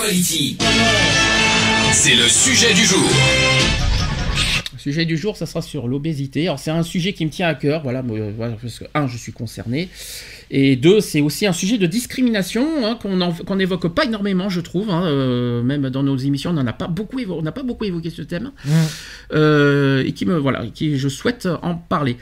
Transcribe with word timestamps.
Equality. 0.00 0.56
C'est 1.92 2.14
le 2.14 2.26
sujet 2.26 2.72
du 2.72 2.84
jour. 2.84 3.06
Le 4.72 4.78
sujet 4.78 5.04
du 5.04 5.18
jour, 5.18 5.36
ça 5.36 5.44
sera 5.44 5.60
sur 5.60 5.88
l'obésité. 5.88 6.44
Alors 6.44 6.58
c'est 6.58 6.70
un 6.70 6.82
sujet 6.82 7.12
qui 7.12 7.26
me 7.26 7.30
tient 7.30 7.48
à 7.48 7.54
cœur, 7.54 7.82
voilà, 7.82 8.02
parce 8.02 8.78
que 8.78 8.84
un, 8.94 9.06
je 9.08 9.18
suis 9.18 9.32
concerné, 9.32 9.90
et 10.50 10.76
deux, 10.76 11.00
c'est 11.00 11.20
aussi 11.20 11.46
un 11.46 11.52
sujet 11.52 11.76
de 11.76 11.86
discrimination 11.86 12.66
hein, 12.86 12.98
qu'on 13.02 13.56
n'évoque 13.56 13.88
pas 13.88 14.06
énormément, 14.06 14.48
je 14.48 14.60
trouve. 14.60 14.90
hein, 14.90 15.04
euh, 15.04 15.62
même 15.62 15.90
dans 15.90 16.02
nos 16.02 16.16
émissions, 16.16 16.50
on 16.50 16.54
n'en 16.54 16.66
a 16.66 16.72
pas 16.72 16.88
beaucoup, 16.88 17.18
on 17.28 17.42
n'a 17.42 17.52
pas 17.52 17.62
beaucoup 17.62 17.84
évoqué 17.84 18.08
ce 18.08 18.22
thème, 18.22 18.52
Euh, 19.34 20.02
et 20.06 20.12
qui 20.12 20.24
me, 20.24 20.38
voilà, 20.38 20.64
qui 20.72 20.98
je 20.98 21.08
souhaite 21.08 21.46
en 21.62 21.74
parler. 21.74 22.16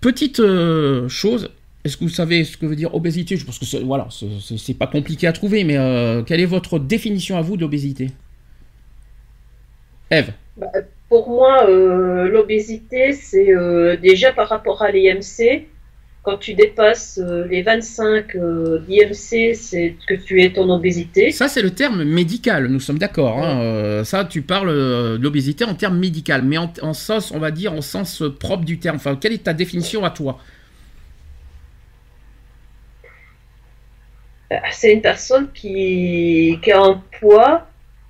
Petite 0.00 0.38
euh, 0.38 1.08
chose. 1.08 1.50
Est-ce 1.88 1.96
que 1.96 2.04
vous 2.04 2.10
savez 2.10 2.44
ce 2.44 2.58
que 2.58 2.66
veut 2.66 2.76
dire 2.76 2.94
obésité? 2.94 3.38
Je 3.38 3.46
pense 3.46 3.58
que 3.58 3.64
c'est- 3.64 3.80
voilà, 3.80 4.08
c'est- 4.10 4.74
pas 4.78 4.86
compliqué 4.86 5.26
à 5.26 5.32
trouver, 5.32 5.64
mais 5.64 5.78
euh, 5.78 6.22
quelle 6.22 6.40
est 6.40 6.44
votre 6.44 6.78
définition 6.78 7.38
à 7.38 7.40
vous 7.40 7.56
d'obésité? 7.56 8.10
Eve 10.10 10.32
Bah, 10.58 10.66
pour 11.08 11.30
moi, 11.30 11.66
euh, 11.66 12.28
l'obésité, 12.28 13.14
c'est 13.14 13.54
euh, 13.54 13.96
déjà 13.96 14.32
par 14.32 14.50
rapport 14.50 14.82
à 14.82 14.90
l'IMC. 14.90 15.66
Quand 16.22 16.36
tu 16.36 16.52
dépasses 16.52 17.18
les 17.48 17.62
25 17.62 18.36
euh, 18.36 18.80
d'IMC, 18.80 19.54
c'est 19.54 19.94
que 20.06 20.12
tu 20.12 20.42
es 20.42 20.58
en 20.58 20.68
obésité. 20.68 21.30
Ça, 21.30 21.48
c'est 21.48 21.62
le 21.62 21.70
terme 21.70 22.04
médical, 22.04 22.66
nous 22.68 22.80
sommes 22.80 22.98
d'accord. 22.98 23.38
hein, 23.42 24.04
ça, 24.04 24.26
tu 24.26 24.42
parles 24.42 24.68
de 24.74 25.18
l'obésité 25.22 25.64
en 25.64 25.74
termes 25.74 25.98
médical, 25.98 26.42
mais 26.44 26.58
en, 26.58 26.70
en 26.82 26.92
sens, 26.92 27.32
on 27.32 27.38
va 27.38 27.50
dire, 27.50 27.72
en 27.72 27.80
sens 27.80 28.22
propre 28.38 28.66
du 28.66 28.78
terme. 28.78 28.96
Enfin, 28.96 29.16
quelle 29.16 29.32
est 29.32 29.44
ta 29.44 29.54
définition 29.54 30.04
à 30.04 30.10
toi? 30.10 30.38
C'est 34.72 34.92
une 34.94 35.02
personne 35.02 35.48
qui, 35.52 36.58
qui 36.62 36.72
a 36.72 36.80
un 36.80 37.02
poids 37.20 37.66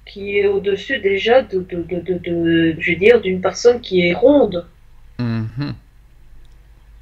qui 0.07 0.39
est 0.39 0.47
au-dessus 0.47 0.99
déjà 1.01 1.43
de, 1.43 1.59
de, 1.61 1.83
de, 1.83 2.01
de- 2.01 2.19
de- 2.19 2.77
je 2.79 2.91
veux 2.93 2.97
dire, 2.99 3.21
d'une 3.21 3.41
personne 3.41 3.81
qui 3.81 4.01
est 4.07 4.15
ronde. 4.15 4.65
Mhm. 5.19 5.75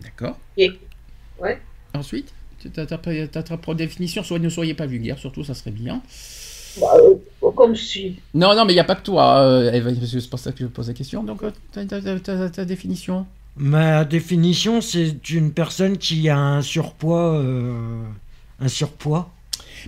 D'accord. 0.02 0.38
Et, 0.56 0.72
ouais. 1.40 1.60
Ensuite, 1.94 2.32
tu 2.60 2.68
as 2.80 2.86
ta, 2.86 2.98
ta- 2.98 3.26
ta 3.28 3.42
propre 3.42 3.74
définition, 3.74 4.22
soit 4.22 4.38
ne 4.38 4.48
soyez 4.48 4.74
pas 4.74 4.86
vulgaire, 4.86 5.18
surtout, 5.18 5.44
ça 5.44 5.54
serait 5.54 5.70
bien. 5.70 6.02
Bah, 6.80 6.94
euh, 6.96 7.50
comme 7.54 7.74
je 7.74 7.82
suis. 7.82 8.20
Non, 8.34 8.54
non, 8.54 8.64
mais 8.64 8.72
il 8.72 8.76
n'y 8.76 8.80
a 8.80 8.84
pas 8.84 8.96
que 8.96 9.02
toi, 9.02 9.40
euh, 9.40 9.72
Eve, 9.72 9.84
parce 9.84 10.12
que 10.12 10.20
c'est 10.20 10.30
pour 10.30 10.38
ça 10.38 10.52
que 10.52 10.58
je 10.58 10.66
pose 10.66 10.88
la 10.88 10.94
question. 10.94 11.22
Donc, 11.22 11.42
euh, 11.42 11.50
ta, 11.72 12.64
définition? 12.64 13.26
Ma 13.56 14.04
définition, 14.04 14.80
c'est 14.80 15.30
une 15.30 15.52
personne 15.52 15.96
qui 15.96 16.28
a 16.28 16.36
un 16.38 16.62
surpoids. 16.62 17.38
euh, 17.38 18.02
un 18.60 18.68
surpoids. 18.68 19.32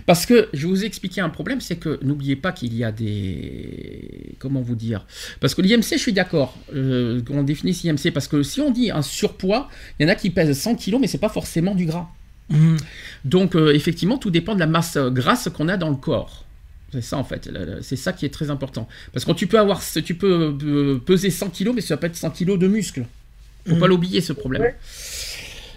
Parce 0.05 0.25
que 0.25 0.49
je 0.53 0.67
vous 0.67 0.85
expliquer 0.85 1.21
un 1.21 1.29
problème, 1.29 1.59
c'est 1.61 1.75
que 1.75 1.99
n'oubliez 2.03 2.35
pas 2.35 2.51
qu'il 2.51 2.73
y 2.75 2.83
a 2.83 2.91
des... 2.91 4.35
Comment 4.39 4.61
vous 4.61 4.75
dire 4.75 5.05
Parce 5.39 5.55
que 5.55 5.61
l'IMC, 5.61 5.93
je 5.93 5.97
suis 5.97 6.13
d'accord, 6.13 6.57
euh, 6.73 7.21
qu'on 7.23 7.43
définisse 7.43 7.83
l'IMC, 7.83 8.11
parce 8.13 8.27
que 8.27 8.43
si 8.43 8.61
on 8.61 8.71
dit 8.71 8.91
un 8.91 9.01
surpoids, 9.01 9.67
il 9.99 10.03
y 10.03 10.05
en 10.05 10.09
a 10.09 10.15
qui 10.15 10.29
pèsent 10.29 10.57
100 10.57 10.75
kg, 10.75 10.99
mais 11.01 11.07
c'est 11.07 11.17
pas 11.17 11.29
forcément 11.29 11.75
du 11.75 11.85
gras. 11.85 12.07
Mhm. 12.49 12.77
Donc 13.25 13.55
euh, 13.55 13.73
effectivement, 13.73 14.17
tout 14.17 14.31
dépend 14.31 14.55
de 14.55 14.59
la 14.59 14.67
masse 14.67 14.95
euh, 14.97 15.09
grasse 15.09 15.49
qu'on 15.53 15.67
a 15.67 15.77
dans 15.77 15.89
le 15.89 15.95
corps. 15.95 16.45
C'est 16.91 17.01
ça 17.01 17.17
en 17.17 17.23
fait, 17.23 17.51
c'est 17.81 17.95
ça 17.95 18.13
qui 18.13 18.25
est 18.25 18.33
très 18.33 18.49
important. 18.49 18.87
Parce 19.13 19.23
que 19.23 19.31
tu 19.33 19.45
peux 19.45 19.59
avoir, 19.59 19.81
tu 20.03 20.15
peux 20.15 20.57
euh, 20.63 20.97
peser 20.97 21.29
100 21.29 21.49
kg, 21.51 21.71
mais 21.75 21.81
ça 21.81 21.97
peut 21.97 22.07
être 22.07 22.15
100 22.15 22.31
kg 22.31 22.57
de 22.57 22.67
muscles. 22.67 23.05
Faut 23.67 23.75
pas 23.75 23.87
l'oublier 23.87 24.21
ce 24.21 24.33
problème. 24.33 24.63
Ouais. 24.63 24.75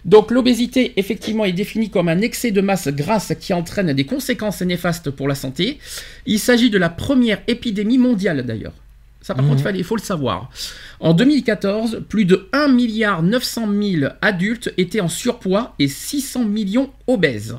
Donc 0.04 0.30
l'obésité, 0.30 0.92
effectivement, 0.96 1.44
est 1.44 1.52
définie 1.52 1.90
comme 1.90 2.08
un 2.08 2.20
excès 2.20 2.50
de 2.50 2.60
masse 2.60 2.88
grasse 2.88 3.32
qui 3.40 3.52
entraîne 3.52 3.92
des 3.92 4.04
conséquences 4.06 4.60
néfastes 4.62 5.10
pour 5.10 5.28
la 5.28 5.34
santé. 5.34 5.78
Il 6.26 6.38
s'agit 6.38 6.70
de 6.70 6.78
la 6.78 6.88
première 6.88 7.40
épidémie 7.46 7.98
mondiale 7.98 8.44
d'ailleurs. 8.44 8.72
Ça, 9.20 9.36
par 9.36 9.44
Mhm. 9.44 9.50
contre, 9.56 9.74
il 9.76 9.84
faut 9.84 9.94
le 9.94 10.02
savoir. 10.02 10.50
En 10.98 11.14
2014, 11.14 12.02
plus 12.08 12.24
de 12.24 12.48
1 12.52 12.66
milliard 12.66 13.22
900 13.22 13.68
000 13.72 14.12
adultes 14.20 14.74
étaient 14.76 15.00
en 15.00 15.08
surpoids 15.08 15.76
et 15.78 15.86
600 15.86 16.44
millions 16.44 16.90
obèses. 17.06 17.56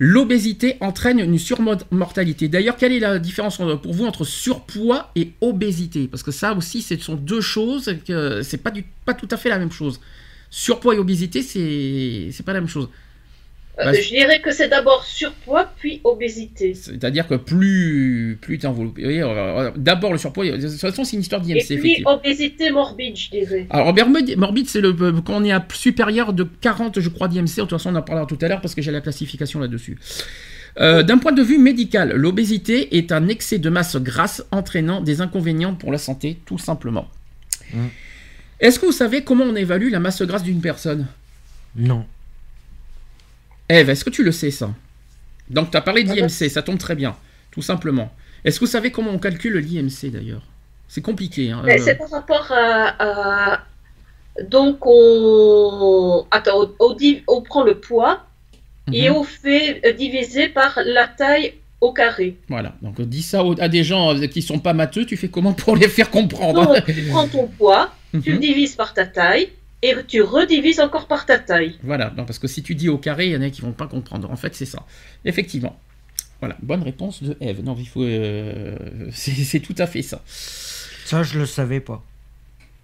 L'obésité 0.00 0.76
entraîne 0.80 1.20
une 1.20 1.38
surmortalité. 1.38 2.48
D'ailleurs, 2.48 2.76
quelle 2.76 2.92
est 2.92 2.98
la 2.98 3.18
différence 3.20 3.58
pour 3.82 3.94
vous 3.94 4.04
entre 4.04 4.24
surpoids 4.24 5.10
et 5.14 5.30
obésité? 5.40 6.08
Parce 6.08 6.24
que 6.24 6.32
ça 6.32 6.52
aussi, 6.54 6.82
ce 6.82 6.98
sont 6.98 7.14
deux 7.14 7.40
choses 7.40 7.94
que 8.06 8.42
c'est 8.42 8.58
pas 8.58 8.72
du, 8.72 8.84
pas 9.04 9.14
tout 9.14 9.28
à 9.30 9.36
fait 9.36 9.48
la 9.48 9.58
même 9.60 9.72
chose. 9.72 10.00
Surpoids 10.58 10.94
et 10.94 10.98
obésité, 10.98 11.42
c'est 11.42 12.30
c'est 12.32 12.42
pas 12.42 12.54
la 12.54 12.60
même 12.60 12.68
chose. 12.68 12.88
Euh, 13.78 13.84
Bah, 13.84 13.92
je 13.92 14.08
dirais 14.08 14.40
que 14.40 14.50
c'est 14.52 14.68
d'abord 14.68 15.04
surpoids, 15.04 15.70
puis 15.76 16.00
obésité. 16.02 16.72
C'est-à-dire 16.72 17.28
que 17.28 17.34
plus 17.34 18.38
plus 18.40 18.56
t'es 18.56 18.66
enveloppé. 18.66 19.02
voyez, 19.02 19.20
euh, 19.20 19.70
D'abord 19.76 20.12
le 20.12 20.18
surpoids. 20.18 20.46
De 20.46 20.66
toute 20.66 20.80
façon, 20.80 21.04
c'est 21.04 21.16
une 21.16 21.20
histoire 21.20 21.42
Et 21.42 21.44
d'IMC. 21.44 21.66
puis 21.66 21.74
effectivement. 21.74 22.14
obésité 22.14 22.70
morbide, 22.70 23.18
je 23.18 23.28
dirais. 23.28 23.66
Alors, 23.68 23.94
morbide, 23.94 24.38
morbide, 24.38 24.66
c'est 24.66 24.80
le 24.80 24.94
quand 24.94 25.42
on 25.42 25.44
est 25.44 25.52
à 25.52 25.62
supérieur 25.74 26.32
de 26.32 26.44
40, 26.44 27.00
je 27.00 27.08
crois, 27.10 27.28
d'IMC. 27.28 27.56
De 27.56 27.60
toute 27.60 27.70
façon, 27.72 27.90
on 27.92 27.96
en 27.96 28.00
parlera 28.00 28.24
tout 28.24 28.38
à 28.40 28.48
l'heure 28.48 28.62
parce 28.62 28.74
que 28.74 28.80
j'ai 28.80 28.92
la 28.92 29.02
classification 29.02 29.60
là-dessus. 29.60 29.98
Euh, 30.80 31.02
D'un 31.02 31.18
point 31.18 31.32
de 31.32 31.42
vue 31.42 31.58
médical, 31.58 32.12
l'obésité 32.16 32.96
est 32.96 33.12
un 33.12 33.28
excès 33.28 33.58
de 33.58 33.68
masse 33.68 33.96
grasse 33.96 34.42
entraînant 34.52 35.02
des 35.02 35.20
inconvénients 35.20 35.74
pour 35.74 35.92
la 35.92 35.98
santé, 35.98 36.38
tout 36.46 36.58
simplement. 36.58 37.08
Mm. 37.74 37.88
Est-ce 38.60 38.78
que 38.78 38.86
vous 38.86 38.92
savez 38.92 39.22
comment 39.22 39.44
on 39.44 39.54
évalue 39.54 39.90
la 39.90 40.00
masse 40.00 40.22
grasse 40.22 40.42
d'une 40.42 40.60
personne? 40.60 41.06
Non. 41.74 42.06
Eve, 43.68 43.90
est-ce 43.90 44.04
que 44.04 44.10
tu 44.10 44.22
le 44.24 44.32
sais 44.32 44.50
ça? 44.50 44.70
Donc, 45.50 45.70
tu 45.70 45.76
as 45.76 45.80
parlé 45.80 46.04
Ah 46.08 46.14
d'IMC, 46.14 46.48
ça 46.50 46.62
tombe 46.62 46.78
très 46.78 46.94
bien, 46.94 47.16
tout 47.50 47.62
simplement. 47.62 48.12
Est-ce 48.44 48.58
que 48.60 48.64
vous 48.64 48.70
savez 48.70 48.90
comment 48.90 49.10
on 49.10 49.18
calcule 49.18 49.58
l'IMC 49.58 50.10
d'ailleurs? 50.10 50.42
C'est 50.88 51.02
compliqué. 51.02 51.50
hein, 51.50 51.62
euh, 51.66 51.76
c'est 51.84 51.96
par 51.96 52.10
rapport 52.10 52.50
à, 52.52 52.94
à- 53.54 53.64
Donc, 54.48 54.78
on. 54.86 56.26
Attends, 56.30 56.62
on, 56.62 56.70
on 56.90 56.94
dit- 56.94 57.22
on 57.26 57.42
prend 57.42 57.64
le 57.64 57.78
poids 57.78 58.24
et 58.92 59.10
mhm. 59.10 59.16
on 59.16 59.24
fait 59.24 59.80
euh, 59.84 59.92
diviser 59.92 60.48
par 60.48 60.78
la 60.84 61.08
taille 61.08 61.54
au 61.80 61.92
carré. 61.92 62.36
Voilà, 62.48 62.74
donc 62.82 63.00
dis 63.02 63.22
ça 63.22 63.42
à 63.58 63.68
des 63.68 63.82
gens 63.84 64.14
euh, 64.16 64.26
qui 64.28 64.42
sont 64.42 64.58
pas 64.60 64.72
matheux, 64.72 65.04
tu 65.04 65.16
fais 65.16 65.28
comment 65.28 65.52
pour 65.52 65.76
les 65.76 65.88
faire 65.88 66.10
comprendre? 66.10 66.66
Donc, 66.74 66.84
tu 66.86 67.02
prends 67.10 67.26
ton 67.28 67.46
poids, 67.48 67.92
tu 68.22 68.32
Mhm. 68.34 68.40
divises 68.40 68.74
par 68.74 68.94
ta 68.94 69.06
taille 69.06 69.48
et 69.82 69.94
tu 70.08 70.22
redivises 70.22 70.80
encore 70.80 71.06
par 71.06 71.26
ta 71.26 71.38
taille. 71.38 71.76
Voilà, 71.82 72.12
non, 72.16 72.24
parce 72.24 72.38
que 72.38 72.48
si 72.48 72.62
tu 72.62 72.74
dis 72.74 72.88
au 72.88 72.98
carré, 72.98 73.26
il 73.26 73.32
y 73.32 73.36
en 73.36 73.42
a 73.42 73.50
qui 73.50 73.60
vont 73.62 73.72
pas 73.72 73.86
comprendre. 73.86 74.30
En 74.30 74.36
fait, 74.36 74.54
c'est 74.54 74.64
ça. 74.66 74.82
Effectivement. 75.24 75.78
Voilà, 76.40 76.56
bonne 76.62 76.82
réponse 76.82 77.22
de 77.22 77.36
Eve. 77.40 77.62
Non, 77.64 77.76
il 77.78 77.86
faut. 77.88 78.02
euh, 78.02 78.76
c'est 79.12 79.60
tout 79.60 79.74
à 79.78 79.86
fait 79.86 80.02
ça. 80.02 80.22
Ça, 80.26 81.22
je 81.22 81.38
le 81.38 81.46
savais 81.46 81.80
pas. 81.80 82.02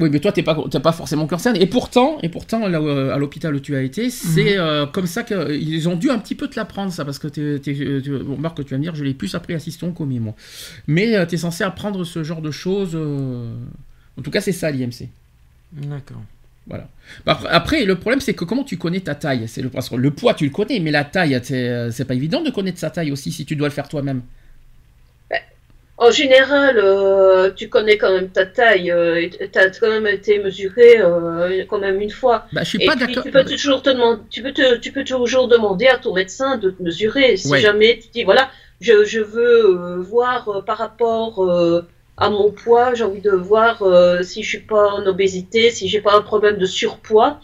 Oui, 0.00 0.08
mais 0.10 0.18
toi, 0.20 0.32
t'es 0.32 0.42
pas, 0.42 0.56
t'es 0.70 0.80
pas 0.80 0.90
forcément 0.92 1.26
concerné. 1.28 1.62
Et 1.62 1.66
pourtant, 1.66 2.18
et 2.22 2.28
pourtant, 2.28 2.66
là 2.66 2.80
euh, 2.80 3.14
à 3.14 3.18
l'hôpital 3.18 3.54
où 3.54 3.60
tu 3.60 3.76
as 3.76 3.82
été, 3.82 4.10
c'est 4.10 4.56
euh, 4.58 4.86
comme 4.86 5.06
ça 5.06 5.22
qu'ils 5.22 5.88
ont 5.88 5.94
dû 5.96 6.10
un 6.10 6.18
petit 6.18 6.34
peu 6.34 6.48
te 6.48 6.56
l'apprendre, 6.56 6.90
ça, 6.92 7.04
parce 7.04 7.18
que 7.20 7.28
t'es, 7.28 7.60
t'es- 7.60 8.00
tu- 8.02 8.18
bon, 8.18 8.36
Marc, 8.36 8.64
tu 8.64 8.70
vas 8.70 8.78
me 8.78 8.82
dire, 8.82 8.94
je 8.96 9.04
l'ai 9.04 9.14
plus 9.14 9.32
appris 9.36 9.54
assistant 9.54 9.92
commis, 9.92 10.18
moi. 10.18 10.34
Mais 10.88 11.24
tu 11.28 11.34
es 11.34 11.38
censé 11.38 11.62
apprendre 11.62 12.02
ce 12.04 12.24
genre 12.24 12.40
de 12.42 12.50
choses. 12.50 12.92
euh, 12.94 13.54
En 14.18 14.22
tout 14.22 14.30
cas, 14.30 14.40
c'est 14.40 14.52
ça 14.52 14.70
l'IMC. 14.72 15.08
D'accord. 15.72 16.22
Voilà. 16.66 16.88
Après, 17.26 17.84
le 17.84 17.96
problème, 17.96 18.20
c'est 18.20 18.34
que 18.34 18.44
comment 18.44 18.62
tu 18.62 18.78
connais 18.78 19.00
ta 19.00 19.14
taille? 19.16 19.48
C'est 19.48 19.62
le, 19.62 19.68
parce 19.68 19.88
que 19.88 19.96
le 19.96 20.10
poids, 20.12 20.34
tu 20.34 20.44
le 20.44 20.50
connais, 20.50 20.78
mais 20.78 20.92
la 20.92 21.04
taille, 21.04 21.38
c'est 21.42 21.68
euh, 21.68 21.90
c'est 21.90 22.04
pas 22.04 22.14
évident 22.14 22.40
de 22.40 22.50
connaître 22.50 22.78
sa 22.78 22.90
taille 22.90 23.10
aussi 23.10 23.32
si 23.32 23.44
tu 23.44 23.56
dois 23.56 23.66
le 23.68 23.74
faire 23.74 23.88
toi-même. 23.88 24.22
En 25.98 26.10
général, 26.10 26.78
euh, 26.78 27.50
tu 27.54 27.68
connais 27.68 27.96
quand 27.96 28.12
même 28.12 28.28
ta 28.30 28.44
taille, 28.44 28.90
euh, 28.90 29.28
tu 29.28 29.58
as 29.58 29.70
quand 29.70 29.88
même 29.88 30.06
été 30.06 30.42
mesuré 30.42 30.98
euh, 30.98 31.64
quand 31.68 31.78
même 31.78 32.00
une 32.00 32.10
fois. 32.10 32.46
Bah, 32.52 32.62
je 32.64 32.70
suis 32.70 32.78
pas 32.84 32.96
d'accord. 32.96 33.22
tu 33.22 33.30
peux 33.30 33.44
toujours 33.44 33.82
te 33.82 33.90
demander, 33.90 34.20
tu 34.30 34.42
peux 34.42 34.52
te, 34.52 34.78
tu 34.78 34.90
peux 34.90 35.04
toujours 35.04 35.46
demander 35.46 35.86
à 35.86 35.98
ton 35.98 36.12
médecin 36.14 36.56
de 36.56 36.70
te 36.70 36.82
mesurer. 36.82 37.36
Si 37.36 37.48
Ouais. 37.48 37.60
jamais 37.60 38.00
tu 38.02 38.08
dis 38.08 38.24
voilà, 38.24 38.50
je, 38.80 39.04
je 39.04 39.20
veux 39.20 39.64
euh, 39.78 39.96
voir 40.00 40.48
euh, 40.48 40.62
par 40.62 40.78
rapport 40.78 41.44
euh, 41.44 41.82
à 42.16 42.30
mon 42.30 42.50
poids, 42.50 42.94
j'ai 42.94 43.04
envie 43.04 43.20
de 43.20 43.30
voir 43.30 43.82
euh, 43.82 44.22
si 44.22 44.42
je 44.42 44.48
suis 44.48 44.60
pas 44.60 44.92
en 44.92 45.06
obésité, 45.06 45.70
si 45.70 45.88
j'ai 45.88 46.00
pas 46.00 46.16
un 46.16 46.22
problème 46.22 46.58
de 46.58 46.66
surpoids. 46.66 47.40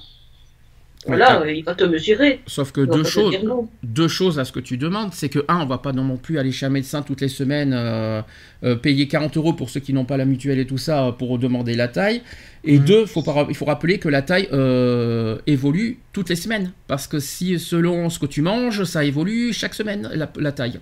Voilà, 1.07 1.51
il 1.51 1.65
va 1.65 1.75
te 1.75 1.85
mesurer. 1.85 2.41
Sauf 2.47 2.73
que 2.73 2.81
deux 2.81 3.05
choses, 3.05 3.35
deux 3.83 4.09
choses 4.09 4.39
à 4.39 4.45
ce 4.45 4.53
que 4.53 4.61
tu 4.61 4.77
demandes, 4.77 5.11
c'est 5.13 5.29
que, 5.29 5.45
un, 5.49 5.61
on 5.61 5.67
va 5.67 5.79
pas 5.79 5.93
non 5.93 6.17
plus 6.17 6.39
aller 6.39 6.53
chez 6.53 6.67
un 6.67 6.71
médecin 6.71 7.03
toutes 7.03 7.21
les 7.21 7.29
semaines, 7.29 7.73
euh, 7.73 8.21
euh, 8.65 8.75
payer 8.75 9.07
40 9.07 9.37
euros 9.37 9.53
pour 9.53 9.71
ceux 9.71 9.81
qui 9.81 9.93
n'ont 9.93 10.05
pas 10.05 10.17
la 10.17 10.25
mutuelle 10.25 10.59
et 10.59 10.67
tout 10.67 10.77
ça, 10.77 11.07
euh, 11.07 11.13
pour 11.13 11.39
demander 11.39 11.75
la 11.75 11.89
taille. 11.89 12.23
Et 12.65 12.79
deux, 12.79 13.07
faut 13.07 13.23
pas, 13.23 13.47
il 13.49 13.55
faut 13.55 13.65
rappeler 13.65 13.99
que 13.99 14.09
la 14.09 14.23
taille 14.23 14.49
euh, 14.53 15.39
évolue 15.47 15.99
toutes 16.13 16.29
les 16.29 16.37
semaines. 16.37 16.73
Parce 16.89 17.07
que 17.07 17.21
si, 17.21 17.59
selon 17.59 18.11
ce 18.11 18.19
que 18.19 18.27
tu 18.27 18.43
manges, 18.43 18.85
ça 18.85 19.05
évolue 19.05 19.53
chaque 19.53 19.75
semaine, 19.75 20.11
la, 20.13 20.31
la 20.37 20.53
taille. 20.53 20.81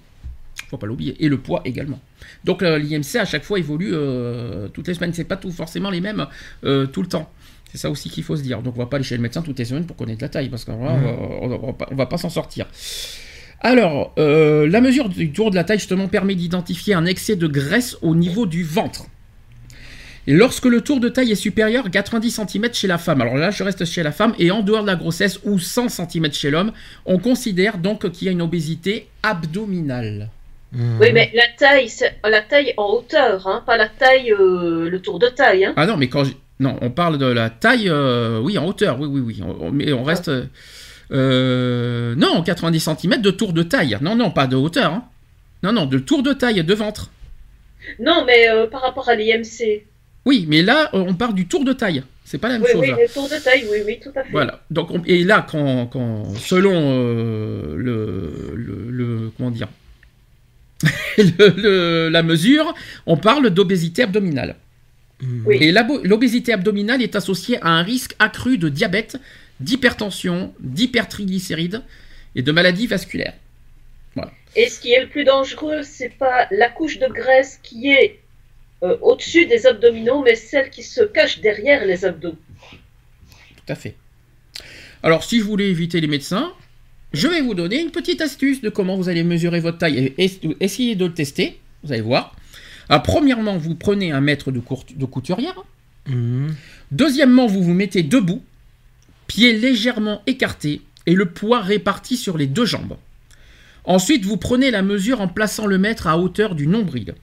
Faut 0.68 0.78
pas 0.78 0.86
l'oublier. 0.86 1.16
Et 1.24 1.28
le 1.28 1.38
poids 1.38 1.62
également. 1.64 2.00
Donc 2.44 2.62
euh, 2.62 2.78
l'IMC, 2.78 3.16
à 3.20 3.24
chaque 3.24 3.44
fois, 3.44 3.58
évolue 3.58 3.90
euh, 3.92 4.68
toutes 4.68 4.88
les 4.88 4.94
semaines. 4.94 5.12
C'est 5.12 5.24
pas 5.24 5.36
tout 5.36 5.52
forcément 5.52 5.90
les 5.90 6.00
mêmes 6.00 6.26
euh, 6.64 6.86
tout 6.86 7.02
le 7.02 7.08
temps. 7.08 7.30
C'est 7.72 7.78
ça 7.78 7.90
aussi 7.90 8.10
qu'il 8.10 8.24
faut 8.24 8.36
se 8.36 8.42
dire. 8.42 8.62
Donc 8.62 8.74
on 8.76 8.80
va 8.80 8.86
pas 8.86 8.96
aller 8.96 9.04
chez 9.04 9.16
le 9.16 9.22
médecin 9.22 9.42
toutes 9.42 9.58
les 9.58 9.64
semaines 9.64 9.86
pour 9.86 9.96
connaître 9.96 10.22
la 10.22 10.28
taille, 10.28 10.48
parce 10.48 10.64
qu'on 10.64 10.76
va, 10.76 10.92
on 11.40 11.48
va- 11.48 11.58
on 11.62 11.72
pas- 11.72 11.88
on 11.90 11.94
va 11.94 12.06
pas 12.06 12.16
s'en 12.18 12.30
sortir. 12.30 12.66
Alors, 13.60 14.12
euh, 14.18 14.68
la 14.68 14.80
mesure 14.80 15.08
du 15.08 15.32
tour 15.32 15.50
de 15.50 15.56
la 15.56 15.64
taille 15.64 15.78
justement 15.78 16.08
permet 16.08 16.34
d'identifier 16.34 16.94
un 16.94 17.06
excès 17.06 17.36
de 17.36 17.46
graisse 17.46 17.96
au 18.02 18.14
niveau 18.14 18.46
du 18.46 18.62
ventre. 18.62 19.06
Et 20.28 20.34
lorsque 20.34 20.64
le 20.66 20.80
tour 20.80 20.98
de 21.00 21.08
taille 21.08 21.30
est 21.32 21.36
supérieur 21.36 21.86
à 21.86 21.90
90 21.90 22.30
cm 22.30 22.72
chez 22.74 22.86
la 22.88 22.98
femme, 22.98 23.20
alors 23.20 23.36
là 23.36 23.50
je 23.50 23.62
reste 23.62 23.84
chez 23.84 24.02
la 24.02 24.10
femme, 24.12 24.34
et 24.38 24.50
en 24.50 24.62
dehors 24.62 24.82
de 24.82 24.88
la 24.88 24.96
grossesse 24.96 25.38
ou 25.44 25.58
100 25.58 25.88
cm 25.88 26.32
chez 26.32 26.50
l'homme, 26.50 26.72
on 27.06 27.18
considère 27.18 27.78
donc 27.78 28.10
qu'il 28.10 28.26
y 28.26 28.28
a 28.28 28.32
une 28.32 28.42
obésité 28.42 29.08
abdominale. 29.22 30.30
Mhm. 30.72 30.98
Oui, 31.00 31.12
mais 31.12 31.30
la 31.34 31.44
taille, 31.56 31.88
la 32.24 32.42
taille 32.42 32.74
en 32.76 32.86
hauteur, 32.90 33.46
hein, 33.46 33.62
pas 33.64 33.76
la 33.76 33.88
taille, 33.88 34.32
euh, 34.32 34.90
le 34.90 35.00
tour 35.00 35.18
de 35.18 35.28
taille. 35.28 35.64
Hein. 35.64 35.72
Ah 35.76 35.86
non, 35.86 35.96
mais 35.96 36.08
quand 36.08 36.24
je- 36.24 36.32
non, 36.60 36.76
on 36.82 36.90
parle 36.90 37.18
de 37.18 37.26
la 37.26 37.50
taille, 37.50 37.88
euh, 37.88 38.40
oui, 38.42 38.58
en 38.58 38.66
hauteur, 38.66 38.98
oui, 39.00 39.06
oui, 39.08 39.20
oui, 39.20 39.40
on- 39.42 39.70
mais 39.70 39.92
on 39.92 40.02
reste, 40.02 40.30
euh, 41.12 42.14
non, 42.16 42.42
90 42.42 42.80
cm 42.80 43.20
de 43.22 43.30
tour 43.30 43.52
de 43.52 43.62
taille, 43.62 43.96
non, 44.00 44.16
non, 44.16 44.30
pas 44.30 44.46
de 44.46 44.56
hauteur, 44.56 44.92
hein. 44.92 45.04
non, 45.62 45.72
non, 45.72 45.86
de 45.86 45.98
tour 45.98 46.22
de 46.22 46.32
taille 46.32 46.62
de 46.64 46.74
ventre. 46.74 47.10
Non, 48.00 48.24
mais 48.26 48.46
par 48.70 48.82
rapport 48.82 49.08
à 49.08 49.14
l'IMC. 49.14 49.84
Oui, 50.24 50.44
mais 50.48 50.62
là, 50.62 50.90
on 50.92 51.14
parle 51.14 51.34
du 51.34 51.46
tour 51.46 51.64
de 51.64 51.72
taille, 51.72 52.02
c'est 52.24 52.38
pas 52.38 52.48
la 52.48 52.54
même 52.54 52.62
Oui, 52.64 52.72
chose. 52.72 52.80
oui, 52.82 52.90
le 53.06 53.12
tour 53.12 53.28
de 53.28 53.36
taille, 53.42 53.64
oui, 53.70 53.78
oui, 53.86 54.00
tout 54.02 54.10
à 54.18 54.24
fait. 54.24 54.32
Voilà. 54.32 54.60
Donc, 54.70 54.90
on- 54.90 55.02
et 55.06 55.22
là, 55.22 55.46
quand, 55.48 55.86
quand 55.86 56.34
selon 56.34 57.76
le, 57.76 58.54
le, 58.56 58.86
le- 58.90 59.30
comment 59.36 59.52
dire, 59.52 59.68
le- 61.18 61.54
le- 61.56 62.08
la 62.08 62.22
mesure, 62.22 62.74
on 63.06 63.16
parle 63.16 63.50
d'obésité 63.50 64.02
abdominale. 64.02 64.56
Oui. 65.46 65.56
Et 65.60 65.72
l'obésité 65.72 66.52
abdominale 66.52 67.00
est 67.02 67.16
associée 67.16 67.58
à 67.62 67.68
un 67.68 67.82
risque 67.82 68.14
accru 68.18 68.58
de 68.58 68.68
diabète, 68.68 69.16
d'hypertension, 69.60 70.54
d'hypertriglycérides 70.60 71.82
et 72.34 72.42
de 72.42 72.52
maladies 72.52 72.86
vasculaires. 72.86 73.34
Et 74.58 74.70
ce 74.70 74.80
qui 74.80 74.90
est 74.92 75.02
le 75.02 75.08
plus 75.08 75.24
dangereux, 75.24 75.82
c'est 75.82 76.08
pas 76.18 76.48
la 76.50 76.70
couche 76.70 76.98
de 76.98 77.06
graisse 77.08 77.60
qui 77.62 77.90
est 77.90 78.20
euh, 78.82 78.96
au-dessus 79.02 79.44
des 79.44 79.66
abdominaux, 79.66 80.22
mais 80.22 80.34
celle 80.34 80.70
qui 80.70 80.82
se 80.82 81.02
cache 81.02 81.40
derrière 81.40 81.84
les 81.84 82.06
abdos. 82.06 82.36
Tout 82.70 83.68
à 83.68 83.74
fait. 83.74 83.94
Alors, 85.02 85.24
si 85.24 85.40
je 85.40 85.44
voulais 85.44 85.68
éviter 85.68 86.00
les 86.00 86.06
médecins, 86.06 86.54
je 87.16 87.28
vais 87.28 87.40
vous 87.40 87.54
donner 87.54 87.80
une 87.80 87.90
petite 87.90 88.20
astuce 88.20 88.60
de 88.60 88.68
comment 88.68 88.96
vous 88.96 89.08
allez 89.08 89.24
mesurer 89.24 89.60
votre 89.60 89.78
taille. 89.78 90.12
Et 90.18 90.30
essayez 90.60 90.94
de 90.94 91.06
le 91.06 91.14
tester, 91.14 91.58
vous 91.82 91.92
allez 91.92 92.02
voir. 92.02 92.36
Alors, 92.88 93.02
premièrement, 93.02 93.56
vous 93.56 93.74
prenez 93.74 94.12
un 94.12 94.20
mètre 94.20 94.52
de 94.52 95.04
couturière. 95.06 95.64
Mhm. 96.06 96.54
Deuxièmement, 96.92 97.46
vous 97.46 97.62
vous 97.62 97.74
mettez 97.74 98.02
debout, 98.02 98.42
pieds 99.26 99.56
légèrement 99.58 100.22
écartés 100.26 100.82
et 101.06 101.14
le 101.14 101.26
poids 101.26 101.60
réparti 101.60 102.16
sur 102.16 102.38
les 102.38 102.46
deux 102.46 102.66
jambes. 102.66 102.96
Ensuite, 103.84 104.24
vous 104.24 104.36
prenez 104.36 104.70
la 104.70 104.82
mesure 104.82 105.20
en 105.20 105.28
plaçant 105.28 105.66
le 105.66 105.78
mètre 105.78 106.06
à 106.06 106.18
hauteur 106.18 106.54
du 106.54 106.66
nombril. 106.66 107.14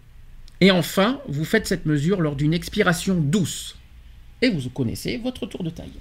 Et 0.61 0.71
enfin, 0.71 1.19
vous 1.27 1.45
faites 1.45 1.67
cette 1.67 1.85
mesure 1.85 2.21
lors 2.21 2.35
d'une 2.35 2.53
expiration 2.53 3.15
douce. 3.15 3.75
Et 4.41 4.49
vous 4.49 4.69
connaissez 4.69 5.17
votre 5.17 5.45
tour 5.45 5.63
de 5.63 5.69
taille. 5.69 5.91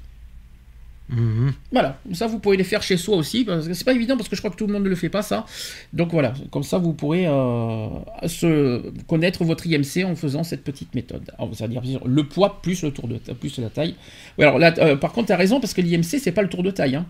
Mhm. 1.14 1.52
Voilà, 1.70 1.98
ça 2.14 2.26
vous 2.26 2.38
pouvez 2.38 2.56
les 2.56 2.64
faire 2.64 2.82
chez 2.82 2.96
soi 2.96 3.16
aussi, 3.16 3.44
parce 3.44 3.68
que 3.68 3.74
c'est 3.74 3.84
pas 3.84 3.92
évident 3.92 4.16
parce 4.16 4.28
que 4.30 4.34
je 4.36 4.40
crois 4.40 4.50
que 4.50 4.56
tout 4.56 4.66
le 4.66 4.72
monde 4.72 4.84
ne 4.84 4.88
le 4.88 4.94
fait 4.96 5.10
pas 5.10 5.20
ça. 5.22 5.44
Donc 5.92 6.10
voilà, 6.10 6.32
comme 6.50 6.62
ça 6.62 6.78
vous 6.78 6.94
pourrez 6.94 7.26
euh, 7.26 7.88
se 8.26 8.82
connaître 9.06 9.44
votre 9.44 9.66
IMC 9.66 10.04
en 10.06 10.14
faisant 10.16 10.42
cette 10.42 10.64
petite 10.64 10.94
méthode. 10.94 11.30
C'est-à-dire 11.52 11.82
le 12.06 12.24
poids 12.24 12.60
plus 12.62 12.82
le 12.82 12.90
tour 12.92 13.08
de 13.08 13.18
ta- 13.18 13.34
plus 13.34 13.58
la 13.58 13.68
taille. 13.68 13.94
Alors 14.38 14.58
là, 14.58 14.72
euh, 14.78 14.96
par 14.96 15.12
contre, 15.12 15.26
tu 15.26 15.32
as 15.32 15.36
raison 15.36 15.60
parce 15.60 15.74
que 15.74 15.82
l'IMC 15.82 16.18
c'est 16.18 16.32
pas 16.32 16.42
le 16.42 16.48
tour 16.48 16.62
de 16.62 16.70
taille, 16.70 16.96
hein, 16.96 17.06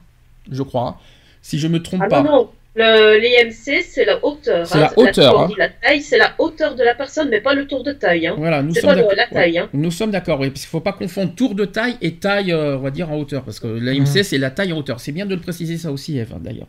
je 0.50 0.62
crois. 0.62 0.88
hein. 0.88 0.96
Si 1.40 1.58
je 1.60 1.69
me 1.69 1.81
trompe 1.82 2.02
Ah 2.04 2.08
pas. 2.08 2.22
non, 2.22 2.31
non. 2.32 2.50
Le- 2.75 3.19
L'IMC, 3.21 3.83
c'est 3.87 4.05
la 4.07 4.25
hauteur. 4.25 4.67
C'est 4.67 4.79
la 4.81 4.99
hauteur, 4.99 5.41
hein. 5.43 5.51
la 5.59 5.69
taille, 5.69 6.01
c'est 6.01 6.17
la 6.17 6.35
hauteur 6.39 6.75
de 6.75 6.83
la 6.83 6.95
personne, 6.95 7.29
mais 7.29 7.41
pas 7.43 7.53
le 7.53 7.67
tour 7.67 7.83
de 7.85 7.93
taille. 7.93 8.27
Hein. 8.27 8.35
Voilà, 8.39 8.63
nous 8.63 8.73
C'est 8.73 8.81
sommes 8.81 8.95
pas 9.07 9.15
la 9.15 9.27
taille. 9.27 9.59
Hein. 9.59 9.69
Nous 9.75 9.91
sommes 9.91 10.11
d'accord, 10.11 10.41
oui, 10.41 10.49
parce 10.49 10.61
qu'il 10.63 10.69
ne 10.69 10.71
faut 10.71 10.81
pas 10.81 10.95
confondre 10.95 11.35
tour 11.35 11.55
de 11.55 11.67
taille 11.67 11.97
et 12.01 12.15
taille, 12.15 12.51
euh, 12.51 12.77
on 12.79 12.81
va 12.81 12.91
dire, 12.91 13.11
en 13.11 13.17
hauteur, 13.19 13.45
parce 13.45 13.61
que 13.61 13.67
l'AMC, 13.67 14.17
Mhm. 14.19 14.23
c'est 14.23 14.39
la 14.39 14.51
taille 14.51 14.73
en 14.73 14.79
hauteur. 14.79 15.01
C'est 15.01 15.13
bien 15.13 15.27
de 15.27 15.35
le 15.35 15.41
préciser 15.43 15.77
ça 15.77 15.93
aussi, 15.93 16.17
Eve, 16.17 16.33
hein, 16.35 16.41
d'ailleurs. 16.43 16.69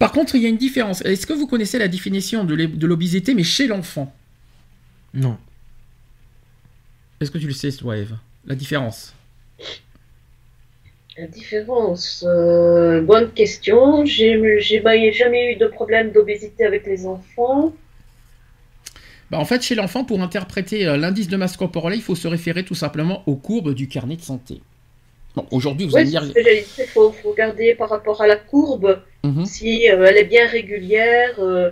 Par 0.00 0.10
contre, 0.12 0.34
il 0.34 0.42
y 0.42 0.46
a 0.46 0.48
une 0.48 0.56
différence. 0.58 1.00
Est-ce 1.02 1.26
que 1.28 1.32
vous 1.32 1.46
connaissez 1.46 1.78
la 1.78 1.88
définition 1.88 2.42
de 2.44 2.86
l'obésité, 2.86 3.34
mais 3.34 3.44
chez 3.44 3.66
l'enfant? 3.68 4.12
Non. 5.14 5.38
Est-ce 7.20 7.30
que 7.30 7.38
tu 7.38 7.46
le 7.46 7.54
sais, 7.54 7.70
toi, 7.72 7.96
Eve? 7.96 8.14
La 8.46 8.54
différence? 8.56 9.14
La 11.18 11.26
différence, 11.26 12.24
euh, 12.28 13.00
bonne 13.00 13.32
question. 13.32 14.04
J'ai 14.04 14.80
bah, 14.84 14.92
jamais 15.12 15.52
eu 15.52 15.56
de 15.56 15.66
problème 15.66 16.12
d'obésité 16.12 16.64
avec 16.66 16.86
les 16.86 17.06
enfants. 17.06 17.72
bah, 19.30 19.38
En 19.38 19.44
fait, 19.46 19.62
chez 19.62 19.74
l'enfant, 19.74 20.04
pour 20.04 20.20
interpréter 20.22 20.86
euh, 20.86 20.96
l'indice 20.98 21.28
de 21.28 21.36
masse 21.36 21.56
corporelle, 21.56 21.94
il 21.96 22.02
faut 22.02 22.14
se 22.14 22.28
référer 22.28 22.64
tout 22.64 22.74
simplement 22.74 23.22
aux 23.26 23.36
courbes 23.36 23.72
du 23.72 23.88
carnet 23.88 24.16
de 24.16 24.22
santé. 24.22 24.60
Bon, 25.34 25.46
aujourd'hui, 25.50 25.86
vous 25.86 25.94
Oui, 25.94 26.00
allez 26.00 26.10
dire... 26.10 26.24
Il 26.78 26.84
faut, 26.86 27.10
faut 27.12 27.30
regarder 27.30 27.74
par 27.74 27.88
rapport 27.88 28.20
à 28.20 28.26
la 28.26 28.36
courbe, 28.36 29.00
Mhm. 29.24 29.44
si 29.44 29.90
euh, 29.90 30.04
elle 30.08 30.18
est 30.18 30.24
bien 30.24 30.46
régulière, 30.46 31.34
euh, 31.40 31.70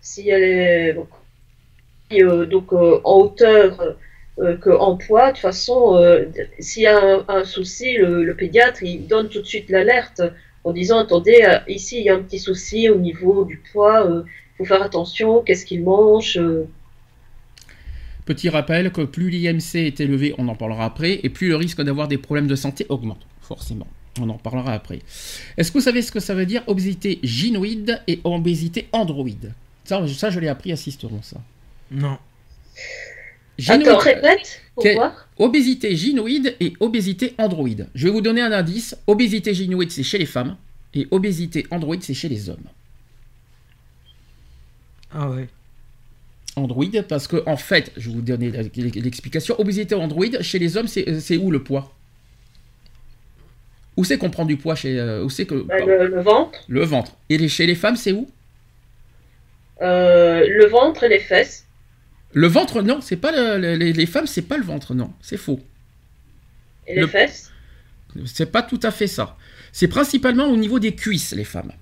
si 0.00 0.28
elle 0.30 0.42
est 0.42 0.92
donc, 0.94 2.72
euh, 2.72 3.00
en 3.04 3.18
hauteur 3.20 3.96
euh, 4.38 4.56
qu'en 4.56 4.96
poids. 4.96 5.28
De 5.28 5.32
toute 5.32 5.40
façon, 5.42 5.96
euh, 5.96 6.26
s'il 6.58 6.82
y 6.82 6.86
a 6.86 6.98
un, 6.98 7.24
un 7.28 7.44
souci, 7.44 7.96
le, 7.96 8.24
le 8.24 8.34
pédiatre 8.34 8.82
il 8.82 9.06
donne 9.06 9.28
tout 9.28 9.40
de 9.40 9.46
suite 9.46 9.70
l'alerte 9.70 10.22
en 10.64 10.72
disant 10.72 10.98
attendez, 10.98 11.40
euh, 11.44 11.58
ici 11.68 11.98
il 11.98 12.04
y 12.04 12.10
a 12.10 12.14
un 12.14 12.22
petit 12.22 12.38
souci 12.38 12.88
au 12.90 12.96
niveau 12.96 13.44
du 13.44 13.58
poids, 13.72 14.06
il 14.08 14.56
faut 14.58 14.64
faire 14.64 14.82
attention, 14.82 15.42
qu'est-ce 15.42 15.64
qu'il 15.64 15.82
mange. 15.84 16.36
euh. 16.38 16.68
Petit 18.24 18.48
rappel 18.48 18.90
que 18.90 19.02
plus 19.02 19.30
l'IMC 19.30 19.76
est 19.76 20.00
élevé, 20.00 20.34
on 20.38 20.48
en 20.48 20.56
parlera 20.56 20.84
après, 20.86 21.20
et 21.22 21.28
plus 21.28 21.48
le 21.48 21.56
risque 21.56 21.80
d'avoir 21.82 22.08
des 22.08 22.18
problèmes 22.18 22.48
de 22.48 22.56
santé 22.56 22.84
augmente, 22.88 23.24
forcément. 23.40 23.86
On 24.20 24.28
en 24.30 24.38
parlera 24.38 24.72
après. 24.72 25.00
Est-ce 25.56 25.70
que 25.70 25.78
vous 25.78 25.84
savez 25.84 26.02
ce 26.02 26.10
que 26.10 26.20
ça 26.20 26.34
veut 26.34 26.46
dire 26.46 26.62
obésité 26.66 27.20
gynoïde 27.22 28.02
et 28.08 28.18
obésité 28.24 28.88
androïde? 28.92 29.52
Ça, 29.84 30.04
ça, 30.08 30.30
je 30.30 30.40
l'ai 30.40 30.48
appris 30.48 30.72
à 30.72 30.76
Sisteron, 30.76 31.20
ça. 31.22 31.36
Non. 31.92 32.18
Gynoïde- 33.58 33.88
Attends, 33.88 33.98
répète 33.98 34.60
pour 34.74 34.82
Quel- 34.82 34.96
voir. 34.96 35.28
Obésité 35.38 35.94
gynoïde 35.96 36.54
et 36.60 36.72
obésité 36.80 37.34
androïde. 37.38 37.88
Je 37.94 38.06
vais 38.06 38.12
vous 38.12 38.20
donner 38.20 38.40
un 38.42 38.52
indice. 38.52 38.96
Obésité 39.06 39.54
gynoïde, 39.54 39.90
c'est 39.90 40.02
chez 40.02 40.18
les 40.18 40.26
femmes, 40.26 40.56
et 40.94 41.06
obésité 41.10 41.66
androïde, 41.70 42.02
c'est 42.02 42.14
chez 42.14 42.28
les 42.28 42.48
hommes. 42.50 42.64
Ah 45.12 45.28
ouais. 45.30 45.48
Android, 46.56 46.84
parce 47.08 47.28
que 47.28 47.42
en 47.46 47.56
fait, 47.56 47.92
je 47.96 48.08
vais 48.08 48.16
vous 48.16 48.22
donner 48.22 48.50
l'explication. 48.50 49.58
Obésité 49.60 49.94
androïde, 49.94 50.40
chez 50.42 50.58
les 50.58 50.76
hommes, 50.76 50.88
c'est 50.88 51.20
c'est 51.20 51.36
où 51.36 51.50
le 51.50 51.62
poids? 51.62 51.92
Où 53.98 54.04
c'est 54.04 54.18
qu'on 54.18 54.30
prend 54.30 54.44
du 54.44 54.56
poids 54.56 54.74
chez 54.74 54.98
euh, 54.98 55.22
Où 55.24 55.30
c'est 55.30 55.46
que 55.46 55.54
Bah, 55.62 55.78
le, 55.78 56.06
le 56.08 56.20
ventre, 56.20 56.58
le 56.68 56.84
ventre 56.84 57.12
Et 57.30 57.38
les- 57.38 57.48
chez 57.48 57.66
les 57.66 57.74
femmes, 57.74 57.96
c'est 57.96 58.12
où? 58.12 58.28
Euh, 59.82 60.46
le 60.48 60.66
ventre 60.66 61.04
et 61.04 61.08
les 61.10 61.18
fesses. 61.18 61.65
Le 62.36 62.48
ventre, 62.48 62.82
non, 62.82 63.00
c'est 63.00 63.16
pas 63.16 63.32
le- 63.32 63.58
le- 63.58 63.74
les, 63.76 63.92
les 63.92 64.06
femmes, 64.06 64.26
c'est 64.26 64.42
pas 64.42 64.58
le 64.58 64.62
ventre, 64.64 64.94
non, 64.94 65.12
c'est 65.22 65.38
faux. 65.38 65.60
Et 66.86 66.94
les 66.94 67.02
Le- 67.02 67.06
fesses? 67.06 67.52
C'est 68.26 68.50
pas 68.50 68.62
tout 68.62 68.80
à 68.82 68.90
fait 68.90 69.06
ça. 69.06 69.36
C'est 69.72 69.88
principalement 69.88 70.46
au 70.48 70.56
niveau 70.56 70.78
des 70.80 70.94
cuisses, 70.94 71.32
les 71.32 71.44
femmes. 71.44 71.72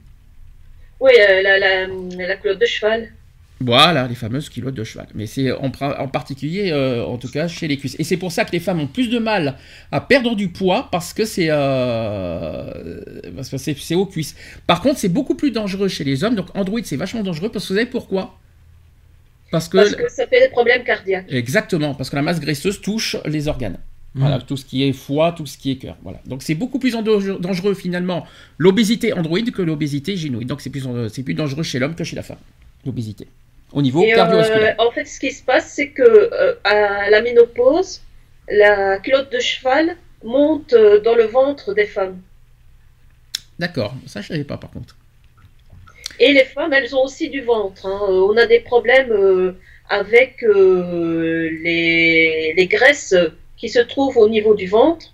Oui, 1.00 1.12
euh, 1.20 1.42
la, 1.42 1.58
la, 1.58 1.87
la 1.87 2.37
culotte 2.37 2.61
de 2.61 2.66
cheval. 2.66 3.12
Voilà, 3.61 4.08
les 4.08 4.14
fameuses 4.16 4.49
culottes 4.50 4.75
de 4.75 4.84
cheval. 4.84 5.06
Mais 5.14 5.26
c'est 5.26 5.50
en, 5.52 5.70
particulier, 6.08 6.70
euh, 6.73 7.04
en 7.04 7.18
tout 7.18 7.28
cas, 7.30 7.46
chez 7.49 7.68
les 7.68 7.78
cuisses. 7.78 7.96
Et 7.99 8.04
c'est 8.04 8.16
pour 8.16 8.32
ça 8.32 8.44
que 8.44 8.50
les 8.52 8.61
femmes 8.61 8.80
ont 8.80 8.87
plus 8.88 9.08
de 9.08 9.18
mal 9.18 9.56
à 9.92 10.00
perdre 10.00 10.34
du 10.34 10.49
poids 10.49 10.88
parce 10.90 11.14
que 11.14 11.25
c'est 11.25 11.46
euh, 11.50 13.00
aux 13.92 14.06
cuisses. 14.06 14.34
Par 14.66 14.82
contre, 14.82 14.99
c'est 14.99 15.08
beaucoup 15.08 15.34
plus 15.37 15.52
dangereux 15.52 15.88
chez 15.88 16.04
les 16.04 16.25
hommes. 16.25 16.34
Donc 16.34 16.49
Android, 16.54 16.80
c'est 16.84 16.96
vachement 16.96 17.23
dangereux 17.23 17.49
parce 17.50 17.64
que 17.66 17.73
vous 17.73 17.78
savez 17.78 17.88
pourquoi? 17.90 18.38
Parce 19.54 19.68
que, 19.68 19.76
Parce 19.76 19.94
que 19.94 20.08
ça 20.11 20.26
fait 20.26 20.40
des 20.40 20.49
problèmes 20.49 20.82
cardiaques. 20.82 21.26
exactement, 21.28 21.94
parce 21.94 22.11
que 22.11 22.16
la 22.16 22.23
masse 22.23 22.40
graisseuse 22.40 22.80
touche 22.80 23.16
les 23.25 23.46
organes. 23.46 23.78
Voilà, 24.16 24.38
tout 24.40 24.56
ce 24.56 24.64
qui 24.64 24.82
est 24.84 24.92
foie, 24.92 25.32
tout 25.37 25.46
ce 25.46 25.56
qui 25.56 25.70
est 25.73 25.76
cœur. 25.76 25.96
Voilà. 26.02 26.20
Donc 26.26 26.42
c'est 26.42 26.54
beaucoup 26.56 26.78
plus 26.80 26.92
dangereux, 26.92 27.75
finalement 27.75 28.26
l'obésité 28.58 29.12
androïde 29.12 29.52
que 29.52 29.62
l'obésité 29.62 30.16
génoïde. 30.16 30.49
Donc 30.49 30.61
c'est 30.61 30.70
plus, 30.70 30.84
c'est 31.08 31.23
plus 31.23 31.34
dangereux 31.34 31.62
chez 31.62 31.78
l'homme 31.78 31.94
que 31.94 32.04
chez 32.04 32.16
la 32.16 32.23
femme, 32.23 32.38
l'obésité. 32.84 33.28
Au 33.73 33.80
niveau 33.82 34.02
Et, 34.02 34.12
euh, 34.12 34.16
cardiovasculaire. 34.16 34.75
en 34.78 34.90
fait, 34.90 35.04
ce 35.04 35.18
qui 35.20 35.30
se 35.32 35.42
passe, 35.42 35.66
c'est 35.76 35.88
que 35.90 36.02
euh, 36.02 36.54
à 36.64 37.11
la 37.11 37.23
ménopause, 37.23 38.00
la 38.49 38.99
culotte 38.99 39.32
de 39.32 39.38
cheval 39.40 39.96
monte 40.25 40.73
euh, 40.73 41.00
dans 41.00 41.14
le 41.16 41.25
ventre 41.25 41.75
des 41.75 41.87
femmes. 41.87 42.18
D'accord, 43.61 43.94
ça 44.06 44.20
je 44.20 44.28
savais 44.28 44.44
pas 44.44 44.56
par 44.56 44.70
contre. 44.70 44.96
Et 46.20 46.32
les 46.32 46.44
femmes, 46.44 46.73
elles 46.73 46.94
ont 46.94 47.04
aussi 47.04 47.28
du 47.28 47.40
ventre. 47.40 47.87
hein. 47.87 48.00
On 48.08 48.37
a 48.37 48.46
des 48.46 48.61
problèmes 48.61 49.12
euh, 49.12 49.52
avec 49.88 50.42
euh, 50.44 51.50
les, 51.62 52.68
graisses 52.70 53.14
qui 53.56 53.68
se 53.68 53.80
trouvent 53.80 54.16
au 54.18 54.28
niveau 54.28 54.54
du 54.54 54.66
ventre. 54.66 55.12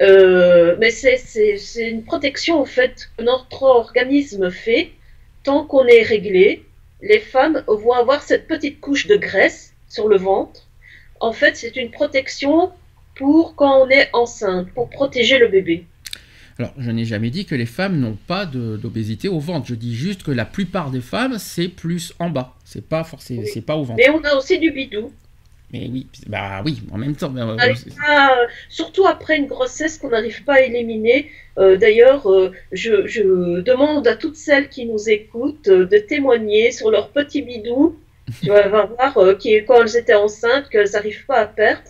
Euh, 0.00 0.76
mais 0.80 0.90
c'est 0.90 1.60
une 1.76 2.04
protection 2.04 2.60
en 2.60 2.64
fait 2.64 3.10
que 3.16 3.22
notre 3.22 3.62
organisme 3.62 4.50
fait 4.50 4.90
tant 5.44 5.64
qu'on 5.64 5.86
est 5.86 6.02
réglé. 6.02 6.64
Les 7.02 7.18
femmes 7.20 7.62
vont 7.66 7.92
avoir 7.92 8.22
cette 8.22 8.46
petite 8.46 8.80
couche 8.80 9.06
de 9.06 9.16
graisse 9.16 9.74
sur 9.88 10.08
le 10.08 10.16
ventre. 10.16 10.68
En 11.20 11.32
fait, 11.32 11.56
c'est 11.56 11.76
une 11.76 11.90
protection 11.90 12.72
pour 13.14 13.54
quand 13.54 13.82
on 13.82 13.88
est 13.90 14.08
enceinte, 14.12 14.68
pour 14.74 14.88
protéger 14.90 15.38
le 15.38 15.48
bébé. 15.48 15.84
Alors, 16.58 16.74
je 16.78 16.90
n'ai 16.90 17.04
jamais 17.04 17.30
dit 17.30 17.44
que 17.44 17.54
les 17.54 17.66
femmes 17.66 17.98
n'ont 17.98 18.18
pas 18.26 18.46
d'obésité 18.46 19.28
au 19.28 19.38
ventre. 19.38 19.66
Je 19.68 19.74
dis 19.74 19.94
juste 19.94 20.22
que 20.22 20.30
la 20.30 20.44
plupart 20.44 20.90
des 20.90 21.00
femmes, 21.00 21.38
c'est 21.38 21.68
plus 21.68 22.12
en 22.18 22.30
bas. 22.30 22.54
C'est 22.64 22.86
pas 22.86 23.04
forcément, 23.04 23.42
Oui. 23.42 23.50
c'est 23.52 23.62
pas 23.64 23.76
au 23.76 23.84
ventre. 23.84 23.98
Mais 23.98 24.10
on 24.10 24.22
a 24.24 24.34
aussi 24.36 24.58
du 24.58 24.70
bidou. 24.70 25.12
Mais 25.72 25.88
oui, 25.90 26.06
bah 26.26 26.60
oui, 26.66 26.82
en 26.92 26.98
même 26.98 27.16
temps. 27.16 27.30
bah, 27.30 27.46
On 27.46 27.52
euh, 27.58 27.72
pas, 28.06 28.36
surtout 28.68 29.06
après 29.06 29.38
une 29.38 29.46
grossesse 29.46 29.96
qu'on 29.96 30.10
n'arrive 30.10 30.44
pas 30.44 30.56
à 30.56 30.60
éliminer. 30.60 31.30
Euh, 31.58 31.78
D'ailleurs, 31.78 32.30
euh, 32.30 32.52
je, 32.72 33.06
je 33.06 33.60
demande 33.62 34.06
à 34.06 34.14
toutes 34.14 34.36
celles 34.36 34.68
qui 34.68 34.84
nous 34.84 35.08
écoutent 35.08 35.68
euh, 35.68 35.86
de 35.86 35.96
témoigner 35.96 36.72
sur 36.72 36.90
leur 36.90 37.08
petit 37.08 37.40
bidou. 37.40 37.96
Tu 38.42 38.48
vas 38.48 38.68
voir 38.68 39.38
qui, 39.38 39.64
quand 39.64 39.80
elles 39.82 39.96
étaient 39.96 40.12
enceintes, 40.14 40.68
qu'elles 40.68 40.90
n'arrivent 40.92 41.24
pas 41.24 41.38
à 41.40 41.46
perdre. 41.46 41.88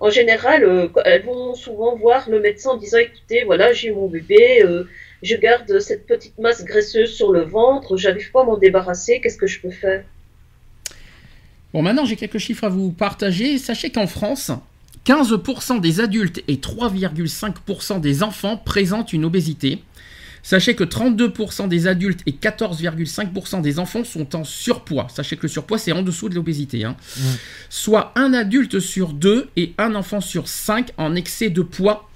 En 0.00 0.08
général, 0.08 0.64
euh, 0.64 0.88
elles 1.04 1.24
vont 1.24 1.54
souvent 1.54 1.94
voir 1.94 2.28
le 2.30 2.40
médecin 2.40 2.70
en 2.70 2.76
disant 2.76 2.98
écoutez, 2.98 3.44
voilà, 3.44 3.74
j'ai 3.74 3.92
mon 3.92 4.08
bébé, 4.08 4.62
euh, 4.64 4.84
je 5.22 5.36
garde 5.36 5.78
cette 5.78 6.06
petite 6.06 6.38
masse 6.38 6.64
graisseuse 6.64 7.12
sur 7.12 7.32
le 7.32 7.42
ventre, 7.42 7.98
j'arrive 7.98 8.30
pas 8.32 8.40
à 8.40 8.44
m'en 8.44 8.56
débarrasser, 8.56 9.20
qu'est-ce 9.20 9.36
que 9.36 9.46
je 9.46 9.60
peux 9.60 9.70
faire? 9.70 10.02
Bon, 11.74 11.82
maintenant 11.82 12.06
j'ai 12.06 12.16
quelques 12.16 12.38
chiffres 12.38 12.64
à 12.64 12.70
vous 12.70 12.90
partager. 12.90 13.58
Sachez 13.58 13.90
qu'en 13.90 14.06
France, 14.06 14.50
15% 15.04 15.80
des 15.80 16.00
adultes 16.00 16.42
et 16.48 16.56
3,5% 16.56 18.00
des 18.00 18.22
enfants 18.22 18.56
présentent 18.56 19.12
une 19.12 19.26
obésité. 19.26 19.82
Sachez 20.42 20.74
que 20.74 20.84
32% 20.84 21.68
des 21.68 21.86
adultes 21.86 22.20
et 22.26 22.32
14,5% 22.32 23.60
des 23.60 23.78
enfants 23.78 24.04
sont 24.04 24.34
en 24.34 24.44
surpoids. 24.44 25.06
Sachez 25.14 25.36
que 25.36 25.42
le 25.42 25.48
surpoids, 25.48 25.78
c'est 25.78 25.92
en 25.92 26.02
dessous 26.02 26.28
de 26.28 26.34
l'obésité. 26.34 26.84
hein. 26.84 26.96
Soit 27.68 28.12
un 28.16 28.32
adulte 28.32 28.80
sur 28.80 29.12
deux 29.12 29.48
et 29.56 29.74
un 29.78 29.94
enfant 29.94 30.20
sur 30.20 30.48
cinq 30.48 30.90
en 30.96 31.14
excès 31.14 31.50
de 31.50 31.62
poids 31.62 32.08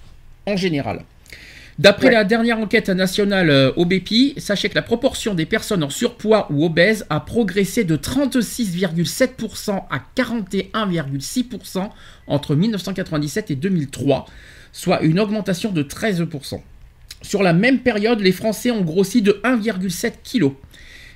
en 0.47 0.57
général. 0.57 1.04
D'après 1.76 2.07
Ouais. 2.07 2.12
la 2.12 2.23
dernière 2.25 2.59
enquête 2.61 2.88
nationale 2.88 3.50
euh, 3.50 3.73
OBEPI, 3.75 4.35
sachez 4.37 4.69
que 4.69 4.76
la 4.76 4.83
proportion 4.83 5.35
des 5.35 5.45
personnes 5.45 5.83
en 5.83 5.90
surpoids 5.90 6.47
ou 6.50 6.64
obèses 6.64 7.04
a 7.11 7.19
progressé 7.19 7.83
de 7.83 7.97
36,7% 7.97 9.83
à 9.90 10.00
41,6% 10.16 11.90
entre 12.26 12.54
1997 12.54 13.50
et 13.50 13.57
2003, 13.57 14.26
soit 14.73 15.02
une 15.02 15.19
augmentation 15.19 15.73
de 15.73 15.83
13%. 15.83 16.61
Sur 17.25 17.43
la 17.43 17.54
même 17.54 17.78
période, 17.78 18.21
les 18.21 18.33
Français 18.33 18.71
ont 18.71 18.83
grossi 18.83 19.23
de 19.23 19.40
1,7 19.45 20.12
kg. 20.23 20.52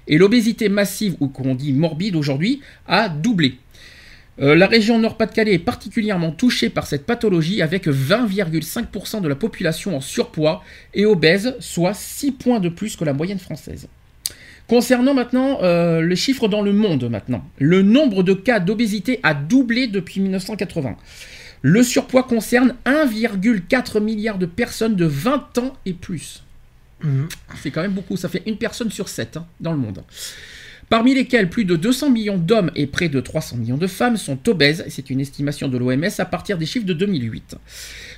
Et 0.07 0.17
l'obésité 0.17 0.71
massive, 0.71 1.17
ou 1.21 1.29
qu'on 1.29 1.55
dit 1.55 1.75
morbide 1.75 2.17
aujourd'hui, 2.17 2.63
a 2.87 3.11
doublé. 3.11 3.57
Euh, 4.41 4.55
la 4.55 4.67
région 4.67 4.99
Nord-Pas-de-Calais 4.99 5.53
est 5.53 5.59
particulièrement 5.59 6.31
touchée 6.31 6.71
par 6.71 6.87
cette 6.87 7.05
pathologie 7.05 7.61
avec 7.61 7.87
20,5% 7.87 9.21
de 9.21 9.29
la 9.29 9.35
population 9.35 9.97
en 9.97 10.01
surpoids 10.01 10.63
et 10.95 11.05
obèse, 11.05 11.55
soit 11.61 11.95
6 11.95 12.33
points 12.33 12.61
de 12.61 12.71
plus 12.71 12.97
que 12.97 13.05
la 13.05 13.13
moyenne 13.13 13.39
française. 13.39 13.87
Concernant 14.67 15.13
maintenant 15.13 15.59
euh, 15.63 16.01
les 16.03 16.17
chiffres 16.17 16.49
dans 16.49 16.63
le 16.63 16.73
monde 16.73 17.11
maintenant, 17.11 17.45
le 17.59 17.83
nombre 17.83 18.23
de 18.23 18.33
cas 18.33 18.61
d'obésité 18.61 19.21
a 19.23 19.35
doublé 19.35 19.89
depuis 19.89 20.21
1980. 20.21 20.97
Le 21.63 21.83
surpoids 21.83 22.23
concerne 22.23 22.75
1,4 22.85 24.01
milliard 24.01 24.39
de 24.39 24.47
personnes 24.47 24.97
de 24.97 25.05
20 25.05 25.59
ans 25.59 25.77
et 25.87 25.93
plus. 25.93 26.43
Mhm. 27.03 27.29
C'est 27.63 27.71
quand 27.71 27.83
même 27.83 27.93
beaucoup, 27.93 28.17
ça 28.17 28.29
fait 28.29 28.43
une 28.47 28.57
personne 28.57 28.91
sur 28.91 29.09
sept 29.09 29.37
hein, 29.37 29.47
dans 29.61 29.73
le 29.73 29.79
monde. 29.79 30.03
Parmi 30.89 31.15
lesquels 31.15 31.51
plus 31.51 31.67
de 31.67 31.77
200 31.77 32.11
millions 32.11 32.39
d'hommes 32.39 32.71
et 32.75 32.87
près 32.87 33.11
de 33.11 33.21
300 33.21 33.59
millions 33.59 33.77
de 33.77 33.87
femmes 33.87 34.17
sont 34.17 34.49
obèses, 34.49 34.83
et 34.87 34.91
c'est 34.91 35.11
une 35.11 35.21
estimation 35.21 35.69
de 35.69 35.77
l'OMS 35.77 36.09
à 36.19 36.25
partir 36.25 36.57
des 36.57 36.65
chiffres 36.65 36.87
de 36.87 36.95
2008. 36.95 37.57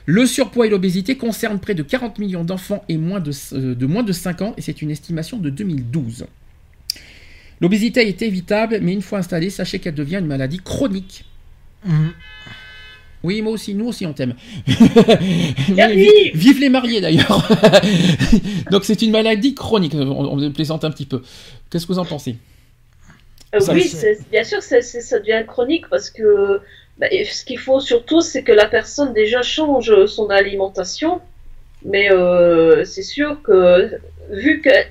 Le 0.07 0.25
surpoids 0.25 0.67
et 0.67 0.71
l'obésité 0.71 1.17
concernent 1.17 1.59
près 1.59 1.75
de 1.75 1.83
40 1.83 2.21
millions 2.21 2.45
d'enfants 2.45 2.85
et 2.89 2.97
moins 2.97 3.19
de, 3.19 3.33
euh, 3.55 3.75
de 3.75 3.87
moins 3.87 4.05
de 4.05 4.13
5 4.13 4.43
ans, 4.43 4.55
et 4.57 4.63
c'est 4.63 4.83
une 4.83 4.91
estimation 4.93 5.39
de 5.39 5.51
2012. 5.51 6.27
L'obésité 7.61 8.07
est 8.09 8.23
évitable, 8.23 8.79
mais 8.81 8.93
une 8.93 9.03
fois 9.03 9.19
installée, 9.19 9.51
sachez 9.51 9.81
qu'elle 9.81 9.95
devient 9.95 10.19
une 10.19 10.27
maladie 10.27 10.61
chronique. 10.61 11.25
Mhm. 11.85 12.13
Oui, 13.23 13.43
moi 13.43 13.53
aussi, 13.53 13.75
nous 13.75 13.89
aussi 13.89 14.07
on 14.07 14.13
t'aime. 14.13 14.35
Vive 14.67 16.61
les 16.61 16.69
mariés 16.69 17.01
d'ailleurs. 17.01 17.47
Donc 18.71 18.85
c'est 18.85 19.03
une 19.03 19.11
maladie 19.11 19.55
chronique, 19.55 19.95
on, 19.95 20.39
on 20.39 20.53
plaisante 20.53 20.85
un 20.85 20.91
petit 20.91 21.07
peu. 21.07 21.23
Qu'est-ce 21.71 21.87
que 21.87 21.93
vous 21.93 21.99
en 21.99 22.05
pensez? 22.05 22.37
Euh, 23.55 23.61
Ça, 23.61 23.73
oui, 23.73 23.93
bien 24.31 24.45
sûr, 24.45 24.63
ça 24.63 24.79
devient 25.19 25.45
chronique 25.47 25.89
parce 25.91 26.09
que 26.11 26.61
bah, 26.99 27.09
ce 27.11 27.45
qu'il 27.45 27.59
faut 27.59 27.81
surtout, 27.81 28.21
c'est 28.21 28.43
que 28.43 28.53
la 28.53 28.67
personne 28.67 29.13
déjà 29.13 29.43
change 29.43 30.07
son 30.07 30.29
alimentation. 30.31 31.21
Mais 31.85 32.13
euh, 32.13 32.85
c'est 32.85 33.03
sûr 33.03 33.41
que 33.43 33.99
vu 34.31 34.61
qu'elle 34.61 34.87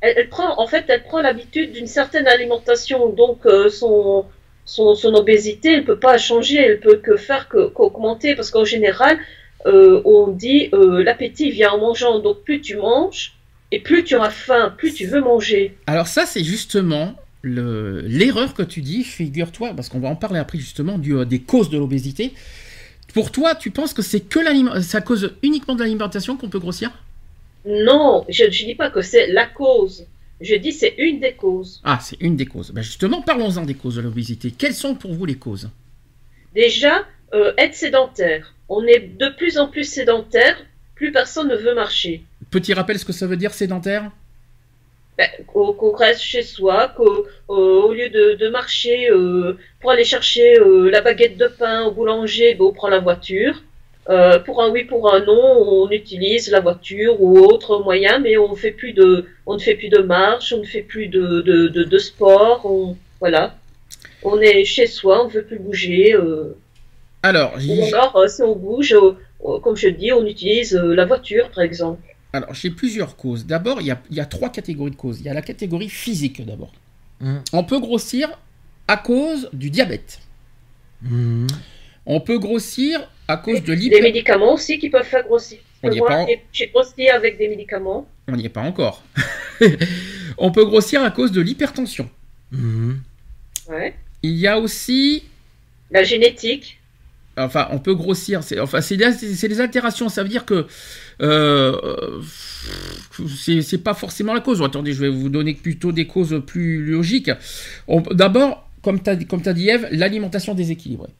elle, 0.00 0.14
elle 0.16 0.28
prend, 0.28 0.58
en 0.60 0.66
fait, 0.66 0.84
elle 0.88 1.02
prend 1.04 1.20
l'habitude 1.20 1.72
d'une 1.72 1.86
certaine 1.86 2.26
alimentation, 2.26 3.10
donc 3.10 3.44
euh, 3.46 3.68
son, 3.68 4.24
son, 4.66 4.94
son 4.94 5.14
obésité, 5.14 5.72
elle 5.74 5.84
peut 5.84 5.98
pas 5.98 6.18
changer, 6.18 6.56
elle 6.56 6.80
peut 6.80 6.96
que 6.96 7.16
faire 7.16 7.48
qu'augmenter 7.48 8.34
parce 8.34 8.50
qu'en 8.50 8.64
général, 8.64 9.18
euh, 9.66 10.02
on 10.04 10.28
dit 10.28 10.68
euh, 10.74 11.02
l'appétit 11.02 11.50
vient 11.50 11.70
en 11.70 11.78
mangeant, 11.78 12.18
donc 12.18 12.42
plus 12.42 12.60
tu 12.60 12.76
manges 12.76 13.34
et 13.72 13.80
plus 13.80 14.04
tu 14.04 14.14
auras 14.16 14.30
faim, 14.30 14.74
plus 14.76 14.92
tu 14.94 15.06
veux 15.06 15.20
manger. 15.20 15.74
Alors 15.86 16.08
ça 16.08 16.26
c'est 16.26 16.44
justement 16.44 17.14
le- 17.42 18.00
l'erreur 18.02 18.54
que 18.54 18.62
tu 18.62 18.82
dis, 18.82 19.04
figure-toi, 19.04 19.72
parce 19.74 19.88
qu'on 19.88 20.00
va 20.00 20.08
en 20.08 20.16
parler 20.16 20.38
après 20.38 20.58
justement 20.58 20.98
du, 20.98 21.14
euh, 21.16 21.24
des 21.24 21.40
causes 21.40 21.70
de 21.70 21.78
l'obésité. 21.78 22.32
Pour 23.14 23.30
toi, 23.32 23.54
tu 23.54 23.70
penses 23.70 23.94
que 23.94 24.02
c'est 24.02 24.20
que 24.20 24.96
à 24.96 25.00
cause 25.00 25.34
uniquement 25.42 25.74
de 25.74 25.80
l'alimentation 25.80 26.36
qu'on 26.36 26.48
peut 26.48 26.58
grossir? 26.58 26.90
Non, 27.64 28.24
je 28.28 28.44
ne 28.44 28.50
dis 28.50 28.74
pas 28.74 28.90
que 28.90 29.00
c'est 29.00 29.28
la 29.28 29.46
cause. 29.46 30.06
Je 30.40 30.54
dis 30.56 30.72
c'est 30.72 30.94
une 30.98 31.20
des 31.20 31.32
causes. 31.32 31.80
Ah, 31.84 31.98
c'est 32.00 32.20
une 32.20 32.36
des 32.36 32.46
causes. 32.46 32.70
Ben 32.70 32.82
justement, 32.82 33.22
parlons-en 33.22 33.64
des 33.64 33.74
causes 33.74 33.96
de 33.96 34.02
l'obésité. 34.02 34.50
Quelles 34.50 34.74
sont 34.74 34.94
pour 34.94 35.12
vous 35.14 35.24
les 35.24 35.36
causes? 35.36 35.70
Déjà, 36.54 37.04
euh, 37.34 37.52
être 37.56 37.74
sédentaire. 37.74 38.54
On 38.68 38.84
est 38.86 39.00
de 39.00 39.28
plus 39.30 39.58
en 39.58 39.68
plus 39.68 39.84
sédentaire, 39.84 40.56
plus 40.94 41.12
personne 41.12 41.48
ne 41.48 41.56
veut 41.56 41.74
marcher. 41.74 42.22
Petit 42.50 42.74
rappel, 42.74 42.98
ce 42.98 43.04
que 43.04 43.12
ça 43.12 43.26
veut 43.26 43.36
dire 43.36 43.54
sédentaire? 43.54 44.10
Ben, 45.16 45.30
qu'on 45.46 45.92
reste 45.92 46.20
chez 46.20 46.42
soi, 46.42 46.92
qu'au 46.94 47.26
au 47.48 47.92
lieu 47.92 48.10
de, 48.10 48.34
de 48.34 48.48
marcher 48.50 49.10
euh, 49.10 49.56
pour 49.80 49.90
aller 49.90 50.04
chercher 50.04 50.58
euh, 50.58 50.90
la 50.90 51.00
baguette 51.00 51.38
de 51.38 51.46
pain 51.46 51.84
au 51.84 51.92
boulanger, 51.92 52.54
ben, 52.54 52.64
on 52.66 52.72
prend 52.72 52.88
la 52.88 52.98
voiture. 52.98 53.62
Euh, 54.08 54.38
pour 54.38 54.62
un 54.62 54.70
oui, 54.70 54.84
pour 54.84 55.12
un 55.12 55.20
non, 55.24 55.34
on 55.84 55.90
utilise 55.90 56.48
la 56.50 56.60
voiture 56.60 57.20
ou 57.20 57.38
autre 57.38 57.82
moyen, 57.82 58.20
mais 58.20 58.36
on 58.38 58.54
fait 58.54 58.70
plus 58.70 58.92
de, 58.92 59.26
on 59.46 59.54
ne 59.54 59.58
fait 59.58 59.74
plus 59.74 59.88
de 59.88 59.98
marche, 59.98 60.52
on 60.52 60.58
ne 60.60 60.64
fait 60.64 60.82
plus 60.82 61.08
de, 61.08 61.40
de, 61.42 61.66
de, 61.68 61.82
de 61.82 61.98
sport, 61.98 62.60
on, 62.64 62.96
voilà. 63.20 63.56
On 64.22 64.40
est 64.40 64.64
chez 64.64 64.86
soi, 64.86 65.24
on 65.24 65.28
ne 65.28 65.32
veut 65.32 65.44
plus 65.44 65.58
bouger. 65.58 66.14
euh. 66.14 66.56
Alors, 67.24 67.54
Ou 67.56 67.58
j- 67.60 67.92
alors, 67.94 68.14
euh, 68.16 68.28
si 68.28 68.42
on 68.42 68.54
bouge, 68.54 68.94
comme 69.62 69.76
je 69.76 69.88
dis, 69.88 70.12
on 70.12 70.24
utilise 70.24 70.74
euh, 70.76 70.94
la 70.94 71.04
voiture, 71.04 71.50
par 71.50 71.64
exemple. 71.64 72.00
alors 72.32 72.54
j'ai 72.54 72.70
plusieurs 72.70 73.16
causes. 73.16 73.44
D'abord, 73.44 73.80
il 73.80 73.88
y 73.88 73.90
a, 73.90 74.00
il 74.10 74.16
y 74.16 74.20
a 74.20 74.26
trois 74.26 74.50
catégories 74.50 74.92
de 74.92 74.96
causes. 74.96 75.18
Il 75.20 75.26
y 75.26 75.28
a 75.28 75.34
la 75.34 75.42
catégorie 75.42 75.88
physique 75.88 76.44
d'abord. 76.46 76.72
Mhm. 77.20 77.42
On 77.52 77.64
peut 77.64 77.80
grossir 77.80 78.28
à 78.86 78.96
cause 78.96 79.48
du 79.52 79.70
diabète. 79.70 80.20
Mhm. 81.02 81.48
On 82.06 82.20
peut 82.20 82.38
grossir 82.38 83.00
à 83.28 83.36
cause 83.36 83.60
de 83.62 83.74
Des 83.74 83.76
l'hyper... 83.76 84.02
médicaments 84.02 84.54
aussi 84.54 84.78
qui 84.78 84.88
peuvent 84.90 85.04
faire 85.06 85.24
grossir. 85.24 85.58
On 85.82 85.90
y 85.90 85.96
est 85.96 85.98
Moi, 85.98 86.08
pas 86.08 86.18
en- 86.22 86.26
j'ai- 86.52 86.66
grossi 86.68 87.08
avec 87.08 87.38
des 87.38 87.48
médicaments. 87.48 88.08
On 88.28 88.36
n'y 88.36 88.46
est 88.46 88.50
pas 88.50 88.62
encore. 88.62 89.04
On 90.38 90.50
peut 90.50 90.64
grossir 90.64 91.02
à 91.02 91.10
cause 91.10 91.32
de 91.32 91.40
l'hypertension. 91.40 92.08
Ouais. 93.68 93.94
Il 94.22 94.32
y 94.32 94.46
a 94.46 94.58
aussi... 94.58 95.24
La 95.90 96.02
génétique. 96.02 96.78
enfin, 97.36 97.68
on 97.70 97.78
peut 97.78 97.94
grossir. 97.94 98.42
C'est, 98.42 98.58
enfin, 98.58 98.80
c'est, 98.80 98.96
les 98.96 99.60
altérations. 99.60 100.08
Ça 100.08 100.22
veut 100.24 100.28
dire 100.28 100.44
que 100.44 100.66
euh, 101.22 102.20
c'est, 103.62 103.78
pas 103.82 103.94
forcément 103.94 104.34
la 104.34 104.40
cause. 104.40 104.62
Attendez, 104.62 104.92
je 104.92 105.00
vais 105.00 105.08
vous 105.08 105.28
donner 105.28 105.54
plutôt 105.54 105.92
des 105.92 106.06
causes 106.06 106.42
plus 106.46 106.84
logiques. 106.84 107.30
d'abord, 108.10 108.68
comme 108.82 109.00
tu 109.02 109.10
as, 109.10 109.16
comme 109.16 109.42
as 109.46 109.52
dit 109.52 109.68
Eve, 109.68 109.86
l'alimentation 109.92 110.54
déséquilibrée. 110.54 111.10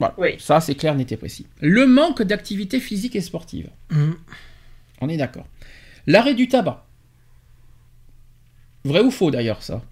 Voilà. 0.00 0.38
Ça, 0.38 0.60
c'est 0.60 0.74
clair, 0.74 0.94
n'était 0.94 1.16
précis. 1.16 1.46
Le 1.60 1.86
manque 1.86 2.22
d'activité 2.22 2.80
physique 2.80 3.14
et 3.16 3.20
sportive. 3.20 3.68
Mm. 3.90 4.12
On 5.02 5.08
est 5.08 5.18
d'accord. 5.18 5.46
L'arrêt 6.06 6.34
du 6.34 6.48
tabac. 6.48 6.86
Vrai 8.84 9.00
ou 9.00 9.10
faux 9.10 9.30
d'ailleurs, 9.30 9.62
ça? 9.62 9.82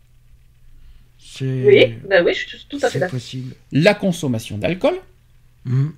Oui, 1.40 1.94
bah 2.08 2.22
oui, 2.24 2.32
je 2.34 2.48
suis 2.48 2.66
tout 2.68 2.78
à 2.82 2.88
fait 2.88 2.98
d'accord. 2.98 3.20
La 3.70 3.94
consommation 3.94 4.56
d'alcool. 4.56 4.94
Mm. 5.64 5.88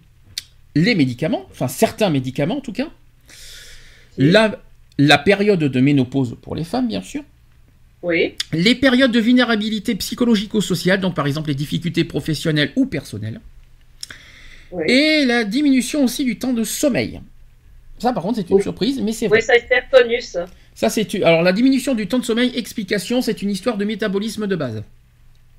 Les 0.74 0.94
médicaments, 0.94 1.46
enfin 1.50 1.68
certains 1.68 2.10
médicaments 2.10 2.58
en 2.58 2.60
tout 2.60 2.72
cas. 2.72 2.88
La, 4.18 4.60
la 4.98 5.18
période 5.18 5.60
de 5.60 5.80
ménopause 5.80 6.36
pour 6.42 6.56
les 6.56 6.64
femmes, 6.64 6.88
bien 6.88 7.02
sûr. 7.02 7.22
Oui. 8.02 8.34
Les 8.52 8.74
périodes 8.74 9.12
de 9.12 9.20
vulnérabilité 9.20 9.94
psychologico-sociale, 9.94 11.00
donc 11.00 11.14
par 11.14 11.26
exemple 11.26 11.48
les 11.48 11.54
difficultés 11.54 12.04
professionnelles 12.04 12.72
ou 12.76 12.86
personnelles. 12.86 13.40
Et 14.86 15.24
la 15.24 15.44
diminution 15.44 16.04
aussi 16.04 16.24
du 16.24 16.38
temps 16.38 16.52
de 16.52 16.64
sommeil. 16.64 17.20
Ça, 17.98 18.12
par 18.12 18.22
contre, 18.22 18.36
c'est 18.36 18.48
une 18.48 18.62
surprise, 18.62 19.00
mais 19.02 19.12
c'est 19.12 19.28
vrai. 19.28 19.38
Oui, 19.38 19.44
ça 19.44 19.52
a 19.52 19.56
été 19.56 19.74
reconnu, 19.74 20.20
ça. 20.20 20.46
Ça, 20.74 20.88
c'est 20.88 21.22
alors 21.22 21.42
la 21.42 21.52
diminution 21.52 21.94
du 21.94 22.06
temps 22.06 22.18
de 22.18 22.24
sommeil. 22.24 22.52
Explication, 22.56 23.20
c'est 23.20 23.42
une 23.42 23.50
histoire 23.50 23.76
de 23.76 23.84
métabolisme 23.84 24.46
de 24.46 24.56
base. 24.56 24.82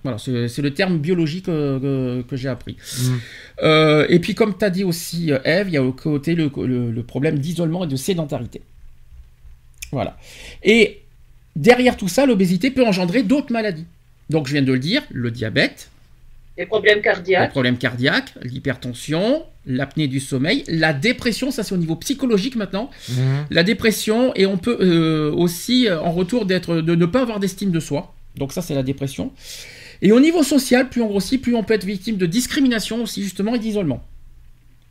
Voilà, 0.03 0.17
c'est 0.17 0.61
le 0.61 0.73
terme 0.73 0.97
biologique 0.97 1.47
euh, 1.47 2.23
que, 2.23 2.35
j'ai 2.35 2.49
appris. 2.49 2.75
Mmh. 2.75 3.09
Euh, 3.61 4.07
et 4.09 4.17
puis, 4.17 4.33
comme 4.33 4.57
tu 4.57 4.65
as 4.65 4.71
dit 4.71 4.83
aussi, 4.83 5.31
Eve, 5.45 5.67
il 5.67 5.73
y 5.73 5.77
a 5.77 5.83
au 5.83 5.91
côté 5.91 6.33
le, 6.33 6.49
le 6.55 7.03
problème 7.03 7.37
d'isolement 7.37 7.83
et 7.83 7.87
de 7.87 7.95
sédentarité. 7.95 8.61
Voilà. 9.91 10.17
Et 10.63 11.01
derrière 11.55 11.97
tout 11.97 12.07
ça, 12.07 12.25
l'obésité 12.25 12.71
peut 12.71 12.85
engendrer 12.85 13.21
d'autres 13.21 13.53
maladies. 13.53 13.85
Donc, 14.31 14.47
je 14.47 14.53
viens 14.53 14.63
de 14.63 14.71
le 14.71 14.79
dire, 14.79 15.03
le 15.11 15.29
diabète, 15.29 15.91
les 16.61 16.67
problèmes 16.67 17.01
cardiaques. 17.01 17.41
Les 17.41 17.49
problèmes 17.49 17.77
cardiaques, 17.77 18.33
l'hypertension, 18.43 19.43
l'apnée 19.65 20.07
du 20.07 20.19
sommeil, 20.19 20.63
la 20.67 20.93
dépression, 20.93 21.49
ça 21.49 21.63
c'est 21.63 21.73
au 21.73 21.77
niveau 21.77 21.95
psychologique 21.95 22.55
maintenant. 22.55 22.91
Mhm. 23.09 23.45
La 23.49 23.63
dépression, 23.63 24.31
et 24.35 24.45
on 24.45 24.57
peut 24.57 24.77
euh, 24.79 25.31
aussi, 25.31 25.87
euh, 25.87 25.99
en 25.99 26.11
retour, 26.11 26.45
d'être, 26.45 26.75
de 26.75 26.95
ne 26.95 27.05
pas 27.07 27.21
avoir 27.23 27.39
d'estime 27.39 27.71
de 27.71 27.79
soi. 27.79 28.13
Donc 28.37 28.53
ça 28.53 28.61
c'est 28.61 28.75
la 28.75 28.83
dépression. 28.83 29.31
Et 30.03 30.11
au 30.11 30.19
niveau 30.19 30.43
social, 30.43 30.89
plus 30.89 31.01
on 31.01 31.07
grossit, 31.07 31.41
plus 31.41 31.55
on 31.55 31.63
peut 31.63 31.73
être 31.73 31.85
victime 31.85 32.17
de 32.17 32.27
discrimination 32.27 33.01
aussi, 33.01 33.23
justement, 33.23 33.55
et 33.55 33.59
d'isolement. 33.59 34.03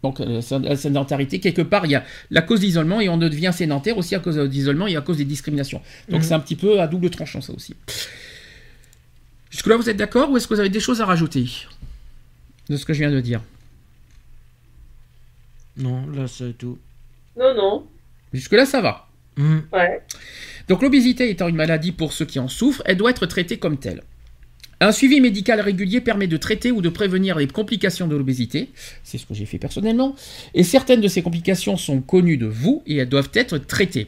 Donc 0.03 0.19
euh, 0.21 0.41
la 0.63 0.77
sédentarité, 0.77 1.39
quelque 1.39 1.63
part, 1.63 1.87
il 1.87 1.93
y 1.93 1.95
a 1.95 2.05
la 2.31 2.43
cause 2.43 2.61
d'isolement 2.61 3.01
et 3.01 3.09
on 3.09 3.17
devient 3.17 3.53
sédentaire 3.55 3.97
aussi 3.97 4.17
à 4.17 4.19
cause 4.19 4.39
d'isolement 4.49 4.89
et 4.89 4.97
à 4.97 5.03
cause 5.03 5.19
des 5.19 5.25
discriminations. 5.25 5.83
Donc 6.09 6.21
mhm. 6.21 6.27
c'est 6.27 6.35
un 6.35 6.41
petit 6.41 6.57
peu 6.57 6.81
à 6.81 6.89
double 6.89 7.11
tranchant 7.11 7.41
ça 7.41 7.53
aussi. 7.53 7.77
Jusque-là, 9.51 9.77
vous 9.77 9.91
êtes 9.91 9.97
d'accord 9.97 10.31
ou 10.31 10.37
est-ce 10.37 10.47
que 10.49 10.55
vous 10.55 10.61
avez 10.61 10.69
des 10.69 10.81
choses 10.81 11.01
à 11.01 11.07
rajouter 11.07 11.51
de 12.69 12.77
ce 12.77 12.85
que 12.85 12.93
je 12.93 13.01
viens 13.01 13.11
de 13.11 13.21
dire? 13.21 13.43
Non, 15.77 16.07
là 16.11 16.29
c'est 16.29 16.57
tout. 16.57 16.79
Non, 17.37 17.55
non. 17.55 17.87
Jusque-là, 18.33 18.65
ça 18.65 18.81
va. 18.81 19.09
Ouais. 19.37 20.03
Donc 20.69 20.83
l'obésité 20.83 21.31
étant 21.31 21.49
une 21.49 21.57
maladie 21.57 21.93
pour 21.93 22.13
ceux 22.13 22.27
qui 22.27 22.39
en 22.39 22.49
souffrent, 22.49 22.83
elle 22.85 22.97
doit 22.97 23.11
être 23.11 23.27
traitée 23.27 23.59
comme 23.59 23.79
telle. 23.79 24.03
Un 24.83 24.93
suivi 24.93 25.21
médical 25.21 25.61
régulier 25.61 26.01
permet 26.01 26.27
de 26.27 26.39
traiter 26.39 26.73
ou 26.73 26.81
de 26.81 26.89
prévenir 26.89 27.37
les 27.39 27.47
complications 27.47 28.07
de 28.07 28.17
l'obésité, 28.17 28.71
c'est 29.05 29.19
ce 29.19 29.27
que 29.27 29.35
j'ai 29.35 29.45
fait 29.45 29.59
personnellement, 29.59 30.17
et 30.55 30.63
certaines 30.63 31.03
de 31.03 31.09
ces 31.09 31.21
complications 31.21 31.77
sont 31.77 32.01
connues 32.01 32.39
de 32.39 32.47
vous 32.47 32.83
et 32.87 32.97
elles 32.97 33.09
doivent 33.09 33.31
être 33.35 33.59
traitées. 33.59 34.07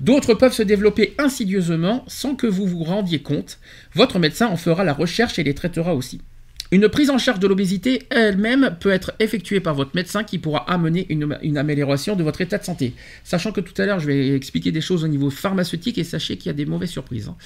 D'autres 0.00 0.32
peuvent 0.32 0.54
se 0.54 0.62
développer 0.62 1.14
insidieusement 1.18 2.04
sans 2.08 2.36
que 2.36 2.46
vous 2.46 2.66
vous 2.66 2.84
rendiez 2.84 3.18
compte. 3.18 3.58
Votre 3.94 4.18
médecin 4.18 4.46
en 4.46 4.56
fera 4.56 4.82
la 4.82 4.94
recherche 4.94 5.38
et 5.38 5.42
les 5.42 5.52
traitera 5.52 5.94
aussi. 5.94 6.22
Une 6.70 6.88
prise 6.88 7.10
en 7.10 7.18
charge 7.18 7.38
de 7.38 7.46
l'obésité 7.46 8.04
elle-même 8.08 8.78
peut 8.80 8.90
être 8.90 9.12
effectuée 9.20 9.60
par 9.60 9.74
votre 9.74 9.94
médecin 9.94 10.24
qui 10.24 10.38
pourra 10.38 10.68
amener 10.72 11.06
une, 11.10 11.58
amélioration 11.58 12.16
de 12.16 12.22
votre 12.22 12.40
état 12.40 12.56
de 12.56 12.64
santé. 12.64 12.94
Sachant 13.24 13.52
que 13.52 13.60
tout 13.60 13.80
à 13.80 13.84
l'heure 13.84 14.00
je 14.00 14.06
vais 14.06 14.34
expliquer 14.34 14.72
des 14.72 14.80
choses 14.80 15.04
au 15.04 15.08
niveau 15.08 15.28
pharmaceutique 15.28 15.98
et 15.98 16.04
sachez 16.04 16.38
qu'il 16.38 16.46
y 16.46 16.50
a 16.50 16.54
des 16.54 16.64
mauvaises 16.64 16.90
surprises. 16.90 17.28
Hein. 17.28 17.36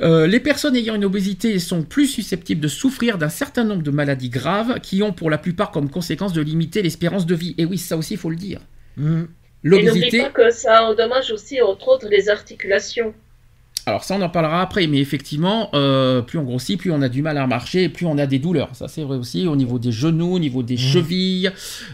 Euh, 0.00 0.26
les 0.26 0.40
personnes 0.40 0.76
ayant 0.76 0.94
une 0.94 1.04
obésité 1.04 1.58
sont 1.58 1.82
plus 1.82 2.06
susceptibles 2.06 2.60
de 2.60 2.68
souffrir 2.68 3.18
d'un 3.18 3.28
certain 3.28 3.64
nombre 3.64 3.82
de 3.82 3.90
maladies 3.90 4.30
graves 4.30 4.80
qui 4.80 5.02
ont 5.02 5.12
pour 5.12 5.30
la 5.30 5.38
plupart 5.38 5.70
comme 5.70 5.90
conséquence 5.90 6.32
de 6.32 6.40
limiter 6.40 6.82
l'espérance 6.82 7.26
de 7.26 7.34
vie. 7.34 7.54
Et 7.58 7.64
oui, 7.64 7.78
ça 7.78 7.96
aussi, 7.96 8.14
il 8.14 8.18
faut 8.18 8.30
le 8.30 8.36
dire. 8.36 8.60
Mmh. 8.96 9.22
L'obésité. 9.62 9.98
Et 9.98 10.00
n'oublie 10.00 10.20
pas 10.20 10.30
que 10.30 10.50
ça 10.50 10.84
endommage 10.84 11.30
aussi, 11.30 11.60
entre 11.62 11.88
autres, 11.88 12.08
les 12.08 12.28
articulations. 12.28 13.14
Alors 13.84 14.04
ça, 14.04 14.14
on 14.14 14.22
en 14.22 14.28
parlera 14.28 14.62
après, 14.62 14.86
mais 14.86 14.98
effectivement, 14.98 15.68
euh, 15.74 16.22
plus 16.22 16.38
on 16.38 16.44
grossit, 16.44 16.78
plus 16.78 16.92
on 16.92 17.02
a 17.02 17.08
du 17.08 17.20
mal 17.20 17.36
à 17.36 17.46
marcher, 17.48 17.88
plus 17.88 18.06
on 18.06 18.16
a 18.16 18.26
des 18.26 18.38
douleurs. 18.38 18.70
Ça, 18.74 18.86
c'est 18.86 19.02
vrai 19.02 19.16
aussi 19.16 19.48
au 19.48 19.56
niveau 19.56 19.80
des 19.80 19.90
genoux, 19.90 20.34
au 20.34 20.38
niveau 20.38 20.62
des 20.62 20.74
mmh. 20.74 20.78
chevilles, 20.78 21.50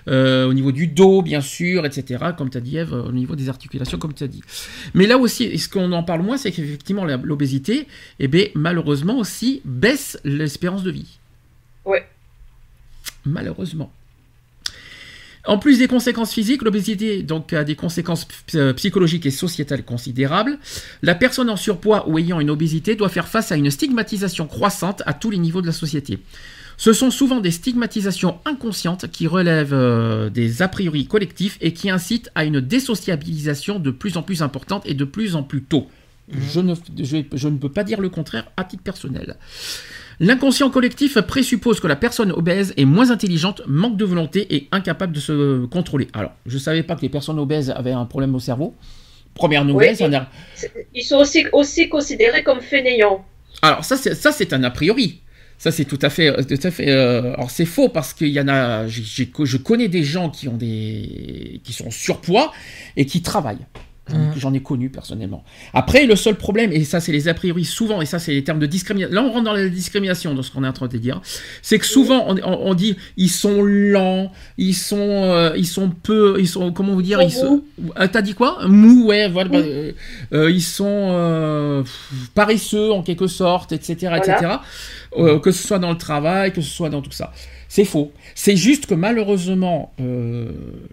euh, 0.06 0.46
au 0.46 0.52
niveau 0.52 0.70
du 0.70 0.86
dos, 0.86 1.22
bien 1.22 1.40
sûr, 1.40 1.86
etc. 1.86 2.26
Comme 2.36 2.50
tu 2.50 2.58
as 2.58 2.60
dit, 2.60 2.76
Eve, 2.76 2.92
au 2.92 3.12
niveau 3.12 3.36
des 3.36 3.48
articulations, 3.48 3.96
comme 3.96 4.12
tu 4.12 4.24
as 4.24 4.28
dit. 4.28 4.42
Mais 4.92 5.06
là 5.06 5.16
aussi, 5.16 5.58
ce 5.58 5.68
qu'on 5.68 5.92
en 5.92 6.02
parle 6.02 6.22
moins, 6.22 6.36
c'est 6.36 6.52
qu'effectivement, 6.52 7.06
l'obésité, 7.06 7.86
eh 8.18 8.28
bien, 8.28 8.46
malheureusement 8.54 9.16
aussi, 9.16 9.62
baisse 9.64 10.18
l'espérance 10.24 10.82
de 10.82 10.90
vie. 10.90 11.18
Ouais. 11.86 12.06
Malheureusement. 13.24 13.90
En 15.48 15.56
plus 15.56 15.78
des 15.78 15.88
conséquences 15.88 16.34
physiques, 16.34 16.60
l'obésité 16.60 17.22
donc 17.22 17.54
a 17.54 17.64
des 17.64 17.74
conséquences 17.74 18.28
euh, 18.54 18.74
psychologiques 18.74 19.24
et 19.24 19.30
sociétales 19.30 19.82
considérables. 19.82 20.58
La 21.00 21.14
personne 21.14 21.48
en 21.48 21.56
surpoids 21.56 22.06
ou 22.06 22.18
ayant 22.18 22.38
une 22.38 22.50
obésité 22.50 22.96
doit 22.96 23.08
faire 23.08 23.26
face 23.28 23.50
à 23.50 23.56
une 23.56 23.70
stigmatisation 23.70 24.46
croissante 24.46 25.02
à 25.06 25.14
tous 25.14 25.30
les 25.30 25.38
niveaux 25.38 25.62
de 25.62 25.66
la 25.66 25.72
société. 25.72 26.18
Ce 26.76 26.92
sont 26.92 27.10
souvent 27.10 27.40
des 27.40 27.50
stigmatisations 27.50 28.38
inconscientes 28.44 29.10
qui 29.10 29.26
relèvent 29.26 29.72
euh, 29.72 30.28
des 30.28 30.60
a 30.60 30.68
priori 30.68 31.06
collectifs 31.06 31.56
et 31.62 31.72
qui 31.72 31.88
incitent 31.88 32.30
à 32.34 32.44
une 32.44 32.60
désociabilisation 32.60 33.78
de 33.78 33.90
plus 33.90 34.18
en 34.18 34.22
plus 34.22 34.42
importante 34.42 34.82
et 34.84 34.92
de 34.92 35.04
plus 35.04 35.34
en 35.34 35.42
plus 35.42 35.62
tôt. 35.62 35.88
Mmh. 36.30 36.38
Je, 36.52 36.60
ne, 36.60 36.74
je 37.32 37.48
ne 37.48 37.56
peux 37.56 37.72
pas 37.72 37.84
dire 37.84 38.02
le 38.02 38.10
contraire 38.10 38.50
à 38.58 38.64
titre 38.64 38.82
personnel. 38.82 39.38
L'inconscient 40.20 40.68
collectif 40.68 41.20
présuppose 41.20 41.78
que 41.78 41.86
la 41.86 41.94
personne 41.94 42.32
obèse 42.32 42.74
est 42.76 42.84
moins 42.84 43.10
intelligente, 43.10 43.62
manque 43.68 43.96
de 43.96 44.04
volonté 44.04 44.52
et 44.54 44.68
incapable 44.72 45.12
de 45.12 45.20
se 45.20 45.64
contrôler. 45.66 46.08
Alors, 46.12 46.32
je 46.44 46.54
ne 46.54 46.60
savais 46.60 46.82
pas 46.82 46.96
que 46.96 47.02
les 47.02 47.08
personnes 47.08 47.38
obèses 47.38 47.70
avaient 47.70 47.92
un 47.92 48.04
problème 48.04 48.34
au 48.34 48.40
cerveau. 48.40 48.74
Première 49.34 49.64
nouvelle, 49.64 49.96
Ils 50.92 51.02
sont 51.04 51.18
aussi, 51.18 51.46
aussi 51.52 51.88
considérés 51.88 52.42
comme 52.42 52.60
fainéants. 52.60 53.24
Alors, 53.62 53.84
ça, 53.84 53.96
c'est 53.96 54.52
un 54.52 54.64
a 54.64 54.70
priori. 54.70 55.20
Ça, 55.56 55.70
c'est 55.70 55.84
tout 55.84 55.98
à 56.02 56.10
fait. 56.10 56.32
Tout 56.44 56.66
à 56.66 56.70
fait 56.70 56.88
euh, 56.88 57.34
alors, 57.34 57.50
c'est 57.50 57.64
faux 57.64 57.88
parce 57.88 58.12
qu'il 58.12 58.28
y 58.28 58.40
en 58.40 58.48
a. 58.48 58.88
je 58.88 59.56
connais 59.56 59.88
des 59.88 60.02
gens 60.02 60.30
qui, 60.30 60.48
ont 60.48 60.56
des, 60.56 61.60
qui 61.62 61.72
sont 61.72 61.90
surpoids 61.92 62.52
et 62.96 63.06
qui 63.06 63.22
travaillent. 63.22 63.66
Mmh. 64.10 64.38
J'en 64.38 64.54
ai 64.54 64.60
connu 64.60 64.88
personnellement. 64.90 65.44
Après, 65.74 66.06
le 66.06 66.16
seul 66.16 66.36
problème, 66.36 66.72
et 66.72 66.84
ça 66.84 67.00
c'est 67.00 67.12
les 67.12 67.28
a 67.28 67.34
priori 67.34 67.64
souvent, 67.64 68.00
et 68.00 68.06
ça 68.06 68.18
c'est 68.18 68.32
les 68.32 68.44
termes 68.44 68.58
de 68.58 68.66
discrimination, 68.66 69.14
là 69.14 69.22
on 69.22 69.30
rentre 69.32 69.44
dans 69.44 69.52
la 69.52 69.68
discrimination 69.68 70.34
dans 70.34 70.42
ce 70.42 70.50
qu'on 70.50 70.64
est 70.64 70.68
en 70.68 70.72
train 70.72 70.88
de 70.88 70.96
dire, 70.96 71.20
c'est 71.62 71.78
que 71.78 71.86
souvent 71.86 72.26
on, 72.44 72.74
dit 72.74 72.96
ils 73.16 73.30
sont 73.30 73.62
lents, 73.62 74.32
ils 74.56 74.74
sont, 74.74 74.96
euh, 74.98 75.52
ils 75.56 75.66
sont 75.66 75.90
peu, 75.90 76.36
ils 76.38 76.48
sont, 76.48 76.72
comment 76.72 76.94
vous 76.94 77.02
dire, 77.02 77.20
ils 77.20 77.32
sont, 77.32 77.62
euh, 77.98 78.06
t'as 78.10 78.22
dit 78.22 78.34
quoi? 78.34 78.66
Mou, 78.66 79.06
ouais, 79.06 79.28
voilà, 79.28 79.50
bah, 79.50 79.58
euh, 79.58 80.50
ils 80.50 80.62
sont 80.62 81.84
paresseux 82.34 82.92
en 82.92 83.02
quelque 83.02 83.26
sorte, 83.26 83.72
etc., 83.72 84.16
etc. 84.16 84.56
que 85.42 85.50
ce 85.50 85.66
soit 85.66 85.78
dans 85.78 85.90
le 85.90 85.98
travail, 85.98 86.52
que 86.52 86.60
ce 86.60 86.70
soit 86.70 86.90
dans 86.90 87.02
tout 87.02 87.12
ça. 87.12 87.32
C'est 87.68 87.84
faux. 87.84 88.12
C'est 88.34 88.56
juste 88.56 88.86
que 88.86 88.94
malheureusement, 88.94 89.92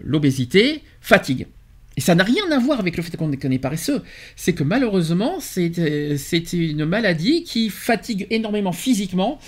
l'obésité 0.02 0.82
fatigue. 1.00 1.46
Et 1.96 2.02
ça 2.02 2.14
n'a 2.14 2.24
rien 2.24 2.50
à 2.52 2.58
voir 2.58 2.78
avec 2.78 2.96
le 2.98 3.02
fait 3.02 3.16
qu'on 3.16 3.32
est 3.32 3.58
paresseux. 3.58 4.02
C'est 4.36 4.52
que 4.52 4.62
malheureusement, 4.62 5.40
c'est 5.40 6.52
une 6.52 6.84
maladie 6.84 7.42
qui 7.42 7.70
fatigue 7.70 8.26
énormément 8.28 8.72
physiquement 8.72 9.38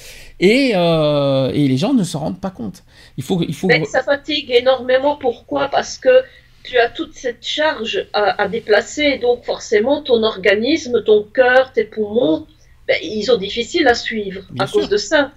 et, 0.41 0.73
euh, 0.75 1.51
et 1.53 1.69
les 1.69 1.77
gens 1.77 1.93
ne 1.93 2.05
s'en 2.05 2.21
rendent 2.21 2.41
pas 2.41 2.51
compte. 2.51 2.85
Il 3.19 3.25
faut, 3.25 3.43
il 3.43 3.55
faut... 3.55 3.67
Mais 3.67 3.85
ça 3.85 4.03
fatigue 4.03 4.51
énormément. 4.51 5.17
Pourquoi? 5.17 5.69
Parce 5.69 5.99
que 5.99 6.23
tu 6.65 6.79
as 6.79 6.89
toute 6.89 7.13
cette 7.13 7.45
charge 7.45 8.07
à, 8.15 8.49
déplacer. 8.49 9.19
Donc 9.19 9.45
forcément, 9.45 10.03
ton 10.03 10.23
organisme, 10.23 11.05
ton 11.05 11.25
cœur, 11.25 11.73
tes 11.75 11.85
poumons, 11.85 12.47
ben, 12.87 12.97
ils 13.03 13.25
sont 13.25 13.37
difficiles 13.37 13.87
à 13.87 13.95
suivre 13.95 14.43
à 14.59 14.67
cause 14.67 14.89
de 14.89 14.97
ça. 14.97 15.33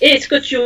Et 0.00 0.20
ce 0.20 0.28
que 0.28 0.38
tu 0.38 0.56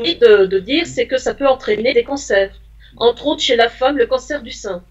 de, 0.00 0.46
de 0.46 0.58
dire, 0.58 0.88
c'est 0.88 1.06
que 1.06 1.18
ça 1.18 1.34
peut 1.34 1.46
entraîner 1.46 1.94
des 1.94 2.02
cancers 2.02 2.50
entre 2.96 3.26
autres 3.26 3.42
chez 3.42 3.56
la 3.56 3.68
femme, 3.68 3.96
le 3.96 4.06
cancer 4.06 4.42
du 4.42 4.50
sein. 4.50 4.82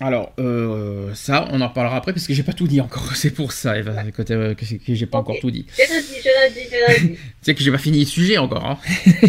Alors, 0.00 0.32
euh, 0.40 1.14
ça, 1.14 1.48
on 1.52 1.60
en 1.60 1.68
parlera 1.68 1.96
après 1.96 2.12
parce 2.12 2.26
que 2.26 2.34
j'ai 2.34 2.42
pas 2.42 2.52
tout 2.52 2.66
dit 2.66 2.80
encore. 2.80 3.10
C'est 3.14 3.30
pour 3.30 3.52
ça, 3.52 3.78
Eva, 3.78 4.02
que, 4.10 4.22
que, 4.22 4.54
que 4.54 4.94
j'ai 4.94 5.06
pas 5.06 5.18
encore 5.18 5.36
tout 5.40 5.50
dit. 5.50 5.66
J'ai 5.76 5.84
rien 5.84 6.00
dit, 6.00 6.06
j'ai 6.22 6.30
rien 6.30 6.50
dit, 6.50 6.68
j'ai 6.70 6.84
rien 6.84 7.08
dit. 7.08 7.18
Tu 7.18 7.18
sais 7.42 7.54
que 7.54 7.62
j'ai 7.62 7.70
pas 7.70 7.78
fini 7.78 8.00
le 8.00 8.06
sujet 8.06 8.38
encore. 8.38 8.64
Hein. 8.64 8.78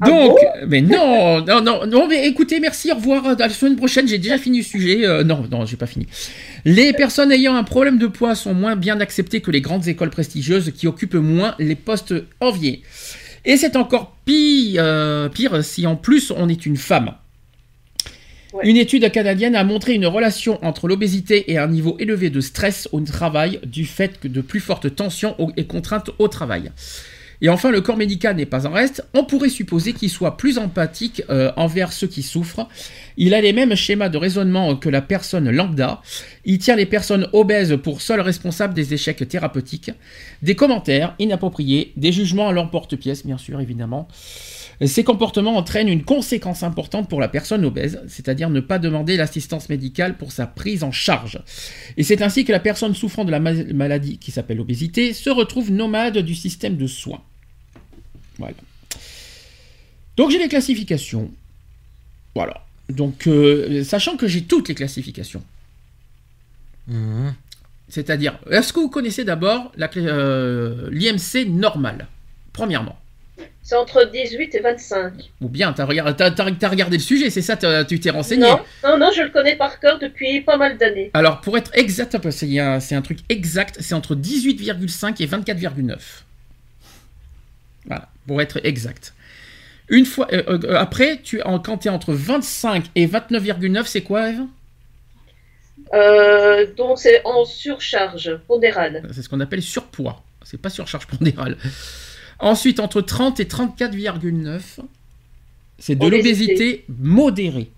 Ah 0.00 0.06
Donc, 0.08 0.36
mais 0.66 0.82
non, 0.82 1.40
non, 1.44 1.60
non, 1.60 1.86
non, 1.86 2.08
mais 2.08 2.26
écoutez, 2.26 2.58
merci, 2.58 2.90
au 2.90 2.96
revoir. 2.96 3.24
À 3.26 3.34
la 3.36 3.48
semaine 3.48 3.76
prochaine, 3.76 4.08
j'ai 4.08 4.18
déjà 4.18 4.38
fini 4.38 4.58
le 4.58 4.64
sujet. 4.64 5.06
Euh, 5.06 5.22
non, 5.22 5.46
non, 5.48 5.64
j'ai 5.66 5.76
pas 5.76 5.86
fini. 5.86 6.08
Les 6.64 6.92
personnes 6.92 7.30
ayant 7.30 7.54
un 7.54 7.62
problème 7.62 7.96
de 7.98 8.08
poids 8.08 8.34
sont 8.34 8.54
moins 8.54 8.74
bien 8.74 8.98
acceptées 9.00 9.40
que 9.40 9.52
les 9.52 9.60
grandes 9.60 9.86
écoles 9.86 10.10
prestigieuses 10.10 10.72
qui 10.76 10.88
occupent 10.88 11.14
moins 11.14 11.54
les 11.60 11.76
postes 11.76 12.12
enviés. 12.40 12.82
Et 13.44 13.56
c'est 13.56 13.76
encore 13.76 14.16
pire, 14.24 14.82
euh, 14.82 15.28
pire 15.28 15.62
si 15.64 15.86
en 15.86 15.96
plus 15.96 16.32
on 16.34 16.48
est 16.48 16.66
une 16.66 16.76
femme. 16.76 17.14
Ouais. 18.52 18.68
Une 18.68 18.76
étude 18.76 19.10
canadienne 19.10 19.56
a 19.56 19.64
montré 19.64 19.94
une 19.94 20.06
relation 20.06 20.64
entre 20.64 20.86
l'obésité 20.86 21.50
et 21.52 21.58
un 21.58 21.66
niveau 21.66 21.96
élevé 21.98 22.30
de 22.30 22.40
stress 22.40 22.88
au 22.92 23.00
travail 23.00 23.60
du 23.64 23.84
fait 23.84 24.20
que 24.20 24.28
de 24.28 24.40
plus 24.40 24.60
fortes 24.60 24.94
tensions 24.94 25.36
et 25.56 25.66
contraintes 25.66 26.10
au 26.18 26.28
travail. 26.28 26.70
Et 27.44 27.50
enfin, 27.50 27.70
le 27.70 27.82
corps 27.82 27.98
médical 27.98 28.36
n'est 28.36 28.46
pas 28.46 28.66
en 28.66 28.70
reste. 28.70 29.06
On 29.12 29.24
pourrait 29.24 29.50
supposer 29.50 29.92
qu'il 29.92 30.08
soit 30.08 30.38
plus 30.38 30.56
empathique 30.56 31.22
euh, 31.28 31.52
envers 31.56 31.92
ceux 31.92 32.06
qui 32.06 32.22
souffrent. 32.22 32.66
Il 33.18 33.34
a 33.34 33.42
les 33.42 33.52
mêmes 33.52 33.74
schémas 33.74 34.08
de 34.08 34.16
raisonnement 34.16 34.76
que 34.76 34.88
la 34.88 35.02
personne 35.02 35.50
lambda. 35.50 36.00
Il 36.46 36.56
tient 36.56 36.74
les 36.74 36.86
personnes 36.86 37.28
obèses 37.34 37.76
pour 37.82 38.00
seules 38.00 38.22
responsables 38.22 38.72
des 38.72 38.94
échecs 38.94 39.28
thérapeutiques. 39.28 39.90
Des 40.40 40.54
commentaires 40.54 41.14
inappropriés, 41.18 41.92
des 41.98 42.12
jugements 42.12 42.48
à 42.48 42.52
leur 42.52 42.70
porte-pièce, 42.70 43.26
bien 43.26 43.36
sûr, 43.36 43.60
évidemment. 43.60 44.08
Ces 44.86 45.04
comportements 45.04 45.58
entraînent 45.58 45.90
une 45.90 46.02
conséquence 46.02 46.62
importante 46.62 47.10
pour 47.10 47.20
la 47.20 47.28
personne 47.28 47.66
obèse, 47.66 48.00
c'est-à-dire 48.08 48.48
ne 48.48 48.60
pas 48.60 48.78
demander 48.78 49.18
l'assistance 49.18 49.68
médicale 49.68 50.16
pour 50.16 50.32
sa 50.32 50.46
prise 50.46 50.82
en 50.82 50.92
charge. 50.92 51.38
Et 51.98 52.04
c'est 52.04 52.22
ainsi 52.22 52.46
que 52.46 52.52
la 52.52 52.58
personne 52.58 52.94
souffrant 52.94 53.26
de 53.26 53.30
la 53.30 53.38
ma- 53.38 53.52
maladie 53.74 54.16
qui 54.16 54.30
s'appelle 54.30 54.56
l'obésité 54.56 55.12
se 55.12 55.28
retrouve 55.28 55.70
nomade 55.70 56.16
du 56.16 56.34
système 56.34 56.78
de 56.78 56.86
soins. 56.86 57.20
Voilà. 58.38 58.54
Donc 60.16 60.30
j'ai 60.30 60.38
les 60.38 60.48
classifications. 60.48 61.30
Voilà. 62.34 62.64
Donc, 62.88 63.26
euh, 63.26 63.82
sachant 63.84 64.16
que 64.16 64.26
j'ai 64.28 64.42
toutes 64.44 64.68
les 64.68 64.74
classifications. 64.74 65.42
Mhm. 66.88 67.34
C'est-à-dire, 67.88 68.38
est-ce 68.50 68.72
que 68.72 68.80
vous 68.80 68.90
connaissez 68.90 69.24
d'abord 69.24 69.72
la 69.76 69.88
clé- 69.88 70.04
euh, 70.06 70.88
l'IMC 70.90 71.46
normal 71.48 72.08
Premièrement? 72.52 72.98
C'est 73.62 73.76
entre 73.76 74.04
18 74.12 74.54
et 74.54 74.60
25. 74.60 75.12
Ou 75.40 75.48
bien, 75.48 75.72
t'as 75.72 75.86
regardé, 75.86 76.14
t'as- 76.14 76.30
t'as- 76.30 76.50
t'as 76.52 76.68
regardé 76.68 76.98
le 76.98 77.02
sujet, 77.02 77.30
c'est 77.30 77.40
ça, 77.42 77.56
tu 77.84 77.98
t'es 77.98 78.10
renseigné? 78.10 78.42
Non, 78.42 78.60
non, 78.84 78.98
non, 78.98 79.10
je 79.16 79.22
le 79.22 79.30
connais 79.30 79.56
par 79.56 79.80
cœur 79.80 79.98
depuis 79.98 80.42
pas 80.42 80.56
mal 80.58 80.76
d'années. 80.76 81.10
Alors, 81.14 81.40
pour 81.40 81.56
être 81.56 81.70
exact, 81.74 82.16
c'est 82.30 82.94
un 82.94 83.02
truc 83.02 83.20
exact, 83.30 83.78
c'est 83.80 83.94
entre 83.94 84.14
18,5 84.14 85.20
et 85.20 85.26
24,9. 85.26 86.24
Voilà, 87.86 88.08
pour 88.26 88.40
être 88.42 88.60
exact. 88.64 89.14
Une 89.88 90.06
fois, 90.06 90.28
euh, 90.32 90.42
euh, 90.64 90.76
après, 90.76 91.20
tu, 91.22 91.42
en, 91.42 91.58
quand 91.58 91.78
tu 91.78 91.88
es 91.88 91.90
entre 91.90 92.12
25 92.14 92.86
et 92.94 93.06
29,9, 93.06 93.84
c'est 93.86 94.00
quoi, 94.02 94.30
Eve? 94.30 94.40
Euh, 95.92 96.66
donc 96.76 96.98
c'est 96.98 97.20
en 97.24 97.44
surcharge 97.44 98.36
pondérale. 98.48 99.02
C'est 99.12 99.22
ce 99.22 99.28
qu'on 99.28 99.40
appelle 99.40 99.62
surpoids. 99.62 100.22
C'est 100.44 100.60
pas 100.60 100.70
surcharge 100.70 101.06
pondérale. 101.06 101.56
Ensuite, 102.38 102.80
entre 102.80 103.00
30 103.00 103.40
et 103.40 103.44
34,9, 103.44 104.60
c'est 105.78 105.94
de 105.94 106.04
Obésité. 106.06 106.46
l'obésité 106.46 106.84
modérée. 106.88 107.70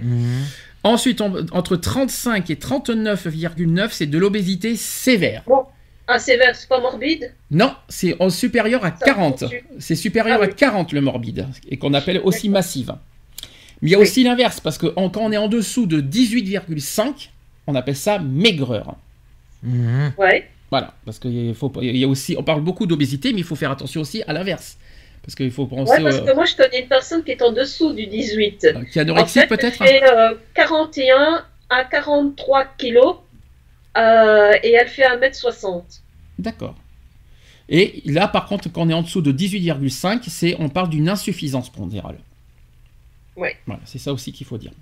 Mhm. 0.00 0.44
Ensuite, 0.84 1.20
en- 1.20 1.34
entre 1.52 1.76
35 1.76 2.50
et 2.50 2.56
39,9, 2.56 3.88
c'est 3.92 4.06
de 4.06 4.18
l'obésité 4.18 4.76
sévère. 4.76 5.42
Ah, 6.08 6.18
sévère, 6.18 6.54
c'est 6.56 6.68
pas 6.68 6.80
morbide 6.80 7.32
Non, 7.50 7.74
c'est 7.88 8.20
en 8.20 8.28
supérieur 8.28 8.84
à 8.84 8.90
Ça 8.90 9.04
40. 9.06 9.38
poursuit. 9.40 9.60
C'est 9.78 9.94
supérieur 9.94 10.38
Ah 10.40 10.44
à 10.44 10.48
oui. 10.48 10.54
40 10.54 10.92
le 10.92 11.00
morbide, 11.00 11.46
et 11.70 11.76
qu'on 11.76 11.94
appelle 11.94 12.20
aussi 12.24 12.48
massive. 12.48 12.94
Mais 13.80 13.88
il 13.88 13.92
y 13.92 13.94
a 13.94 13.98
Oui. 13.98 14.02
aussi 14.04 14.22
l'inverse, 14.24 14.60
parce 14.60 14.78
que 14.78 14.92
en- 14.96 15.10
quand 15.10 15.22
on 15.22 15.32
est 15.32 15.36
en 15.36 15.48
dessous 15.48 15.86
de 15.86 16.00
18,5, 16.00 17.30
on 17.66 17.74
appelle 17.74 17.96
ça 17.96 18.18
maigreur. 18.18 18.96
Mhm. 19.62 20.12
Ouais. 20.18 20.48
Voilà, 20.70 20.94
parce 21.04 21.18
qu'il 21.18 21.54
faut, 21.54 21.68
pas- 21.68 21.80
il 21.82 21.96
y 21.96 22.04
a 22.04 22.08
aussi, 22.08 22.34
on 22.38 22.42
parle 22.42 22.62
beaucoup 22.62 22.86
d'obésité, 22.86 23.32
mais 23.32 23.38
il 23.40 23.44
faut 23.44 23.56
faire 23.56 23.70
attention 23.70 24.00
aussi 24.00 24.22
à 24.26 24.32
l'inverse. 24.32 24.78
Parce 25.22 25.36
qu'il 25.36 25.52
faut 25.52 25.66
penser 25.66 25.92
Ouais, 25.92 26.02
parce 26.02 26.16
euh, 26.16 26.24
que 26.24 26.34
moi 26.34 26.44
je 26.46 26.56
connais 26.56 26.80
une 26.80 26.88
personne 26.88 27.22
qui 27.22 27.30
est 27.30 27.42
en 27.42 27.52
dessous 27.52 27.92
du 27.92 28.06
18. 28.06 28.64
euh, 28.64 28.82
qui 28.90 28.98
est 28.98 29.02
En 29.02 29.04
anorexique 29.04 29.42
fait, 29.42 29.46
peut-être? 29.48 29.80
elle 29.82 29.88
fait 29.88 30.02
euh, 30.02 30.34
41 30.54 31.44
à 31.70 31.84
43 31.84 32.64
kilos 32.76 33.16
euh, 33.96 34.52
et 34.62 34.72
elle 34.72 34.88
fait 34.88 35.02
1m60. 35.02 35.82
D'accord. 36.38 36.74
Et 37.68 38.02
là, 38.06 38.28
par 38.28 38.46
contre, 38.46 38.70
quand 38.70 38.82
on 38.82 38.90
est 38.90 38.94
en 38.94 39.02
dessous 39.02 39.22
de 39.22 39.32
18,5, 39.32 40.22
c'est 40.28 40.56
on 40.58 40.68
parle 40.68 40.90
d'une 40.90 41.08
insuffisance 41.08 41.70
pondérale. 41.70 42.18
Ouais. 43.36 43.56
Voilà, 43.66 43.80
c'est 43.84 43.98
ça 43.98 44.12
aussi 44.12 44.32
qu'il 44.32 44.46
faut 44.46 44.58
dire. 44.58 44.72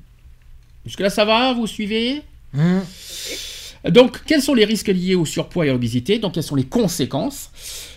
Jusque 0.84 1.00
là, 1.00 1.10
ça 1.10 1.24
va 1.24 1.52
Vous 1.52 1.66
suivez? 1.66 2.22
Mhm. 2.52 2.82
Donc, 3.88 4.24
quels 4.26 4.42
sont 4.42 4.54
les 4.54 4.64
risques 4.64 4.88
liés 4.88 5.14
au 5.14 5.24
surpoids 5.24 5.66
et 5.66 5.70
à 5.70 5.72
l'obésité? 5.72 6.18
Donc, 6.18 6.34
quelles 6.34 6.42
sont 6.42 6.56
les 6.56 6.64
conséquences? 6.64 7.50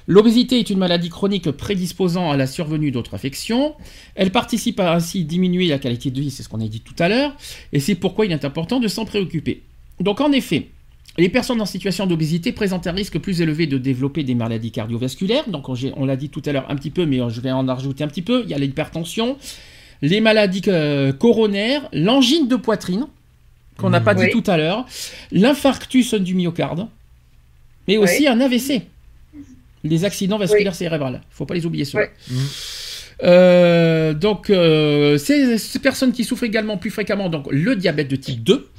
L'obésité 0.08 0.60
est 0.60 0.70
une 0.70 0.78
maladie 0.78 1.10
chronique 1.10 1.50
prédisposant 1.52 2.32
à 2.32 2.38
la 2.38 2.48
survenue 2.48 2.92
d'autres 2.92 3.16
affections. 3.16 3.76
Elle 4.16 4.32
participe 4.32 4.80
à 4.80 4.94
ainsi 4.94 5.26
diminuer 5.26 5.68
la 5.68 5.80
qualité 5.80 6.12
de 6.12 6.22
vie, 6.22 6.32
c'est 6.32 6.44
ce 6.44 6.50
qu'on 6.50 6.62
a 6.62 6.68
dit 6.68 6.82
tout 6.82 6.96
à 7.00 7.10
l'heure, 7.10 7.36
et 7.72 7.80
c'est 7.80 7.96
pourquoi 7.96 8.26
il 8.26 8.32
est 8.32 8.46
important 8.46 8.80
de 8.80 8.88
s'en 8.88 9.06
préoccuper. 9.06 9.64
Donc, 10.00 10.22
en 10.22 10.32
effet, 10.32 10.70
les 11.18 11.30
personnes 11.30 11.62
en 11.62 11.66
situation 11.66 12.08
d'obésité 12.08 12.52
présentent 12.52 12.88
un 12.88 12.92
risque 12.92 13.20
plus 13.20 13.42
élevé 13.42 13.68
de 13.68 13.78
développer 13.78 14.24
des 14.24 14.34
maladies 14.34 14.72
cardiovasculaires. 14.72 15.48
Donc, 15.48 15.70
on, 15.70 16.06
l'a 16.06 16.16
dit 16.16 16.30
tout 16.30 16.42
à 16.46 16.52
l'heure 16.52 16.66
un 16.70 16.76
petit 16.76 16.90
peu, 16.90 17.06
mais 17.06 17.20
je 17.30 17.40
vais 17.40 17.52
en 17.52 17.66
rajouter 17.66 18.04
un 18.04 18.08
petit 18.08 18.24
peu. 18.24 18.42
Il 18.46 18.50
y 18.50 18.54
a 18.54 18.58
l'hypertension, 18.58 19.38
les 20.02 20.22
maladies 20.22 20.64
euh, 20.68 21.14
coronaires, 21.14 21.88
l'angine 21.94 22.48
de 22.48 22.56
poitrine, 22.56 23.06
qu'on 23.78 23.90
n'a 23.90 24.02
pas 24.02 24.16
dit 24.16 24.30
tout 24.32 24.44
à 24.48 24.58
l'heure, 24.58 24.86
l'infarctus 25.32 26.14
du 26.16 26.34
myocarde, 26.36 26.88
mais 27.88 27.98
aussi 27.98 28.28
un 28.28 28.40
AVC. 28.40 28.82
Les 29.84 30.06
accidents 30.06 30.38
vasculaires 30.38 30.76
cérébrales. 30.76 31.22
Il 31.32 31.36
faut 31.36 31.46
pas 31.46 31.54
les 31.54 31.66
oublier 31.66 31.86
ceux-là. 31.86 32.06
Ouais. 32.06 32.38
Euh, 33.24 34.14
donc, 34.14 34.50
euh, 34.50 35.18
ces, 35.18 35.58
ces 35.58 35.80
personnes 35.80 36.12
qui 36.12 36.24
souffrent 36.24 36.44
également 36.44 36.78
plus 36.78 36.90
fréquemment 36.90 37.30
donc, 37.30 37.48
le 37.52 37.76
diabète 37.76 38.08
de 38.08 38.16
type 38.16 38.44
2, 38.44 38.70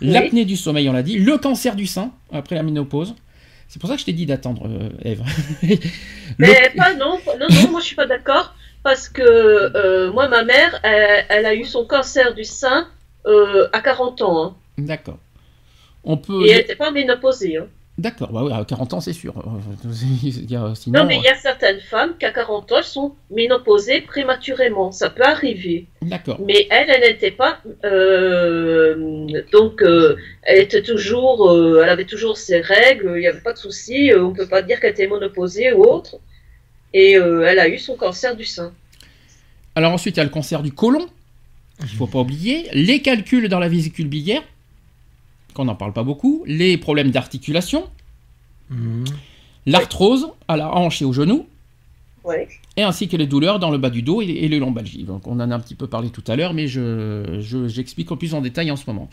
Oui. 0.00 0.08
l'apnée 0.10 0.44
du 0.44 0.56
sommeil, 0.56 0.88
on 0.88 0.92
l'a 0.92 1.02
dit, 1.02 1.18
le 1.18 1.38
cancer 1.38 1.76
du 1.76 1.86
sein 1.86 2.12
après 2.32 2.54
la 2.56 2.62
ménopause. 2.62 3.14
C'est 3.68 3.80
pour 3.80 3.88
ça 3.88 3.94
que 3.96 4.00
je 4.00 4.06
t'ai 4.06 4.12
dit 4.12 4.26
d'attendre, 4.26 4.68
euh. 4.68 4.88
Le- 5.62 5.76
Mais 6.38 6.72
pas, 6.76 6.94
non, 6.94 7.18
non, 7.38 7.46
non, 7.50 7.70
moi 7.70 7.80
je 7.80 7.86
suis 7.86 7.96
pas 7.96 8.06
d'accord. 8.06 8.54
Parce 8.82 9.08
que 9.08 9.22
euh, 9.22 10.12
moi, 10.12 10.28
ma 10.28 10.44
mère, 10.44 10.78
elle, 10.82 11.24
elle 11.30 11.46
a 11.46 11.54
eu 11.54 11.64
son 11.64 11.86
cancer 11.86 12.34
du 12.34 12.44
sein 12.44 12.86
euh, 13.26 13.66
à 13.72 13.80
40 13.80 14.20
ans. 14.22 14.44
hein. 14.44 14.54
D'accord. 14.76 15.18
On 16.04 16.18
peut. 16.18 16.44
Et 16.46 16.50
elle 16.50 16.56
n'était 16.58 16.76
pas 16.76 16.90
ménopausée. 16.90 17.56
hein. 17.56 17.66
D'accord, 17.96 18.32
bah 18.32 18.56
à 18.56 18.64
40 18.64 18.94
ans, 18.94 19.00
c'est 19.00 19.12
sûr. 19.12 19.34
Sinon, 20.74 21.00
Non, 21.00 21.06
mais 21.06 21.16
il 21.18 21.22
y 21.22 21.28
a 21.28 21.36
certaines 21.36 21.78
femmes 21.78 22.14
qu'à 22.18 22.32
40 22.32 22.72
ans, 22.72 22.76
elles 22.78 22.82
sont 22.84 23.14
ménopausées 23.30 24.00
prématurément. 24.00 24.90
Ça 24.90 25.10
peut 25.10 25.22
arriver. 25.22 25.86
D'accord. 26.02 26.40
Mais 26.44 26.66
elle, 26.70 26.90
elle 26.90 27.08
n'était 27.12 27.30
pas. 27.30 27.58
euh, 27.84 29.26
donc, 29.52 29.80
euh, 29.82 30.16
elle 30.42 30.58
était 30.62 30.82
toujours. 30.82 31.48
euh, 31.50 31.82
elle 31.84 31.88
avait 31.88 32.04
toujours 32.04 32.36
ses 32.36 32.60
règles, 32.60 33.12
il 33.16 33.20
n'y 33.20 33.26
avait 33.28 33.40
pas 33.40 33.52
de 33.52 33.58
souci. 33.58 34.10
on 34.16 34.30
ne 34.30 34.34
peut 34.34 34.48
pas 34.48 34.62
dire 34.62 34.80
qu'elle 34.80 34.90
était 34.90 35.06
ménopausée 35.06 35.72
ou 35.72 35.84
autre. 35.84 36.16
Et 36.92 37.16
euh, 37.16 37.46
elle 37.46 37.58
a 37.58 37.68
eu 37.68 37.78
son 37.78 37.96
cancer 37.96 38.36
du 38.36 38.44
sein. 38.44 38.72
Alors 39.76 39.92
ensuite, 39.92 40.16
il 40.16 40.18
y 40.18 40.20
a 40.20 40.24
le 40.24 40.30
cancer 40.30 40.62
du 40.62 40.72
côlon. 40.72 41.06
Il 41.80 41.88
faut 41.88 42.06
pas 42.06 42.20
oublier. 42.20 42.68
Les 42.72 43.02
calculs 43.02 43.48
dans 43.48 43.58
la 43.58 43.68
vésicule 43.68 44.06
biliaire, 44.08 44.42
qu'on 45.54 45.64
n'en 45.66 45.74
parle 45.74 45.92
pas 45.92 46.02
beaucoup. 46.02 46.44
Les 46.46 46.76
problèmes 46.76 47.10
d'articulation. 47.10 47.84
L'arthrose 49.66 50.28
à 50.48 50.56
la 50.56 50.74
hanche 50.74 51.00
et 51.00 51.04
au 51.04 51.12
genou. 51.12 51.46
Ouais. 52.24 52.48
Et 52.76 52.82
ainsi 52.82 53.06
que 53.08 53.16
les 53.16 53.26
douleurs 53.26 53.58
dans 53.58 53.70
le 53.70 53.78
bas 53.78 53.90
du 53.90 54.02
dos 54.02 54.22
et, 54.22 54.26
et 54.26 54.48
les 54.48 54.58
lombalgies. 54.58 55.04
Donc 55.04 55.26
on 55.26 55.38
en 55.40 55.50
a 55.50 55.54
un 55.54 55.60
petit 55.60 55.74
peu 55.74 55.86
parlé 55.86 56.08
tout 56.10 56.24
à 56.26 56.36
l'heure, 56.36 56.54
mais 56.54 56.66
je, 56.66 57.38
je- 57.40 57.68
j'explique 57.68 58.10
en 58.10 58.16
plus 58.16 58.34
en 58.34 58.40
détail 58.40 58.70
en 58.70 58.76
ce 58.76 58.84
moment. 58.86 59.08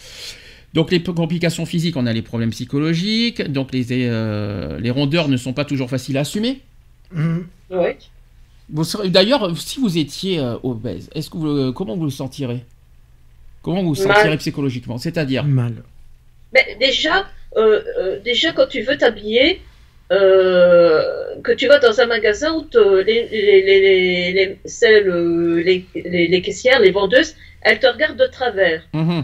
Donc 0.73 0.91
les 0.91 1.04
complications 1.04 1.65
physiques, 1.65 1.97
on 1.97 2.06
a 2.06 2.13
les 2.13 2.21
problèmes 2.21 2.51
psychologiques. 2.51 3.41
Donc 3.41 3.73
les, 3.73 3.86
euh, 3.91 4.80
les 4.80 4.89
rondeurs 4.91 5.27
ne 5.27 5.36
sont 5.38 5.51
pas 5.54 5.65
toujours 5.65 5.89
faciles 5.89 6.17
à 6.17 6.21
assumer. 6.21 6.62
Ouais. 7.69 7.97
Serez- 8.84 9.10
D'ailleurs, 9.10 9.56
si 9.58 9.80
vous 9.82 9.97
étiez 9.97 10.39
euh, 10.39 10.56
obèse, 10.63 11.10
est-ce 11.13 11.30
que 11.30 11.38
vous, 11.38 11.47
euh, 11.47 11.71
comment 11.73 11.97
vous 11.97 12.06
le 12.06 12.10
sentirez? 12.12 12.63
Comment 13.62 13.82
vous 13.84 13.89
vous 13.89 13.95
sentirez 13.95 14.38
psychologiquement? 14.38 14.97
C'est-à-dire 14.97 15.43
Mal. 15.43 15.84
Mais 16.53 16.77
déjà, 16.79 17.27
euh, 17.57 17.81
euh, 17.99 18.19
déjà 18.19 18.51
quand 18.51 18.67
tu 18.67 18.81
veux 18.81 18.97
t'habiller, 18.97 19.61
euh, 20.11 21.35
que 21.43 21.51
tu 21.53 21.67
vas 21.67 21.79
dans 21.79 21.99
un 22.01 22.05
magasin 22.05 22.53
où 22.53 22.63
te- 22.63 23.01
les, 23.03 23.27
les, 23.29 23.61
les, 23.61 23.79
les, 23.81 24.33
les, 24.33 24.59
celles, 24.65 25.07
les, 25.63 26.41
caissières, 26.41 26.79
les 26.79 26.91
vendeuses, 26.91 27.35
elles 27.61 27.79
te 27.79 27.87
regardent 27.87 28.19
de 28.19 28.27
travers. 28.27 28.83
Mhm. 28.93 29.23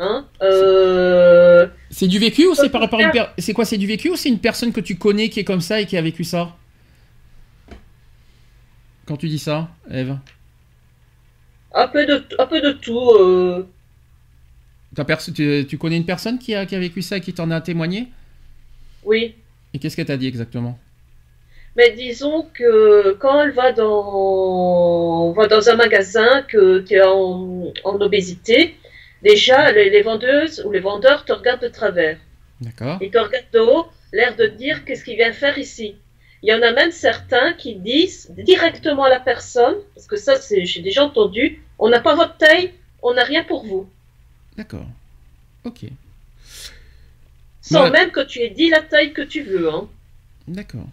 Hein 0.00 0.26
euh, 0.42 1.66
C'est 1.90 2.06
du 2.06 2.18
vécu 2.18 2.46
ou 2.46 2.54
c'est 2.54 2.68
par 2.68 2.82
rapport 2.82 3.00
à 3.00 3.04
une 3.04 3.10
per- 3.10 3.30
C'est 3.38 3.52
quoi 3.52 3.64
C'est 3.64 3.78
du 3.78 3.86
vécu 3.86 4.10
ou 4.10 4.16
c'est 4.16 4.28
une 4.28 4.38
personne 4.38 4.72
que 4.72 4.80
tu 4.80 4.96
connais 4.96 5.28
qui 5.28 5.40
est 5.40 5.44
comme 5.44 5.60
ça 5.60 5.80
et 5.80 5.86
qui 5.86 5.96
a 5.96 6.02
vécu 6.02 6.22
ça? 6.22 6.54
Quand 9.06 9.16
tu 9.16 9.28
dis 9.28 9.38
ça, 9.38 9.68
Eve? 9.90 10.16
Un, 11.74 11.88
peu 11.88 12.04
de, 12.06 12.22
un 12.38 12.46
peu 12.46 12.60
de 12.60 12.72
tout. 12.72 13.10
euh, 13.18 13.66
tu, 15.34 15.66
tu 15.68 15.78
connais 15.78 15.96
une 15.96 16.06
personne 16.06 16.38
qui 16.38 16.54
a, 16.54 16.66
qui 16.66 16.74
a 16.74 16.78
vécu 16.78 17.02
ça 17.02 17.16
et 17.16 17.20
qui 17.20 17.32
t'en 17.32 17.50
a 17.50 17.60
témoigné? 17.60 18.08
Oui. 19.04 19.34
Et 19.74 19.78
qu'est-ce 19.78 19.96
qu'elle 19.96 20.06
t'a 20.06 20.16
dit 20.16 20.26
exactement? 20.26 20.78
Mais 21.76 21.92
disons 21.92 22.46
que 22.54 23.12
quand 23.20 23.42
elle 23.42 23.52
va 23.52 23.72
dans, 23.72 25.32
va 25.32 25.46
dans 25.46 25.68
un 25.68 25.76
magasin 25.76 26.42
que, 26.42 26.80
qui 26.80 26.94
est 26.94 27.02
en, 27.02 27.72
en 27.84 28.00
obésité, 28.00 28.74
déjà 29.22 29.70
les, 29.70 29.88
les 29.90 30.02
vendeuses 30.02 30.62
ou 30.64 30.72
les 30.72 30.80
vendeurs 30.80 31.24
te 31.24 31.32
regardent 31.32 31.62
de 31.62 31.68
travers. 31.68 32.18
D'accord. 32.60 32.98
Ils 33.00 33.10
te 33.10 33.18
regardent 33.18 33.52
de 33.52 33.60
haut, 33.60 33.86
l'air 34.12 34.34
de 34.34 34.46
dire 34.46 34.84
qu'est-ce 34.84 35.04
qu'il 35.04 35.16
vient 35.16 35.32
faire 35.32 35.56
ici? 35.58 35.94
Il 36.42 36.48
y 36.48 36.54
en 36.54 36.62
a 36.62 36.72
même 36.72 36.90
certains 36.92 37.52
qui 37.52 37.74
disent 37.76 38.32
directement 38.36 39.04
à 39.04 39.10
la 39.10 39.20
personne, 39.20 39.76
parce 39.94 40.06
que 40.06 40.16
ça 40.16 40.34
j'ai 40.50 40.82
déjà 40.82 41.04
entendu, 41.04 41.62
on 41.78 41.88
n'a 41.88 42.00
pas 42.00 42.14
votre 42.14 42.36
taille, 42.36 42.72
on 43.02 43.14
n'a 43.14 43.24
rien 43.24 43.44
pour 43.44 43.64
vous. 43.64 43.88
D'accord. 44.58 44.86
Ok. 45.64 45.84
Sans 47.62 47.84
Ouais. 47.84 47.90
même 47.90 48.10
que 48.10 48.20
tu 48.24 48.40
aies 48.40 48.50
dit 48.50 48.68
la 48.70 48.82
taille 48.82 49.12
que 49.12 49.22
tu 49.22 49.42
veux. 49.42 49.68
Hein. 49.72 49.88
D'accord. 50.46 50.86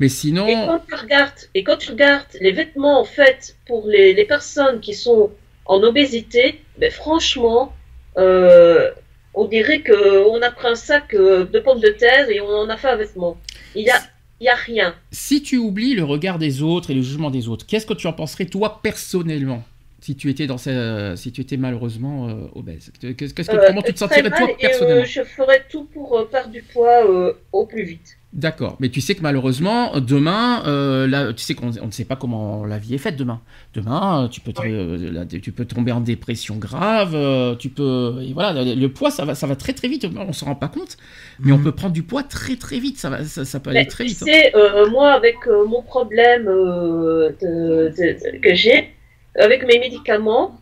Mais 0.00 0.06
Et 0.06 0.10
sinon, 0.10 0.46
quand 0.46 0.80
tu 0.88 0.94
regardes, 0.94 1.38
et 1.54 1.62
quand 1.64 1.76
tu 1.78 1.90
regardes 1.92 2.26
les 2.40 2.52
vêtements 2.52 3.00
en 3.00 3.04
fait 3.04 3.56
pour 3.66 3.86
les, 3.86 4.12
les 4.12 4.24
personnes 4.24 4.80
qui 4.80 4.92
sont 4.94 5.30
en 5.66 5.82
obésité, 5.82 6.60
ben 6.78 6.90
franchement, 6.90 7.72
euh, 8.18 8.90
on 9.34 9.46
dirait 9.46 9.80
que 9.82 10.26
on 10.28 10.42
a 10.42 10.50
pris 10.50 10.66
un 10.68 10.74
sac 10.74 11.14
euh, 11.14 11.44
de 11.46 11.58
pommes 11.60 11.80
de 11.80 11.88
terre 11.90 12.28
et 12.28 12.40
on 12.40 12.48
en 12.48 12.68
a 12.68 12.76
fait 12.76 12.88
un 12.88 12.96
vêtement. 12.96 13.38
Il 13.76 13.82
y 13.86 13.90
a, 13.90 14.00
il 14.40 14.44
y 14.44 14.48
a 14.48 14.54
rien. 14.56 14.94
si 15.12 15.42
tu 15.42 15.56
oublies 15.58 15.94
le 15.94 16.04
regard 16.04 16.38
des 16.38 16.60
autres 16.60 16.90
et 16.90 16.94
le 16.94 17.02
jugement 17.02 17.30
des 17.30 17.48
autres, 17.48 17.64
qu'est-ce 17.64 17.86
que 17.86 17.94
tu 17.94 18.06
en 18.08 18.12
penserais 18.12 18.46
toi 18.46 18.80
personnellement? 18.82 19.62
Si 20.04 20.16
tu 20.16 20.28
étais 20.28 20.46
dans 20.46 20.58
ce- 20.58 21.14
si 21.16 21.32
tu 21.32 21.40
étais 21.40 21.56
malheureusement 21.56 22.28
euh, 22.28 22.34
obèse 22.54 22.92
Qu'est-ce 23.00 23.32
que 23.32 23.56
Euh, 23.56 23.64
comment 23.68 23.80
tu 23.80 23.94
te 23.94 23.98
sentirais 23.98 24.28
toi 24.30 24.48
et, 24.50 24.52
euh, 24.52 24.56
personnellement 24.68 25.04
Je 25.06 25.22
ferais 25.22 25.62
tout 25.70 25.84
pour 25.84 26.18
euh, 26.18 26.24
perdre 26.30 26.50
du 26.50 26.60
poids 26.62 27.08
euh, 27.08 27.32
au 27.52 27.64
plus 27.64 27.84
vite. 27.84 28.18
D'accord, 28.34 28.76
mais 28.80 28.88
tu 28.88 29.00
sais 29.00 29.14
que 29.14 29.22
malheureusement, 29.22 29.98
demain, 30.00 30.62
euh, 30.66 31.06
là, 31.06 31.32
tu 31.32 31.42
sais 31.44 31.54
qu'on 31.54 31.70
on 31.80 31.86
ne 31.86 31.90
sait 31.92 32.04
pas 32.04 32.16
comment 32.16 32.66
la 32.66 32.78
vie 32.78 32.94
est 32.96 32.98
faite 32.98 33.16
demain. 33.16 33.40
Demain, 33.74 34.28
tu 34.30 34.40
peux, 34.40 34.52
te- 34.52 34.60
Oui. 34.60 34.72
euh, 34.72 35.12
là, 35.12 35.24
tu 35.24 35.52
peux 35.52 35.64
tomber 35.64 35.92
en 35.92 36.00
dépression 36.00 36.56
grave, 36.56 37.12
euh, 37.14 37.54
tu 37.54 37.68
peux, 37.68 38.16
et 38.28 38.32
voilà, 38.32 38.64
le, 38.64 38.74
le 38.74 38.88
poids, 38.88 39.12
ça 39.12 39.24
va, 39.24 39.36
ça 39.36 39.46
va 39.46 39.54
très 39.56 39.72
très 39.72 39.86
vite. 39.86 40.04
On 40.16 40.32
s'en 40.32 40.46
rend 40.46 40.56
pas 40.56 40.66
compte, 40.68 40.96
mais 41.38 41.52
on 41.52 41.58
Mhm. 41.58 41.64
peut 41.64 41.72
prendre 41.72 41.92
du 41.94 42.02
poids 42.02 42.24
très 42.24 42.56
très 42.56 42.80
vite. 42.80 42.98
Ça 42.98 43.08
va, 43.08 43.22
ça, 43.24 43.44
ça 43.44 43.60
peut 43.60 43.70
Mais 43.70 43.78
aller 43.80 43.88
très 43.88 44.02
tu 44.04 44.10
vite. 44.10 44.22
hein. 44.22 44.26
sais, 44.26 44.56
euh, 44.56 44.90
moi, 44.90 45.12
avec 45.12 45.36
euh, 45.46 45.64
mon 45.64 45.82
problème 45.82 46.48
euh, 46.48 47.30
de- 47.40 47.88
de- 47.96 48.32
de- 48.32 48.38
que 48.38 48.52
j'ai, 48.52 48.93
avec 49.38 49.66
mes 49.66 49.78
médicaments, 49.78 50.58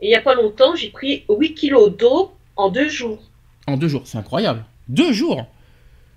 il 0.00 0.08
n'y 0.08 0.14
a 0.14 0.20
pas 0.20 0.34
longtemps, 0.34 0.74
j'ai 0.74 0.90
pris 0.90 1.24
8 1.28 1.54
kilos 1.54 1.96
d'eau 1.96 2.32
en 2.56 2.70
deux 2.70 2.88
jours. 2.88 3.22
En 3.66 3.76
deux 3.76 3.88
jours, 3.88 4.02
c'est 4.04 4.18
incroyable. 4.18 4.64
Deux 4.88 5.12
jours. 5.12 5.46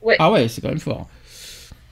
Ouais. 0.02 0.15
Ah 0.19 0.32
ouais, 0.32 0.48
c'est 0.48 0.62
quand 0.62 0.69
même 0.69 0.80
fort. 0.80 1.08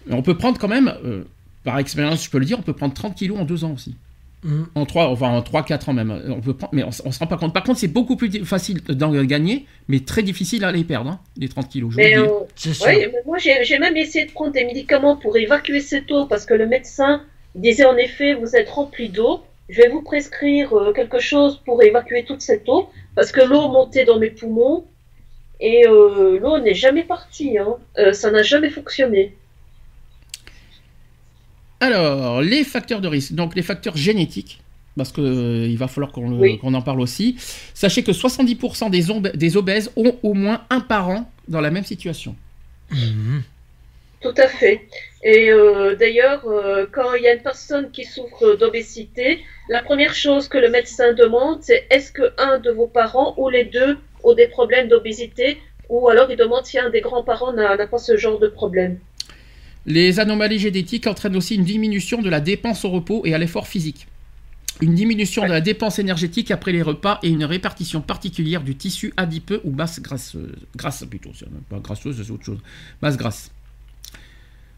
Mais 0.06 0.16
on 0.16 0.22
peut 0.22 0.38
prendre 0.38 0.60
quand 0.60 0.68
même, 0.68 0.94
euh, 1.04 1.24
par 1.64 1.80
expérience, 1.80 2.24
je 2.24 2.30
peux 2.30 2.40
le 2.40 2.46
dire, 2.46 2.58
on 2.60 2.64
peut 2.64 2.74
prendre 2.74 2.94
30 2.94 3.16
kilos 3.16 3.38
en 3.40 3.46
deux 3.46 3.64
ans 3.64 3.74
aussi. 3.74 3.96
Mhm. 4.44 4.68
En 4.76 4.86
3, 4.86 5.08
enfin 5.08 5.30
en 5.30 5.42
3-4 5.42 5.90
ans 5.90 5.94
même. 5.94 6.12
On 6.28 6.40
peut 6.42 6.54
prendre, 6.54 6.74
mais 6.74 6.84
on, 6.84 6.90
on 7.06 7.12
se 7.12 7.20
rend 7.20 7.28
pas 7.28 7.38
compte. 7.38 7.54
Par 7.54 7.64
contre, 7.64 7.80
c'est 7.80 7.88
beaucoup 7.88 8.16
plus 8.16 8.46
facile 8.46 8.82
d'en 8.84 9.12
gagner, 9.24 9.66
mais 9.88 10.00
très 10.02 10.22
difficile 10.22 10.64
à 10.64 10.72
les 10.72 10.84
perdre, 10.84 11.10
hein, 11.10 11.20
les 11.38 11.50
30 11.50 11.68
kilos. 11.70 11.92
je 11.92 11.96
vous 11.96 12.02
Mais 12.02 12.18
euh, 12.18 12.28
C'est 12.56 12.74
sûr. 12.74 12.86
ouais, 12.86 13.10
mais 13.12 13.20
moi, 13.26 13.38
j'ai 13.40 13.64
j'ai 13.64 13.80
même 13.80 13.98
essayé 13.98 14.26
de 14.26 14.32
prendre 14.32 14.52
des 14.52 14.64
médicaments 14.64 15.18
pour 15.18 15.36
évacuer 15.38 15.82
cette 15.82 16.12
eau 16.12 16.26
parce 16.28 16.46
que 16.46 16.54
le 16.54 16.68
médecin 16.68 17.24
disait 17.56 17.86
en 17.86 17.98
effet, 17.98 18.36
vous 18.36 18.56
êtes 18.56 18.70
rempli 18.70 19.10
d'eau. 19.10 19.42
Je 19.70 19.82
vais 19.82 19.90
vous 19.90 20.02
prescrire 20.02 20.74
euh, 20.74 20.94
quelque 20.94 21.20
chose 21.20 21.62
pour 21.66 21.84
évacuer 21.84 22.24
toute 22.24 22.42
cette 22.42 22.68
eau 22.70 22.90
parce 23.16 23.32
que 23.32 23.42
l'eau 23.42 23.70
montait 23.70 24.06
dans 24.06 24.18
mes 24.18 24.30
poumons 24.30 24.86
et 25.60 25.86
euh, 25.88 26.40
l'eau 26.40 26.60
n'est 26.60 26.74
jamais 26.74 27.04
partie. 27.04 27.58
Hein. 27.58 27.76
Euh, 27.98 28.14
ça 28.14 28.32
n'a 28.32 28.44
jamais 28.44 28.70
fonctionné. 28.70 29.36
Alors, 31.80 32.42
les 32.42 32.64
facteurs 32.64 33.02
de 33.02 33.08
risque. 33.08 33.34
Donc, 33.34 33.56
les 33.56 33.62
facteurs 33.62 33.98
génétiques. 33.98 34.62
Parce 34.96 35.12
qu'il 35.12 35.78
va 35.78 35.88
falloir 35.88 36.12
qu'on 36.12 36.40
Oui. 36.40 36.60
en 36.64 36.82
parle 36.82 37.02
aussi. 37.02 37.36
Sachez 37.76 38.04
que 38.04 38.12
70% 38.12 38.90
des, 38.90 39.58
obèses 39.58 39.92
ont 39.96 40.18
au 40.24 40.34
moins 40.34 40.64
un 40.72 40.80
parent 40.80 41.32
dans 41.48 41.62
la 41.62 41.70
même 41.70 41.84
situation. 41.84 42.36
Mhm. 42.90 43.44
Tout 44.22 44.34
à 44.38 44.48
fait. 44.48 44.88
Et 45.24 45.50
euh, 45.50 45.96
d'ailleurs, 45.96 46.48
euh, 46.48 46.86
quand 46.92 47.16
il 47.16 47.24
y 47.24 47.28
a 47.28 47.34
une 47.34 47.42
personne 47.42 47.90
qui 47.92 48.04
souffre 48.04 48.56
d'obésité, 48.56 49.40
la 49.70 49.82
première 49.82 50.14
chose 50.14 50.48
que 50.48 50.58
le 50.58 50.70
médecin 50.70 51.14
demande, 51.14 51.60
c'est 51.62 51.88
est-ce 51.90 52.12
que 52.12 52.34
un 52.38 52.60
de 52.60 52.70
vos 52.70 52.88
parents 52.88 53.34
ou 53.38 53.50
les 53.50 53.66
deux 53.66 53.98
ont 54.24 54.34
des 54.34 54.48
problèmes 54.48 54.88
d'obésité 54.88 55.58
ou 55.90 56.10
alors 56.10 56.30
il 56.30 56.38
demande 56.38 56.66
si 56.66 56.78
un 56.78 56.90
des 56.90 57.02
grands-parents 57.02 57.54
n'a 57.54 57.88
pas 57.88 57.98
ce 57.98 58.18
genre 58.18 58.40
de 58.40 58.48
problème. 58.48 59.00
Les 59.86 60.20
anomalies 60.20 60.60
génétiques 60.60 61.08
entraînent 61.08 61.38
aussi 61.38 61.56
une 61.56 61.64
diminution 61.64 62.22
de 62.22 62.30
la 62.30 62.42
dépense 62.42 62.84
au 62.84 62.90
repos 62.90 63.22
et 63.26 63.34
à 63.34 63.38
l'effort 63.38 63.68
physique. 63.68 64.08
Une 64.82 64.94
diminution 64.94 65.44
de 65.44 65.50
la 65.50 65.62
dépense 65.62 65.98
énergétique 65.98 66.52
après 66.52 66.72
les 66.72 66.84
repas 66.84 67.20
et 67.24 67.30
une 67.30 67.46
répartition 67.46 68.02
particulière 68.02 68.62
du 68.62 68.76
tissu 68.76 69.14
adipeux 69.18 69.62
ou 69.64 69.72
masse 69.72 70.02
grasseuse. 70.02 70.56
Grasse 70.76 71.04
plutôt, 71.10 71.32
pas 71.70 71.80
grasseuse, 71.80 72.22
c'est 72.24 72.32
autre 72.32 72.46
chose. 72.46 72.60
Masse 73.02 73.18
grasse. 73.18 73.52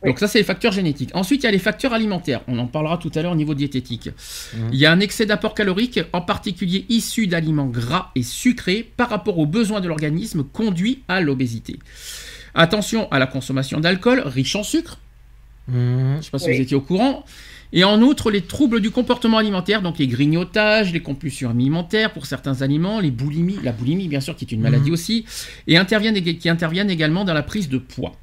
Oui. 0.01 0.09
Donc 0.11 0.19
ça, 0.19 0.27
c'est 0.29 0.37
les 0.37 0.45
facteurs 0.45 0.71
génétiques. 0.71 1.09
Ensuite, 1.13 1.43
il 1.43 1.45
y 1.45 1.49
a 1.49 1.51
les 1.51 1.59
facteurs 1.59 1.91
alimentaires. 1.93 2.41
On 2.47 2.57
en 2.57 2.67
parlera 2.67 2.97
tout 2.97 3.11
à 3.15 3.21
l'heure 3.21 3.33
au 3.33 3.35
niveau 3.35 3.53
diététique. 3.53 4.09
Mhm. 4.55 4.69
Il 4.71 4.79
y 4.79 4.85
a 4.85 4.91
un 4.93 4.99
excès 5.01 5.25
d'apport 5.25 5.53
calorique, 5.53 5.99
en 6.13 6.21
particulier 6.21 6.85
issu 6.87 7.27
d'aliments 7.27 7.65
gras 7.67 8.11
et 8.15 8.23
sucrés, 8.23 8.89
par 8.95 9.09
rapport 9.09 9.37
aux 9.39 9.45
besoins 9.45 9.81
de 9.81 9.87
l'organisme, 9.89 10.43
conduit 10.43 11.03
à 11.09 11.19
l'obésité. 11.19 11.79
Attention 12.55 13.11
à 13.11 13.19
la 13.19 13.27
consommation 13.27 13.79
d'alcool 13.79 14.21
riche 14.25 14.55
en 14.55 14.63
sucre. 14.63 14.99
Mhm. 15.67 15.75
Je 16.13 16.17
ne 16.17 16.21
sais 16.21 16.31
pas 16.31 16.39
si 16.39 16.47
Oui. 16.49 16.55
vous 16.55 16.61
étiez 16.61 16.77
au 16.77 16.81
courant. 16.81 17.25
Et 17.71 17.83
en 17.83 18.01
outre, 18.01 18.31
les 18.31 18.41
troubles 18.41 18.79
du 18.81 18.89
comportement 18.89 19.37
alimentaire, 19.37 19.83
donc 19.83 19.99
les 19.99 20.07
grignotages, 20.07 20.91
les 20.91 21.01
compulsions 21.01 21.51
alimentaires 21.51 22.11
pour 22.13 22.25
certains 22.25 22.63
aliments, 22.63 22.99
les 22.99 23.11
boulimies, 23.11 23.59
la 23.63 23.71
boulimie 23.73 24.07
bien 24.07 24.21
sûr 24.21 24.35
qui 24.35 24.45
est 24.45 24.51
une 24.51 24.61
maladie 24.61 24.87
Mhm. 24.89 24.93
aussi, 24.93 25.25
et 25.67 25.77
interviennent, 25.77 26.19
qui 26.39 26.49
interviennent 26.49 26.89
également 26.89 27.25
dans 27.25 27.35
la 27.35 27.43
prise 27.43 27.69
de 27.69 27.77
poids. 27.77 28.13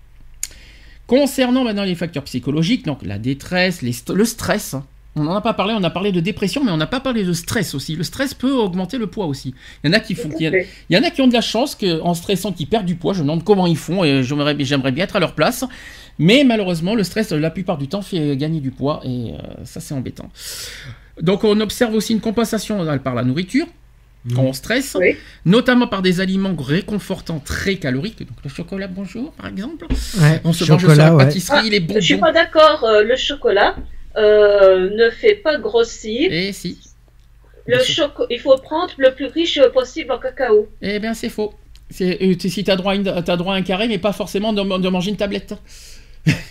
Concernant 1.07 1.62
maintenant 1.64 1.85
les 1.85 1.95
facteurs 1.95 2.25
psychologiques, 2.25 2.85
donc 2.85 2.99
la 3.05 3.19
détresse, 3.19 3.83
les 3.83 3.92
st- 3.92 4.12
le 4.12 4.25
stress, 4.25 4.75
hein. 4.75 4.85
on 5.14 5.23
n'en 5.23 5.37
a 5.37 5.40
pas 5.40 5.55
parlé, 5.55 5.73
on 5.79 5.85
a 5.85 5.90
parlé 5.90 6.11
de 6.11 6.19
dépression, 6.21 6.64
mais 6.64 6.73
on 6.73 6.77
n'a 6.77 6.88
pas 6.88 6.99
parlé 6.99 7.23
de 7.23 7.33
stress 7.33 7.75
aussi. 7.77 7.95
Le 7.95 8.03
stress 8.03 8.35
peut 8.35 8.53
augmenter 8.53 8.99
le 8.99 9.07
poids 9.07 9.27
aussi. 9.27 9.55
Il 9.85 9.88
y 9.88 9.95
en 9.95 9.97
a 9.97 10.01
qui 10.01 10.14
font, 10.16 10.29
Tout 10.29 10.35
à 10.35 10.38
qui- 10.38 10.51
fait. 10.51 10.69
il 10.90 10.97
y 10.97 10.99
en 10.99 11.05
a 11.05 11.11
qui 11.11 11.21
ont 11.23 11.29
de 11.29 11.33
la 11.33 11.40
chance 11.40 11.77
que, 11.77 12.01
en 12.01 12.14
stressant 12.14 12.53
qu'ils 12.53 12.66
perdent 12.66 12.87
du 12.87 12.97
poids. 12.97 13.12
Je 13.12 13.19
me 13.21 13.25
demande 13.25 13.45
comment 13.45 13.69
ils 13.69 13.77
font 13.77 14.03
et 14.03 14.25
j'aimerais, 14.25 14.55
bien 14.55 15.05
être 15.05 15.14
à 15.16 15.21
leur 15.21 15.35
place. 15.35 15.64
Mais 16.19 16.42
malheureusement, 16.45 16.95
le 16.97 17.05
stress, 17.05 17.31
la 17.31 17.51
plupart 17.51 17.79
du 17.79 17.87
temps, 17.88 18.03
fait 18.03 18.37
gagner 18.37 18.59
du 18.61 18.71
poids 18.73 19.01
et 19.05 19.33
euh, 19.35 19.37
ça, 19.64 19.81
c'est 19.81 19.95
embêtant. 19.95 20.29
Donc, 21.23 21.45
on 21.45 21.61
observe 21.61 21.95
aussi 21.95 22.14
une 22.14 22.21
compensation 22.21 22.85
par 22.99 23.14
la 23.14 23.23
nourriture 23.23 23.66
quand 24.35 24.43
on 24.43 24.53
stresse, 24.53 24.97
Oui. 24.99 25.17
notamment 25.45 25.87
par 25.87 26.03
des 26.03 26.21
aliments 26.21 26.55
réconfortants 26.57 27.39
très 27.39 27.77
caloriques. 27.77 28.19
Donc, 28.21 28.37
le 28.45 28.51
chocolat, 28.51 28.89
bonjour, 28.89 29.33
par 29.33 29.47
exemple. 29.47 29.87
Ouais, 30.21 30.41
On 30.45 30.53
se 30.53 30.65
mange 30.65 30.81
sur 30.81 30.81
chocolat, 30.81 31.07
la 31.07 31.15
ouais. 31.15 31.25
pâtisserie, 31.25 31.71
les 31.71 31.87
Je 31.95 32.01
suis 32.01 32.17
pas 32.19 32.33
d'accord. 32.33 32.85
euh, 32.85 33.03
le 33.03 33.17
chocolat 33.17 33.77
euh, 34.17 34.91
ne 34.91 35.11
fait 35.11 35.35
pas 35.37 35.59
grossir. 35.59 36.33
Et 36.33 36.53
si. 36.53 36.79
Le 37.69 37.79
il 38.31 38.39
faut 38.41 38.57
prendre 38.59 38.93
le 38.97 39.12
plus 39.12 39.27
riche 39.27 39.61
possible 39.75 40.12
en 40.12 40.19
cacao. 40.19 40.69
Eh 40.83 40.99
bien, 41.01 41.15
c'est 41.15 41.29
faux. 41.29 41.53
Euh, 42.01 42.35
si 42.39 42.65
tu 42.65 42.71
as 42.71 42.77
droit, 42.77 42.93
à 42.93 42.95
une- 42.97 43.23
t'as 43.25 43.37
droit 43.37 43.55
à 43.55 43.57
un 43.57 43.62
carré, 43.62 43.89
mais 43.89 43.99
pas 43.99 44.12
forcément 44.12 44.53
de, 44.53 44.62
de 44.79 44.89
manger 44.89 45.11
une 45.11 45.17
tablette. 45.17 45.55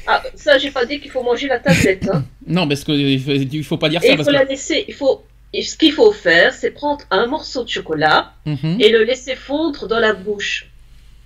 Ah, 0.08 0.22
ça, 0.36 0.58
j'ai 0.58 0.72
pas 0.72 0.86
dit 0.86 1.00
qu'il 1.00 1.12
faut 1.12 1.24
manger 1.24 1.48
la 1.48 1.60
tablette. 1.60 2.08
Hein. 2.12 2.24
Non, 2.48 2.68
parce 2.68 2.84
qu'il 2.84 3.20
faut, 3.22 3.32
il 3.32 3.64
faut 3.64 3.78
pas 3.78 3.90
dire 3.90 4.02
Et 4.04 4.08
ça. 4.08 4.14
il 4.14 4.18
Parce 4.18 4.28
faut 4.30 4.34
que... 4.34 4.40
la 4.40 4.46
laisser. 4.46 4.86
Il 4.88 4.94
faut. 4.94 5.24
Et 5.58 5.62
Ce 5.64 5.78
qu'il 5.78 5.92
faut 6.00 6.12
faire, 6.12 6.54
c'est 6.54 6.72
prendre 6.72 7.04
un 7.12 7.26
morceau 7.36 7.64
de 7.64 7.70
chocolat 7.70 8.34
Mhm. 8.46 8.78
et 8.80 8.90
le 8.90 9.04
laisser 9.04 9.36
fondre 9.36 9.88
dans 9.88 10.00
la 10.00 10.14
bouche. 10.14 10.70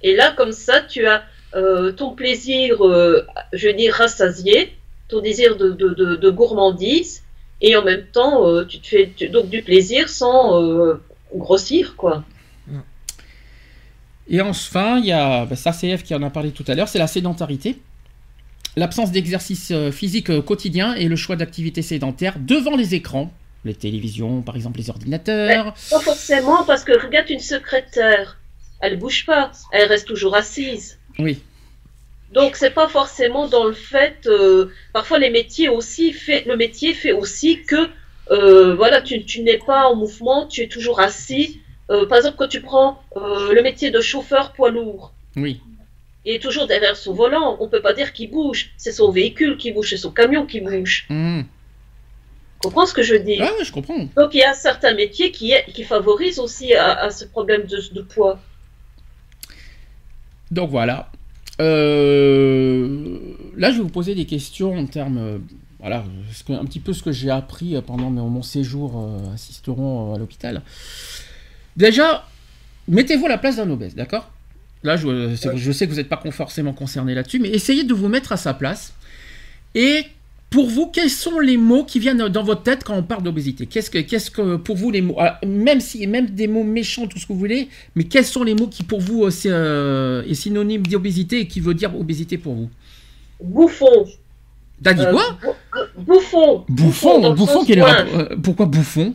Et 0.01 0.15
là, 0.15 0.31
comme 0.37 0.51
ça, 0.51 0.81
tu 0.81 1.05
as 1.07 1.23
euh, 1.55 1.91
ton 1.91 2.09
plaisir, 2.21 2.85
euh, 2.85 3.25
je 3.53 3.67
veux 3.67 3.73
dire, 3.73 3.93
rassasié, 3.93 4.57
ton 5.07 5.19
désir 5.19 5.57
de, 5.57 5.67
de, 5.71 5.89
de, 6.01 6.15
de 6.15 6.29
gourmandise, 6.29 7.23
et 7.61 7.75
en 7.75 7.83
même 7.83 8.05
temps, 8.17 8.45
euh, 8.47 8.63
tu 8.65 8.79
te 8.79 8.87
fais 8.87 9.11
tu- 9.17 9.29
donc 9.29 9.49
du 9.49 9.61
plaisir 9.63 10.07
sans 10.09 10.39
grossir, 11.35 11.95
quoi. 11.97 12.23
Et 14.29 14.41
enfin, 14.41 14.99
il 14.99 15.05
y 15.05 15.11
a, 15.11 15.47
ça 15.55 15.71
c'est 15.73 15.87
Eve 15.87 16.03
qui 16.03 16.13
en 16.13 16.21
a 16.21 16.29
parlé 16.29 16.51
tout 16.51 16.63
à 16.67 16.75
l'heure, 16.75 16.87
c'est 16.87 16.99
la 16.99 17.07
sédentarité. 17.07 17.77
l'absence 18.75 19.11
d'exercice 19.11 19.73
physique 19.91 20.31
quotidien 20.41 20.93
et 20.93 21.07
le 21.09 21.15
choix 21.15 21.35
d'activités 21.35 21.81
sédentaires 21.81 22.35
devant 22.39 22.75
les 22.77 22.93
écrans, 22.93 23.33
les 23.65 23.73
télévisions, 23.75 24.41
par 24.41 24.55
exemple 24.55 24.79
les 24.79 24.89
ordinateurs. 24.89 25.73
Pas 25.89 25.99
forcément, 25.99 26.63
parce 26.63 26.83
que 26.83 26.93
regarde 26.93 27.29
une 27.29 27.39
secrétaire, 27.39 28.37
elle 28.81 28.97
bouge 28.97 29.25
pas, 29.25 29.51
elle 29.71 29.87
reste 29.89 30.07
toujours 30.07 30.35
assise. 30.35 30.97
Oui. 31.17 31.41
Donc 32.31 32.55
c'est 32.55 32.69
pas 32.69 32.87
forcément 32.87 33.47
dans 33.47 33.65
le 33.65 33.73
fait. 33.73 34.27
euh, 34.27 34.67
parfois 34.93 35.17
les 35.19 35.29
métiers 35.31 35.67
aussi 35.67 36.13
fait 36.13 36.45
le 36.45 36.55
métier 36.55 36.93
fait 36.93 37.11
aussi 37.11 37.63
que 37.63 37.89
euh, 38.31 38.75
voilà 38.75 39.01
tu, 39.01 39.25
tu 39.25 39.41
n'es 39.41 39.57
pas 39.57 39.87
en 39.87 39.95
mouvement, 39.95 40.45
tu 40.45 40.61
es 40.61 40.67
toujours 40.67 40.99
assis. 40.99 41.59
Euh, 41.89 42.05
par 42.05 42.19
exemple 42.19 42.35
quand 42.37 42.47
tu 42.47 42.61
prends 42.61 43.01
le 43.15 43.59
métier 43.63 43.89
de 43.89 43.99
chauffeur 43.99 44.53
poids 44.53 44.69
lourd, 44.69 45.11
Oui. 45.35 45.59
il 46.23 46.35
est 46.35 46.39
toujours 46.39 46.67
derrière 46.67 46.95
son 46.95 47.13
volant. 47.15 47.57
On 47.59 47.67
peut 47.67 47.81
pas 47.81 47.93
dire 47.93 48.13
qu'il 48.13 48.29
bouge. 48.29 48.69
C'est 48.77 48.91
son 48.91 49.09
véhicule 49.11 49.57
qui 49.57 49.71
bouge, 49.71 49.89
c'est 49.89 49.97
son 49.97 50.11
camion 50.11 50.45
qui 50.45 50.61
bouge. 50.61 51.07
Mmh. 51.09 51.41
Comprends 52.61 52.85
ce 52.85 52.93
que 52.93 53.03
je 53.03 53.15
dis 53.15 53.37
Ah 53.41 53.45
ouais, 53.57 53.63
je 53.63 53.71
comprends. 53.71 53.97
Donc 54.17 54.33
il 54.33 54.39
y 54.39 54.43
a 54.43 54.53
certains 54.53 54.93
métiers 54.93 55.31
qui, 55.31 55.53
qui 55.73 55.83
favorisent 55.83 56.39
aussi 56.39 56.73
à, 56.73 56.93
à 56.99 57.09
ce 57.09 57.25
problème 57.25 57.63
de, 57.65 57.81
de 57.93 58.01
poids. 58.01 58.39
Donc 60.51 60.69
voilà. 60.69 61.09
Euh, 61.61 63.17
Là, 63.57 63.71
je 63.71 63.77
vais 63.77 63.83
vous 63.83 63.89
poser 63.89 64.15
des 64.15 64.25
questions 64.25 64.77
en 64.77 64.85
termes. 64.85 65.17
euh, 65.17 65.37
Voilà, 65.79 66.03
ce 66.33 66.43
que- 66.43 66.53
un 66.53 66.65
petit 66.65 66.79
peu 66.81 66.91
ce 66.93 67.01
que 67.03 67.11
j'ai 67.11 67.29
appris 67.29 67.75
euh, 67.75 67.81
pendant 67.81 68.09
mon 68.09 68.27
mon 68.29 68.41
séjour 68.41 68.93
euh, 68.99 69.33
assisteront 69.33 70.11
euh, 70.11 70.15
à 70.15 70.17
l'hôpital. 70.17 70.61
Déjà, 71.77 72.25
mettez-vous 72.89 73.25
à 73.27 73.29
la 73.29 73.37
place 73.37 73.55
d'un 73.57 73.69
obèse, 73.69 73.95
d'accord? 73.95 74.29
Là, 74.83 74.95
je, 74.97 75.35
je 75.55 75.71
sais 75.71 75.85
que 75.87 75.91
vous 75.91 75.97
n'êtes 75.97 76.09
pas 76.09 76.21
forcément 76.31 76.73
concerné 76.73 77.13
là-dessus, 77.13 77.39
mais 77.39 77.49
essayez 77.49 77.83
de 77.85 77.93
vous 77.93 78.07
mettre 78.09 78.31
à 78.33 78.37
sa 78.37 78.53
place. 78.53 78.93
Et 79.75 80.03
pour 80.49 80.67
vous, 80.67 80.87
quels 80.87 81.11
sont 81.11 81.39
les 81.39 81.57
mots 81.57 81.83
qui 81.83 81.99
viennent 81.99 82.27
dans 82.27 82.43
votre 82.43 82.63
tête 82.63 82.83
quand 82.83 82.95
on 82.95 83.03
parle 83.03 83.21
d'obésité? 83.23 83.67
Qu'est-ce 83.67 83.91
que, 83.91 83.99
qu'est-ce 83.99 84.31
que 84.31 84.55
pour 84.55 84.75
vous 84.77 84.89
les 84.89 85.01
mots 85.01 85.15
ah, 85.19 85.39
Même 85.45 85.79
si, 85.79 86.07
même 86.07 86.25
des 86.27 86.47
mots 86.47 86.63
méchants, 86.63 87.05
tout 87.07 87.19
ce 87.19 87.27
que 87.27 87.33
vous 87.33 87.39
voulez, 87.39 87.69
mais 87.95 88.05
quels 88.05 88.25
sont 88.25 88.43
les 88.43 88.55
mots 88.55 88.67
qui 88.67 88.83
pour 88.83 88.99
vous 88.99 89.25
euh, 89.25 89.29
c'est, 89.29 89.49
euh, 89.51 90.23
est 90.23 90.33
synonyme 90.33 90.85
d'obésité 90.87 91.41
et 91.41 91.47
qui 91.47 91.59
veut 91.59 91.75
dire 91.75 91.95
obésité 91.99 92.37
pour 92.37 92.55
vous? 92.55 92.69
Bouffon. 93.43 94.07
T'as 94.83 94.93
dit 94.93 95.03
Euh, 95.05 95.11
quoi? 95.11 95.37
euh, 95.75 95.85
Bouffon. 95.97 96.65
Bouffon, 96.67 97.33
bouffon, 97.33 97.65
quel 97.65 97.83
Pourquoi 98.41 98.65
bouffon? 98.65 99.13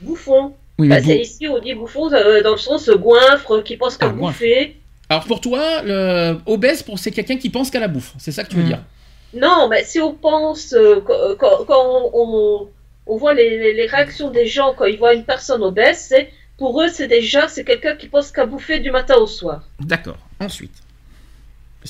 Bouffon. 0.00 0.52
Oui, 0.78 0.88
Bah, 0.88 1.02
c'est 1.02 1.20
ici 1.20 1.46
on 1.48 1.58
dit 1.58 1.74
bouffon 1.74 2.08
dans 2.08 2.52
le 2.52 2.56
sens 2.56 2.88
goinfre 2.88 3.62
qui 3.64 3.76
pense 3.76 3.96
qu'à 3.96 4.06
Ah, 4.06 4.12
goinfre. 4.12 4.38
bouffer. 4.38 4.76
Alors 5.08 5.24
pour 5.24 5.40
toi, 5.40 5.82
le 5.82 6.38
obèse, 6.46 6.82
pour 6.82 6.98
c'est 6.98 7.10
quelqu'un 7.10 7.36
qui 7.36 7.50
pense 7.50 7.70
qu'à 7.70 7.80
la 7.80 7.88
bouffe. 7.88 8.14
C'est 8.18 8.32
ça 8.32 8.44
que 8.44 8.50
tu 8.50 8.56
veux 8.56 8.62
Mm. 8.62 8.66
dire? 8.66 8.84
Non, 9.34 9.68
mais 9.68 9.84
si 9.84 10.00
on 10.00 10.14
pense, 10.14 10.72
euh, 10.72 11.00
quand, 11.38 11.64
quand- 11.66 12.10
on, 12.12 12.68
on 13.06 13.16
voit 13.16 13.34
les, 13.34 13.86
réactions 13.86 14.30
des 14.30 14.46
gens 14.46 14.74
quand 14.74 14.86
ils 14.86 14.98
voient 14.98 15.14
une 15.14 15.24
personne 15.24 15.62
obèse, 15.62 15.98
c'est 15.98 16.32
pour 16.58 16.82
eux 16.82 16.88
c'est 16.88 17.08
déjà 17.08 17.48
c'est 17.48 17.64
quelqu'un 17.64 17.96
qui 17.96 18.08
pense 18.08 18.30
qu'à 18.32 18.44
bouffer 18.46 18.80
du 18.80 18.90
matin 18.90 19.16
au 19.16 19.26
soir. 19.26 19.66
D'accord. 19.80 20.18
Ensuite. 20.40 20.74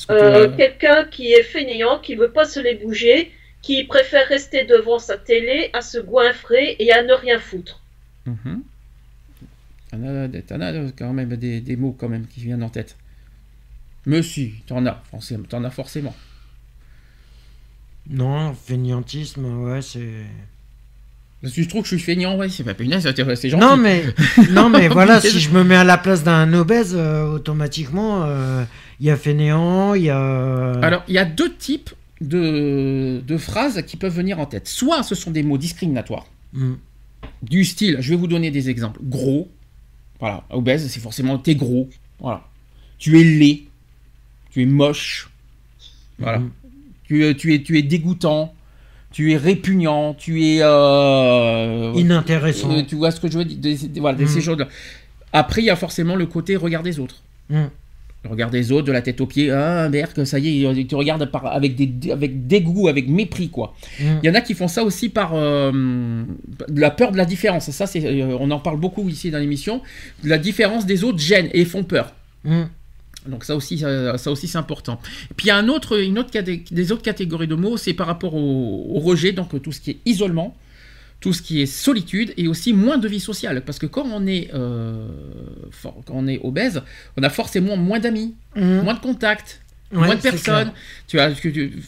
Que 0.07 0.13
Euh, 0.13 0.49
quelqu'un 0.55 1.05
qui 1.05 1.33
est 1.33 1.43
fainéant, 1.43 1.99
qui 1.99 2.15
veut 2.15 2.31
pas 2.31 2.45
se 2.45 2.59
les 2.59 2.75
bouger, 2.75 3.31
qui 3.61 3.83
préfère 3.83 4.27
rester 4.27 4.63
devant 4.63 4.99
sa 4.99 5.17
télé 5.17 5.69
à 5.73 5.81
se 5.81 5.97
goinfrer 5.99 6.77
et 6.79 6.91
à 6.93 7.03
ne 7.03 7.13
rien 7.13 7.39
foutre. 7.39 7.81
Mhm. 8.25 8.63
T'en 9.91 10.03
as, 10.61 10.73
euh, 10.73 10.89
quand 10.97 11.11
même 11.11 11.35
des, 11.35 11.59
des 11.59 11.75
mots 11.75 11.95
quand 11.99 12.07
même 12.07 12.25
qui 12.27 12.39
viennent 12.41 12.63
en 12.63 12.69
tête. 12.69 12.95
Mais 14.05 14.23
si, 14.23 14.53
t'en 14.65 14.85
as, 14.85 15.03
forcément, 15.11 15.43
t'en 15.47 15.63
as 15.65 15.69
forcément. 15.69 16.15
Non, 18.09 18.53
fainéantisme, 18.53 19.45
ouais, 19.63 19.81
c'est. 19.81 20.25
Parce 21.41 21.53
que 21.55 21.63
je 21.63 21.69
trouve 21.69 21.81
que 21.81 21.89
je 21.89 21.95
suis 21.95 22.03
feignant, 22.03 22.37
ouais, 22.37 22.49
c'est 22.49 22.63
pas 22.63 22.75
punaise, 22.75 23.07
c'est 23.35 23.49
gentil. 23.49 23.65
Non 23.65 23.75
mais, 23.75 24.03
non 24.51 24.69
mais 24.69 24.87
voilà, 24.89 25.19
si 25.19 25.39
je 25.39 25.49
me 25.49 25.63
mets 25.63 25.75
à 25.75 25.83
la 25.83 25.97
place 25.97 26.23
d'un 26.23 26.53
obèse, 26.53 26.93
euh, 26.95 27.25
automatiquement, 27.33 28.23
euh, 28.25 28.63
il 28.99 29.07
y 29.07 29.09
a 29.09 29.17
fainéant, 29.17 29.95
il 29.95 30.03
y 30.03 30.09
a. 30.11 30.73
Alors, 30.81 31.03
il 31.07 31.15
y 31.15 31.17
a 31.17 31.25
deux 31.25 31.51
types 31.55 31.89
de, 32.21 33.21
de 33.25 33.37
phrases 33.37 33.81
qui 33.87 33.97
peuvent 33.97 34.13
venir 34.13 34.39
en 34.39 34.45
tête. 34.45 34.67
Soit 34.67 35.01
ce 35.01 35.15
sont 35.15 35.31
des 35.31 35.41
mots 35.43 35.57
discriminatoires, 35.57 36.25
Mm. 36.53 36.73
du 37.43 37.63
style, 37.63 37.97
je 38.01 38.09
vais 38.11 38.17
vous 38.17 38.27
donner 38.27 38.51
des 38.51 38.69
exemples. 38.69 38.99
Gros, 39.03 39.49
voilà, 40.19 40.43
obèse, 40.51 40.87
c'est 40.89 40.99
forcément 40.99 41.37
t'es 41.39 41.55
gros, 41.55 41.89
voilà. 42.19 42.43
Tu 42.99 43.19
es 43.19 43.23
laid, 43.23 43.63
tu 44.51 44.61
es 44.61 44.65
moche, 44.65 45.29
voilà. 46.19 46.39
Mhm. 46.39 46.51
Tu, 47.11 47.25
es- 47.25 47.35
tu, 47.35 47.53
es, 47.53 47.61
tu 47.61 47.77
es 47.77 47.81
dégoûtant, 47.81 48.53
tu 49.11 49.33
es 49.33 49.35
répugnant, 49.35 50.13
tu 50.13 50.45
es... 50.45 50.59
euh, 50.61 51.91
Inintéressant. 51.97 52.71
euh, 52.71 52.83
tu 52.87 52.95
vois 52.95 53.11
ce 53.11 53.19
que 53.19 53.29
je 53.29 53.37
veux 53.37 53.43
dire 53.43 53.57
des- 53.57 53.75
des- 53.89 53.99
Voilà, 53.99 54.17
des- 54.17 54.27
ces 54.27 54.39
choses-là. 54.39 54.69
Après, 55.33 55.61
il 55.61 55.65
y 55.65 55.69
a 55.69 55.75
forcément 55.75 56.15
le 56.15 56.25
côté 56.25 56.55
regard 56.55 56.83
des 56.83 57.01
autres. 57.01 57.17
Mm. 57.49 57.63
Le 58.23 58.29
regard 58.29 58.49
des 58.49 58.71
autres, 58.71 58.85
de 58.87 58.93
la 58.93 59.01
tête 59.01 59.19
aux 59.19 59.25
pieds, 59.25 59.51
ah 59.51 59.89
merde, 59.89 60.23
ça 60.23 60.39
y 60.39 60.47
est, 60.63 60.73
il 60.73 60.87
te 60.87 60.95
regarde 60.95 61.25
par, 61.29 61.47
avec, 61.47 61.75
des, 61.75 62.11
avec 62.13 62.47
dégoût, 62.47 62.87
avec 62.87 63.09
mépris, 63.09 63.49
quoi. 63.49 63.75
Mm. 63.99 64.03
Il 64.23 64.27
y 64.27 64.29
en 64.29 64.35
a 64.35 64.39
qui 64.39 64.53
font 64.53 64.69
ça 64.69 64.83
aussi 64.85 65.09
par 65.09 65.31
euh, 65.33 66.23
la 66.73 66.91
peur 66.91 67.11
de 67.11 67.17
la 67.17 67.25
différence. 67.25 67.69
Ça, 67.71 67.87
c'est, 67.87 68.05
euh, 68.05 68.37
on 68.39 68.49
en 68.51 68.59
parle 68.59 68.79
beaucoup 68.79 69.09
ici 69.09 69.31
dans 69.31 69.39
l'émission. 69.39 69.81
La 70.23 70.37
différence 70.37 70.85
des 70.85 71.03
autres 71.03 71.19
gêne 71.19 71.49
et 71.53 71.65
font 71.65 71.83
peur. 71.83 72.13
Donc 73.27 73.43
ça 73.43 73.55
aussi, 73.55 73.77
ça, 73.77 74.17
ça 74.17 74.31
aussi 74.31 74.47
c'est 74.47 74.57
important. 74.57 74.99
Puis 75.37 75.45
il 75.45 75.49
y 75.49 75.51
a 75.51 75.57
un 75.57 75.67
autre, 75.67 75.99
une 76.01 76.17
autre 76.19 76.31
des 76.39 76.91
autres 76.91 77.03
catégories 77.03 77.47
de 77.47 77.55
mots, 77.55 77.77
c'est 77.77 77.93
par 77.93 78.07
rapport 78.07 78.33
au, 78.35 78.87
au 78.95 78.99
rejet, 78.99 79.31
donc 79.31 79.61
tout 79.61 79.71
ce 79.71 79.79
qui 79.79 79.91
est 79.91 79.97
isolement, 80.05 80.57
tout 81.19 81.33
ce 81.33 81.41
qui 81.43 81.61
est 81.61 81.67
solitude 81.67 82.33
et 82.37 82.47
aussi 82.47 82.73
moins 82.73 82.97
de 82.97 83.07
vie 83.07 83.19
sociale. 83.19 83.61
Parce 83.63 83.77
que 83.77 83.85
quand 83.85 84.05
on 84.11 84.25
est, 84.25 84.49
euh, 84.55 85.07
quand 85.83 85.95
on 86.09 86.27
est 86.27 86.39
obèse, 86.43 86.81
on 87.17 87.23
a 87.23 87.29
forcément 87.29 87.77
moins 87.77 87.99
d'amis, 87.99 88.33
Mm. 88.55 88.81
moins 88.81 88.95
de 88.95 88.99
contacts, 88.99 89.61
Ouais, 89.93 90.05
moins 90.05 90.15
de 90.15 90.21
personnes. 90.21 90.71
Tu 91.07 91.19
as, 91.19 91.31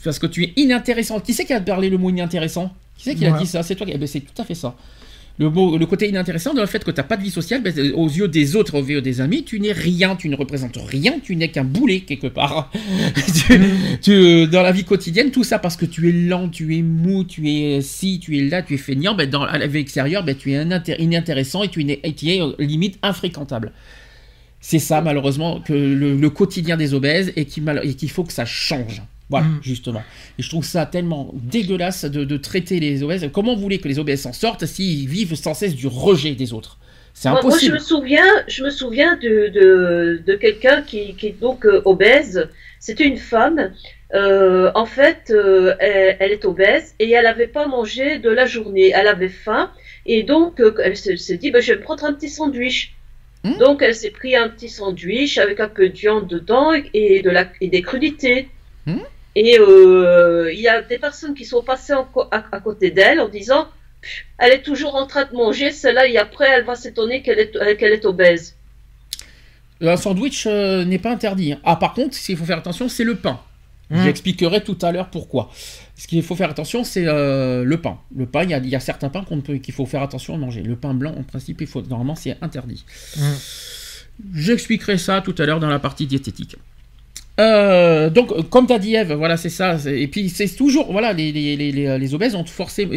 parce 0.04 0.20
que 0.20 0.28
tu 0.28 0.44
es 0.44 0.54
inintéressant. 0.58 1.20
Qui 1.22 1.34
c'est 1.34 1.46
qui 1.46 1.54
a 1.54 1.62
parlé 1.62 1.90
le 1.90 1.98
mot 1.98 2.10
inintéressant? 2.10 2.74
Qui 2.98 3.06
c'est 3.06 3.16
qui 3.16 3.26
a 3.26 3.30
Moi. 3.30 3.40
dit 3.40 3.48
ça? 3.48 3.64
C'est 3.64 3.76
toi. 3.76 3.86
qui- 3.88 3.94
eh 3.94 3.98
ben, 3.98 4.08
c'est 4.08 4.20
tout 4.20 4.42
à 4.42 4.46
fait 4.46 4.56
ça. 4.56 4.76
Le, 5.40 5.46
le 5.48 5.86
côté 5.88 6.08
inintéressant, 6.08 6.54
dans 6.54 6.62
le 6.62 6.68
fait 6.68 6.84
que 6.84 6.92
tu 6.92 6.98
n'as 6.98 7.04
pas 7.04 7.18
de 7.18 7.24
vie 7.24 7.32
sociale, 7.32 7.64
ben, 7.64 7.74
aux 7.96 8.08
yeux 8.08 8.28
des 8.28 8.56
autres, 8.56 8.78
aux 8.78 8.86
yeux 8.86 9.02
des 9.02 9.20
amis, 9.20 9.44
tu 9.44 9.60
n'es 9.60 9.72
rien, 9.72 10.16
tu 10.16 10.30
ne 10.30 10.36
représentes 10.36 10.78
rien, 10.78 11.14
tu 11.24 11.36
n'es 11.36 11.50
qu'un 11.50 11.64
boulet 11.64 12.02
quelque 12.02 12.28
part. 12.28 12.72
Tu- 13.48 13.60
tu- 14.02 14.48
dans 14.48 14.62
la 14.62 14.72
vie 14.72 14.84
quotidienne, 14.84 15.32
tout 15.32 15.44
ça 15.44 15.58
parce 15.58 15.76
que 15.76 15.86
tu 15.86 16.08
es 16.10 16.12
lent, 16.12 16.50
tu 16.50 16.78
es 16.78 16.82
mou, 16.84 17.24
tu 17.24 17.50
es 17.50 17.82
ci, 17.82 18.20
tu 18.20 18.38
es 18.38 18.42
là, 18.42 18.62
tu 18.62 18.76
es 18.76 18.78
feignant, 18.78 19.16
ben, 19.16 19.28
dans 19.28 19.44
la 19.46 19.66
vie 19.66 19.80
extérieure, 19.80 20.24
ben, 20.24 20.36
tu 20.36 20.52
es 20.54 20.64
ininté- 20.64 20.96
inintéressant 21.02 21.64
et 21.64 21.70
tu 21.70 21.82
es, 21.90 22.00
et 22.04 22.14
tu 22.14 22.30
es, 22.30 22.40
euh, 22.42 22.54
limite 22.60 23.00
infréquentable. 23.02 23.72
C'est 24.62 24.80
ça 24.80 25.02
malheureusement 25.02 25.62
que 25.62 25.74
le, 25.74 26.30
quotidien 26.30 26.78
des 26.78 26.94
obèses 26.94 27.34
et 27.36 27.46
qu'il 27.46 28.10
faut 28.12 28.24
que 28.24 28.32
ça 28.34 28.46
change. 28.46 29.02
Voilà, 29.30 29.48
Mm. 29.48 29.60
justement. 29.64 30.04
Et 30.38 30.44
je 30.44 30.50
trouve 30.50 30.66
ça 30.66 30.86
tellement 30.86 31.32
dégueulasse 31.34 32.06
de, 32.06 32.24
de 32.24 32.38
traiter 32.38 32.80
les 32.80 33.04
obèses. 33.04 33.30
Comment 33.34 33.56
vous 33.56 33.62
voulez 33.62 33.80
que 33.80 33.88
les 33.88 33.98
obèses 34.00 34.22
s'en 34.22 34.34
sortent 34.34 34.66
s'ils 34.66 35.08
vivent 35.08 35.36
sans 35.36 35.54
cesse 35.54 35.76
du 35.76 35.88
rejet 35.88 36.36
des 36.36 36.54
autres? 36.54 36.78
C'est 37.16 37.30
Moi, 37.30 37.42
moi, 37.42 37.52
je 37.52 37.56
impossible. 37.56 37.76
me 37.76 37.80
souviens, 37.80 38.26
je 38.48 38.64
me 38.64 38.70
souviens 38.70 39.16
de, 39.18 39.48
de, 39.50 40.22
de 40.26 40.34
quelqu'un 40.36 40.82
qui, 40.82 41.16
qui 41.16 41.28
est 41.28 41.40
donc 41.40 41.66
euh, 41.66 41.82
obèse. 41.86 42.50
C'était 42.80 43.06
une 43.06 43.18
femme. 43.18 43.72
Euh, 44.14 44.72
en 44.76 44.86
fait, 44.86 45.32
euh, 45.32 45.74
elle, 45.80 46.18
elle 46.20 46.32
est 46.32 46.44
obèse 46.46 46.94
et 47.00 47.10
elle 47.12 47.24
n'avait 47.24 47.48
pas 47.48 47.68
mangé 47.68 48.20
de 48.20 48.30
la 48.30 48.46
journée. 48.46 48.92
Elle 48.96 49.08
avait 49.08 49.30
faim 49.30 49.72
et 50.06 50.24
donc 50.24 50.60
euh, 50.60 50.74
elle 50.84 50.98
se- 50.98 51.16
s'est 51.16 51.38
dit, 51.38 51.50
ben, 51.52 51.62
je 51.62 51.72
vais 51.74 51.80
me 51.80 51.84
prendre 51.84 52.04
un 52.04 52.14
petit 52.14 52.30
sandwich. 52.30 52.94
Hmm? 53.44 53.58
Donc 53.60 53.82
elle 53.82 53.96
s'est 53.96 54.12
pris 54.12 54.36
un 54.36 54.50
petit 54.50 54.70
sandwich 54.70 55.38
avec 55.38 55.60
un 55.60 55.70
peu 55.70 55.90
de 55.90 55.94
viande 55.96 56.28
dedans 56.28 56.72
et, 56.94 57.22
de 57.22 57.30
la, 57.30 57.48
et 57.62 57.68
des 57.70 57.82
crudités. 57.82 58.50
Hmm? 58.86 58.98
Et 59.36 59.58
euh, 59.60 60.52
il 60.54 60.60
y 60.60 60.68
a 60.68 60.82
des 60.82 61.00
personnes 61.00 61.34
qui 61.34 61.46
sont 61.46 61.64
passées 61.64 61.94
en 61.94 62.08
à, 62.32 62.44
à 62.52 62.60
côté 62.60 62.92
d'elle 62.92 63.20
en 63.20 63.30
disant, 63.30 63.68
elle 64.38 64.52
est 64.54 64.62
toujours 64.62 64.96
en 64.96 65.08
train 65.08 65.26
de 65.26 65.34
manger, 65.36 65.72
celle-là, 65.72 66.08
et 66.08 66.18
après 66.18 66.48
elle 66.50 66.66
va 66.66 66.76
s'étonner 66.76 67.22
qu'elle 67.24 67.40
est, 67.40 67.56
euh, 67.56 67.76
qu'elle 67.76 67.94
est 67.94 68.06
obèse. 68.06 68.56
Un 69.82 69.98
sandwich 69.98 70.46
euh, 70.48 70.86
n'est 70.86 71.00
pas 71.00 71.12
interdit. 71.12 71.54
hein. 71.54 71.60
Ah, 71.64 71.76
par 71.78 71.94
contre, 71.94 72.16
s'il 72.16 72.38
faut 72.38 72.46
faire 72.46 72.60
attention, 72.60 72.88
c'est 72.90 73.04
le 73.04 73.16
pain. 73.16 73.40
Mm. 73.90 74.04
J'expliquerai 74.04 74.64
tout 74.64 74.78
à 74.82 74.92
l'heure 74.92 75.10
pourquoi. 75.10 75.50
Ce 75.96 76.08
qu'il 76.08 76.24
faut 76.24 76.36
faire 76.36 76.50
attention, 76.50 76.84
c'est 76.84 77.06
euh, 77.08 77.64
le 77.64 77.78
pain. 77.82 77.98
Le 78.16 78.26
pain, 78.26 78.44
il 78.44 78.50
y 78.52 78.54
a, 78.54 78.60
il 78.60 78.70
y 78.70 78.76
a 78.76 78.80
certains 78.80 79.10
pains 79.10 79.24
qu'on 79.24 79.36
ne 79.38 79.42
peut- 79.42 79.58
qu'il 79.58 79.74
faut 79.74 79.86
faire 79.86 80.02
attention 80.02 80.36
à 80.36 80.38
manger. 80.38 80.62
Le 80.62 80.76
pain 80.76 80.94
blanc, 80.94 81.14
en 81.18 81.24
principe, 81.24 81.60
il 81.62 81.68
faut, 81.68 81.82
normalement, 81.82 82.16
c'est 82.16 82.38
interdit. 82.42 82.86
Mm. 83.18 83.22
J'expliquerai 84.36 84.98
ça 84.98 85.22
tout 85.22 85.36
à 85.38 85.46
l'heure 85.46 85.60
dans 85.60 85.70
la 85.70 85.80
partie 85.80 86.06
diététique. 86.08 86.56
Euh, 87.40 88.12
donc, 88.12 88.32
euh, 88.32 88.44
comme 88.44 88.68
tu 88.68 88.74
as 88.74 88.80
dit, 88.80 88.94
Eve, 88.94 89.14
voilà, 89.14 89.38
c'est 89.38 89.50
ça. 89.50 89.76
Et 89.88 90.08
puis, 90.08 90.30
c'est 90.30 90.48
toujours, 90.56 90.92
voilà, 90.92 91.14
les, 91.14 91.32
les, 91.32 91.56
les, 91.56 91.72
les- 91.72 91.98
les 91.98 92.14
obèses 92.14 92.38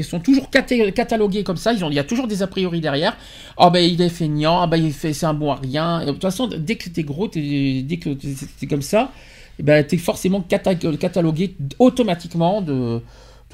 sont 0.03 0.21
toujours 0.21 0.51
caté- 0.51 0.93
catalogués 0.93 1.43
comme 1.43 1.57
ça. 1.57 1.73
Il 1.73 1.95
y 1.95 1.99
a 1.99 2.05
toujours 2.05 2.27
des 2.27 2.43
a 2.43 2.47
priori 2.47 2.81
derrière. 2.83 3.17
Ah 3.57 3.71
ben, 3.71 3.81
il 3.81 4.01
est 4.03 4.11
feignant. 4.11 4.61
Ah 4.61 4.67
ben, 4.67 4.77
il 4.77 4.93
fait, 4.93 5.15
c'est 5.15 5.25
un 5.27 5.33
bon 5.33 5.53
à 5.53 5.57
rien. 5.57 6.05
De 6.05 6.13
toute 6.13 6.21
façon, 6.21 6.49
dès 6.49 6.77
que 6.77 6.91
t'es 6.91 7.03
gros, 7.03 7.29
t'es- 7.29 7.83
dès 7.83 7.97
que 7.97 8.11
t'es 8.11 8.35
t'es 8.61 8.67
comme 8.67 8.83
ça, 8.83 9.11
eh 9.59 9.63
ben, 9.63 9.83
tu 9.87 9.95
es 9.95 9.99
forcément 9.99 10.43
cata- 10.43 10.75
catalogué 10.75 11.57
automatiquement 11.79 12.61
de, 12.61 13.01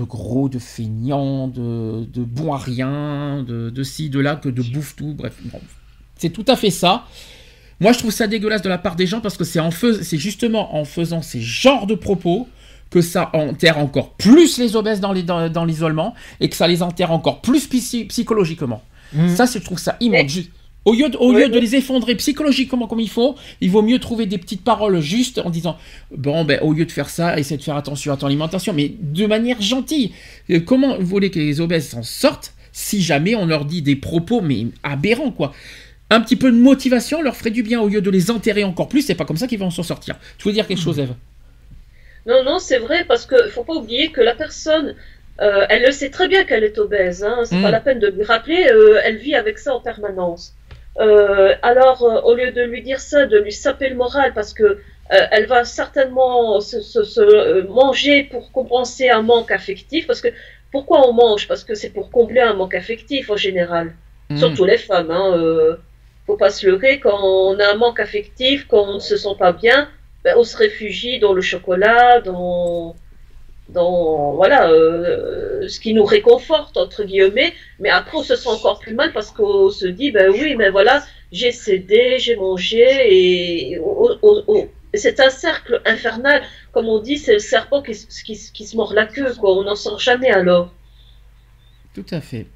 gros, 0.01 0.49
de 0.49 0.59
feignants, 0.59 1.47
de, 1.47 2.05
de 2.12 2.24
bons 2.24 2.55
à 2.55 2.59
rien, 2.59 3.45
de, 3.47 3.70
ci, 3.85 4.11
de 4.11 4.18
là, 4.18 4.35
que 4.35 4.49
de 4.49 4.62
bouffe 4.62 4.97
tout. 4.97 5.14
Bref, 5.14 5.35
bon. 5.45 5.61
c'est 6.18 6.30
tout 6.30 6.45
à 6.49 6.57
fait 6.57 6.70
ça. 6.70 7.05
Moi, 7.83 7.93
je 7.93 7.99
trouve 7.99 8.11
ça 8.12 8.26
dégueulasse 8.26 8.62
de 8.62 8.68
la 8.68 8.78
part 8.78 8.97
des 8.97 9.07
gens 9.07 9.20
parce 9.20 9.37
que 9.37 9.45
c'est 9.45 9.61
en 9.61 9.70
fais- 9.70 10.03
c'est 10.03 10.16
justement 10.18 10.74
en 10.76 10.85
faisant 10.85 11.20
ces 11.20 11.41
genres 11.41 11.87
de 11.87 11.95
propos 11.95 12.49
que 12.91 13.01
ça 13.01 13.30
enterre 13.35 13.78
encore 13.78 14.11
plus 14.14 14.59
les 14.59 14.76
obèses 14.76 15.01
dans 15.01 15.12
les- 15.12 15.22
dans- 15.22 15.49
dans 15.49 15.64
l'isolement 15.64 16.14
et 16.41 16.49
que 16.49 16.57
ça 16.57 16.68
les 16.68 16.83
enterre 16.83 17.11
encore 17.11 17.41
plus 17.41 17.66
psy- 17.66 18.05
psychologiquement. 18.05 18.83
Mhm. 19.14 19.35
Ça, 19.35 19.47
je 19.47 19.59
trouve 19.59 19.78
ça 19.78 19.97
immonde. 20.01 20.22
Mais- 20.22 20.28
Ju- 20.28 20.47
Au 20.85 20.95
lieu, 20.95 21.09
de, 21.09 21.16
au 21.16 21.33
les 21.61 21.76
effondrer 21.76 22.16
psychologiquement 22.16 22.89
comme 22.89 22.99
il 22.99 23.09
faut, 23.09 23.37
il 23.61 23.70
vaut 23.70 23.83
mieux 23.83 24.01
trouver 24.01 24.26
des 24.26 24.37
petites 24.37 24.64
paroles 24.64 25.01
justes 25.01 25.39
en 25.45 25.49
disant 25.49 25.76
Bon, 26.16 26.45
ben, 26.45 26.59
au 26.61 26.72
lieu 26.72 26.85
de 26.85 26.91
faire 26.91 27.09
ça, 27.09 27.39
essaie 27.39 27.57
de 27.57 27.62
faire 27.62 27.76
attention 27.76 28.12
à 28.12 28.16
ton 28.16 28.26
alimentation, 28.26 28.72
mais 28.72 28.93
de 29.01 29.26
manière 29.26 29.61
gentille. 29.62 30.12
Euh, 30.51 30.59
Comment 30.61 30.97
vous 30.99 31.07
voulez 31.07 31.30
que 31.30 31.39
les 31.39 31.61
obèses 31.61 31.89
s'en 31.89 32.03
sortent 32.03 32.53
si 32.72 33.01
jamais 33.01 33.35
on 33.37 33.47
leur 33.47 33.64
dit 33.64 33.80
des 33.80 33.95
propos, 33.97 34.41
mais 34.41 34.66
aberrants, 34.83 35.30
quoi? 35.30 35.53
Un 36.12 36.20
petit 36.20 36.36
peu 36.36 36.50
de 36.50 36.56
motivation 36.56 37.22
leur 37.22 37.34
ferait 37.36 37.50
du 37.50 37.62
bien 37.62 37.80
au 37.80 37.88
lieu 37.88 38.00
de 38.02 38.10
les 38.10 38.30
enterrer 38.30 38.64
encore 38.64 38.88
plus, 38.88 39.02
c'est 39.02 39.14
pas 39.14 39.24
comme 39.24 39.38
ça 39.38 39.46
qu'ils 39.46 39.58
vont 39.58 39.70
s'en 39.70 39.82
sortir. 39.82 40.16
Tu 40.38 40.46
veux 40.46 40.52
dire 40.52 40.66
quelque 40.66 40.80
chose, 40.80 40.98
Eve? 40.98 41.14
Non, 42.26 42.44
non, 42.44 42.58
c'est 42.58 42.78
vrai, 42.78 43.04
parce 43.08 43.24
que 43.26 43.48
faut 43.48 43.64
pas 43.64 43.72
oublier 43.74 44.12
que 44.12 44.20
la 44.20 44.34
personne, 44.34 44.94
euh, 45.40 45.64
elle 45.70 45.82
le 45.82 45.90
sait 45.90 46.10
très 46.10 46.28
bien 46.28 46.44
qu'elle 46.44 46.64
est 46.64 46.78
obèse, 46.78 47.24
hein, 47.24 47.38
c'est 47.44 47.56
Mm. 47.56 47.62
pas 47.62 47.70
la 47.70 47.80
peine 47.80 47.98
de 47.98 48.08
lui 48.08 48.24
rappeler, 48.24 48.66
euh, 48.70 49.00
elle 49.06 49.16
vit 49.16 49.34
avec 49.34 49.58
ça 49.58 49.74
en 49.74 49.80
permanence. 49.80 50.54
Euh, 51.00 51.54
alors, 51.62 52.02
au 52.26 52.34
lieu 52.34 52.52
de 52.52 52.62
lui 52.62 52.82
dire 52.82 53.00
ça, 53.00 53.24
de 53.26 53.38
lui 53.38 53.52
saper 53.52 53.88
le 53.88 53.96
moral, 53.96 54.32
parce 54.34 54.52
que 54.52 54.78
elle 55.08 55.46
va 55.46 55.64
certainement 55.64 56.60
se, 56.60 56.80
se- 56.80 57.02
se, 57.04 57.66
manger 57.66 58.22
pour 58.30 58.50
compenser 58.52 59.10
un 59.10 59.20
manque 59.22 59.50
affectif, 59.50 60.06
parce 60.06 60.20
que 60.22 60.28
pourquoi 60.70 61.06
on 61.08 61.12
mange? 61.12 61.48
Parce 61.48 61.64
que 61.64 61.74
c'est 61.74 61.90
pour 61.90 62.10
combler 62.10 62.40
un 62.40 62.54
manque 62.54 62.74
affectif 62.74 63.28
en 63.30 63.36
général. 63.36 63.86
Hmm. 64.30 64.36
Surtout 64.38 64.64
les 64.64 64.78
femmes, 64.78 65.10
hein, 65.10 65.76
faut 66.27 66.37
pas 66.37 66.51
se 66.51 66.66
leurrer, 66.66 67.01
quand 67.01 67.18
on 67.23 67.59
a 67.59 67.73
un 67.73 67.77
manque 67.77 68.01
affectif, 68.01 68.66
quand 68.68 68.85
on 68.89 68.95
ne 68.95 69.01
se 69.01 69.16
sent 69.16 69.37
pas 69.39 69.53
bien, 69.53 69.89
ben, 70.25 70.35
on 70.37 70.45
se 70.45 70.57
réfugie 70.57 71.18
dans 71.18 71.33
le 71.33 71.43
chocolat, 71.43 72.20
dans, 72.20 72.95
dans 73.68 74.33
voilà, 74.35 74.70
euh, 74.70 75.66
ce 75.68 75.81
qui 75.81 75.95
nous 75.95 76.05
réconforte, 76.05 76.77
entre 76.77 77.05
guillemets, 77.05 77.53
mais 77.81 77.89
après 77.89 78.18
on 78.18 78.23
se 78.23 78.37
sent 78.37 78.49
encore 78.49 78.79
plus 78.79 78.95
mal 78.95 79.12
parce 79.12 79.31
qu'on 79.31 79.70
se 79.70 79.87
dit, 79.87 80.12
ben 80.12 80.31
oui, 80.31 80.55
mais 80.57 80.70
voilà, 80.70 81.03
j'ai 81.33 81.51
cédé, 81.51 82.18
j'ai 82.18 82.37
mangé, 82.37 82.85
et 83.11 83.81
c'est 84.95 85.18
un 85.20 85.31
cercle 85.31 85.83
infernal, 85.87 86.43
comme 86.73 86.87
on 86.89 87.01
dit, 87.01 87.18
c'est 87.18 87.35
le 87.35 87.39
serpent 87.39 87.83
qui, 87.83 87.93
qui, 88.25 88.39
qui 88.53 88.66
se 88.66 88.77
mord 88.77 88.95
la 88.95 89.07
queue, 89.07 89.35
quoi, 89.35 89.57
on 89.57 89.64
n'en 89.64 89.77
sort 89.77 89.99
jamais 89.99 90.31
alors. 90.31 90.73
Tout 91.95 92.07
à 92.11 92.20
fait. 92.20 92.47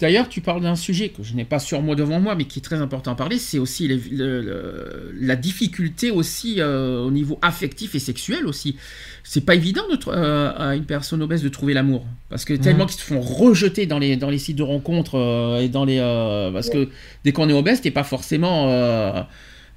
D'ailleurs, 0.00 0.28
tu 0.28 0.40
parles 0.40 0.62
d'un 0.62 0.74
sujet 0.74 1.10
que 1.10 1.22
je 1.22 1.34
n'ai 1.34 1.44
pas 1.44 1.58
sur 1.60 1.80
moi 1.80 1.94
devant 1.94 2.18
moi, 2.18 2.34
mais 2.34 2.44
qui 2.44 2.58
est 2.58 2.62
très 2.62 2.80
important 2.80 3.12
à 3.12 3.14
parler, 3.14 3.38
c'est 3.38 3.58
aussi 3.58 3.86
les- 3.86 4.00
le- 4.10 4.40
le- 4.42 5.14
la 5.20 5.36
difficulté 5.36 6.10
aussi 6.10 6.56
euh, 6.58 7.00
au 7.04 7.10
niveau 7.12 7.38
affectif 7.40 7.94
et 7.94 8.00
sexuel 8.00 8.46
aussi. 8.46 8.76
C'est 9.22 9.44
pas 9.44 9.54
évident 9.54 9.82
de 9.88 9.98
euh, 10.08 10.52
à 10.56 10.74
une 10.74 10.86
personne 10.86 11.22
obèse 11.22 11.42
de 11.42 11.48
trouver 11.48 11.72
l'amour, 11.74 12.04
parce 12.30 12.44
que 12.44 12.54
tellement 12.54 12.86
qu'ils 12.86 12.98
se 13.00 13.04
font 13.04 13.20
rejeter 13.20 13.86
dans 13.86 13.98
les, 14.00 14.16
dans 14.16 14.30
les 14.30 14.38
sites 14.38 14.56
de 14.56 14.62
rencontres 14.64 15.16
euh, 15.16 15.60
et 15.60 15.68
dans 15.68 15.84
les 15.84 15.98
parce 16.52 16.68
que 16.70 16.88
dès 17.24 17.30
qu'on 17.32 17.48
est 17.48 17.52
obèse, 17.52 17.80
t'es 17.80 17.90
pas 17.92 18.02
forcément 18.04 18.66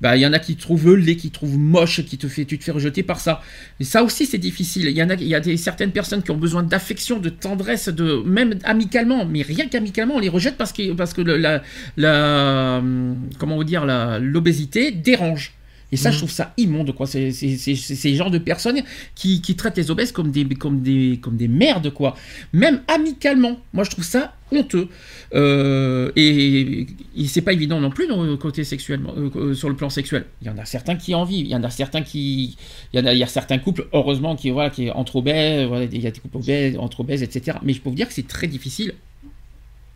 bah, 0.03 0.17
il 0.17 0.19
y 0.21 0.27
en 0.27 0.33
a 0.33 0.39
qui 0.39 0.57
trouvent 0.57 0.95
laid, 0.95 1.15
qui 1.15 1.31
trouvent 1.31 1.57
moche, 1.57 2.03
qui 2.05 2.17
te 2.17 2.27
fait, 2.27 2.43
tu 2.43 2.59
te 2.59 2.63
fais 2.65 2.71
rejeter 2.73 3.03
par 3.03 3.21
ça. 3.21 3.41
Et 3.79 3.85
ça 3.85 4.03
aussi, 4.03 4.25
c'est 4.25 4.37
difficile. 4.37 4.87
Il 4.89 4.97
y 4.97 5.33
a, 5.35 5.39
des, 5.39 5.55
certaines 5.55 5.91
personnes 5.91 6.21
qui 6.21 6.31
ont 6.31 6.37
besoin 6.37 6.61
d'affection, 6.61 7.19
de 7.19 7.29
tendresse, 7.29 7.87
de 7.87 8.21
même 8.25 8.59
amicalement, 8.65 9.25
mais 9.25 9.43
rien 9.43 9.67
qu'amicalement, 9.69 10.15
on 10.15 10.19
les 10.19 10.27
rejette 10.27 10.57
parce 10.57 10.73
que, 10.73 11.21
le- 11.21 11.61
la, 11.95 12.77
hum, 12.79 13.15
comment 13.39 13.63
dire, 13.63 13.85
l'obésité 14.19 14.91
dérange. 14.91 15.53
Et 15.93 15.95
ça, 15.95 16.09
je 16.09 16.17
trouve 16.17 16.31
ça 16.31 16.55
immonde, 16.57 16.91
quoi. 16.95 17.05
C'est 17.05 17.31
ces 17.31 18.15
genres 18.15 18.31
de 18.31 18.39
personnes 18.39 18.81
qui, 19.13 19.43
qui 19.43 19.55
traitent 19.55 19.77
les 19.77 19.91
obèses 19.91 20.11
comme 20.11 20.31
des, 20.31 20.43
comme, 20.43 20.81
des, 20.81 21.19
comme 21.21 21.37
des 21.37 21.47
merdes, 21.47 21.93
quoi. 21.93 22.15
Même 22.51 22.81
amicalement. 22.87 23.59
Moi, 23.73 23.83
je 23.83 23.91
trouve 23.91 24.03
ça 24.03 24.33
honteux. 24.51 24.87
Euh, 25.35 26.11
et, 26.15 26.87
et 27.15 27.27
c'est 27.27 27.43
pas 27.43 27.53
évident 27.53 27.79
non 27.79 27.91
plus 27.91 28.07
le 28.07 28.35
côté 28.37 28.63
sexuellement, 28.63 29.13
euh, 29.15 29.53
sur 29.53 29.69
le 29.69 29.75
plan 29.75 29.91
sexuel. 29.91 30.25
Il 30.41 30.47
y 30.47 30.49
en 30.49 30.57
a 30.57 30.65
certains 30.65 30.95
qui 30.95 31.13
en 31.13 31.25
vivent. 31.25 31.45
Il 31.45 31.51
y 31.51 31.55
en 31.55 31.63
a 31.63 31.69
certains 31.69 32.01
qui. 32.01 32.57
Il 32.91 32.99
y, 32.99 33.03
en 33.03 33.05
a, 33.05 33.13
il 33.13 33.19
y 33.19 33.23
a 33.23 33.27
certains 33.27 33.59
couples, 33.59 33.87
heureusement, 33.93 34.35
qui, 34.35 34.49
voilà, 34.49 34.71
qui 34.71 34.87
est 34.87 34.91
entre 34.91 35.17
obèses. 35.17 35.67
Voilà, 35.67 35.85
il 35.85 36.01
y 36.01 36.07
a 36.07 36.11
des 36.11 36.19
couples 36.19 36.37
obèses, 36.37 36.75
entre 36.79 37.01
obèses, 37.01 37.21
etc. 37.21 37.59
Mais 37.61 37.73
je 37.73 37.81
peux 37.81 37.89
vous 37.89 37.95
dire 37.95 38.07
que 38.07 38.13
c'est 38.15 38.27
très 38.27 38.47
difficile 38.47 38.95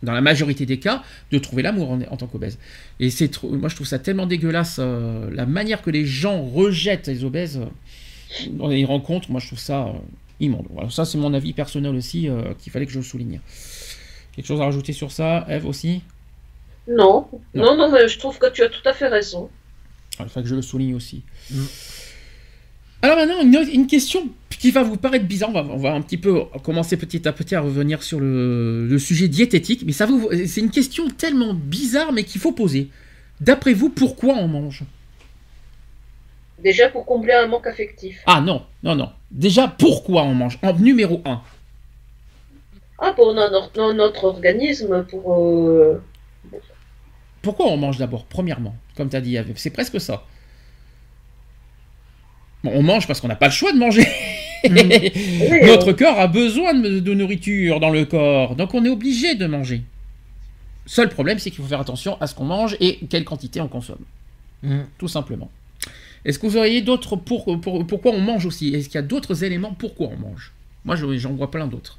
dans 0.02 0.12
la 0.12 0.20
majorité 0.20 0.64
des 0.66 0.78
cas, 0.78 1.02
de 1.32 1.38
trouver 1.38 1.62
l'amour 1.62 1.90
en, 1.90 2.00
en 2.02 2.16
tant 2.16 2.26
qu'obèse. 2.26 2.58
Et 3.00 3.10
c'est 3.10 3.28
trop- 3.28 3.50
moi 3.50 3.68
je 3.68 3.74
trouve 3.74 3.86
ça 3.86 3.98
tellement 3.98 4.26
dégueulasse, 4.26 4.76
euh, 4.78 5.28
la 5.32 5.44
manière 5.46 5.82
que 5.82 5.90
les 5.90 6.06
gens 6.06 6.42
rejettent 6.44 7.08
les 7.08 7.24
obèses 7.24 7.58
euh, 7.58 8.46
dans 8.50 8.68
les 8.68 8.84
rencontres, 8.84 9.30
moi 9.30 9.40
je 9.40 9.46
trouve 9.48 9.58
ça 9.58 9.86
euh, 9.88 9.92
immonde. 10.40 10.66
Voilà, 10.70 10.88
ça 10.90 11.04
c'est 11.04 11.18
mon 11.18 11.34
avis 11.34 11.52
personnel 11.52 11.94
aussi, 11.96 12.28
euh, 12.28 12.54
qu'il 12.58 12.70
fallait 12.72 12.86
que 12.86 12.92
je 12.92 12.98
le 12.98 13.04
souligne. 13.04 13.40
Quelque 14.36 14.46
chose 14.46 14.60
à 14.60 14.64
rajouter 14.66 14.92
sur 14.92 15.10
ça, 15.10 15.44
Eve 15.48 15.66
aussi? 15.66 16.02
Non, 16.86 17.26
Non. 17.54 17.64
non, 17.64 17.76
non, 17.76 17.90
mais 17.92 18.06
je 18.08 18.18
trouve 18.18 18.38
que 18.38 18.50
tu 18.52 18.62
as 18.62 18.68
tout 18.68 18.86
à 18.88 18.92
fait 18.94 19.08
raison. 19.08 19.50
Ah, 20.18 20.24
Il 20.26 20.28
fallait 20.30 20.44
que 20.44 20.50
je 20.50 20.54
le 20.54 20.62
souligne 20.62 20.94
aussi. 20.94 21.22
Mm. 21.50 21.56
Alors 23.02 23.16
maintenant, 23.16 23.62
une 23.72 23.86
question 23.86 24.28
qui 24.58 24.70
va 24.70 24.82
vous 24.82 24.96
paraître 24.96 25.24
bizarre. 25.26 25.50
On 25.50 25.52
va, 25.52 25.60
on 25.72 25.76
va 25.76 25.92
un 25.92 26.00
petit 26.02 26.16
peu 26.18 26.42
commencer 26.64 26.96
petit 26.96 27.26
à 27.28 27.32
petit 27.32 27.54
à 27.54 27.60
revenir 27.60 28.02
sur 28.02 28.20
le, 28.20 28.86
le 28.86 28.98
sujet 28.98 29.28
diététique. 29.28 29.82
Mais 29.86 29.92
ça 29.92 30.06
vous, 30.06 30.28
c'est 30.46 30.60
une 30.60 30.70
question 30.70 31.08
tellement 31.08 31.54
bizarre, 31.54 32.12
mais 32.12 32.24
qu'il 32.24 32.40
faut 32.40 32.52
poser. 32.52 32.88
D'après 33.40 33.72
vous, 33.72 33.88
pourquoi 33.90 34.34
on 34.34 34.48
mange? 34.48 34.82
Déjà 36.62 36.88
pour 36.88 37.06
combler 37.06 37.34
un 37.34 37.46
manque 37.46 37.68
affectif. 37.68 38.20
Ah 38.26 38.40
non, 38.40 38.64
non, 38.82 38.96
non. 38.96 39.10
Déjà, 39.30 39.68
pourquoi 39.68 40.24
on 40.24 40.34
mange? 40.34 40.58
En 40.62 40.72
numéro 40.72 41.22
1. 41.24 41.40
Ah, 42.98 43.12
pour 43.14 43.32
no- 43.32 43.48
no- 43.76 43.92
notre 43.92 44.24
organisme, 44.24 45.04
pour... 45.08 45.32
euh, 45.68 46.02
Pourquoi 47.42 47.66
on 47.66 47.76
mange 47.76 47.98
d'abord 47.98 48.24
Premièrement, 48.24 48.74
comme 48.96 49.08
tu 49.08 49.14
as 49.14 49.20
dit, 49.20 49.38
c'est 49.54 49.70
presque 49.70 50.00
ça. 50.00 50.24
Bon, 52.64 52.72
on 52.74 52.82
mange 52.82 53.06
parce 53.06 53.20
qu'on 53.20 53.28
n'a 53.28 53.36
pas 53.36 53.46
le 53.46 53.52
choix 53.52 53.70
de 53.72 53.78
manger. 53.78 54.04
Oui, 54.64 55.66
Notre 55.66 55.92
corps 55.92 56.18
a 56.18 56.26
besoin 56.26 56.74
de, 56.74 57.00
de 57.00 57.14
nourriture 57.14 57.80
dans 57.80 57.90
le 57.90 58.04
corps, 58.04 58.54
donc 58.56 58.74
on 58.74 58.84
est 58.84 58.88
obligé 58.88 59.34
de 59.34 59.46
manger. 59.46 59.82
Seul 60.86 61.08
problème, 61.10 61.38
c'est 61.38 61.50
qu'il 61.50 61.62
faut 61.62 61.68
faire 61.68 61.80
attention 61.80 62.16
à 62.20 62.26
ce 62.26 62.34
qu'on 62.34 62.44
mange 62.46 62.76
et 62.80 62.98
quelle 63.10 63.24
quantité 63.24 63.60
on 63.60 63.68
consomme, 63.68 64.04
Mm. 64.62 64.80
tout 64.98 65.06
simplement. 65.08 65.50
Est-ce 66.24 66.38
que 66.40 66.46
vous 66.48 66.56
auriez 66.56 66.82
d'autres 66.82 67.14
pour, 67.16 67.60
pour- 67.60 67.86
pourquoi 67.86 68.12
on 68.12 68.20
mange 68.20 68.44
aussi? 68.46 68.74
Est-ce 68.74 68.86
qu'il 68.88 68.96
y 68.96 68.98
a 68.98 69.02
d'autres 69.02 69.44
éléments 69.44 69.72
pourquoi 69.78 70.08
on 70.08 70.16
mange? 70.16 70.52
Moi, 70.84 70.96
je- 70.96 71.16
j'en 71.18 71.32
vois 71.34 71.50
plein 71.50 71.66
d'autres. 71.68 71.98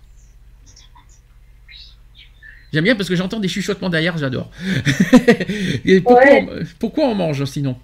J'aime 2.74 2.84
bien 2.84 2.96
parce 2.96 3.10
que 3.10 3.16
j'entends 3.16 3.40
des 3.40 3.48
chuchotements 3.48 3.90
derrière, 3.90 4.18
j'adore. 4.18 4.52
Ouais. 5.86 6.48
pourquoi 6.78 7.06
on 7.06 7.16
mange 7.16 7.44
sinon? 7.46 7.76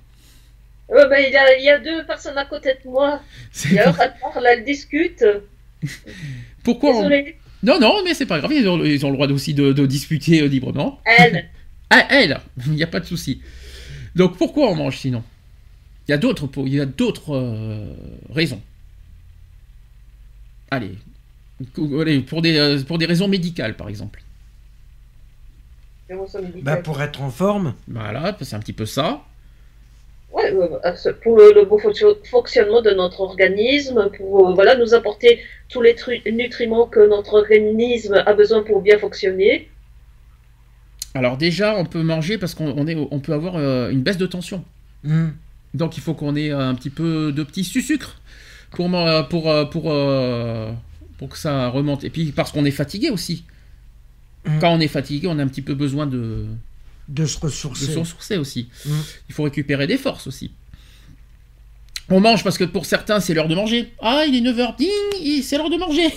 Euh, 0.92 1.08
ben, 1.10 1.24
il, 1.26 1.32
y 1.34 1.38
a, 1.38 1.58
il 1.58 1.64
y 1.64 1.70
a 1.70 1.80
deux 1.80 2.06
personnes 2.06 2.38
à 2.38 2.46
côté 2.46 2.74
de 2.84 2.90
moi. 2.90 3.22
C'est 3.52 3.74
D'ailleurs, 3.74 4.00
elles 4.00 4.14
parlent, 4.22 4.46
elles 4.48 4.64
discutent. 4.64 5.26
Pourquoi 6.64 6.92
on... 6.98 7.10
Non, 7.64 7.80
non, 7.80 8.02
mais 8.04 8.14
c'est 8.14 8.26
pas 8.28 8.40
grave, 8.40 8.54
ils 8.54 8.68
ont, 8.68 8.84
ils 8.84 9.06
ont 9.06 9.10
le 9.10 9.16
droit 9.16 9.28
aussi 9.30 9.54
de, 9.54 9.74
de 9.74 9.86
discuter 9.86 10.42
euh, 10.42 10.48
librement. 10.48 11.00
Elle. 11.06 11.50
Ah, 11.92 12.08
elle, 12.10 12.42
il 12.66 12.72
n'y 12.74 12.82
a 12.84 12.88
pas 12.88 13.00
de 13.00 13.06
souci. 13.06 13.42
Donc 14.16 14.38
pourquoi 14.38 14.72
on 14.72 14.76
mange 14.76 14.98
sinon? 14.98 15.24
Il 16.08 16.12
y 16.12 16.14
a 16.16 16.18
d'autres 16.18 16.48
pour- 16.48 16.68
il 16.68 16.74
y 16.74 16.82
a 16.82 16.86
d'autres 16.88 17.36
euh, 17.36 17.94
raisons. 18.32 18.60
Allez, 20.72 20.96
allez, 22.02 22.22
pour 22.22 22.42
des 22.42 22.84
pour 22.88 22.98
des 22.98 23.06
raisons 23.06 23.28
médicales 23.28 23.76
par 23.78 23.88
exemple. 23.88 24.24
Bah, 26.64 26.78
pour 26.78 27.02
être 27.02 27.22
en 27.22 27.30
forme. 27.30 27.76
Voilà, 27.88 28.36
c'est 28.42 28.56
un 28.56 28.60
petit 28.60 28.74
peu 28.74 28.86
ça. 28.86 29.24
Ouais, 30.36 30.54
c'est 30.98 31.18
pour 31.22 31.38
le, 31.38 31.54
le 31.54 31.64
bon 31.64 31.80
fonction- 31.80 32.18
fonctionnement 32.30 32.82
de 32.82 32.92
notre 32.92 33.22
organisme, 33.22 34.10
pour 34.18 34.50
euh, 34.50 34.54
voilà, 34.54 34.76
nous 34.76 34.94
apporter 34.94 35.40
tous 35.70 35.82
les 35.82 35.96
nutriments 36.30 36.88
que 36.88 37.08
notre 37.08 37.36
organisme 37.36 38.16
a 38.26 38.34
besoin 38.34 38.62
pour 38.62 38.82
bien 38.82 39.00
fonctionner. 39.00 39.70
Alors 41.14 41.38
déjà, 41.38 41.78
on 41.78 41.86
peut 41.86 42.04
manger 42.04 42.38
parce 42.38 42.54
qu'on 42.54 42.74
on 42.78 42.86
est 42.86 42.98
on 43.10 43.20
peut 43.20 43.32
avoir 43.32 43.56
euh, 43.56 43.90
une 43.90 44.02
baisse 44.04 44.18
de 44.18 44.26
tension. 44.26 44.66
Mm. 45.04 45.30
Donc 45.74 45.96
il 45.96 46.02
faut 46.02 46.14
qu'on 46.14 46.36
ait 46.36 46.52
un 46.52 46.76
petit 46.76 46.90
peu 46.90 47.32
de 47.32 47.44
petits 47.44 47.64
sucre 47.64 48.20
pour 48.72 48.90
pour 49.30 49.50
euh, 49.50 49.64
pour 49.64 49.90
euh, 49.90 50.72
pour 51.18 51.30
que 51.30 51.38
ça 51.38 51.70
remonte. 51.70 52.04
Et 52.04 52.10
puis 52.10 52.34
parce 52.34 52.52
qu'on 52.52 52.66
est 52.66 52.72
fatigué 52.72 53.10
aussi. 53.10 53.46
Mm. 54.46 54.60
Quand 54.60 54.74
on 54.74 54.82
est 54.82 54.90
fatigué, 54.90 55.28
on 55.30 55.40
a 55.40 55.44
un 55.44 55.48
petit 55.48 55.62
peu 55.62 55.76
besoin 55.76 56.08
de 56.08 56.46
De 57.08 57.26
se 57.26 57.39
de 57.39 57.45
ressourcer. 57.45 57.86
se 57.86 57.99
ressourcer 57.99 58.38
aussi. 58.38 58.68
Mm. 58.86 58.91
Il 59.30 59.36
faut 59.36 59.43
récupérer 59.43 59.88
des 59.88 59.97
forces 59.97 60.28
aussi. 60.28 60.51
On 62.10 62.20
mange 62.20 62.43
parce 62.43 62.58
que 62.58 62.64
pour 62.64 62.86
certains, 62.86 63.20
c'est 63.20 63.34
l'heure 63.34 63.47
de 63.47 63.56
manger. 63.56 63.93
Ah, 64.01 64.26
il 64.28 64.36
est 64.36 64.51
9h, 64.51 64.76
ding, 64.78 65.41
c'est 65.41 65.58
l'heure 65.58 65.70
de 65.70 65.78
manger. 65.78 66.08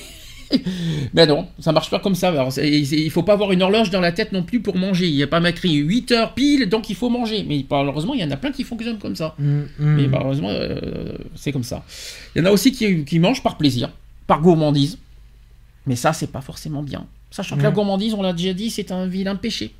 Mais 1.14 1.26
non, 1.26 1.48
ça 1.58 1.72
marche 1.72 1.90
pas 1.90 1.98
comme 1.98 2.14
ça. 2.14 2.28
Alors, 2.28 2.52
il 2.58 3.10
faut 3.10 3.22
pas 3.22 3.34
avoir 3.34 3.52
une 3.52 3.62
horloge 3.62 3.90
dans 3.90 4.00
la 4.00 4.12
tête 4.12 4.32
non 4.32 4.42
plus 4.42 4.60
pour 4.60 4.76
manger. 4.76 5.08
Il 5.08 5.14
n'y 5.14 5.22
a 5.22 5.26
pas 5.26 5.40
marqué 5.40 5.68
8 5.70 6.12
heures 6.12 6.34
pile, 6.34 6.68
donc 6.68 6.90
il 6.90 6.96
faut 6.96 7.10
manger. 7.10 7.44
Mais 7.46 7.64
malheureusement, 7.70 8.14
il 8.14 8.20
y 8.20 8.24
en 8.24 8.30
a 8.30 8.36
plein 8.36 8.52
qui 8.52 8.64
fonctionnent 8.64 8.98
comme 8.98 9.16
ça. 9.16 9.34
Mm, 9.38 9.60
mm. 9.60 9.66
Mais 9.78 10.06
malheureusement, 10.06 10.50
euh, 10.50 11.12
c'est 11.34 11.52
comme 11.52 11.64
ça. 11.64 11.84
Il 12.34 12.40
y 12.40 12.42
en 12.42 12.46
a 12.46 12.50
aussi 12.50 12.72
qui, 12.72 13.04
qui 13.04 13.18
mangent 13.18 13.42
par 13.42 13.56
plaisir, 13.56 13.90
par 14.26 14.40
gourmandise. 14.40 14.98
Mais 15.86 15.96
ça, 15.96 16.12
c'est 16.12 16.30
pas 16.30 16.42
forcément 16.42 16.82
bien. 16.82 17.06
Sachant 17.30 17.56
que 17.56 17.62
la 17.62 17.70
gourmandise, 17.70 18.14
on 18.14 18.22
l'a 18.22 18.32
déjà 18.32 18.54
dit, 18.54 18.70
c'est 18.70 18.90
un 18.90 19.06
vilain 19.06 19.36
péché. 19.36 19.72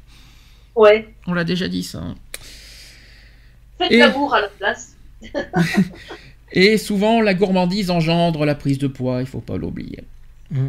Ouais. 0.79 1.09
On 1.27 1.35
l'a 1.35 1.45
déjà 1.45 1.67
dit, 1.69 1.83
ça. 1.83 2.03
Faites 3.79 3.91
Et- 3.93 3.99
l'amour 3.99 4.33
à 4.35 4.41
la 4.41 4.49
place. 4.49 4.97
Et 6.53 6.79
souvent, 6.79 7.21
la 7.21 7.35
gourmandise 7.35 7.91
engendre 7.91 8.45
la 8.45 8.55
prise 8.55 8.79
de 8.79 8.87
poids, 8.87 9.21
il 9.21 9.27
faut 9.27 9.41
pas 9.41 9.57
l'oublier. 9.57 10.05
Mm. 10.51 10.69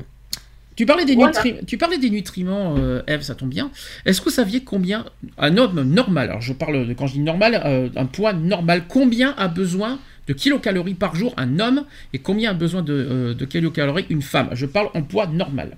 Tu 0.76 0.86
parlais 0.86 1.06
des, 1.06 1.16
Voilà. 1.16 1.32
nutri- 1.32 1.66
tu 1.66 1.78
parlais 1.78 1.98
des 1.98 2.10
nutriments, 2.10 2.76
euh, 2.78 3.02
Eve, 3.08 3.22
ça 3.22 3.36
tombe 3.36 3.50
bien. 3.50 3.70
Est-ce 4.06 4.20
que 4.22 4.26
vous 4.26 4.36
saviez 4.36 4.64
combien 4.64 5.06
un 5.38 5.58
homme 5.58 5.82
normal, 5.84 6.30
alors 6.30 6.42
je 6.42 6.54
parle 6.54 6.88
de 6.88 6.94
quand 6.94 7.06
je 7.08 7.14
dis 7.14 7.20
normal, 7.20 7.62
euh, 7.66 7.90
un 7.96 8.06
poids 8.06 8.34
normal, 8.34 8.84
combien 8.88 9.34
a 9.38 9.48
besoin 9.48 10.00
de 10.28 10.34
kilocalories 10.34 10.94
par 10.96 11.16
jour 11.16 11.34
un 11.38 11.60
homme 11.60 11.84
et 12.14 12.20
combien 12.20 12.52
a 12.52 12.54
besoin 12.54 12.82
de, 12.82 12.94
euh, 12.94 13.34
de 13.34 13.46
kilocalories 13.46 14.06
une 14.10 14.22
femme? 14.22 14.50
Je 14.54 14.66
parle 14.66 14.90
en 14.94 15.02
poids 15.02 15.28
normal. 15.28 15.78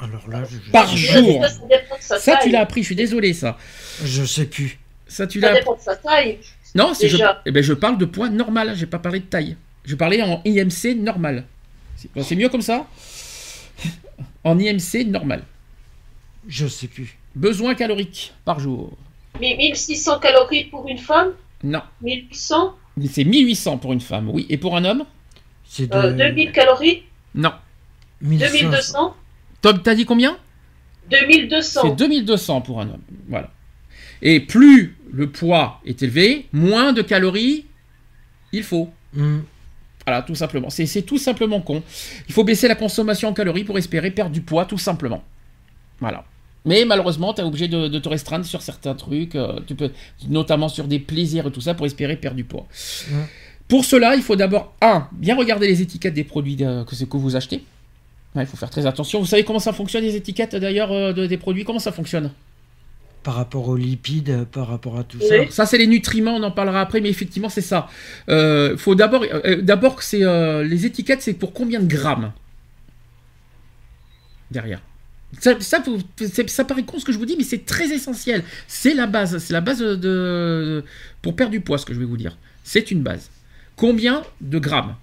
Alors 0.00 0.28
là, 0.28 0.44
je, 0.50 0.56
je, 0.64 0.70
Par 0.70 0.88
sais- 0.88 0.96
jour. 0.96 1.42
Ça, 1.42 1.48
ça 1.50 1.60
dépend 1.68 1.96
de 1.96 2.02
sa 2.02 2.18
Ça, 2.18 2.36
tu 2.42 2.50
l'as 2.50 2.60
appris, 2.60 2.80
je 2.82 2.86
suis 2.86 2.96
désolé, 2.96 3.32
ça. 3.34 3.56
je 4.02 4.24
sais 4.24 4.46
plus. 4.46 4.78
Ça, 5.06 5.26
tu 5.26 5.40
Ça 5.40 5.52
l'as 5.52 5.58
dépend 5.58 5.74
de 5.76 5.80
sa 5.80 5.96
taille. 5.96 6.38
Non, 6.74 6.94
c'est 6.94 7.08
je, 7.08 7.18
eh 7.46 7.50
ben, 7.50 7.62
je 7.62 7.72
parle 7.72 7.98
de 7.98 8.04
poids 8.04 8.28
normal, 8.30 8.74
j'ai 8.76 8.86
pas 8.86 8.98
parlé 9.00 9.18
de 9.20 9.24
taille. 9.24 9.56
Je 9.84 9.94
parlais 9.96 10.22
en 10.22 10.40
IMC 10.44 10.94
normal. 10.96 11.44
C'est 11.96 12.08
c'est 12.22 12.36
mieux 12.36 12.48
comme 12.48 12.62
ça 12.62 12.86
En 14.44 14.58
IMC 14.58 15.04
normal. 15.06 15.42
Je 16.48 16.66
sais 16.66 16.86
plus. 16.86 17.18
Besoin 17.34 17.74
calorique 17.74 18.32
par 18.44 18.60
jour. 18.60 18.96
Mais 19.40 19.56
1600 19.56 20.18
calories 20.20 20.64
pour 20.64 20.88
une 20.88 20.98
femme? 20.98 21.32
Non. 21.62 21.82
1800 22.02 22.76
C'est 23.10 23.24
1800 23.24 23.78
pour 23.78 23.92
une 23.92 24.00
femme, 24.00 24.30
oui. 24.30 24.46
Et 24.48 24.56
pour 24.58 24.76
un 24.76 24.84
homme? 24.84 25.04
C'est 25.68 25.86
de 25.88 25.94
euh, 25.94 26.12
2000 26.12 26.52
calories? 26.52 27.02
Non. 27.34 27.52
1500. 28.22 28.52
2200 28.70 29.16
Tom, 29.62 29.80
t'as 29.82 29.94
dit 29.94 30.04
combien 30.04 30.36
C'est 31.10 31.26
2200 31.26 31.94
2200 31.94 32.60
pour 32.62 32.80
un 32.80 32.88
homme. 32.88 33.02
Voilà. 33.28 33.50
Et 34.22 34.40
plus 34.40 34.96
le 35.12 35.30
poids 35.30 35.80
est 35.84 36.02
élevé, 36.02 36.46
moins 36.52 36.92
de 36.92 37.02
calories 37.02 37.66
il 38.52 38.62
faut. 38.62 38.90
Mm. 39.14 39.38
Voilà, 40.06 40.22
tout 40.22 40.34
simplement. 40.34 40.70
C'est 40.70 41.02
tout 41.02 41.18
simplement 41.18 41.60
con. 41.60 41.82
Il 42.28 42.34
faut 42.34 42.44
baisser 42.44 42.68
la 42.68 42.74
consommation 42.74 43.28
en 43.28 43.32
calories 43.32 43.64
pour 43.64 43.78
espérer 43.78 44.10
perdre 44.10 44.32
du 44.32 44.40
poids, 44.40 44.64
tout 44.64 44.78
simplement. 44.78 45.22
Voilà. 46.00 46.24
Mais 46.64 46.84
malheureusement, 46.84 47.32
tu 47.32 47.40
es 47.40 47.44
obligé 47.44 47.68
de, 47.68 47.88
de 47.88 47.98
te 47.98 48.08
restreindre 48.08 48.44
sur 48.44 48.60
certains 48.60 48.94
trucs, 48.94 49.34
euh, 49.34 49.60
tu 49.66 49.74
peux, 49.74 49.90
notamment 50.28 50.68
sur 50.68 50.86
des 50.86 50.98
plaisirs 50.98 51.46
et 51.46 51.52
tout 51.52 51.60
ça, 51.60 51.74
pour 51.74 51.86
espérer 51.86 52.16
perdre 52.16 52.36
du 52.36 52.44
poids. 52.44 52.66
Ouais. 53.10 53.24
Pour 53.68 53.84
cela, 53.84 54.16
il 54.16 54.22
faut 54.22 54.36
d'abord, 54.36 54.74
un, 54.82 55.08
bien 55.12 55.36
regarder 55.36 55.68
les 55.68 55.80
étiquettes 55.80 56.14
des 56.14 56.24
produits 56.24 56.56
que 56.56 57.16
vous 57.16 57.36
achetez. 57.36 57.62
Ouais, 58.34 58.44
il 58.44 58.46
faut 58.46 58.56
faire 58.56 58.70
très 58.70 58.86
attention. 58.86 59.18
Vous 59.20 59.26
savez 59.26 59.44
comment 59.44 59.58
ça 59.58 59.72
fonctionne, 59.72 60.04
les 60.04 60.14
étiquettes 60.16 60.54
d'ailleurs 60.56 60.92
euh, 60.92 61.12
de- 61.12 61.26
des 61.26 61.36
produits? 61.36 61.64
Comment 61.64 61.78
ça 61.80 61.90
fonctionne? 61.92 62.30
Par 63.22 63.34
rapport 63.34 63.68
aux 63.68 63.76
lipides, 63.76 64.44
par 64.52 64.68
rapport 64.68 64.98
à 64.98 65.04
tout 65.04 65.18
Oui. 65.20 65.26
ça. 65.28 65.50
Ça, 65.50 65.66
c'est 65.66 65.76
les 65.78 65.86
nutriments, 65.86 66.36
on 66.36 66.42
en 66.42 66.50
parlera 66.52 66.80
après, 66.80 67.00
mais 67.00 67.10
effectivement, 67.10 67.48
c'est 67.50 67.60
ça. 67.60 67.88
Euh, 68.28 68.76
faut 68.78 68.94
d'abord, 68.94 69.24
euh, 69.24 69.40
euh, 69.44 69.62
d'abord 69.62 69.96
que 69.96 70.04
c'est 70.04 70.22
euh, 70.24 70.62
les 70.64 70.86
étiquettes, 70.86 71.20
c'est 71.22 71.34
pour 71.34 71.52
combien 71.52 71.80
de 71.80 71.86
grammes? 71.86 72.32
Derrière. 74.50 74.80
Ça, 75.38 75.54
paraît 76.64 76.82
con 76.82 76.98
ce 76.98 77.04
que 77.04 77.12
je 77.12 77.18
vous 77.18 77.26
dis, 77.26 77.36
mais 77.36 77.44
c'est 77.44 77.64
très 77.64 77.90
essentiel. 77.92 78.42
C'est 78.66 78.94
la 78.94 79.06
base, 79.06 79.38
c'est 79.38 79.52
la 79.52 79.60
base 79.60 79.78
de, 79.78 79.94
de- 79.94 80.84
pour 81.22 81.36
perdre 81.36 81.52
du 81.52 81.60
poids, 81.60 81.78
ce 81.78 81.86
que 81.86 81.94
je 81.94 81.98
vais 82.00 82.04
vous 82.06 82.16
dire. 82.16 82.36
C'est 82.64 82.90
une 82.90 83.02
base. 83.02 83.30
Combien 83.76 84.22
de 84.40 84.58
grammes? 84.58 84.96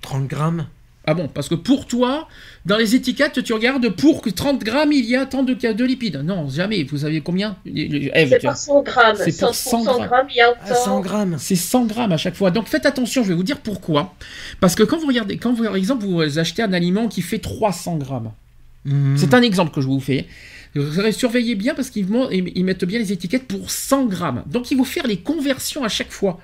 30 0.00 0.26
grammes 0.26 0.66
Ah 1.06 1.12
bon, 1.14 1.28
parce 1.28 1.48
que 1.50 1.54
pour 1.54 1.86
toi, 1.86 2.28
dans 2.64 2.78
les 2.78 2.94
étiquettes, 2.94 3.42
tu 3.44 3.52
regardes 3.52 3.90
pour 3.90 4.22
que 4.22 4.30
30 4.30 4.64
grammes, 4.64 4.92
il 4.92 5.04
y 5.04 5.16
a 5.16 5.26
tant 5.26 5.42
de, 5.42 5.52
de 5.52 5.84
lipides. 5.84 6.22
Non, 6.24 6.48
jamais. 6.48 6.82
Vous 6.84 6.98
savez 6.98 7.20
combien? 7.20 7.56
C'est 7.66 8.38
par 8.42 8.56
100 8.56 8.82
grammes. 8.82 9.16
C'est 9.18 9.38
pour 9.38 9.54
100 9.54 9.84
100 9.84 10.06
grammes, 10.06 10.26
il 10.30 10.36
y 10.36 10.40
a 10.40 10.54
à 10.62 10.74
100 10.74 10.80
autant. 10.92 11.00
grammes. 11.00 11.36
C'est 11.38 11.56
100 11.56 11.84
grammes 11.86 12.12
à 12.12 12.16
chaque 12.16 12.34
fois. 12.36 12.50
Donc 12.50 12.68
faites 12.68 12.86
attention, 12.86 13.22
je 13.22 13.28
vais 13.28 13.34
vous 13.34 13.42
dire 13.42 13.60
pourquoi. 13.60 14.14
Parce 14.60 14.74
que 14.74 14.82
quand 14.82 14.98
vous 14.98 15.06
regardez, 15.06 15.36
quand 15.36 15.52
vous, 15.52 15.64
par 15.64 15.76
exemple 15.76 16.06
vous 16.06 16.38
achetez 16.38 16.62
un 16.62 16.72
aliment 16.72 17.08
qui 17.08 17.20
fait 17.22 17.38
300 17.38 17.96
grammes, 17.96 18.32
Mm. 18.86 19.16
c'est 19.16 19.32
un 19.32 19.40
exemple 19.40 19.74
que 19.74 19.80
je 19.80 19.86
vous 19.86 19.98
fais. 20.00 20.26
Vous 20.74 21.10
surveillez 21.12 21.54
bien 21.54 21.74
parce 21.74 21.88
qu'ils 21.88 22.06
ils 22.32 22.64
mettent 22.64 22.84
bien 22.84 22.98
les 22.98 23.12
étiquettes 23.12 23.46
pour 23.46 23.70
100 23.70 24.06
grammes. 24.06 24.42
Donc 24.46 24.70
il 24.70 24.76
faut 24.76 24.84
faire 24.84 25.06
les 25.06 25.16
conversions 25.16 25.84
à 25.84 25.88
chaque 25.88 26.10
fois. 26.10 26.38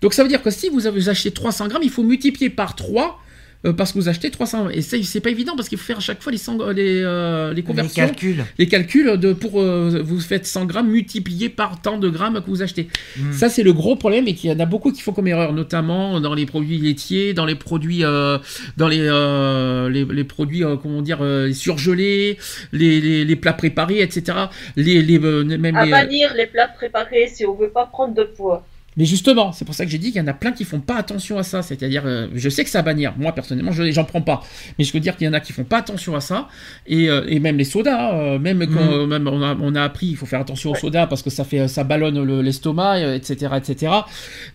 Donc 0.00 0.14
ça 0.14 0.22
veut 0.22 0.28
dire 0.30 0.42
que 0.42 0.50
si 0.50 0.68
vous 0.70 0.86
avez 0.86 1.08
acheté 1.08 1.30
300 1.30 1.68
grammes, 1.68 1.82
il 1.82 1.90
faut 1.90 2.04
multiplier 2.04 2.48
par 2.50 2.74
3 2.74 3.20
euh, 3.64 3.72
parce 3.72 3.92
que 3.92 3.98
vous 3.98 4.08
achetez 4.08 4.30
300 4.30 4.70
Et 4.70 4.82
c'est 4.82 5.02
c'est 5.02 5.20
pas 5.20 5.30
évident 5.30 5.56
parce 5.56 5.68
qu'il 5.68 5.78
faut 5.78 5.84
faire 5.84 5.96
à 5.98 6.00
chaque 6.00 6.22
fois 6.22 6.30
les, 6.30 6.38
100 6.38 6.70
les, 6.70 7.02
euh, 7.02 7.50
les 7.50 7.56
Les 7.56 7.62
conversions 7.62 8.06
calculs. 8.06 8.44
les 8.56 8.68
calculs 8.68 9.16
de 9.16 9.32
pour 9.32 9.60
euh, 9.60 10.00
vous 10.04 10.20
faites 10.20 10.46
100 10.46 10.66
grammes 10.66 10.88
multipliés 10.90 11.48
par 11.48 11.80
tant 11.82 11.98
de 11.98 12.08
grammes 12.08 12.40
que 12.40 12.48
vous 12.50 12.62
achetez. 12.62 12.88
Mm. 13.16 13.32
Ça 13.32 13.48
c'est 13.48 13.62
le 13.64 13.72
gros 13.72 13.96
problème 13.96 14.28
et 14.28 14.34
qu'il 14.34 14.50
y 14.50 14.52
en 14.52 14.60
a 14.60 14.66
beaucoup 14.66 14.92
qui 14.92 15.02
font 15.02 15.12
comme 15.12 15.26
erreur, 15.26 15.52
notamment 15.52 16.20
dans 16.20 16.34
les 16.34 16.46
produits 16.46 16.78
laitiers, 16.78 17.34
dans 17.34 17.46
les 17.46 17.56
produits 17.56 18.04
euh, 18.04 18.38
dans 18.76 18.88
les, 18.88 19.00
euh, 19.00 19.88
les, 19.90 20.04
les 20.04 20.24
produits 20.24 20.64
euh, 20.64 20.76
comment 20.76 21.02
dire 21.02 21.18
euh, 21.22 21.52
surgelés, 21.52 22.38
les, 22.72 23.00
les, 23.00 23.24
les 23.24 23.36
plats 23.36 23.52
préparés, 23.54 24.00
etc. 24.02 24.38
Les, 24.76 25.02
les 25.02 25.18
euh, 25.18 25.42
même 25.44 25.76
À 25.76 25.84
euh, 25.84 25.90
bannir 25.90 26.32
les 26.34 26.46
plats 26.46 26.68
préparés 26.68 27.28
si 27.28 27.44
on 27.44 27.54
veut 27.54 27.70
pas 27.70 27.86
prendre 27.86 28.14
de 28.14 28.24
poids. 28.24 28.64
Mais 28.98 29.06
justement, 29.06 29.52
c'est 29.52 29.64
pour 29.64 29.74
ça 29.74 29.86
que 29.86 29.90
j'ai 29.90 29.96
dit 29.96 30.12
qu'il 30.12 30.20
y 30.20 30.24
en 30.24 30.26
a 30.26 30.34
plein 30.34 30.52
qui 30.52 30.64
font 30.64 30.80
pas 30.80 30.96
attention 30.96 31.38
à 31.38 31.42
ça. 31.44 31.62
C'est-à-dire, 31.62 32.02
euh, 32.04 32.26
je 32.34 32.48
sais 32.50 32.64
que 32.64 32.76
à 32.76 32.82
bannir. 32.82 33.14
Moi, 33.16 33.32
personnellement, 33.32 33.72
je 33.72 33.90
j'en 33.92 34.04
prends 34.04 34.20
pas. 34.20 34.42
Mais 34.78 34.84
je 34.84 34.92
veux 34.92 35.00
dire 35.00 35.16
qu'il 35.16 35.24
y 35.26 35.30
en 35.30 35.32
a 35.32 35.40
qui 35.40 35.52
font 35.54 35.64
pas 35.64 35.78
attention 35.78 36.14
à 36.16 36.20
ça. 36.20 36.48
Et, 36.86 37.08
euh, 37.08 37.24
et 37.28 37.38
même 37.40 37.56
les 37.56 37.64
sodas, 37.64 38.12
euh, 38.14 38.38
même 38.38 38.66
quand 38.66 39.06
même 39.06 39.26
on, 39.26 39.40
a, 39.42 39.56
on 39.60 39.74
a 39.74 39.82
appris, 39.82 40.08
il 40.08 40.16
faut 40.16 40.26
faire 40.26 40.40
attention 40.40 40.70
aux 40.70 40.74
Ouais. 40.74 40.80
sodas 40.80 41.06
parce 41.06 41.22
que 41.22 41.30
ça 41.30 41.44
fait, 41.44 41.66
ça 41.68 41.84
ballonne 41.84 42.22
le- 42.22 42.42
l'estomac, 42.42 43.14
etc., 43.14 43.52
etc. 43.56 43.92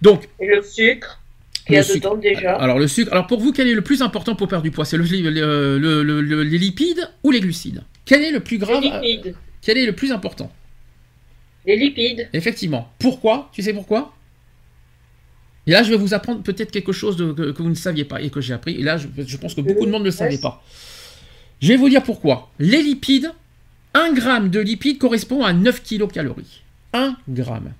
Donc, 0.02 0.28
Et 0.40 0.46
le 0.48 0.62
sucre? 0.62 1.20
Qu'il 1.66 1.76
y 1.76 1.78
a 1.78 1.84
dedans 1.84 2.16
déjà? 2.18 2.56
alors 2.58 2.78
le 2.78 2.90
sucre. 2.90 3.12
Alors 3.14 3.26
pour 3.26 3.40
vous, 3.40 3.54
quel 3.54 3.70
est 3.70 3.74
le 3.74 3.82
plus 3.82 4.02
important 4.02 4.36
pour 4.36 4.50
perdre 4.50 4.64
du 4.64 4.72
poids? 4.72 4.84
C'est 4.84 4.98
le, 4.98 5.06
le- 5.06 5.78
le- 5.80 6.04
le- 6.04 6.22
le- 6.22 6.44
les 6.44 6.58
lipides 6.58 7.10
ou 7.24 7.32
les 7.32 7.40
glucides? 7.40 7.84
Quel 8.04 8.22
est 8.22 8.32
le 8.32 8.42
plus 8.42 8.58
grave 8.58 8.84
les 8.84 8.90
lipides. 8.90 9.36
Quel 9.62 9.78
est 9.78 9.86
le 9.86 9.94
plus 9.94 10.12
important? 10.12 10.52
Les 11.66 11.78
lipides. 11.78 12.28
Effectivement. 12.34 12.92
Pourquoi? 13.00 13.50
Tu 13.54 13.62
sais 13.62 13.74
pourquoi? 13.74 14.14
Et 15.68 15.72
là, 15.72 15.84
je 15.84 15.90
vais 15.92 15.96
vous 15.98 16.14
apprendre 16.14 16.42
peut-être 16.44 16.72
quelque 16.72 16.92
chose 16.92 17.16
de- 17.16 17.32
que, 17.32 17.52
que 17.52 17.62
vous 17.64 17.70
ne 17.70 17.76
saviez 17.76 18.04
pas 18.06 18.22
et 18.22 18.30
que 18.30 18.42
j'ai 18.42 18.54
appris. 18.54 18.74
Et 18.76 18.84
là, 18.84 18.98
je, 18.98 19.08
je 19.26 19.38
pense 19.38 19.54
que 19.54 19.62
beaucoup 19.62 19.86
de 19.86 19.92
monde 19.92 20.02
ne 20.02 20.08
le 20.08 20.12
savait 20.12 20.38
pas. 20.38 20.64
Je 21.62 21.70
vais 21.70 21.78
vous 21.78 21.88
dire 21.90 22.04
pourquoi. 22.04 22.50
Les 22.60 22.82
lipides, 22.84 23.32
1 23.94 24.12
gramme 24.14 24.50
de 24.50 24.60
lipides 24.60 24.98
correspond 24.98 25.44
à 25.44 25.54
9 25.54 25.82
kilocalories. 25.84 26.62
1 26.94 27.16
gramme. 27.30 27.72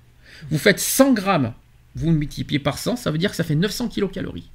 Vous 0.50 0.58
faites 0.58 0.80
100 0.80 1.12
grammes, 1.12 1.52
vous 1.94 2.10
le 2.10 2.16
multipliez 2.16 2.58
par 2.58 2.78
100, 2.78 2.96
ça 2.96 3.10
veut 3.10 3.18
dire 3.18 3.30
que 3.30 3.36
ça 3.36 3.44
fait 3.44 3.54
900 3.54 3.88
kilocalories. 3.88 4.48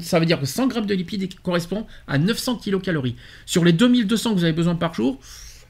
Ça 0.00 0.18
veut 0.20 0.26
dire 0.26 0.38
que 0.40 0.46
100 0.46 0.66
grammes 0.66 0.86
de 0.86 0.94
lipides 0.94 1.34
correspond 1.40 1.86
à 2.06 2.18
900 2.18 2.56
kilocalories. 2.56 3.16
Sur 3.46 3.64
les 3.64 3.72
2200 3.72 4.30
que 4.30 4.38
vous 4.38 4.44
avez 4.44 4.52
besoin 4.52 4.74
par 4.74 4.92
jour, 4.94 5.18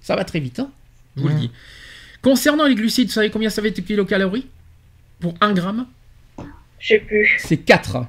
ça 0.00 0.16
va 0.16 0.24
très 0.24 0.40
vite, 0.40 0.58
hein, 0.58 0.70
je 1.16 1.22
vous 1.22 1.28
le 1.28 1.34
Mhm. 1.34 1.40
dis. 1.40 1.50
Concernant 2.22 2.66
les 2.66 2.74
glucides, 2.74 3.08
vous 3.08 3.12
savez 3.14 3.30
combien 3.30 3.48
ça 3.50 3.62
fait 3.62 3.70
de 3.70 3.80
kilocalories? 3.80 4.46
Pour 5.20 5.34
1 5.40 5.52
gramme 5.52 5.86
Je 6.78 6.88
sais 6.88 6.98
plus. 6.98 7.36
C'est 7.40 7.56
4. 7.58 8.06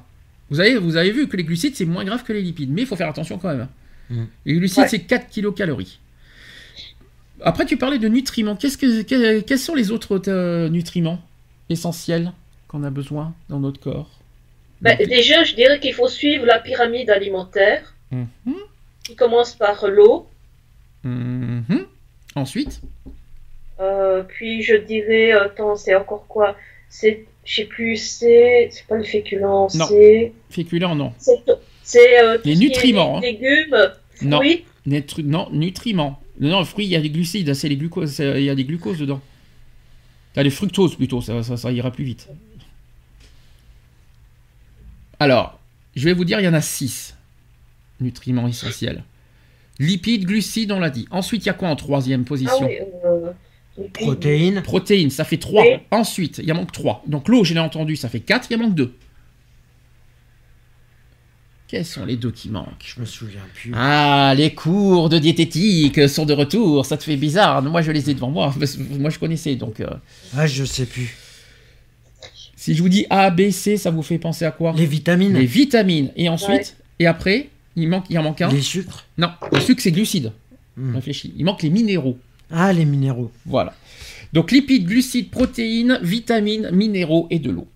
Vous 0.50 0.60
avez, 0.60 0.76
vous 0.78 0.96
avez 0.96 1.10
vu 1.12 1.28
que 1.28 1.36
les 1.36 1.44
glucides, 1.44 1.74
c'est 1.76 1.84
moins 1.84 2.04
grave 2.04 2.22
que 2.24 2.32
les 2.32 2.42
lipides, 2.42 2.70
mais 2.70 2.82
il 2.82 2.86
faut 2.86 2.96
faire 2.96 3.08
attention 3.08 3.38
quand 3.38 3.48
même. 3.48 3.68
Mhm. 4.10 4.26
Les 4.46 4.54
glucides, 4.54 4.82
Ouais. 4.84 4.88
c'est 4.88 5.00
4 5.00 5.28
kilocalories. 5.28 5.98
Après, 7.42 7.64
tu 7.64 7.76
parlais 7.76 7.98
de 7.98 8.08
nutriments. 8.08 8.56
Qu'est-ce 8.56 8.76
que, 8.76 9.02
que- 9.02 9.40
quels 9.40 9.58
sont 9.58 9.74
les 9.74 9.90
autres 9.90 10.20
euh, 10.28 10.68
nutriments 10.68 11.20
essentiels 11.68 12.32
qu'on 12.68 12.82
a 12.84 12.90
besoin 12.90 13.34
dans 13.48 13.60
notre 13.60 13.80
corps? 13.80 14.10
Ben, 14.82 14.96
déjà, 14.98 15.44
je 15.44 15.54
dirais 15.54 15.78
qu'il 15.80 15.94
faut 15.94 16.08
suivre 16.08 16.44
la 16.46 16.58
pyramide 16.58 17.10
alimentaire 17.10 17.94
Mhm. 18.10 18.26
qui 19.04 19.14
commence 19.14 19.54
par 19.54 19.86
l'eau. 19.88 20.28
Mhm. 21.04 21.86
Ensuite? 22.34 22.80
Euh, 23.80 24.22
puis 24.24 24.62
je 24.62 24.76
dirais, 24.76 25.32
attends, 25.32 25.76
c'est 25.76 25.94
encore 25.94 26.26
quoi? 26.26 26.56
C'est, 26.90 27.24
je 27.44 27.54
sais 27.54 27.64
plus, 27.64 27.96
c'est, 27.96 28.68
c'est 28.70 28.86
pas 28.86 28.96
le 28.96 29.04
féculent, 29.04 29.40
Non. 29.42 29.68
c'est, 29.68 30.32
Féculents, 30.50 30.94
non. 30.96 31.12
c'est, 31.18 31.36
c'est 31.82 32.20
euh, 32.22 32.36
Les 32.44 32.56
nutriments, 32.56 33.16
hein. 33.18 33.20
légumes, 33.20 33.92
Non. 34.22 34.36
fruits. 34.38 34.64
Nutri- 34.86 35.24
non, 35.24 35.48
nutriments. 35.52 36.20
Non, 36.40 36.50
non, 36.50 36.64
fruits, 36.64 36.86
il 36.86 36.90
y 36.90 36.96
a 36.96 37.00
des 37.00 37.10
glucides, 37.10 37.54
c'est 37.54 37.68
les 37.68 37.76
glucoses, 37.76 38.12
c'est- 38.12 38.40
il 38.40 38.44
y 38.44 38.50
a 38.50 38.54
des 38.54 38.64
glucoses 38.64 38.98
dedans. 38.98 39.20
Il 40.34 40.38
y 40.38 40.40
a 40.40 40.44
des 40.44 40.50
fructoses 40.50 40.96
plutôt, 40.96 41.20
ça, 41.20 41.42
ça, 41.42 41.56
ça 41.56 41.70
ira 41.72 41.90
plus 41.90 42.04
vite. 42.04 42.28
Alors, 45.18 45.58
je 45.96 46.04
vais 46.04 46.12
vous 46.14 46.24
dire, 46.24 46.40
il 46.40 46.44
y 46.44 46.48
en 46.48 46.54
a 46.54 46.60
6 46.60 47.14
nutriments 48.00 48.48
essentiels. 48.48 49.04
Lipides, 49.78 50.24
glucides, 50.24 50.72
on 50.72 50.80
l'a 50.80 50.90
dit. 50.90 51.06
Ensuite, 51.10 51.44
il 51.44 51.46
y 51.46 51.50
a 51.50 51.54
quoi 51.54 51.68
en 51.68 51.76
troisième 51.76 52.22
Ah 52.24 52.28
position 52.28 52.66
oui, 52.66 52.78
euh, 53.04 53.30
Protéines. 53.88 54.62
Protéines, 54.62 55.10
ça 55.10 55.24
fait 55.24 55.36
3. 55.38 55.62
Oui. 55.62 55.68
Ensuite, 55.90 56.38
il 56.38 56.44
y 56.48 56.52
en 56.52 56.56
manque 56.56 56.72
3. 56.72 57.04
Donc 57.06 57.28
l'eau, 57.28 57.44
je 57.44 57.54
l'ai 57.54 57.60
entendu, 57.60 57.96
ça 57.96 58.08
fait 58.08 58.20
4, 58.20 58.48
il 58.50 58.54
y 58.54 58.56
en 58.60 58.64
manque 58.64 58.74
2. 58.74 58.92
Quels 61.68 61.84
sont 61.84 62.04
les 62.04 62.16
deux 62.16 62.32
qui 62.32 62.48
manquent? 62.48 62.82
Je 62.84 63.00
me 63.00 63.06
souviens 63.06 63.46
plus. 63.54 63.70
Ah, 63.76 64.34
les 64.36 64.52
cours 64.52 65.08
de 65.08 65.20
diététique 65.20 66.08
sont 66.08 66.26
de 66.26 66.32
retour. 66.32 66.84
Ça 66.84 66.96
te 66.96 67.04
fait 67.04 67.16
bizarre. 67.16 67.62
Moi, 67.62 67.80
je 67.82 67.92
les 67.92 68.10
ai 68.10 68.14
devant 68.14 68.28
moi. 68.30 68.52
parce 68.58 68.72
que 68.76 68.82
Moi, 68.98 69.08
je 69.10 69.20
connaissais. 69.20 69.54
Donc, 69.54 69.78
euh, 69.78 69.86
Ah, 70.36 70.48
je 70.48 70.64
sais 70.64 70.84
plus. 70.84 71.16
si 72.56 72.74
je 72.74 72.82
vous 72.82 72.88
dis 72.88 73.06
A, 73.08 73.30
B, 73.30 73.50
C, 73.50 73.76
ça 73.76 73.90
vous 73.92 74.02
fait 74.02 74.18
penser 74.18 74.44
à 74.44 74.50
quoi? 74.50 74.72
Les 74.76 74.84
vitamines. 74.84 75.34
Les 75.34 75.46
vitamines. 75.46 76.10
Et 76.16 76.28
ensuite, 76.28 76.76
et 76.98 77.06
après, 77.06 77.50
il, 77.76 77.88
manque, 77.88 78.06
il 78.10 78.18
en 78.18 78.24
manque 78.24 78.40
un? 78.40 78.48
Les 78.50 78.62
sucres. 78.62 79.04
Non, 79.16 79.30
le 79.52 79.60
sucre, 79.60 79.80
c'est 79.80 79.92
glucides. 79.92 80.32
Hmm. 80.76 80.96
Réfléchis. 80.96 81.32
Il 81.36 81.44
manque 81.44 81.62
les 81.62 81.70
minéraux. 81.70 82.18
Ah, 82.50 82.72
les 82.72 82.84
minéraux. 82.84 83.30
Voilà. 83.46 83.72
Donc, 84.32 84.52
lipides, 84.52 84.86
glucides, 84.86 85.30
protéines, 85.30 85.98
vitamines, 86.02 86.70
minéraux 86.72 87.26
et 87.30 87.38
de 87.38 87.50
l'eau. 87.50 87.66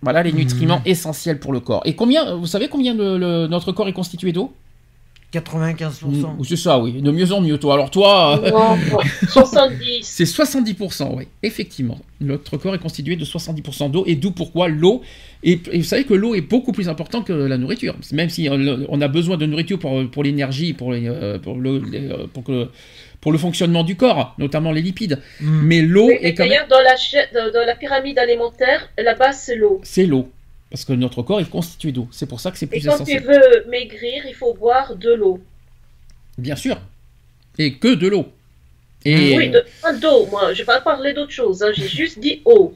Voilà 0.00 0.22
les 0.22 0.32
nutriments 0.32 0.80
essentiels 0.86 1.38
pour 1.40 1.52
le 1.52 1.60
corps. 1.60 1.82
Et 1.84 1.94
combien, 1.94 2.34
vous 2.36 2.46
savez 2.46 2.68
combien 2.68 2.94
le- 2.94 3.46
notre 3.48 3.72
corps 3.72 3.88
est 3.88 3.92
constitué 3.92 4.32
d'eau? 4.32 4.52
95%. 5.32 6.36
Ou 6.38 6.44
C'est 6.44 6.56
ça, 6.56 6.78
oui. 6.78 7.02
De 7.02 7.10
mieux 7.10 7.30
en 7.32 7.40
mieux, 7.42 7.58
toi. 7.58 7.74
Alors, 7.74 7.90
toi. 7.90 8.40
euh, 8.42 8.50
Non, 8.50 8.76
non, 8.76 8.98
70. 9.28 10.00
C'est 10.02 10.24
70%, 10.24 11.14
oui, 11.16 11.24
effectivement. 11.42 11.98
Notre 12.20 12.56
corps 12.56 12.74
est 12.74 12.78
constitué 12.78 13.16
de 13.16 13.24
70% 13.26 13.90
d'eau, 13.90 14.04
et 14.06 14.14
d'où 14.14 14.30
pourquoi 14.30 14.68
l'eau. 14.68 15.02
Et, 15.42 15.60
et 15.70 15.78
vous 15.78 15.84
savez 15.84 16.04
que 16.04 16.14
l'eau 16.14 16.34
est 16.34 16.40
beaucoup 16.40 16.72
plus 16.72 16.88
importante 16.88 17.26
que 17.26 17.32
la 17.34 17.58
nourriture. 17.58 17.94
Même 18.12 18.30
si 18.30 18.48
on, 18.50 19.00
a 19.02 19.08
besoin 19.08 19.36
de 19.36 19.44
nourriture 19.44 19.78
pour, 19.78 20.08
pour 20.10 20.24
l'énergie, 20.24 20.72
pour, 20.72 20.92
les, 20.92 21.06
euh, 21.06 21.38
pour, 21.38 21.56
le, 21.56 21.82
euh, 21.92 22.26
pour, 22.32 22.42
que- 22.44 22.68
pour 23.20 23.32
le 23.32 23.38
fonctionnement 23.38 23.82
du 23.84 23.96
corps, 23.96 24.34
notamment 24.38 24.70
les 24.72 24.82
lipides. 24.82 25.20
Hmm. 25.40 25.60
Mais 25.62 25.80
l'eau 25.82 26.10
est 26.10 26.34
quand 26.34 26.44
même. 26.44 26.50
D'ailleurs, 26.50 26.68
dans 26.68 26.80
la, 26.80 26.96
cha- 26.96 27.26
dans 27.32 27.66
la 27.66 27.74
pyramide 27.74 28.18
alimentaire, 28.18 28.88
la 28.96 29.14
base, 29.14 29.40
c'est 29.40 29.56
l'eau. 29.56 29.80
C'est 29.82 30.06
l'eau. 30.06 30.30
Parce 30.70 30.84
que 30.84 30.92
notre 30.92 31.22
corps 31.22 31.40
est 31.40 31.48
constitué 31.48 31.92
d'eau. 31.92 32.08
C'est 32.12 32.26
pour 32.28 32.40
ça 32.40 32.50
que 32.50 32.58
c'est 32.58 32.66
Et 32.66 32.68
plus 32.68 32.84
quand 32.86 32.94
essentiel. 32.94 33.22
tu 33.22 33.26
veux 33.28 33.64
maigrir, 33.70 34.24
il 34.26 34.34
faut 34.34 34.52
boire 34.54 34.94
de 34.96 35.12
l'eau. 35.12 35.40
Bien 36.36 36.56
sûr. 36.56 36.78
Et 37.58 37.74
que 37.74 37.94
de 37.94 38.06
l'eau. 38.06 38.26
Et, 39.04 39.36
Oui, 39.36 39.48
de, 39.50 39.64
pas 39.82 39.92
d'eau. 39.94 40.26
Moi, 40.26 40.52
je 40.52 40.58
vais 40.58 40.64
pas 40.66 40.80
parler 40.80 41.14
d'autre 41.14 41.32
chose. 41.32 41.62
hein, 41.62 41.70
J'ai 41.74 41.88
juste 41.88 42.18
dit 42.18 42.42
eau. 42.44 42.74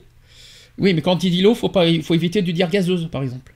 oui, 0.78 0.94
mais 0.94 1.02
quand 1.02 1.22
il 1.22 1.30
dit 1.30 1.42
l'eau, 1.42 1.54
faut 1.54 1.68
pas, 1.68 1.86
il 1.86 2.02
faut 2.02 2.14
éviter 2.14 2.40
de 2.42 2.50
dire 2.50 2.70
gazeuse, 2.70 3.08
par 3.10 3.22
exemple. 3.22 3.52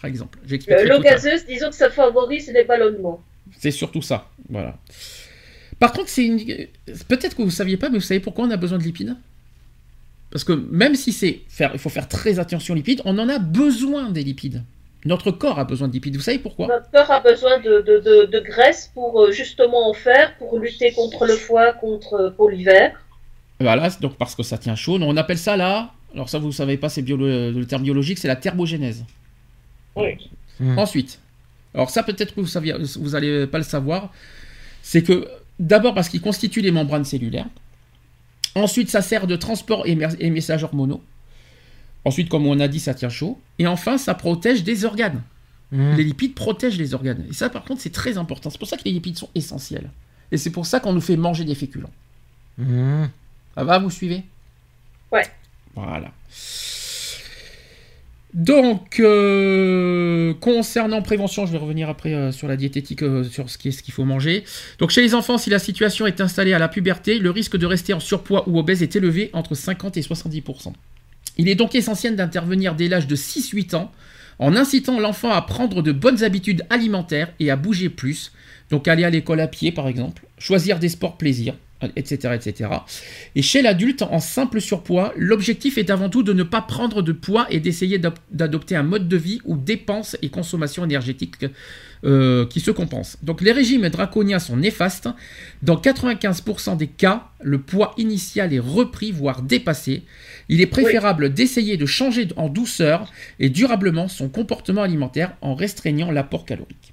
Par 0.00 0.06
exemple. 0.10 0.38
Le- 0.42 0.48
J'expliquerai 0.48 0.86
L'eau 0.86 1.00
gazeuse, 1.00 1.46
disons 1.46 1.68
que 1.70 1.74
ça 1.76 1.90
favorise 1.90 2.50
les 2.52 2.64
ballonnements. 2.64 3.22
C'est 3.58 3.70
surtout 3.70 4.02
ça. 4.02 4.28
Voilà. 4.48 4.76
Par 5.78 5.92
contre, 5.92 6.08
c'est 6.08 6.24
une... 6.24 6.38
peut-être 7.08 7.36
que 7.36 7.42
vous 7.42 7.46
ne 7.46 7.52
saviez 7.52 7.76
pas, 7.76 7.88
mais 7.88 7.98
vous 7.98 8.04
savez 8.04 8.20
pourquoi 8.20 8.44
on 8.46 8.50
a 8.50 8.56
besoin 8.56 8.78
de 8.78 8.82
lipides? 8.82 9.16
Parce 10.30 10.44
que 10.44 10.52
même 10.52 10.94
si 10.94 11.12
c'est 11.12 11.40
faire, 11.48 11.70
il 11.72 11.78
faut 11.78 11.88
faire 11.88 12.08
très 12.08 12.38
attention 12.38 12.74
aux 12.74 12.76
lipides, 12.76 13.00
on 13.04 13.18
en 13.18 13.28
a 13.28 13.38
besoin 13.38 14.10
des 14.10 14.22
lipides. 14.22 14.62
Notre 15.04 15.30
corps 15.30 15.58
a 15.58 15.64
besoin 15.64 15.88
de 15.88 15.92
lipides. 15.92 16.16
Vous 16.16 16.22
savez 16.22 16.38
pourquoi? 16.38 16.66
Notre 16.66 16.90
corps 16.90 17.10
a 17.10 17.20
besoin 17.20 17.60
de, 17.60 17.80
de, 17.80 17.98
de, 18.00 18.26
de 18.26 18.40
graisse 18.40 18.90
pour 18.92 19.22
euh, 19.22 19.30
justement 19.30 19.88
en 19.88 19.94
faire, 19.94 20.36
pour 20.36 20.58
lutter 20.58 20.92
contre 20.92 21.24
le 21.24 21.36
foie, 21.36 21.72
contre 21.72 22.14
euh, 22.14 22.30
pour 22.30 22.50
l'hiver. 22.50 23.00
Voilà, 23.60 23.88
donc 24.00 24.16
parce 24.16 24.34
que 24.34 24.42
ça 24.42 24.58
tient 24.58 24.74
chaud. 24.74 24.98
On 25.00 25.16
appelle 25.16 25.38
ça 25.38 25.56
là. 25.56 25.92
Alors 26.12 26.28
ça, 26.28 26.38
vous 26.38 26.48
ne 26.48 26.52
savez 26.52 26.76
pas, 26.76 26.88
c'est 26.88 27.02
le 27.02 27.64
terme 27.64 27.82
biologique, 27.82 28.18
c'est 28.18 28.28
la 28.28 28.36
thermogénèse. 28.36 29.04
Oui. 29.94 30.30
Hmm. 30.58 30.78
Ensuite, 30.78 31.20
alors 31.74 31.90
ça 31.90 32.02
peut-être 32.02 32.34
que 32.34 32.40
vous 32.40 32.46
saviez, 32.46 32.74
vous 32.98 33.14
allez 33.14 33.46
pas 33.46 33.58
le 33.58 33.64
savoir, 33.64 34.12
c'est 34.82 35.02
que 35.02 35.28
d'abord 35.58 35.94
parce 35.94 36.08
qu'il 36.08 36.20
constitue 36.20 36.60
les 36.60 36.70
membranes 36.70 37.04
cellulaires. 37.04 37.48
Ensuite, 38.54 38.90
ça 38.90 39.02
sert 39.02 39.26
de 39.26 39.36
transport 39.36 39.86
et, 39.86 39.94
mer- 39.94 40.16
et 40.18 40.30
messages 40.30 40.64
hormonaux. 40.64 41.02
Ensuite, 42.04 42.28
comme 42.28 42.46
on 42.46 42.58
a 42.60 42.68
dit, 42.68 42.80
ça 42.80 42.94
tient 42.94 43.08
chaud. 43.08 43.40
Et 43.58 43.66
enfin, 43.66 43.98
ça 43.98 44.14
protège 44.14 44.64
des 44.64 44.84
organes. 44.84 45.22
Hmm. 45.70 45.94
Les 45.96 46.04
lipides 46.04 46.34
protègent 46.34 46.78
les 46.78 46.94
organes. 46.94 47.26
Et 47.28 47.34
ça, 47.34 47.50
par 47.50 47.64
contre, 47.64 47.82
c'est 47.82 47.92
très 47.92 48.16
important. 48.16 48.50
C'est 48.50 48.58
pour 48.58 48.68
ça 48.68 48.76
que 48.76 48.84
les 48.84 48.92
lipides 48.92 49.18
sont 49.18 49.28
essentiels. 49.34 49.90
Et 50.32 50.38
c'est 50.38 50.50
pour 50.50 50.66
ça 50.66 50.80
qu'on 50.80 50.92
nous 50.92 51.00
fait 51.00 51.16
manger 51.16 51.44
des 51.44 51.54
féculents. 51.54 51.90
Hmm. 52.56 53.06
Ça 53.54 53.64
va, 53.64 53.78
vous 53.78 53.90
suivez? 53.90 54.24
Ouais. 55.12 55.26
Voilà. 55.74 56.10
Donc, 58.34 59.00
euh, 59.00 60.34
concernant 60.34 61.00
prévention, 61.00 61.46
je 61.46 61.52
vais 61.52 61.58
revenir 61.58 61.88
après 61.88 62.12
euh, 62.12 62.30
sur 62.30 62.46
la 62.46 62.56
diététique, 62.56 63.02
euh, 63.02 63.24
sur 63.24 63.48
ce 63.48 63.56
qu'il 63.56 63.72
faut 63.72 64.04
manger. 64.04 64.44
Donc, 64.78 64.90
chez 64.90 65.00
les 65.00 65.14
enfants, 65.14 65.38
si 65.38 65.48
la 65.48 65.58
situation 65.58 66.06
est 66.06 66.20
installée 66.20 66.52
à 66.52 66.58
la 66.58 66.68
puberté, 66.68 67.18
le 67.18 67.30
risque 67.30 67.56
de 67.56 67.64
rester 67.64 67.94
en 67.94 68.00
surpoids 68.00 68.46
ou 68.46 68.58
obèse 68.58 68.82
est 68.82 68.94
élevé 68.96 69.30
entre 69.32 69.54
50 69.54 69.96
et 69.96 70.02
70%. 70.02 70.72
Il 71.38 71.48
est 71.48 71.54
donc 71.54 71.74
essentiel 71.74 72.16
d'intervenir 72.16 72.74
dès 72.74 72.88
l'âge 72.88 73.06
de 73.06 73.16
6-8 73.16 73.76
ans 73.76 73.92
en 74.38 74.54
incitant 74.56 75.00
l'enfant 75.00 75.30
à 75.30 75.40
prendre 75.40 75.82
de 75.82 75.92
bonnes 75.92 76.22
habitudes 76.22 76.64
alimentaires 76.68 77.32
et 77.40 77.50
à 77.50 77.56
bouger 77.56 77.88
plus. 77.88 78.32
Donc, 78.70 78.88
aller 78.88 79.04
à 79.04 79.10
l'école 79.10 79.40
à 79.40 79.48
pied, 79.48 79.72
par 79.72 79.88
exemple, 79.88 80.26
choisir 80.36 80.78
des 80.78 80.90
sports 80.90 81.16
plaisir, 81.16 81.54
etc., 81.96 82.34
etc. 82.34 82.70
Et 83.34 83.42
chez 83.42 83.62
l'adulte 83.62 84.02
en 84.02 84.20
simple 84.20 84.60
surpoids, 84.60 85.12
l'objectif 85.16 85.78
est 85.78 85.90
avant 85.90 86.08
tout 86.08 86.22
de 86.22 86.32
ne 86.32 86.42
pas 86.42 86.62
prendre 86.62 87.02
de 87.02 87.12
poids 87.12 87.46
et 87.50 87.60
d'essayer 87.60 87.98
d'adopter 87.98 88.76
un 88.76 88.82
mode 88.82 89.08
de 89.08 89.16
vie 89.16 89.40
où 89.44 89.56
dépenses 89.56 90.16
et 90.22 90.28
consommation 90.28 90.84
énergétique 90.84 91.46
euh, 92.04 92.46
qui 92.46 92.60
se 92.60 92.70
compensent. 92.70 93.18
Donc 93.22 93.40
les 93.40 93.52
régimes 93.52 93.88
draconiens 93.88 94.38
sont 94.38 94.56
néfastes. 94.56 95.08
Dans 95.62 95.76
95% 95.76 96.76
des 96.76 96.86
cas, 96.86 97.28
le 97.42 97.60
poids 97.60 97.94
initial 97.96 98.52
est 98.52 98.58
repris, 98.58 99.12
voire 99.12 99.42
dépassé. 99.42 100.02
Il 100.48 100.60
est 100.60 100.66
préférable 100.66 101.32
d'essayer 101.32 101.76
de 101.76 101.86
changer 101.86 102.28
en 102.36 102.48
douceur 102.48 103.10
et 103.38 103.50
durablement 103.50 104.08
son 104.08 104.28
comportement 104.28 104.82
alimentaire 104.82 105.36
en 105.40 105.54
restreignant 105.54 106.10
l'apport 106.10 106.44
calorique. 106.44 106.87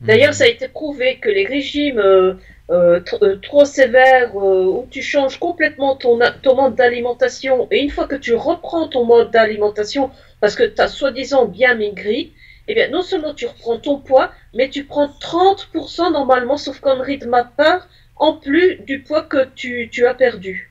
D'ailleurs, 0.00 0.32
ça 0.32 0.44
a 0.44 0.46
été 0.46 0.68
prouvé 0.68 1.18
que 1.18 1.28
les 1.28 1.44
régimes 1.44 1.98
euh, 1.98 2.34
euh, 2.70 3.00
euh, 3.22 3.36
trop 3.42 3.64
sévères, 3.66 4.34
où 4.34 4.86
tu 4.90 5.02
changes 5.02 5.38
complètement 5.38 5.96
ton, 5.96 6.16
mode 6.16 6.74
d'alimentation, 6.74 7.68
et 7.70 7.82
une 7.82 7.90
fois 7.90 8.06
que 8.06 8.16
tu 8.16 8.34
reprends 8.34 8.88
ton 8.88 9.04
mode 9.04 9.30
d'alimentation, 9.30 10.10
parce 10.40 10.54
que 10.54 10.62
tu 10.62 10.80
as 10.80 10.88
soi-disant 10.88 11.44
bien 11.44 11.74
maigri, 11.74 12.32
eh 12.68 12.74
bien, 12.74 12.88
non 12.88 13.02
seulement 13.02 13.34
tu 13.34 13.46
reprends 13.46 13.78
ton 13.78 13.98
poids, 13.98 14.32
mais 14.54 14.70
tu 14.70 14.84
prends 14.84 15.08
30% 15.08 16.12
normalement, 16.12 16.56
sauf 16.56 16.80
connerie 16.80 17.18
de 17.18 17.26
ma 17.26 17.44
part, 17.44 17.86
en 18.16 18.34
plus 18.34 18.76
du 18.86 19.02
poids 19.02 19.22
que 19.22 19.48
tu, 19.54 20.06
as 20.06 20.14
perdu. 20.14 20.70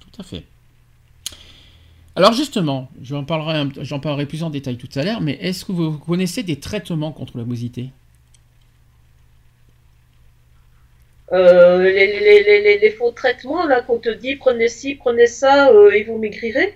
Tout 0.00 0.20
à 0.20 0.24
fait. 0.24 0.44
Alors 2.16 2.34
justement, 2.34 2.88
j'en 3.02 3.24
parlerai, 3.24 3.66
parlerai 4.00 4.26
plus 4.26 4.44
en 4.44 4.50
détail 4.50 4.76
tout 4.76 4.88
à 4.94 5.02
l'heure, 5.02 5.20
mais 5.20 5.38
est-ce 5.40 5.64
que 5.64 5.72
vous 5.72 5.98
connaissez 5.98 6.44
des 6.44 6.60
traitements 6.60 7.10
contre 7.10 7.38
l'obésité? 7.38 7.90
Euh, 11.32 11.82
les, 11.82 12.20
les, 12.20 12.42
les, 12.42 12.62
les, 12.62 12.78
les 12.78 12.90
faux 12.90 13.10
traitements, 13.10 13.66
là, 13.66 13.80
qu'on 13.82 13.98
te 13.98 14.10
dit, 14.10 14.36
prenez 14.36 14.68
ci, 14.68 14.94
prenez 14.94 15.26
ça, 15.26 15.70
euh, 15.70 15.90
et 15.90 16.04
vous 16.04 16.18
maigrirez 16.18 16.74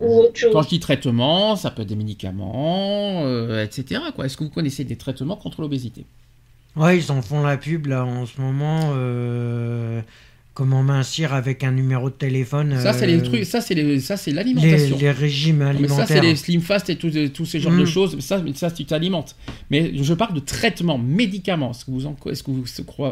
Ou 0.00 0.20
autre 0.20 0.38
chose 0.38 0.52
Quand 0.52 0.62
je 0.62 0.68
dis 0.68 0.80
traitement, 0.80 1.56
ça 1.56 1.70
peut 1.70 1.82
être 1.82 1.88
des 1.88 1.96
médicaments, 1.96 3.24
euh, 3.24 3.64
etc. 3.64 4.00
quoi. 4.14 4.26
Est-ce 4.26 4.36
que 4.36 4.44
vous 4.44 4.50
connaissez 4.50 4.84
des 4.84 4.96
traitements 4.96 5.36
contre 5.36 5.60
l'obésité? 5.62 6.04
Ouais, 6.76 6.98
ils 6.98 7.10
en 7.10 7.22
font 7.22 7.42
la 7.42 7.56
pub 7.56 7.86
là 7.86 8.04
en 8.04 8.24
ce 8.24 8.40
moment. 8.40 8.92
Euh, 10.60 10.64
Comment 10.64 10.82
mincir 10.82 11.32
avec 11.34 11.62
un 11.64 11.70
numéro 11.70 12.10
de 12.10 12.14
téléphone. 12.14 12.78
Ça, 12.80 12.92
c'est 12.92 13.06
les 13.06 13.18
euh, 13.18 13.22
trucs, 13.22 13.44
ça, 13.44 13.60
c'est 13.60 13.74
les- 13.74 14.00
ça, 14.00 14.16
c'est 14.16 14.30
Les, 14.30 14.36
l'alimentation. 14.36 14.98
les 14.98 15.10
régimes 15.10 15.58
Mais 15.58 15.64
ça, 15.64 15.72
c'est 15.72 16.14
alimentaires. 16.14 16.22
les 16.22 16.36
slim 16.36 16.60
fast 16.60 16.90
et 16.90 16.96
tous, 16.96 17.12
tous 17.32 17.46
ces 17.46 17.60
genres 17.60 17.72
de 17.72 17.82
Mm. 17.82 17.86
choses. 17.86 18.18
Ça, 18.20 18.42
ça, 18.54 18.70
tu 18.70 18.84
t'alimentes. 18.84 19.36
Mais 19.70 19.92
je 19.96 20.14
parle 20.14 20.34
de 20.34 20.40
traitement, 20.40 20.98
médicaments. 20.98 21.70
Est-ce 21.70 21.84
que 21.84 21.90
vous 21.92 22.06
en, 22.06 22.16
est-ce 22.26 22.42
que 22.42 22.50
vous, 22.50 22.64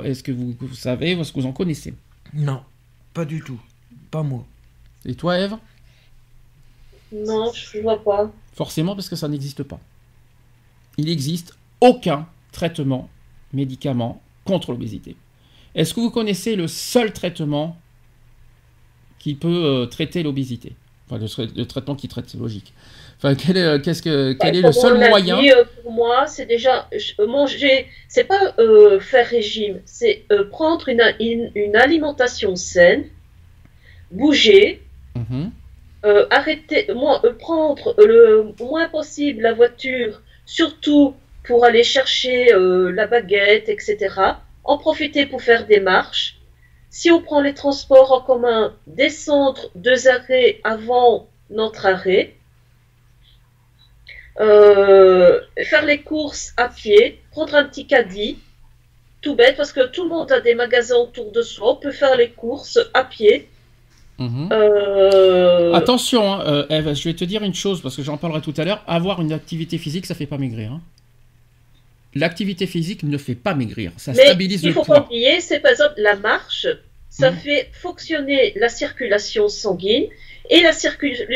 est-ce 0.04 0.22
que 0.22 0.32
vous, 0.32 0.54
vous 0.60 0.74
savez, 0.74 1.14
ou 1.14 1.20
est-ce 1.20 1.32
que 1.32 1.40
vous 1.40 1.46
en 1.46 1.52
connaissez? 1.52 1.94
Non, 2.34 2.60
pas 3.14 3.24
du 3.24 3.40
tout. 3.40 3.60
Pas 4.10 4.22
moi. 4.22 4.44
Et 5.04 5.14
toi, 5.14 5.38
Eve 5.38 5.56
Non, 7.12 7.52
je 7.54 7.78
vois 7.80 8.02
pas. 8.02 8.32
Forcément, 8.54 8.94
parce 8.94 9.08
que 9.08 9.16
ça 9.16 9.28
n'existe 9.28 9.62
pas. 9.62 9.78
Il 10.98 11.04
n'existe 11.06 11.56
aucun 11.80 12.26
traitement, 12.52 13.08
médicament 13.52 14.20
contre 14.44 14.72
l'obésité. 14.72 15.14
Est-ce 15.76 15.94
que 15.94 16.00
vous 16.00 16.10
connaissez 16.10 16.56
le 16.56 16.66
seul 16.66 17.12
traitement 17.12 17.76
qui 19.18 19.34
peut 19.34 19.48
euh, 19.64 19.86
traiter 19.86 20.22
l'obésité? 20.22 20.76
Enfin, 21.08 21.18
le, 21.18 21.26
tra- 21.26 21.56
le 21.56 21.66
traitement 21.66 21.94
qui 21.94 22.08
traite, 22.08 22.28
c'est 22.28 22.38
logique. 22.38 22.74
Enfin, 23.18 23.34
quel 23.34 23.56
est, 23.56 23.62
euh, 23.62 23.78
que, 23.78 24.32
quel 24.32 24.56
Bah, 24.56 24.58
est 24.58 24.62
le 24.62 24.72
seul 24.72 24.94
moyen? 24.98 25.36
dit, 25.40 25.52
euh, 25.52 25.64
Pour 25.82 25.92
moi, 25.92 26.26
c'est 26.26 26.46
déjà 26.46 26.88
manger. 27.26 27.86
C'est 28.08 28.24
pas 28.24 28.54
euh, 28.58 29.00
faire 29.00 29.26
régime, 29.26 29.80
c'est 29.84 30.24
prendre 30.50 30.88
une, 30.88 31.02
une, 31.20 31.50
une 31.54 31.76
alimentation 31.76 32.56
saine, 32.56 33.04
bouger, 34.10 34.80
Mhm. 35.16 35.52
euh, 36.04 36.26
arrêter, 36.30 36.86
moins, 36.94 37.20
prendre 37.38 37.94
le 37.98 38.54
moins 38.60 38.88
possible 38.88 39.42
la 39.42 39.52
voiture, 39.54 40.22
surtout 40.44 41.14
pour 41.44 41.64
aller 41.64 41.84
chercher 41.84 42.48
la 42.52 43.06
baguette, 43.06 43.68
etc. 43.68 44.45
En 44.68 44.78
profiter 44.78 45.26
pour 45.26 45.42
faire 45.42 45.66
des 45.66 45.80
marches. 45.80 46.36
Si 46.90 47.10
on 47.10 47.20
prend 47.22 47.40
les 47.40 47.54
transports 47.54 48.12
en 48.12 48.20
commun, 48.20 48.74
descendre 48.86 49.70
deux 49.74 50.08
arrêts 50.08 50.60
avant 50.64 51.28
notre 51.50 51.86
arrêt. 51.86 52.34
Euh, 54.40 55.40
faire 55.64 55.84
les 55.86 56.02
courses 56.02 56.52
à 56.56 56.68
pied, 56.68 57.20
prendre 57.30 57.54
un 57.54 57.64
petit 57.64 57.86
caddie, 57.86 58.38
tout 59.22 59.34
bête 59.34 59.56
parce 59.56 59.72
que 59.72 59.86
tout 59.86 60.02
le 60.04 60.10
monde 60.10 60.30
a 60.30 60.40
des 60.40 60.54
magasins 60.54 60.96
autour 60.96 61.32
de 61.32 61.40
soi, 61.42 61.72
on 61.72 61.76
peut 61.76 61.90
faire 61.92 62.16
les 62.16 62.30
courses 62.30 62.78
à 62.92 63.04
pied. 63.04 63.48
Mhm. 64.18 64.48
Euh, 64.52 65.72
Attention, 65.74 66.32
hein, 66.34 66.44
euh, 66.46 66.66
Eve, 66.70 66.94
je 66.94 67.04
vais 67.08 67.14
te 67.14 67.24
dire 67.24 67.42
une 67.42 67.54
chose 67.54 67.80
parce 67.82 67.96
que 67.96 68.02
j'en 68.02 68.16
parlerai 68.16 68.40
tout 68.40 68.54
à 68.56 68.64
l'heure. 68.64 68.82
Avoir 68.86 69.20
une 69.22 69.32
activité 69.32 69.78
physique, 69.78 70.06
ça 70.06 70.14
fait 70.14 70.26
pas 70.26 70.38
maigrir. 70.38 70.72
hein. 70.72 70.80
L'activité 72.14 72.66
physique 72.66 73.02
ne 73.02 73.18
fait 73.18 73.34
pas 73.34 73.54
maigrir, 73.54 73.92
ça 73.98 74.12
mais 74.12 74.24
stabilise 74.24 74.62
il 74.62 74.68
le 74.68 74.72
faut 74.74 74.84
pas 74.84 74.94
poids. 75.00 75.04
oublier, 75.06 75.40
c'est 75.40 75.60
par 75.60 75.72
exemple 75.72 75.94
la 75.98 76.16
marche, 76.16 76.66
ça 77.10 77.30
Mhm. 77.30 77.36
fait 77.38 77.68
fonctionner 77.72 78.52
la 78.56 78.68
circulation 78.70 79.48
sanguine 79.48 80.06
et 80.48 80.60
la, 80.62 80.70
circul- 80.72 81.26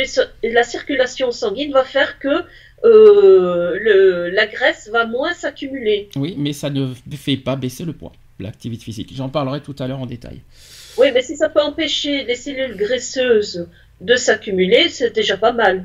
la 0.43 0.63
circulation 0.63 1.33
sanguine 1.33 1.73
va 1.73 1.85
faire 1.85 2.19
que 2.19 2.45
euh, 2.85 3.79
le, 3.79 4.31
la 4.31 4.47
graisse 4.47 4.89
va 4.91 5.05
moins 5.05 5.35
s'accumuler. 5.35 6.09
Oui, 6.17 6.35
mais 6.39 6.53
ça 6.55 6.71
ne 6.71 6.95
fait 7.15 7.37
pas 7.37 7.57
baisser 7.57 7.85
le 7.85 7.93
poids. 7.93 8.13
L'activité 8.39 8.85
physique. 8.85 9.13
J'en 9.15 9.29
parlerai 9.29 9.61
tout 9.61 9.77
à 9.79 9.87
l'heure 9.87 10.01
en 10.01 10.07
détail. 10.07 10.41
Oui, 10.97 11.09
mais 11.13 11.21
si 11.21 11.37
ça 11.37 11.51
peut 11.51 11.61
empêcher 11.61 12.25
les 12.25 12.37
cellules 12.37 12.77
graisseuses 12.77 13.69
de 14.01 14.17
s'accumuler, 14.17 14.89
c'est 14.89 15.15
déjà 15.15 15.37
pas 15.37 15.53
mal. 15.53 15.85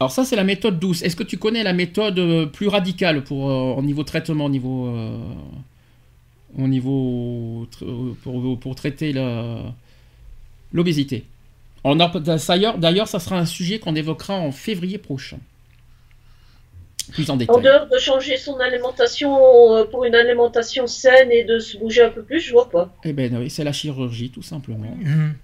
Alors 0.00 0.10
ça, 0.10 0.24
c'est 0.24 0.36
la 0.36 0.44
méthode 0.44 0.78
douce. 0.78 1.02
Est-ce 1.02 1.16
que 1.16 1.22
tu 1.22 1.38
connais 1.38 1.62
la 1.62 1.72
méthode 1.72 2.18
euh, 2.18 2.46
plus 2.46 2.68
radicale 2.68 3.22
pour 3.24 3.50
euh, 3.50 3.74
au 3.78 3.82
niveau 3.82 4.02
traitement, 4.02 4.46
au 4.46 4.50
niveau, 4.50 4.88
euh, 4.88 5.18
au 6.58 6.66
niveau 6.66 7.66
pour, 8.22 8.58
pour 8.58 8.74
traiter 8.74 9.12
la- 9.12 9.72
l'obésité? 10.72 11.24
D'ailleurs, 11.84 12.78
d'ailleurs, 12.78 13.08
ça 13.08 13.20
sera 13.20 13.38
un 13.38 13.46
sujet 13.46 13.78
qu'on 13.78 13.94
évoquera 13.94 14.34
en 14.34 14.52
février 14.52 14.98
prochain. 14.98 15.38
Plus 17.12 17.28
en 17.28 17.34
En 17.34 17.36
détail. 17.36 17.62
dehors 17.62 17.86
de 17.86 17.98
changer 17.98 18.38
son 18.38 18.58
alimentation 18.58 19.86
pour 19.90 20.04
une 20.06 20.14
alimentation 20.14 20.86
saine 20.86 21.30
et 21.30 21.44
de 21.44 21.58
se 21.58 21.76
bouger 21.76 22.02
un 22.02 22.08
peu 22.08 22.22
plus, 22.22 22.40
je 22.40 22.52
vois 22.52 22.70
pas. 22.70 22.92
Eh 23.04 23.12
ben 23.12 23.36
oui, 23.36 23.50
c'est 23.50 23.64
la 23.64 23.72
chirurgie, 23.72 24.30
tout 24.30 24.42
simplement. 24.42 24.96
Mhm. 24.98 25.34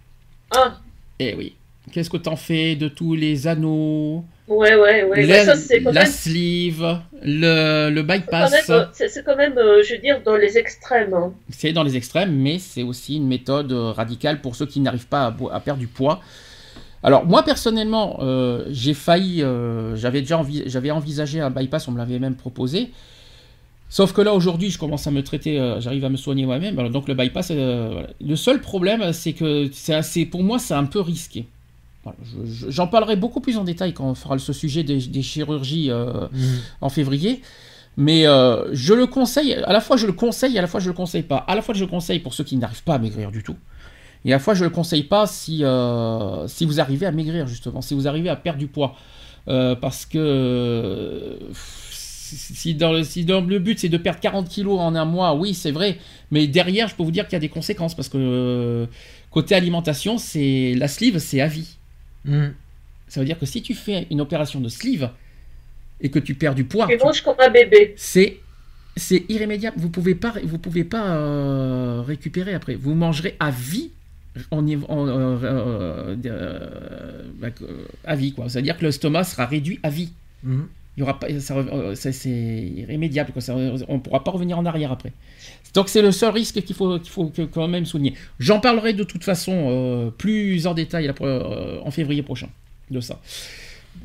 Ah, 0.53 0.81
Eh 1.19 1.35
oui. 1.35 1.55
Qu'est-ce 1.93 2.11
que 2.11 2.17
t'en 2.17 2.37
fais 2.37 2.77
de 2.77 2.89
tous 2.89 3.15
les 3.15 3.47
anneaux, 3.47 4.25
ouais, 4.49 4.75
ouais, 4.77 5.05
ouais. 5.05 5.27
la, 5.27 5.45
ça, 5.45 5.79
quand 5.83 5.93
la 5.93 6.03
même 6.05 6.11
sleeve, 6.13 6.99
le, 7.23 7.91
le 7.91 8.03
bypass 8.03 8.71
euh, 8.71 8.85
c'est- 8.93 9.25
quand 9.25 9.37
même, 9.37 9.57
euh, 9.59 9.83
je 9.83 9.95
veux 9.95 10.01
dire, 10.01 10.21
dans 10.25 10.37
les 10.37 10.57
extrêmes. 10.59 11.15
hein. 11.15 11.33
C'est 11.51 11.73
dans 11.73 11.83
les 11.83 11.97
extrêmes, 11.97 12.33
mais 12.35 12.59
c'est 12.59 12.83
aussi 12.83 13.17
une 13.17 13.27
méthode 13.27 13.73
euh, 13.73 13.93
radicale 13.93 14.41
pour 14.41 14.57
ceux 14.57 14.67
qui 14.67 14.81
n'arrivent 14.81 15.09
pas 15.09 15.35
à, 15.53 15.61
perdre 15.61 15.81
du 15.81 15.87
poids. 15.89 16.21
Alors 17.03 17.25
moi 17.27 17.43
personnellement, 17.43 18.19
euh, 18.21 18.67
j'ai 18.71 18.93
failli, 18.95 19.43
euh, 19.43 19.97
j'avais 19.97 20.21
déjà 20.21 20.39
envi- 20.39 20.65
j'avais 20.67 20.91
envisagé 20.91 21.41
un 21.41 21.51
bypass, 21.51 21.89
on 21.89 21.93
me 21.93 21.99
l'avait 21.99 22.19
même 22.19 22.37
proposé. 22.37 22.91
Sauf 23.89 24.13
que 24.13 24.21
là 24.21 24.35
aujourd'hui, 24.35 24.71
je 24.71 24.79
commence 24.79 25.07
à 25.07 25.11
me 25.11 25.23
traiter, 25.23 25.59
euh, 25.59 25.81
j'arrive 25.81 26.05
à 26.05 26.11
me 26.11 26.17
soigner 26.17 26.47
moi-même. 26.47 26.77
Donc 26.91 27.09
le 27.09 27.15
bypass, 27.15 27.51
voilà. 27.51 28.07
le 28.21 28.37
seul 28.37 28.61
problème, 28.61 29.13
c'est 29.13 29.33
que 29.33 29.69
c'est 29.73 30.27
pour 30.27 30.45
moi, 30.45 30.59
c'est 30.61 30.75
un 30.75 30.85
peu 30.85 31.01
risqué. 31.01 31.47
Voilà, 32.03 32.19
je- 32.23 32.51
je- 32.51 32.71
J'en 32.71 32.87
parlerai 32.87 33.17
beaucoup 33.17 33.41
plus 33.41 33.57
en 33.59 33.65
détail 33.65 33.93
quand 33.93 34.05
on 34.11 34.15
fera 34.15 34.39
ce 34.39 34.53
sujet 34.53 34.83
des, 34.83 34.99
des 34.99 35.23
chirurgies 35.23 35.91
euh, 35.91 36.29
Mhm. 36.33 36.59
en 36.81 36.89
février. 36.89 37.43
Mais 37.97 38.27
euh, 38.27 38.73
je 38.73 38.95
le 38.95 39.07
conseille, 39.07 39.53
à 39.55 39.73
la 39.73 39.81
fois 39.81 39.97
je 39.97 40.07
le 40.07 40.13
conseille, 40.13 40.57
à 40.59 40.63
la 40.63 40.67
fois 40.69 40.81
je 40.81 40.89
le 40.89 40.95
conseille 40.95 41.23
pas. 41.25 41.39
À 41.49 41.55
la 41.55 41.61
fois 41.63 41.75
je 41.75 41.81
le 41.85 41.91
conseille 41.91 42.21
pour 42.21 42.33
ceux 42.35 42.45
qui 42.45 42.57
n'arrivent 42.57 42.85
pas 42.85 42.95
à 42.95 42.99
maigrir 42.99 43.31
du 43.31 43.43
tout. 43.43 43.57
Et 44.25 44.33
à 44.33 44.37
la 44.37 44.39
fois 44.39 44.55
je 44.55 44.65
le 44.65 44.71
conseille 44.71 45.03
pas 45.03 45.27
si, 45.27 45.65
euh, 45.65 46.47
si 46.47 46.65
vous 46.65 46.81
arrivez 46.81 47.05
à 47.07 47.13
maigrir 47.13 47.47
justement, 47.47 47.83
si 47.83 47.95
vous 47.95 48.07
arrivez 48.09 48.29
à 48.31 48.37
perdre 48.37 48.59
du 48.61 48.67
poids. 48.69 48.95
Parce 49.47 50.07
que 50.07 51.39
si, 51.53 52.75
dans 52.75 52.93
le, 52.93 53.03
si 53.03 53.25
dans 53.25 53.41
le 53.41 53.59
but 53.59 53.79
c'est 53.79 53.89
de 53.89 53.97
perdre 53.97 54.21
40 54.21 54.49
kilos 54.49 54.79
en 54.79 54.95
un 54.95 55.05
mois, 55.05 55.35
oui 55.35 55.55
c'est 55.55 55.73
vrai. 55.73 55.99
Mais 56.31 56.47
derrière 56.47 56.89
je 56.89 56.95
peux 56.95 57.03
vous 57.03 57.11
dire 57.11 57.25
qu'il 57.27 57.33
y 57.35 57.37
a 57.37 57.41
des 57.41 57.49
conséquences 57.49 57.95
parce 57.95 58.09
que 58.09 58.87
côté 59.31 59.55
alimentation, 59.55 60.19
c'est 60.19 60.75
la 60.77 60.87
sleeve 60.89 61.19
c'est 61.19 61.41
à 61.41 61.49
vie. 61.49 61.77
Ça 63.09 63.21
veut 63.21 63.27
dire 63.27 63.39
que 63.39 63.47
si 63.47 63.63
tu 63.63 63.75
fais 63.75 64.07
une 64.11 64.21
opération 64.21 64.61
de 64.61 64.69
sleeve 64.69 65.11
et 66.01 66.11
que 66.11 66.19
tu 66.19 66.35
perds 66.35 66.55
du 66.55 66.65
poids, 66.65 66.87
Tu 66.87 66.97
comme 67.25 67.35
un 67.41 67.51
bébé. 67.51 67.95
c'est 67.97 68.41
c'est 68.97 69.25
irrémédiable. 69.29 69.77
Vous 69.79 69.89
pouvez 69.91 70.15
pas 70.15 70.35
vous 70.43 70.59
pouvez 70.59 70.85
pas 70.85 71.17
euh, 71.17 72.03
récupérer 72.07 72.55
après. 72.55 72.75
Vous 72.75 72.95
mangerez 72.95 73.37
à 73.41 73.51
vie 73.51 73.91
en, 74.51 74.67
y- 74.67 74.77
en- 74.77 75.07
euh, 75.09 75.39
euh, 75.43 76.17
euh, 76.27 77.23
bah, 77.35 77.49
euh, 77.63 77.85
à 78.05 78.17
vie 78.17 78.33
quoi. 78.33 78.49
C'est-à-dire 78.49 78.77
que 78.79 78.85
l'estomac 78.85 79.25
sera 79.25 79.47
réduit 79.47 79.79
à 79.83 79.91
vie. 79.91 80.13
Mhm. 80.43 80.67
Euh, 81.03 81.95
c'est 81.95 82.29
irrémédiable 82.77 83.33
on 83.89 83.99
pourra 84.01 84.25
pas 84.25 84.31
revenir 84.31 84.59
en 84.59 84.67
arrière 84.67 84.93
après. 84.93 85.13
Donc 85.75 85.89
c'est 85.89 86.03
le 86.03 86.13
seul 86.13 86.33
risque 86.33 86.63
qu'il 86.63 86.77
faut 86.77 86.99
qu'il 86.99 87.11
faut 87.11 87.33
quand 87.53 87.69
même 87.69 87.87
souligner. 87.87 88.15
J'en 88.39 88.61
parlerai 88.61 88.93
de 88.93 89.05
toute 89.05 89.25
façon 89.25 89.53
euh, 89.55 90.11
plus 90.11 90.67
en 90.67 90.75
détail 90.75 91.13
euh, 91.21 91.79
en 91.83 91.91
février 91.91 92.23
prochain 92.23 92.49
de 92.91 93.01
ça. 93.01 93.21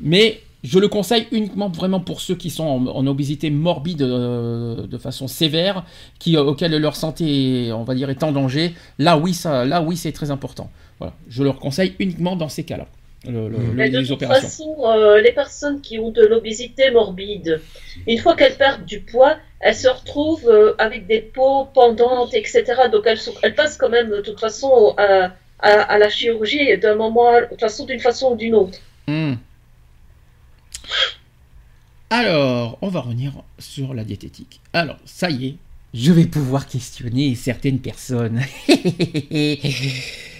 Mais 0.00 0.40
je 0.62 0.78
le 0.78 0.88
conseille 0.88 1.26
uniquement 1.32 1.68
vraiment 1.68 2.00
pour 2.00 2.20
ceux 2.20 2.34
qui 2.34 2.50
sont 2.50 2.64
en, 2.64 3.06
obésité 3.06 3.50
morbide 3.50 3.98
de 3.98 4.98
façon 4.98 5.28
sévère, 5.28 5.84
qui, 6.18 6.36
auxquels 6.36 6.76
leur 6.76 6.96
santé, 6.96 7.70
on 7.72 7.84
va 7.84 7.94
dire, 7.94 8.10
est 8.10 8.22
en 8.24 8.32
danger. 8.32 8.74
Là, 8.98 9.16
oui, 9.16 9.32
ça, 9.32 9.64
là, 9.64 9.80
oui, 9.80 9.96
c'est 9.96 10.10
très 10.10 10.32
important. 10.32 10.68
Je 11.28 11.44
leur 11.44 11.58
conseille 11.58 11.94
uniquement 12.00 12.34
dans 12.34 12.48
ces 12.48 12.64
cas-là, 12.64 12.86
le- 13.26 13.48
le- 13.48 13.58
Mm. 13.58 13.66
le- 13.68 13.72
Mais 13.74 13.90
de 13.90 13.98
les 13.98 14.04
toute 14.04 14.12
opérations. 14.22 14.48
façon, 14.48 14.76
euh, 14.86 15.20
les 15.20 15.32
personnes 15.32 15.80
qui 15.80 15.98
ont 15.98 16.10
de 16.10 16.24
l'obésité 16.24 16.90
morbide, 16.90 17.60
une 18.06 18.18
fois 18.18 18.34
qu'elles 18.36 18.56
perdent 18.56 18.84
du 18.84 19.00
poids, 19.00 19.36
elles 19.60 19.74
se 19.74 19.88
retrouvent 19.88 20.48
euh, 20.48 20.74
avec 20.78 21.06
des 21.06 21.20
peaux 21.20 21.64
pendantes, 21.66 22.34
etc. 22.34 22.64
Donc 22.92 23.02
elles, 23.06 23.18
sont- 23.18 23.34
elles 23.42 23.54
passent 23.54 23.76
quand 23.76 23.88
même 23.90 24.10
de 24.10 24.20
toute 24.20 24.38
façon 24.40 24.94
à, 24.98 25.32
à, 25.60 25.70
à 25.70 25.98
la 25.98 26.08
chirurgie 26.10 26.76
d'un 26.78 26.94
moment, 26.94 27.28
à- 27.28 27.40
de 27.42 27.46
toute 27.50 27.60
façon, 27.60 27.84
d'une 27.86 28.00
façon 28.00 28.32
ou 28.32 28.36
d'une 28.36 28.54
autre. 28.54 28.78
Hmm. 29.08 29.34
Alors, 32.10 32.78
on 32.82 32.88
va 32.88 33.00
revenir 33.00 33.32
sur 33.58 33.92
la 33.92 34.04
diététique. 34.04 34.60
Alors, 34.72 34.96
ça 35.04 35.28
y 35.30 35.46
est, 35.48 35.54
je 35.94 36.12
vais 36.12 36.26
pouvoir 36.26 36.66
questionner 36.68 37.34
certaines 37.34 37.80
personnes. 37.80 38.40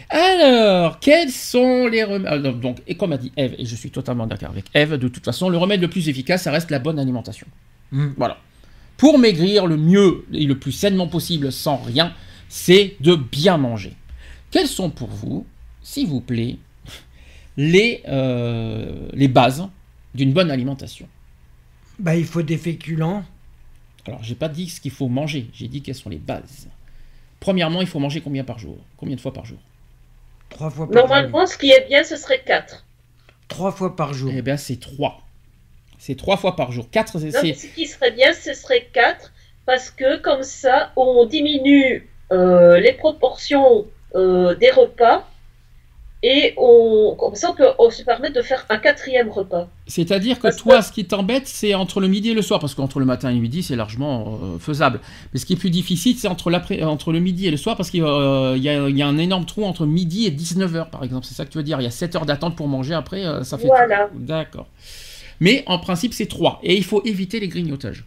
Alors, 0.08 1.00
quels 1.00 1.30
sont 1.30 1.88
les 1.88 2.04
remèdes? 2.04 2.60
Donc, 2.60 2.78
et 2.86 2.96
comme 2.96 3.12
a 3.12 3.18
dit 3.18 3.32
Eve, 3.36 3.54
et 3.58 3.64
je 3.64 3.74
suis 3.74 3.90
totalement 3.90 4.26
d'accord 4.26 4.50
avec 4.50 4.66
Eve, 4.74 4.94
de 4.94 5.08
toute 5.08 5.24
façon, 5.24 5.48
le 5.48 5.58
remède 5.58 5.80
le 5.80 5.88
plus 5.88 6.08
efficace, 6.08 6.44
ça 6.44 6.52
reste 6.52 6.70
la 6.70 6.78
bonne 6.78 6.98
alimentation. 6.98 7.46
Mhm. 7.90 8.14
Voilà. 8.16 8.38
Pour 8.96 9.18
maigrir 9.18 9.66
le 9.66 9.76
mieux 9.76 10.24
et 10.32 10.44
le 10.46 10.58
plus 10.58 10.72
sainement 10.72 11.08
possible, 11.08 11.50
sans 11.52 11.76
rien, 11.76 12.14
c'est 12.48 12.96
de 13.00 13.14
bien 13.16 13.58
manger. 13.58 13.94
Quelles 14.50 14.68
sont 14.68 14.90
pour 14.90 15.08
vous, 15.08 15.44
s'il 15.82 16.06
vous 16.06 16.20
plaît, 16.20 16.56
les, 17.56 18.02
euh, 18.06 19.08
les 19.12 19.28
bases 19.28 19.66
d'une 20.14 20.32
bonne 20.32 20.50
alimentation? 20.50 21.08
Bah, 21.98 22.16
il 22.16 22.24
faut 22.24 22.42
des 22.42 22.58
féculents. 22.58 23.24
Alors, 24.06 24.22
j'ai 24.22 24.36
pas 24.36 24.48
dit 24.48 24.68
ce 24.68 24.80
qu'il 24.80 24.92
faut 24.92 25.08
manger, 25.08 25.50
j'ai 25.52 25.66
dit 25.66 25.82
quelles 25.82 25.96
sont 25.96 26.10
les 26.10 26.18
bases. 26.18 26.68
Premièrement, 27.40 27.80
il 27.80 27.86
faut 27.86 27.98
manger 27.98 28.20
combien 28.20 28.44
par 28.44 28.58
jour? 28.58 28.78
Combien 28.96 29.16
de 29.16 29.20
fois 29.20 29.32
par 29.32 29.44
jour? 29.44 29.58
Trois 30.50 30.70
fois 30.70 30.86
par 30.86 30.94
jour. 30.94 31.08
Normalement, 31.08 31.46
ce 31.46 31.56
qui 31.58 31.70
est 31.70 31.86
bien, 31.88 32.04
ce 32.04 32.16
serait 32.16 32.42
4. 32.44 32.84
Trois 33.48 33.72
fois 33.72 33.94
par 33.96 34.14
jour. 34.14 34.32
Eh 34.34 34.42
bien, 34.42 34.56
c'est 34.56 34.80
trois. 34.80 35.20
C'est 35.98 36.16
trois 36.16 36.36
fois 36.36 36.56
par 36.56 36.72
jour. 36.72 36.90
Quatre, 36.90 37.18
c'est... 37.18 37.30
Ce 37.30 37.66
qui 37.66 37.86
serait 37.86 38.10
bien, 38.10 38.32
ce 38.32 38.54
serait 38.54 38.88
4, 38.92 39.32
parce 39.64 39.90
que 39.90 40.18
comme 40.18 40.42
ça, 40.42 40.92
on 40.96 41.24
diminue 41.24 42.08
euh, 42.32 42.78
les 42.78 42.92
proportions 42.92 43.86
euh, 44.14 44.54
des 44.54 44.70
repas, 44.70 45.28
et 46.22 46.54
on, 46.56 47.14
comme 47.18 47.34
ça, 47.34 47.50
on 47.50 47.54
peut 47.54 47.68
on 47.78 47.90
se 47.90 48.02
permet 48.02 48.30
de 48.30 48.40
faire 48.42 48.64
un 48.68 48.78
quatrième 48.78 49.28
repas. 49.30 49.68
C'est-à-dire 49.86 50.36
que 50.38 50.42
Parce 50.42 50.56
toi, 50.56 50.78
que- 50.78 50.84
ce 50.84 50.90
qui 50.92 51.04
t'embête, 51.04 51.46
c'est 51.46 51.74
entre 51.74 52.00
le 52.00 52.08
midi 52.08 52.30
et 52.30 52.34
le 52.34 52.42
soir, 52.42 52.58
parce 52.58 52.74
qu'entre 52.74 52.98
le 53.00 53.04
matin 53.06 53.30
et 53.30 53.34
le 53.34 53.40
midi, 53.40 53.62
c'est 53.62 53.76
largement 53.76 54.38
euh, 54.42 54.58
faisable. 54.58 55.00
Mais 55.32 55.38
ce 55.38 55.46
qui 55.46 55.52
est 55.52 55.56
plus 55.56 55.70
difficile, 55.70 56.16
c'est 56.18 56.26
entre, 56.28 56.50
l'après- 56.50 56.82
entre 56.82 57.12
le 57.12 57.20
midi 57.20 57.46
et 57.46 57.50
le 57.50 57.56
soir, 57.56 57.76
parce 57.76 57.90
qu'il 57.90 58.02
euh, 58.02 58.56
y, 58.56 58.68
a, 58.68 58.88
il 58.88 58.96
y 58.96 59.02
a 59.02 59.06
un 59.06 59.18
énorme 59.18 59.44
trou 59.46 59.64
entre 59.64 59.84
midi 59.86 60.26
et 60.26 60.30
19h, 60.30 60.90
par 60.90 61.04
exemple. 61.04 61.26
C'est 61.26 61.34
ça 61.34 61.44
que 61.44 61.50
tu 61.50 61.58
veux 61.58 61.64
dire 61.64 61.80
Il 61.80 61.84
y 61.84 61.88
a 61.88 61.90
7 61.92 62.16
heures 62.16 62.26
d'attente 62.26 62.56
pour 62.56 62.66
manger, 62.66 62.94
après, 62.94 63.24
euh, 63.24 63.44
ça 63.44 63.58
fait... 63.58 63.66
Voilà. 63.66 64.08
D'accord. 64.14 64.66
Mais 65.40 65.62
en 65.66 65.78
principe, 65.78 66.14
c'est 66.14 66.26
3. 66.26 66.60
Et 66.62 66.76
il 66.76 66.84
faut 66.84 67.02
éviter 67.04 67.40
les 67.40 67.48
grignotages. 67.48 68.04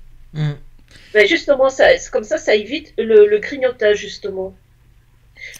Mais 1.14 1.28
justement, 1.28 1.70
ça, 1.70 1.86
comme 2.12 2.24
ça, 2.24 2.38
ça 2.38 2.56
évite 2.56 2.94
le, 2.98 3.28
le 3.28 3.38
grignotage, 3.40 3.98
justement. 4.00 4.56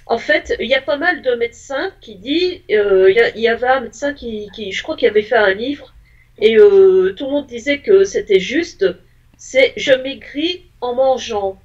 En 0.06 0.18
fait, 0.18 0.56
il 0.60 0.68
y 0.68 0.76
a 0.76 0.82
pas 0.82 0.98
mal 0.98 1.22
de 1.22 1.36
médecins 1.36 1.92
qui 2.02 2.16
disent, 2.16 2.62
euh, 2.72 3.12
il 3.36 3.42
y 3.42 3.48
avait 3.48 3.68
un 3.68 3.82
médecin 3.82 4.14
qui, 4.14 4.50
je 4.72 4.84
crois, 4.84 4.96
qui 4.96 5.08
avait 5.08 5.22
fait 5.22 5.36
un 5.36 5.54
livre, 5.54 5.94
et 6.40 6.58
euh, 6.58 7.14
tout 7.16 7.26
le 7.26 7.32
monde 7.32 7.48
disait 7.48 7.80
que 7.80 8.04
c'était 8.04 8.40
juste, 8.40 8.86
c'est 9.38 9.74
je 9.78 9.94
maigris 9.94 10.64
en 10.82 10.96
mangeant, 10.96 11.60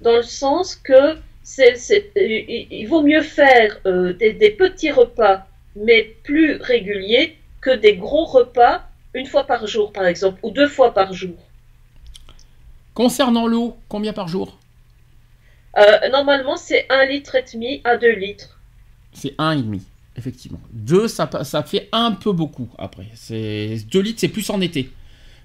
dans 0.00 0.16
le 0.16 0.22
sens 0.22 0.76
que 0.76 1.16
c'est- 1.42 2.12
il, 2.16 2.86
vaut 2.86 3.02
mieux 3.02 3.22
faire 3.22 3.80
euh, 3.86 4.12
des, 4.12 4.50
petits 4.50 4.90
repas, 4.90 5.46
mais 5.74 6.14
plus 6.22 6.56
réguliers, 6.56 7.36
que 7.60 7.70
des 7.70 7.96
gros 7.96 8.24
repas 8.24 8.84
une 9.14 9.26
fois 9.26 9.44
par 9.44 9.66
jour, 9.66 9.92
par 9.92 10.06
exemple, 10.06 10.38
ou 10.42 10.50
deux 10.50 10.68
fois 10.68 10.94
par 10.94 11.12
jour. 11.12 11.36
Concernant 12.94 13.46
l'eau, 13.46 13.76
combien 13.88 14.12
par 14.12 14.28
jour? 14.28 14.59
Euh, 15.78 16.08
normalement, 16.10 16.56
c'est 16.56 16.86
un 16.90 17.04
litre 17.06 17.34
et 17.36 17.44
demi 17.52 17.80
à 17.84 17.96
2 17.96 18.10
litres. 18.16 18.58
C'est 19.12 19.34
1,5, 19.38 19.80
effectivement. 20.16 20.60
2, 20.72 21.06
ça, 21.08 21.28
fait 21.64 21.88
un 21.92 22.12
peu 22.12 22.32
beaucoup 22.32 22.68
après. 22.78 23.06
C'est 23.14 23.76
2 23.90 24.00
litres, 24.00 24.20
c'est 24.20 24.28
plus 24.28 24.48
en 24.50 24.60
été. 24.60 24.90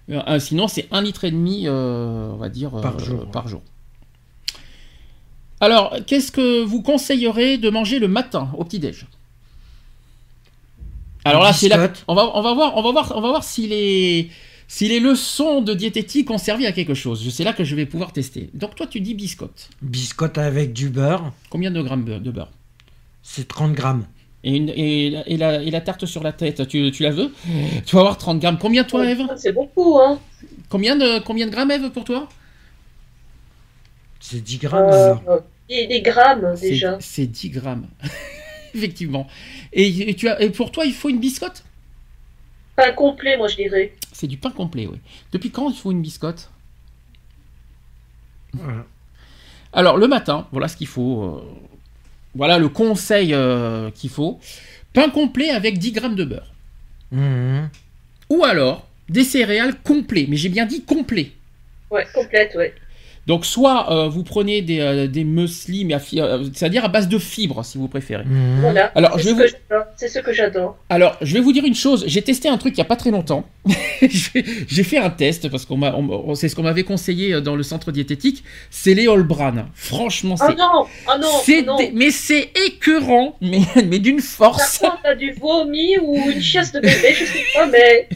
Euh, 0.09 0.21
un- 0.25 0.39
sinon, 0.39 0.67
c'est 0.67 0.87
1 0.91 1.01
litre 1.01 1.23
et 1.25 1.31
demi, 1.31 1.63
euh, 1.67 2.31
on 2.33 2.37
va 2.37 2.49
dire, 2.49 2.71
Par 2.81 2.95
euh, 2.95 2.99
jour. 2.99 3.31
par 3.31 3.47
jour. 3.47 3.61
Alors, 5.59 5.95
qu'est-ce 6.05 6.31
que 6.31 6.63
vous 6.63 6.81
conseillerez 6.81 7.57
de 7.57 7.69
manger 7.69 7.99
le 7.99 8.07
matin 8.07 8.49
au 8.57 8.63
petit-déj? 8.65 9.05
Alors 11.23 11.41
là, 11.43 11.53
c'est 11.53 11.69
là, 11.69 11.91
on 12.07 12.13
va, 12.13 12.29
on 12.37 12.41
va 12.41 12.53
voir, 12.53 12.77
on 12.77 12.83
va 12.83 12.91
voir, 12.91 13.13
on 13.15 13.21
va 13.21 13.29
voir 13.29 13.43
si 13.43 13.67
les, 13.67 14.29
si 14.67 14.87
les 14.87 14.99
leçons 14.99 15.61
de 15.61 15.73
diététique 15.73 16.29
ont 16.31 16.37
servi 16.37 16.65
à 16.65 16.71
quelque 16.71 16.93
chose. 16.93 17.29
C'est 17.33 17.43
là 17.43 17.53
que 17.53 17.63
je 17.63 17.75
vais 17.75 17.85
pouvoir 17.85 18.11
tester. 18.13 18.49
Donc 18.53 18.75
toi, 18.75 18.87
tu 18.87 18.99
dis 18.99 19.13
biscotte. 19.13 19.69
Biscotte 19.81 20.37
avec 20.37 20.73
du 20.73 20.89
beurre, 20.89 21.33
Combien 21.49 21.71
de 21.71 21.81
grammes 21.81 22.03
de 22.05 22.31
beurre? 22.31 22.51
C'est 23.23 23.47
30 23.47 23.73
grammes. 23.73 24.05
Et, 24.43 24.55
une- 24.57 24.69
et, 24.69 25.09
la- 25.09 25.27
et 25.27 25.37
la, 25.37 25.61
et 25.63 25.71
la 25.71 25.81
tarte 25.81 26.05
sur 26.05 26.21
la 26.23 26.31
tête, 26.31 26.67
tu, 26.67 26.91
tu 26.91 27.01
la 27.03 27.09
veux? 27.11 27.31
Tu 27.85 27.95
vas 27.95 28.01
avoir 28.01 28.17
30 28.17 28.39
grammes. 28.39 28.57
Combien 28.59 28.83
toi, 28.83 29.05
Eve? 29.09 29.23
C'est 29.37 29.51
beaucoup, 29.53 29.97
hein. 29.99 30.19
combien 30.69 30.95
de, 30.95 31.19
combien 31.19 31.47
de 31.47 31.51
grammes, 31.51 31.71
Eve, 31.71 31.89
pour 31.89 32.03
toi? 32.03 32.29
C'est 34.19 34.41
10 34.43 34.57
grammes 34.59 34.89
Euh, 34.91 35.13
alors. 35.25 35.41
et 35.69 35.87
des 35.87 36.01
grammes, 36.01 36.55
C'est- 36.55 36.69
déjà. 36.69 36.97
C'est 36.99 37.27
10 37.27 37.49
grammes. 37.49 37.87
Effectivement. 38.75 39.27
Et, 39.73 40.09
et 40.09 40.13
tu 40.15 40.27
as, 40.27 40.41
et 40.41 40.49
pour 40.49 40.71
toi, 40.71 40.85
il 40.85 40.93
faut 40.93 41.09
une 41.09 41.19
biscotte? 41.19 41.63
Pas 42.75 42.91
complet, 42.91 43.37
moi, 43.37 43.47
je 43.47 43.55
dirais. 43.55 43.93
C'est 44.11 44.27
du 44.27 44.37
pain 44.37 44.51
complet, 44.51 44.87
oui. 44.87 44.97
Depuis 45.31 45.51
quand 45.51 45.69
il 45.69 45.75
faut 45.77 45.91
une 45.91 46.01
biscotte 46.01 46.49
Voilà. 48.53 48.85
Alors, 49.73 49.97
le 49.97 50.07
matin, 50.07 50.47
voilà 50.51 50.67
ce 50.67 50.77
qu'il 50.77 50.87
faut. 50.87 51.23
euh, 51.23 51.43
voilà 52.33 52.57
le 52.57 52.69
conseil 52.69 53.33
euh, 53.33 53.91
qu'il 53.91 54.09
faut. 54.09 54.39
Pain 54.93 55.09
complet 55.09 55.49
avec 55.49 55.77
10 55.77 55.91
grammes 55.93 56.15
de 56.15 56.23
beurre. 56.25 56.51
Mhm. 57.11 57.69
Ou 58.29 58.43
alors, 58.43 58.87
des 59.09 59.23
céréales 59.23 59.75
complets. 59.81 60.25
Mais 60.29 60.35
j'ai 60.37 60.49
bien 60.49 60.65
dit 60.65 60.83
complet. 60.83 61.31
Ouais, 61.91 62.05
complète, 62.13 62.55
ouais. 62.55 62.73
Donc 63.27 63.45
soit 63.45 63.91
euh, 63.91 64.07
vous 64.07 64.23
prenez 64.23 64.61
des, 64.61 64.79
euh, 64.81 65.07
des 65.07 65.23
muesli, 65.23 65.83
mais 65.85 65.95
à 65.95 65.99
fi- 65.99 66.21
euh, 66.21 66.43
c'est-à-dire 66.53 66.85
à 66.85 66.89
base 66.89 67.07
de 67.07 67.17
fibres, 67.17 67.65
si 67.65 67.77
vous 67.77 67.87
préférez. 67.87 68.23
Mhm. 68.23 68.59
Voilà. 68.61 68.91
Alors, 68.95 69.13
C'est 69.15 69.23
je 69.23 69.29
ce 69.29 69.33
vais 69.35 69.43
que 69.45 69.49
j'adore. 69.69 69.85
C'est 69.95 70.07
ce 70.09 70.19
que 70.19 70.33
j'adore. 70.33 70.77
Alors, 70.89 71.17
je 71.21 71.33
vais 71.33 71.39
vous 71.39 71.51
dire 71.51 71.65
une 71.65 71.73
chose. 71.75 72.03
J'ai 72.07 72.21
testé 72.21 72.49
un 72.49 72.57
truc 72.57 72.75
il 72.75 72.79
y 72.79 72.81
a 72.81 72.85
pas 72.85 72.95
très 72.95 73.11
longtemps. 73.11 73.45
J'ai 74.01 74.43
j'ai 74.67 74.83
fait 74.83 74.97
un 74.97 75.09
test 75.09 75.49
parce 75.49 75.65
qu'on 75.65 75.77
m'a, 75.77 75.95
c'est 76.35 76.49
ce 76.49 76.55
qu'on 76.55 76.63
m'avait 76.63 76.83
conseillé 76.83 77.33
euh, 77.33 77.41
dans 77.41 77.55
le 77.55 77.63
centre 77.63 77.91
diététique. 77.91 78.43
C'est 78.69 78.93
les 78.93 79.07
Holbran. 79.07 79.53
Franchement, 79.73 80.35
Oh 80.39 80.43
c'est, 80.47 80.55
non 80.55 80.85
Oh 81.07 81.11
non 81.19 81.27
c'est 81.43 81.61
oh 81.61 81.65
non. 81.65 81.77
mais 81.93 82.11
c'est 82.11 82.51
écœurant, 82.67 83.37
mais, 83.41 83.61
mais 83.87 83.99
d'une 83.99 84.19
force. 84.19 84.79
Par 84.79 84.91
contre, 84.91 85.03
t'as 85.03 85.15
du 85.15 85.31
vomi 85.31 85.97
ou 85.97 86.15
une 86.29 86.41
chiasse 86.41 86.71
de 86.73 86.79
bébé, 86.81 87.13
je 87.17 87.25
sais 87.25 87.43
pas, 87.55 87.65
mais 87.67 88.07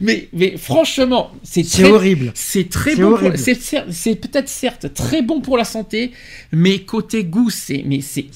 Mais, 0.00 0.28
mais 0.32 0.56
franchement, 0.56 1.30
c'est 1.42 1.62
horrible. 1.90 2.32
c'est 2.34 2.68
très 2.68 2.96
bon. 2.96 3.16
C'est, 3.36 4.14
peut-être 4.16 4.48
certes 4.48 4.92
très 4.94 5.22
bon 5.22 5.40
pour 5.40 5.56
la 5.56 5.64
santé, 5.64 6.12
mais 6.52 6.80
côté 6.80 7.24
goût, 7.24 7.50
c'est, 7.50 7.82
mais 7.86 8.00
c'est, 8.00 8.26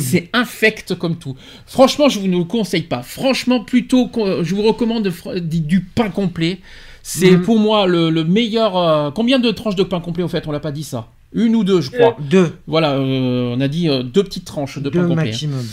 C'est 0.00 0.28
infect 0.32 0.94
comme 0.94 1.16
tout. 1.16 1.36
Franchement, 1.66 2.08
je 2.08 2.18
vous 2.20 2.26
ne 2.28 2.38
le 2.38 2.44
conseille 2.44 2.82
pas. 2.82 3.02
Franchement, 3.02 3.64
plutôt, 3.64 4.10
je 4.42 4.54
vous 4.54 4.62
recommande 4.62 5.10
du, 5.40 5.60
du 5.60 5.80
pain 5.80 6.10
complet. 6.10 6.58
C'est 7.02 7.30
Mhm. 7.30 7.42
pour 7.42 7.58
moi 7.58 7.86
le, 7.86 8.10
le 8.10 8.24
meilleur. 8.24 8.76
euh, 8.76 9.10
combien 9.10 9.38
de 9.38 9.50
tranches 9.50 9.74
de 9.76 9.82
pain 9.82 10.00
complet 10.00 10.22
au 10.22 10.28
fait 10.28 10.46
On 10.46 10.52
l'a 10.52 10.60
pas 10.60 10.70
dit 10.72 10.84
ça? 10.84 11.08
Une 11.32 11.54
ou 11.56 11.64
deux, 11.64 11.80
je 11.80 11.90
crois. 11.90 12.16
Deux. 12.28 12.52
Voilà, 12.66 12.92
euh, 12.96 13.54
on 13.56 13.60
a 13.60 13.68
dit 13.68 13.88
euh, 13.88 14.02
deux 14.02 14.22
petites 14.22 14.44
tranches 14.44 14.78
de 14.78 14.90
pain 14.90 15.02
Deux 15.02 15.08
complet. 15.08 15.30
hein. 15.32 15.64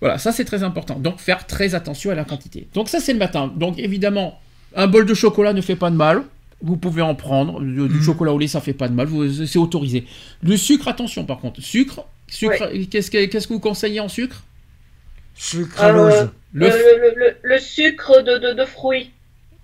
Voilà, 0.00 0.18
ça 0.18 0.32
c'est 0.32 0.44
très 0.44 0.62
important. 0.62 0.98
Donc 0.98 1.18
faire 1.18 1.46
très 1.46 1.74
attention 1.74 2.10
à 2.10 2.14
la 2.14 2.24
quantité. 2.24 2.68
Donc 2.74 2.88
ça 2.88 3.00
c'est 3.00 3.12
le 3.12 3.18
matin. 3.18 3.52
Donc 3.56 3.78
évidemment, 3.78 4.38
un 4.74 4.86
bol 4.86 5.06
de 5.06 5.14
chocolat 5.14 5.52
ne 5.52 5.60
fait 5.60 5.76
pas 5.76 5.90
de 5.90 5.96
mal. 5.96 6.22
Vous 6.62 6.76
pouvez 6.76 7.02
en 7.02 7.14
prendre. 7.14 7.60
Du, 7.60 7.74
du 7.74 7.80
Mhm. 7.96 8.02
chocolat 8.02 8.32
au 8.32 8.38
lait, 8.38 8.46
ça 8.46 8.60
fait 8.60 8.72
pas 8.72 8.88
de 8.88 8.94
mal. 8.94 9.06
Vous- 9.06 9.46
C'est 9.46 9.58
autorisé. 9.58 10.06
Le 10.42 10.56
sucre, 10.56 10.88
attention 10.88 11.24
par 11.24 11.38
contre. 11.38 11.60
Sucre, 11.60 12.06
sucre. 12.28 12.70
Qu'est-ce 12.90 13.10
que 13.10 13.24
qu'est-ce 13.26 13.46
que 13.48 13.52
vous 13.52 13.60
conseillez 13.60 14.00
en 14.00 14.08
sucre? 14.08 14.42
Sucralose. 15.34 16.12
Euh, 16.12 16.26
le, 16.52 16.66
le, 16.66 16.72
f- 16.72 16.76
le, 17.00 17.20
le- 17.20 17.36
le 17.42 17.58
sucre 17.58 18.22
de, 18.22 18.38
de, 18.38 18.54
de 18.54 18.64
fruits. 18.64 19.10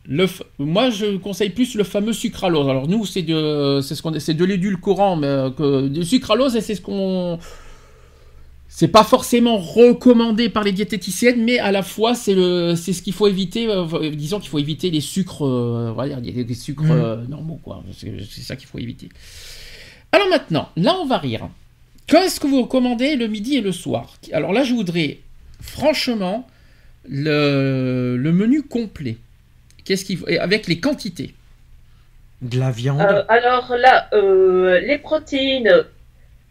le 0.09 0.27
f- 0.27 0.43
Moi, 0.59 0.91
je 0.91 1.17
conseille 1.17 1.51
plus 1.51 1.75
le 1.77 1.85
fameux 1.85 2.13
sucralose. 2.13 2.69
Alors 2.69 2.89
nous, 2.89 3.07
c'est 3.07 3.23
de, 3.23 3.81
c'est 3.83 3.95
ce 3.95 4.03
qu'on, 4.03 4.19
c'est 4.19 4.35
de 4.35 4.45
l'édulcorant, 4.45 5.15
mais 5.17 5.27
euh, 5.29 5.51
que 5.51 5.87
du 5.89 6.05
sucralose, 6.05 6.57
et 6.57 6.61
c'est 6.61 6.75
ce 6.75 6.81
qu'on. 6.81 7.39
C'est 8.73 8.89
pas 8.89 9.03
forcément 9.03 9.59
recommandé 9.59 10.49
par 10.49 10.63
les 10.63 10.71
diététiciennes, 10.73 11.43
mais 11.45 11.59
à 11.59 11.73
la 11.73 11.83
fois 11.83 12.15
c'est 12.15 12.35
le, 12.35 12.77
c'est 12.77 12.93
ce 12.93 13.03
qu'il 13.03 13.13
faut 13.13 13.27
éviter. 13.27 13.67
euh, 13.69 14.11
disons 14.15 14.39
qu'il 14.39 14.49
faut 14.49 14.61
éviter 14.61 14.91
les 14.91 15.01
sucres, 15.01 15.45
euh, 15.45 15.93
des 16.21 16.55
sucres 16.55 16.85
Mm. 16.85 16.91
euh, 16.93 17.17
normaux, 17.29 17.61
quoi. 17.63 17.83
C'est, 17.93 18.43
ça 18.43 18.55
qu'il 18.57 18.69
faut 18.69 18.79
éviter. 18.79 19.09
Alors 20.13 20.29
maintenant, 20.29 20.69
là 20.77 20.95
on 21.03 21.05
va 21.05 21.19
rire. 21.19 21.49
Qu'est-ce 22.07 22.39
que 22.41 22.47
vous 22.47 22.63
recommandez 22.63 23.17
le 23.17 23.27
midi 23.27 23.57
et 23.57 23.61
le 23.61 23.73
soir? 23.73 24.15
Alors 24.33 24.53
là, 24.53 24.63
je 24.65 24.73
voudrais 24.73 25.19
franchement 25.61 26.47
le, 27.09 28.17
le 28.17 28.33
menu 28.33 28.63
complet. 28.63 29.17
Qu'est-ce 29.85 30.05
qu'il 30.05 30.19
avec 30.39 30.69
les 30.69 30.79
quantités? 30.81 31.35
De 32.43 32.59
la 32.59 32.71
viande. 32.71 33.01
Euh, 33.01 33.23
alors 33.29 33.75
là, 33.77 34.09
euh, 34.15 34.81
les 34.81 34.99
protéines, 34.99 35.85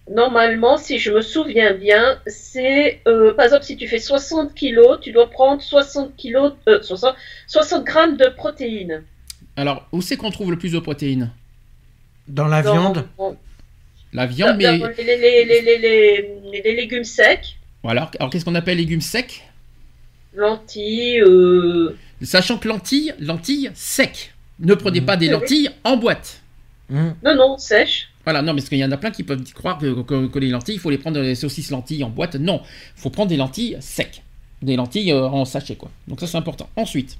normalement, 0.09 0.77
si 0.77 0.97
je 0.99 1.11
me 1.11 1.21
souviens 1.21 1.73
bien, 1.73 2.19
c'est, 2.27 3.01
euh, 3.07 3.33
par 3.33 3.45
exemple, 3.45 3.63
si 3.63 3.77
tu 3.77 3.87
fais 3.87 3.99
60 3.99 4.53
kilos, 4.55 4.99
tu 5.01 5.11
dois 5.11 5.29
prendre 5.29 5.61
60 5.61 6.15
kilos, 6.17 6.53
euh, 6.67 6.81
60, 6.81 7.15
60 7.47 7.83
grammes 7.85 8.17
de 8.17 8.27
protéines. 8.27 9.03
Alors, 9.55 9.87
où 9.91 10.01
c'est 10.01 10.17
qu'on 10.17 10.31
trouve 10.31 10.51
le 10.51 10.57
plus 10.57 10.71
de 10.71 10.79
protéines? 10.79 11.31
Dans 12.27 12.47
la 12.47 12.61
Dans- 12.61 12.73
viande. 12.73 13.05
dans- 13.17 13.35
La 14.13 14.25
viande, 14.25 14.57
mais 14.57 14.63
dans 14.79 14.87
les, 14.97 15.03
les, 15.03 15.17
les, 15.17 15.45
les, 15.45 15.61
les, 15.61 15.77
les- 15.77 16.61
les 16.63 16.75
légumes 16.75 17.03
secs, 17.03 17.57
voilà. 17.83 18.09
Alors, 18.19 18.29
qu'est-ce 18.31 18.43
qu'on 18.45 18.55
appelle 18.55 18.77
légumes 18.77 19.01
secs? 19.01 19.43
Lentilles, 20.33 21.21
euh, 21.21 21.95
Sachant 22.21 22.57
que 22.57 22.67
lentilles, 22.67 23.13
lentilles 23.19 23.71
secs. 23.73 24.33
Ne 24.59 24.73
prenez 24.75 24.99
Mhm. 24.99 25.05
pas 25.05 25.17
des 25.17 25.27
Oui. 25.27 25.31
lentilles 25.33 25.69
en 25.83 25.95
boîte. 25.97 26.41
Mhm. 26.89 27.15
non, 27.23 27.35
non, 27.35 27.57
sèches. 27.57 28.09
Voilà, 28.29 28.41
non, 28.43 28.53
parce 28.53 28.69
qu'il 28.69 28.77
y 28.77 28.85
en 28.85 28.91
a 28.91 28.97
plein 28.97 29.09
qui 29.11 29.23
peuvent 29.23 29.41
croire 29.53 29.77
que, 29.79 30.01
que- 30.03 30.27
que 30.27 30.39
les 30.39 30.49
lentilles, 30.49 30.75
il 30.75 30.79
faut 30.79 30.91
les 30.91 30.99
prendre 30.99 31.19
les 31.19 31.33
saucisses 31.35 31.71
lentilles 31.71 32.03
en 32.03 32.09
boîte. 32.09 32.35
Non, 32.35 32.61
il 32.95 33.01
faut 33.01 33.09
prendre 33.09 33.29
des 33.29 33.37
lentilles 33.37 33.77
secs. 33.81 34.21
Des 34.61 34.75
lentilles 34.75 35.11
euh, 35.11 35.25
en 35.27 35.45
sachet, 35.45 35.75
quoi. 35.75 35.89
Donc 36.07 36.19
ça, 36.19 36.27
c'est 36.27 36.37
important. 36.37 36.69
Ensuite, 36.75 37.17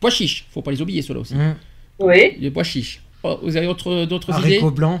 pois 0.00 0.10
chiches. 0.10 0.46
faut 0.52 0.62
pas 0.62 0.70
les 0.70 0.80
oublier, 0.80 1.02
ceux-là 1.02 1.20
aussi. 1.20 1.34
Mhm. 1.34 1.54
Oui. 1.98 2.36
Les 2.38 2.50
pois 2.52 2.62
chiches. 2.62 3.00
Oh, 3.24 3.38
vous 3.42 3.56
avez 3.56 3.66
autre- 3.66 4.04
d'autres 4.04 4.30
idées? 4.38 4.56
Haricots 4.58 4.70
blancs. 4.70 5.00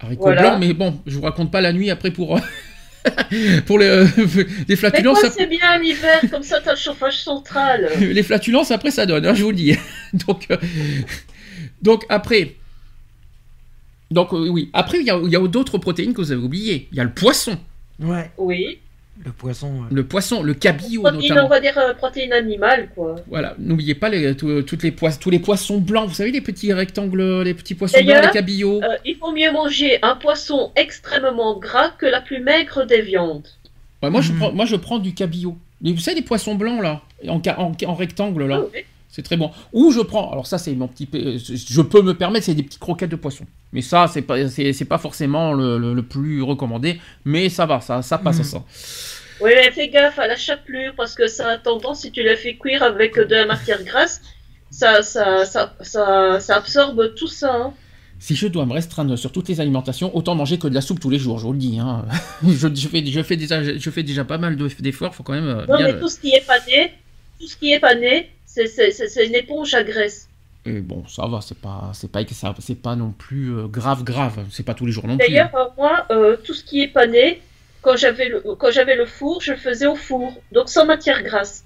Haricots 0.00 0.22
Voilà. 0.24 0.42
blancs, 0.42 0.56
mais 0.60 0.72
bon, 0.74 1.00
je 1.06 1.16
vous 1.16 1.22
raconte 1.22 1.50
pas 1.50 1.60
la 1.60 1.72
nuit 1.72 1.90
après 1.90 2.10
pour... 2.12 2.38
pour 3.66 3.78
les, 3.78 4.04
les 4.04 4.64
Mais 4.68 4.76
flatulences, 4.76 5.20
ça- 5.20 5.30
c'est 5.30 5.46
bien 5.46 5.78
l'hiver, 5.78 6.20
comme 6.30 6.42
ça, 6.42 6.60
t'as 6.64 6.72
le 6.72 6.76
chauffage 6.78 7.22
central. 7.22 7.90
les 8.00 8.22
flatulences 8.22 8.70
après 8.70 8.90
ça 8.90 9.06
donne, 9.06 9.26
hein, 9.26 9.34
je 9.34 9.42
vous 9.42 9.50
le 9.50 9.56
dis. 9.56 9.76
donc, 10.26 10.46
euh, 10.50 10.56
donc 11.82 12.04
après, 12.08 12.54
donc 14.10 14.32
euh, 14.32 14.48
oui, 14.48 14.70
après 14.72 14.98
il 15.00 15.06
y 15.06 15.10
a, 15.10 15.18
il 15.22 15.30
y 15.30 15.36
a 15.36 15.46
d'autres 15.48 15.78
protéines 15.78 16.12
que 16.14 16.20
vous 16.20 16.32
avez 16.32 16.42
oubliées. 16.42 16.88
Il 16.92 16.96
y 16.98 17.00
a 17.00 17.04
le 17.04 17.12
poisson, 17.12 17.56
Ouais. 18.00 18.30
Oui. 18.38 18.78
Le 19.24 19.30
poisson. 19.30 19.68
ouais. 19.68 19.86
le 19.92 20.04
poisson, 20.04 20.42
le 20.42 20.54
cabillaud 20.54 21.02
Protéines, 21.02 21.22
on 21.32 21.34
notamment. 21.36 21.48
va 21.48 21.60
dire 21.60 21.78
euh, 21.78 21.94
protéines 21.94 22.32
animales, 22.32 22.88
quoi. 22.96 23.14
Voilà, 23.28 23.54
n'oubliez 23.60 23.94
pas 23.94 24.08
les, 24.08 24.34
tout- 24.36 24.62
toutes 24.62 24.82
les 24.82 24.90
poissons, 24.90 25.18
tous 25.20 25.30
les 25.30 25.38
poissons 25.38 25.78
blancs. 25.78 26.08
Vous 26.08 26.14
savez 26.14 26.32
les 26.32 26.40
petits 26.40 26.72
rectangles, 26.72 27.42
les 27.44 27.54
petits 27.54 27.76
poissons 27.76 28.02
blancs, 28.04 28.24
les 28.24 28.30
cabillots. 28.30 28.82
Euh, 28.82 28.96
il 29.04 29.14
faut 29.16 29.30
mieux 29.30 29.52
manger 29.52 29.98
un 30.02 30.16
poisson 30.16 30.72
extrêmement 30.74 31.56
gras 31.60 31.90
que 31.90 32.06
la 32.06 32.20
plus 32.20 32.40
maigre 32.40 32.84
des 32.86 33.02
viandes. 33.02 33.46
Ouais, 34.02 34.10
moi 34.10 34.20
je 34.20 34.32
Mhm. 34.32 34.38
prends, 34.38 34.52
moi 34.52 34.64
je 34.66 34.74
prends 34.76 34.98
du 34.98 35.14
cabillaud. 35.14 35.56
Mais 35.80 35.92
vous 35.92 36.00
savez 36.00 36.16
les 36.16 36.22
poissons 36.22 36.56
blancs 36.56 36.82
là, 36.82 37.00
en, 37.28 37.40
ca- 37.42 37.58
en, 37.60 37.72
en 37.86 37.94
rectangle 37.94 38.46
là. 38.48 38.62
Ah 38.62 38.66
oui. 38.74 38.80
C'est 39.14 39.22
très 39.22 39.36
bon. 39.36 39.52
Ou 39.72 39.92
je 39.92 40.00
prends, 40.00 40.32
alors 40.32 40.46
ça 40.48 40.58
c'est 40.58 40.74
mon 40.74 40.88
petit, 40.88 41.06
p- 41.06 41.38
je 41.38 41.82
peux 41.82 42.02
me 42.02 42.14
permettre, 42.14 42.46
c'est 42.46 42.54
des 42.54 42.64
petites 42.64 42.80
croquettes 42.80 43.10
de 43.10 43.16
poisson. 43.16 43.44
Mais 43.72 43.80
ça 43.80 44.08
c'est 44.12 44.22
pas, 44.22 44.48
c'est, 44.48 44.84
pas 44.86 44.98
forcément 44.98 45.52
le, 45.52 45.78
le- 45.78 45.94
le 45.94 46.02
plus 46.02 46.42
recommandé, 46.42 46.98
mais 47.24 47.48
ça 47.48 47.64
va, 47.64 47.80
ça, 47.80 48.02
ça 48.02 48.18
passe 48.18 48.38
Mhm. 48.38 48.44
ça. 48.44 48.64
Oui, 49.40 49.50
mais 49.54 49.70
fais 49.70 49.88
gaffe 49.88 50.18
à 50.18 50.26
la 50.26 50.36
chapelure 50.36 50.94
parce 50.96 51.14
que 51.14 51.28
ça 51.28 51.48
a 51.50 51.58
tendance, 51.58 52.00
si 52.00 52.10
tu 52.10 52.22
la 52.24 52.34
fais 52.36 52.54
cuire 52.56 52.82
avec 52.82 53.14
de 53.16 53.34
la 53.34 53.46
matière 53.46 53.82
grasse, 53.84 54.20
ça, 54.70 55.02
ça, 55.02 55.44
ça, 55.44 55.74
ça, 55.80 56.40
ça 56.40 56.56
absorbe 56.56 57.14
tout 57.14 57.28
ça. 57.28 57.52
hein. 57.54 57.72
Si 58.18 58.34
je 58.34 58.46
dois 58.48 58.66
me 58.66 58.72
restreindre 58.72 59.16
sur 59.16 59.30
toutes 59.32 59.48
les 59.48 59.60
alimentations, 59.60 60.16
autant 60.16 60.34
manger 60.34 60.58
que 60.58 60.66
de 60.66 60.74
la 60.74 60.80
soupe 60.80 60.98
tous 60.98 61.10
les 61.10 61.18
jours, 61.18 61.38
je 61.38 61.44
vous 61.46 61.52
le 61.52 61.58
dis. 61.58 61.78
hein. 61.78 62.04
je, 62.42 62.68
je 62.74 62.88
fais, 62.88 63.04
je, 63.06 63.22
fais 63.22 63.36
déjà, 63.36 63.62
je 63.62 63.90
fais 63.90 64.02
déjà 64.02 64.24
pas 64.24 64.38
mal 64.38 64.56
de- 64.56 64.68
d'efforts, 64.80 65.14
faut 65.14 65.22
quand 65.22 65.34
même 65.34 65.46
euh, 65.46 65.66
Non, 65.68 65.76
bien 65.76 65.86
mais 65.86 65.92
le- 65.92 66.00
tout 66.00 66.08
ce 66.08 66.18
qui 66.18 66.30
est 66.30 66.44
pané, 66.46 66.92
tout 67.40 67.46
ce 67.46 67.56
qui 67.56 67.72
est 67.72 67.80
pané, 67.80 68.30
c'est- 68.54 69.26
une 69.26 69.34
éponge 69.34 69.74
à 69.74 69.82
graisse. 69.82 70.28
Et 70.66 70.80
bon, 70.80 71.06
ça 71.08 71.26
va, 71.26 71.40
c'est 71.42 71.58
pas, 71.58 71.90
c'est 71.92 72.10
pas, 72.10 72.20
c'est 72.58 72.74
pas 72.74 72.96
non 72.96 73.10
plus 73.10 73.54
euh, 73.54 73.66
grave, 73.66 74.02
grave. 74.02 74.46
C'est 74.50 74.62
pas 74.62 74.72
tous 74.74 74.86
les 74.86 74.92
jours 74.92 75.06
non 75.06 75.18
plus. 75.18 75.26
D'ailleurs, 75.26 75.54
euh, 75.54 75.66
moi, 75.76 76.06
euh, 76.10 76.36
tout 76.42 76.54
ce 76.54 76.64
qui 76.64 76.80
est 76.80 76.88
pané, 76.88 77.42
quand 77.82 77.96
j'avais 77.96 78.28
le, 78.30 78.40
quand 78.58 78.70
j'avais 78.70 78.96
le 78.96 79.04
four, 79.04 79.42
je 79.42 79.52
le 79.52 79.58
faisais 79.58 79.86
au 79.86 79.94
four, 79.94 80.40
donc 80.52 80.68
sans 80.70 80.86
matière 80.86 81.22
grasse. 81.22 81.64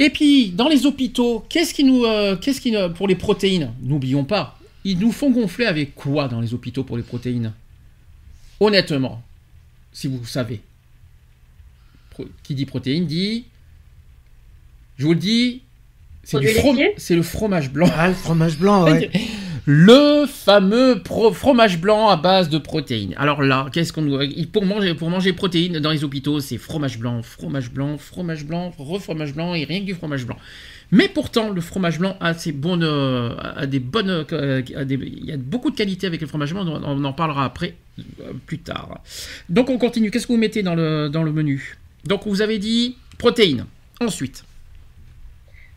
Et 0.00 0.10
puis, 0.10 0.50
dans 0.50 0.68
les 0.68 0.86
hôpitaux, 0.86 1.44
qu'est-ce 1.48 1.72
qui 1.72 1.84
nous, 1.84 2.04
euh, 2.04 2.34
qu'est-ce 2.36 2.60
qui, 2.60 2.74
pour 2.96 3.06
les 3.06 3.14
protéines, 3.14 3.72
n'oublions 3.82 4.24
pas, 4.24 4.58
ils 4.82 4.98
nous 4.98 5.12
font 5.12 5.30
gonfler 5.30 5.66
avec 5.66 5.94
quoi 5.94 6.26
dans 6.26 6.40
les 6.40 6.52
hôpitaux 6.54 6.82
pour 6.82 6.96
les 6.96 7.04
protéines? 7.04 7.52
Honnêtement, 8.58 9.22
si 9.92 10.08
vous 10.08 10.24
savez. 10.26 10.60
Qui 12.42 12.54
dit 12.56 12.66
protéines 12.66 13.06
dit, 13.06 13.44
je 14.96 15.04
vous 15.06 15.12
le 15.14 15.18
dis, 15.18 15.62
c'est 16.22 16.38
du 16.40 16.46
from- 16.48 16.76
c'est 16.96 17.16
le 17.16 17.22
fromage 17.22 17.70
blanc. 17.70 17.88
Ah, 17.96 18.08
le 18.08 18.14
fromage 18.14 18.58
blanc, 18.58 18.84
ouais. 18.84 19.10
Le 19.66 20.26
fameux 20.26 21.00
pro- 21.02 21.32
fromage 21.32 21.78
blanc 21.80 22.08
à 22.10 22.16
base 22.18 22.50
de 22.50 22.58
protéines. 22.58 23.14
Alors 23.16 23.40
là, 23.42 23.68
qu'est-ce 23.72 23.94
qu'on 23.94 24.02
nous- 24.02 24.20
il- 24.20 24.46
pour 24.50 24.66
manger 24.66 24.92
pour 24.94 25.08
manger 25.08 25.32
protéines 25.32 25.78
dans 25.80 25.90
les 25.90 26.04
hôpitaux, 26.04 26.38
c'est 26.40 26.58
fromage 26.58 26.98
blanc, 26.98 27.22
fromage 27.22 27.70
blanc, 27.70 27.96
fromage 27.96 28.44
blanc, 28.44 28.74
refromage 28.76 29.32
blanc 29.32 29.54
et 29.54 29.64
rien 29.64 29.80
que 29.80 29.86
du 29.86 29.94
fromage 29.94 30.26
blanc. 30.26 30.36
Mais 30.90 31.08
pourtant, 31.08 31.48
le 31.48 31.62
fromage 31.62 31.98
blanc 31.98 32.14
a 32.20 32.34
ses 32.34 32.52
bonnes, 32.52 32.82
euh, 32.84 33.34
a 33.38 33.64
des 33.64 33.78
bonnes, 33.80 34.26
euh, 34.32 34.60
a 34.76 34.84
des- 34.84 34.96
il 34.96 35.24
y 35.24 35.32
a 35.32 35.38
beaucoup 35.38 35.70
de 35.70 35.76
qualités 35.76 36.06
avec 36.06 36.20
le 36.20 36.26
fromage 36.26 36.52
blanc. 36.52 36.66
On, 36.66 36.84
on 36.84 37.02
en 37.04 37.12
parlera 37.14 37.46
après, 37.46 37.74
euh, 38.20 38.32
plus 38.44 38.58
tard. 38.58 39.00
Donc 39.48 39.70
on 39.70 39.78
continue. 39.78 40.10
Qu'est-ce 40.10 40.26
que 40.26 40.32
vous 40.34 40.38
mettez 40.38 40.62
dans 40.62 40.74
le 40.74 41.08
dans 41.08 41.22
le 41.22 41.32
menu? 41.32 41.78
Donc 42.04 42.26
vous 42.26 42.42
avez 42.42 42.58
dit 42.58 42.96
protéines. 43.16 43.64
Ensuite, 43.98 44.44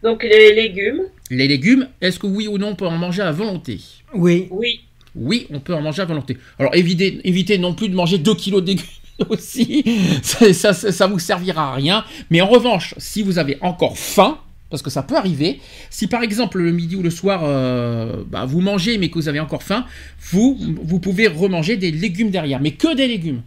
Donc 0.03 0.23
les 0.23 0.53
légumes, 0.53 1.03
les 1.31 1.47
légumes. 1.47 1.87
Est-ce 2.01 2.19
que 2.19 2.27
oui 2.27 2.47
ou 2.47 2.57
non 2.57 2.69
on 2.69 2.75
peut 2.75 2.85
en 2.87 2.97
manger 2.97 3.21
à 3.21 3.31
volonté? 3.31 3.79
Oui. 4.13 4.47
oui. 4.51 4.81
Oui, 5.15 5.47
on 5.51 5.59
peut 5.59 5.73
en 5.73 5.81
manger 5.81 6.03
à 6.03 6.05
volonté. 6.05 6.37
Alors 6.59 6.75
évitez, 6.75 7.19
évitez 7.23 7.57
non 7.57 7.73
plus 7.73 7.89
de 7.89 7.95
manger 7.95 8.19
2 8.19 8.35
kilos 8.35 8.61
de 8.61 8.67
légumes 8.67 8.85
aussi, 9.29 9.83
ça, 10.21 10.53
ça, 10.53 10.73
ça, 10.73 10.91
ça 10.91 11.07
vous 11.07 11.17
servira 11.17 11.71
à 11.71 11.73
rien. 11.73 12.05
Mais 12.29 12.39
en 12.39 12.47
revanche, 12.47 12.93
si 12.99 13.23
vous 13.23 13.39
avez 13.39 13.57
encore 13.61 13.97
faim, 13.97 14.37
parce 14.69 14.83
que 14.83 14.91
ça 14.91 15.01
peut 15.01 15.15
arriver, 15.15 15.59
si 15.89 16.05
par 16.05 16.21
exemple 16.21 16.59
le 16.59 16.71
midi 16.71 16.95
ou 16.95 17.01
le 17.01 17.09
soir, 17.09 17.41
euh, 17.45 18.23
bah, 18.27 18.45
vous 18.45 18.61
mangez 18.61 18.99
mais 18.99 19.09
que 19.09 19.15
vous 19.15 19.27
avez 19.27 19.39
encore 19.39 19.63
faim, 19.63 19.85
vous, 20.31 20.55
vous 20.59 20.99
pouvez 20.99 21.27
remanger 21.27 21.77
des 21.77 21.89
légumes 21.89 22.29
derrière, 22.29 22.59
mais 22.61 22.71
que 22.71 22.95
des 22.95 23.07
légumes. 23.07 23.41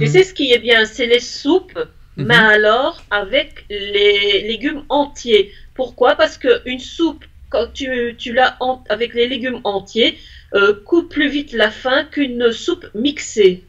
Et 0.00 0.06
c'est 0.06 0.22
ce 0.22 0.32
qui 0.32 0.52
est 0.52 0.60
bien, 0.60 0.84
c'est 0.84 1.06
les 1.06 1.18
soupes, 1.18 1.76
Mhm. 2.16 2.26
mais 2.26 2.34
alors 2.36 3.02
avec 3.10 3.64
les 3.70 4.46
légumes 4.46 4.82
entiers. 4.88 5.50
Pourquoi? 5.80 6.14
Parce 6.14 6.36
que 6.36 6.60
une 6.66 6.78
soupe, 6.78 7.24
quand 7.48 7.68
tu, 7.72 8.14
tu 8.18 8.34
l'as 8.34 8.58
en- 8.60 8.84
avec 8.90 9.14
les 9.14 9.26
légumes 9.26 9.60
entiers, 9.64 10.18
euh, 10.54 10.74
coupe 10.84 11.08
plus 11.08 11.30
vite 11.30 11.54
la 11.54 11.70
faim 11.70 12.04
qu'une 12.10 12.52
soupe 12.52 12.86
mixée. 12.94 13.62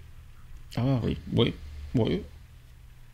Ah 0.75 0.81
oui, 1.03 1.15
oui, 1.33 1.53
oui. 1.95 2.21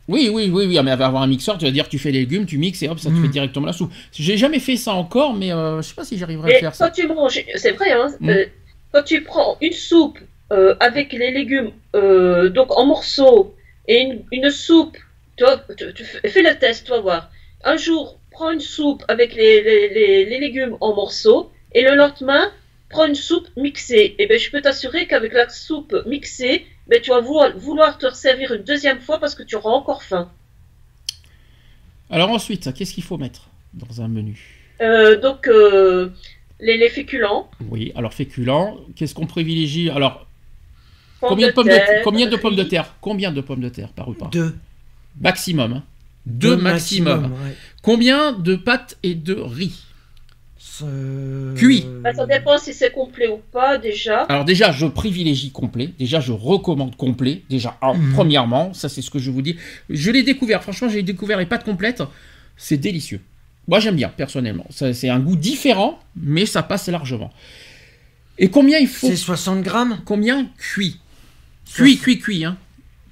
Oui, 0.08 0.28
oui, 0.32 0.50
oui, 0.52 0.66
oui, 0.66 0.80
mais 0.82 0.90
avoir 0.90 1.22
un 1.22 1.28
mixeur, 1.28 1.58
tu 1.58 1.64
vas 1.64 1.70
dire 1.70 1.88
tu 1.88 1.98
fais 2.00 2.10
les 2.10 2.20
légumes, 2.20 2.44
tu 2.44 2.58
mixes 2.58 2.82
et 2.82 2.88
hop, 2.88 2.98
ça 2.98 3.10
te 3.10 3.14
fait 3.14 3.28
directement 3.28 3.66
la 3.66 3.72
soupe. 3.72 3.92
J'ai 4.12 4.36
jamais 4.36 4.58
fait 4.58 4.76
ça 4.76 4.94
encore, 4.94 5.32
mais 5.34 5.52
euh, 5.52 5.80
je 5.80 5.88
sais 5.90 5.94
pas 5.94 6.04
si 6.04 6.18
j'arriverai 6.18 6.56
à 6.56 6.58
faire 6.60 6.74
ça. 6.74 6.86
quand 6.88 6.94
tu 6.94 7.06
manges, 7.06 7.44
c'est 7.54 7.70
vrai, 7.72 7.92
hein, 7.92 8.08
Mm. 8.18 8.28
euh, 8.30 8.46
quand 8.92 9.04
tu 9.04 9.22
prends 9.22 9.56
une 9.60 9.72
soupe 9.72 10.18
euh, 10.50 10.74
avec 10.80 11.12
les 11.12 11.30
légumes 11.30 11.70
euh, 11.94 12.48
donc 12.48 12.76
en 12.76 12.84
morceaux 12.86 13.54
et 13.86 13.98
une, 14.00 14.24
une 14.32 14.50
soupe, 14.50 14.96
tu, 15.36 15.44
vois, 15.44 15.62
tu- 15.76 15.94
tu 15.94 16.04
fais 16.04 16.28
fais 16.28 16.42
le 16.42 16.58
test, 16.58 16.84
tu 16.86 16.90
vas 16.90 17.00
voir. 17.00 17.30
Un 17.62 17.76
jour, 17.76 18.17
prends 18.38 18.52
une 18.58 18.60
soupe 18.76 19.02
avec 19.08 19.34
les, 19.40 19.54
les, 19.68 19.88
les- 19.96 20.24
les 20.30 20.38
légumes 20.44 20.76
en 20.80 20.94
morceaux 20.94 21.42
et 21.76 21.82
le 21.88 21.94
lendemain, 22.02 22.44
prends 22.88 23.06
une 23.12 23.16
soupe 23.28 23.48
mixée. 23.56 24.14
Et 24.20 24.24
ben, 24.28 24.38
je 24.38 24.48
peux 24.52 24.62
t'assurer 24.66 25.06
qu'avec 25.08 25.32
la 25.32 25.48
soupe 25.48 25.94
mixée, 26.06 26.64
ben, 26.88 27.00
tu 27.02 27.10
vas 27.10 27.20
vouloir, 27.20 27.48
vouloir 27.66 27.98
te 27.98 28.06
resservir 28.06 28.52
une 28.52 28.62
deuxième 28.62 29.00
fois 29.00 29.18
parce 29.22 29.34
que 29.34 29.42
tu 29.42 29.56
auras 29.56 29.72
encore 29.80 30.02
faim. 30.04 30.30
Alors 32.10 32.30
ensuite, 32.30 32.72
qu'est-ce 32.74 32.94
qu'il 32.94 33.02
faut 33.04 33.18
mettre 33.18 33.48
dans 33.74 34.00
un 34.02 34.08
menu? 34.08 34.36
Euh, 34.80 35.20
donc, 35.20 35.48
euh, 35.48 36.10
les, 36.60 36.76
les 36.78 36.88
féculents. 36.88 37.50
Oui, 37.68 37.92
alors 37.96 38.14
féculents, 38.14 38.78
qu'est-ce 38.96 39.14
qu'on 39.14 39.26
privilégie? 39.26 39.90
Alors, 39.90 40.26
pommes 41.20 41.30
combien 41.30 41.48
de, 41.48 41.52
pommes 41.52 41.66
de 41.68 41.72
terre, 41.72 42.00
combien 42.04 42.26
de 42.28 42.36
pommes 42.36 42.56
de 42.56 42.62
terre? 42.62 42.94
Combien 43.00 43.32
de 43.32 43.40
pommes 43.40 43.60
de 43.60 43.68
terre 43.68 43.88
par 43.98 44.06
repas? 44.06 44.28
Deux. 44.32 44.54
Maximum. 45.20 45.72
hein. 45.72 45.82
Deux 46.26 46.56
maximum. 46.56 47.32
ouais. 47.32 47.54
Combien 47.92 48.32
de 48.34 48.54
pâtes 48.54 48.98
et 49.02 49.14
de 49.14 49.32
riz 49.32 49.72
Cuit. 51.56 51.86
Bah, 52.02 52.12
ça 52.12 52.26
dépend 52.26 52.58
si 52.58 52.74
c'est 52.74 52.92
complet 52.92 53.28
ou 53.28 53.38
pas 53.50 53.78
déjà. 53.78 54.24
Alors 54.24 54.44
déjà, 54.44 54.72
je 54.72 54.84
privilégie 54.84 55.52
complet. 55.52 55.94
Déjà, 55.98 56.20
je 56.20 56.32
recommande 56.32 56.96
complet. 56.96 57.44
Déjà, 57.48 57.78
en- 57.80 57.94
Mhm. 57.94 58.12
premièrement, 58.12 58.74
ça 58.74 58.90
c'est 58.90 59.00
ce 59.00 59.08
que 59.10 59.18
je 59.18 59.30
vous 59.30 59.40
dis. 59.40 59.56
Je 59.88 60.10
l'ai 60.10 60.22
découvert. 60.22 60.62
Franchement, 60.62 60.90
j'ai 60.90 61.02
découvert 61.02 61.38
les 61.38 61.46
pâtes 61.46 61.64
complètes. 61.64 62.02
C'est 62.58 62.76
délicieux. 62.76 63.22
Moi, 63.66 63.80
j'aime 63.80 63.96
bien 63.96 64.10
personnellement. 64.10 64.66
Ça, 64.68 64.92
C'est 64.92 65.08
un 65.08 65.18
goût 65.18 65.36
différent, 65.36 65.98
mais 66.14 66.44
ça 66.44 66.62
passe 66.62 66.88
largement. 66.90 67.32
Et 68.36 68.50
combien 68.50 68.78
il 68.78 68.88
faut 68.88 69.06
C'est 69.08 69.16
60 69.16 69.62
grammes 69.62 70.00
Combien 70.04 70.46
cuit 70.58 70.98
Cuit, 71.74 71.96
cuit, 71.96 72.18
cuit. 72.18 72.44
Hein. 72.44 72.58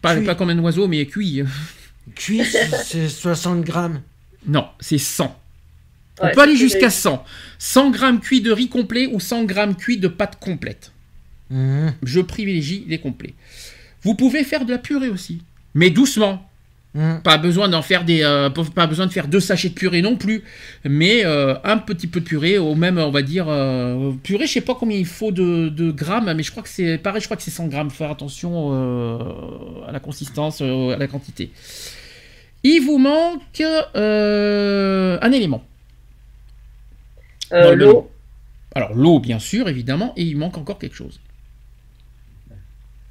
Pas, 0.02 0.16
Cuit. 0.16 0.26
pas 0.26 0.34
comme 0.34 0.50
un 0.50 0.58
oiseau, 0.58 0.86
mais 0.86 1.06
cuit. 1.06 1.42
Cuit, 2.14 2.44
c'est- 2.44 2.68
c'est 2.84 3.08
60 3.08 3.62
grammes. 3.62 4.02
Non, 4.46 4.66
c'est 4.80 4.98
100. 4.98 5.36
On 6.20 6.24
Ouais, 6.24 6.32
peut 6.32 6.40
aller 6.40 6.56
jusqu'à 6.56 6.88
100. 6.90 7.22
100 7.58 7.90
grammes 7.90 8.20
cuit 8.20 8.40
de 8.40 8.50
riz 8.50 8.68
complet 8.68 9.06
ou 9.12 9.20
100 9.20 9.44
grammes 9.44 9.74
cuit 9.76 9.98
de 9.98 10.08
pâtes 10.08 10.38
complètes. 10.40 10.92
Mhm. 11.50 11.94
Je 12.02 12.20
privilégie 12.20 12.84
les 12.88 12.98
complets. 12.98 13.34
Vous 14.02 14.14
pouvez 14.14 14.44
faire 14.44 14.64
de 14.64 14.70
la 14.72 14.78
purée 14.78 15.08
aussi, 15.10 15.42
mais 15.74 15.90
doucement. 15.90 16.48
Mhm. 16.94 17.20
Pas 17.22 17.36
besoin 17.36 17.68
d'en 17.68 17.82
faire 17.82 18.04
des, 18.06 18.22
euh, 18.22 18.48
pas 18.48 18.86
besoin 18.86 19.06
de 19.06 19.12
faire 19.12 19.28
deux 19.28 19.40
sachets 19.40 19.68
de 19.68 19.74
purée 19.74 20.00
non 20.00 20.16
plus, 20.16 20.42
mais 20.84 21.26
euh, 21.26 21.54
un 21.62 21.76
petit 21.76 22.06
peu 22.06 22.20
de 22.20 22.24
purée, 22.24 22.58
ou 22.58 22.74
même 22.74 22.96
on 22.96 23.10
va 23.10 23.20
dire 23.20 23.46
euh, 23.50 24.12
purée. 24.22 24.46
Je 24.46 24.52
sais 24.54 24.60
pas 24.62 24.74
combien 24.74 24.96
il 24.96 25.04
faut 25.04 25.30
de, 25.30 25.68
de 25.68 25.90
grammes, 25.90 26.32
mais 26.34 26.42
je 26.42 26.50
crois 26.50 26.62
que 26.62 26.70
c'est 26.70 26.96
pareil. 26.96 27.20
Je 27.20 27.26
crois 27.26 27.36
que 27.36 27.42
c'est 27.42 27.50
100 27.50 27.66
grammes. 27.66 27.90
Faire 27.90 28.10
attention 28.10 28.70
euh, 28.72 29.18
à 29.86 29.92
la 29.92 30.00
consistance, 30.00 30.60
euh, 30.62 30.94
à 30.94 30.96
la 30.96 31.06
quantité. 31.06 31.50
Il 32.68 32.80
vous 32.80 32.98
manque 32.98 33.60
euh, 33.94 35.18
un 35.22 35.30
élément. 35.32 35.64
Euh, 37.52 37.76
l'eau. 37.76 38.10
Alors 38.74 38.92
l'eau, 38.94 39.20
bien 39.20 39.38
sûr, 39.38 39.68
évidemment, 39.68 40.12
et 40.16 40.22
il 40.24 40.36
manque 40.36 40.58
encore 40.58 40.78
quelque 40.80 40.96
chose. 40.96 41.20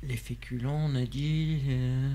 Les 0.04 0.18
féculents, 0.18 0.90
on 0.92 0.96
a 0.96 1.06
dit. 1.06 1.58
euh, 1.70 2.10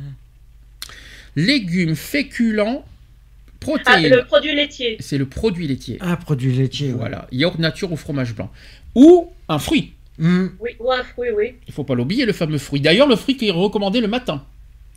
Légumes, 1.34 1.94
féculents, 1.96 2.84
Ah, 2.84 3.58
protéines. 3.58 4.10
le 4.14 4.24
produit 4.26 4.54
laitier. 4.54 4.96
C'est 5.00 5.16
le 5.18 5.26
produit 5.26 5.66
laitier. 5.66 5.96
Ah, 6.00 6.16
produit 6.18 6.52
laitier. 6.52 6.88
ouais. 6.92 6.98
Voilà, 6.98 7.26
yaourt 7.32 7.58
nature 7.58 7.90
ou 7.90 7.96
fromage 7.96 8.34
blanc. 8.34 8.50
Ou 8.94 9.32
un 9.48 9.58
fruit. 9.58 9.94
Mhm. 10.18 10.56
Oui, 10.60 10.72
ou 10.78 10.92
un 10.92 11.02
fruit, 11.04 11.30
oui. 11.34 11.54
Il 11.66 11.72
faut 11.72 11.84
pas 11.84 11.94
l'oublier, 11.94 12.26
le 12.26 12.34
fameux 12.34 12.58
fruit. 12.58 12.80
D'ailleurs, 12.82 13.08
le 13.08 13.16
fruit 13.16 13.36
qui 13.38 13.48
est 13.48 13.52
recommandé 13.52 14.00
le 14.02 14.08
matin 14.08 14.44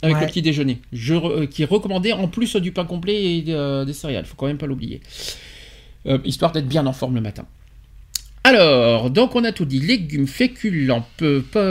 avec 0.03 0.17
Ouais. 0.17 0.21
le 0.21 0.27
petit 0.27 0.43
déjeuner. 0.43 0.79
Je, 0.91 1.15
euh, 1.15 1.45
qui 1.47 1.63
est 1.63 1.65
recommandé 1.65 2.13
en 2.13 2.27
plus 2.27 2.55
du 2.57 2.71
pain 2.71 2.85
complet 2.85 3.37
et 3.37 3.45
euh, 3.49 3.83
des 3.85 3.93
céréales. 3.93 4.25
Il 4.25 4.27
faut 4.27 4.35
quand 4.35 4.45
même 4.45 4.59
pas 4.59 4.67
l'oublier. 4.67 5.01
Euh, 6.05 6.19
histoire 6.25 6.51
d'être 6.51 6.67
bien 6.67 6.85
en 6.85 6.93
forme 6.93 7.15
le 7.15 7.21
matin. 7.21 7.47
Alors, 8.45 9.09
donc 9.09 9.35
on 9.35 9.43
a 9.45 9.53
tout 9.53 9.63
dit. 9.65 9.79
Légumes, 9.79 10.27
féculents, 10.27 11.07
peu, 11.15 11.41
peu- 11.49 11.61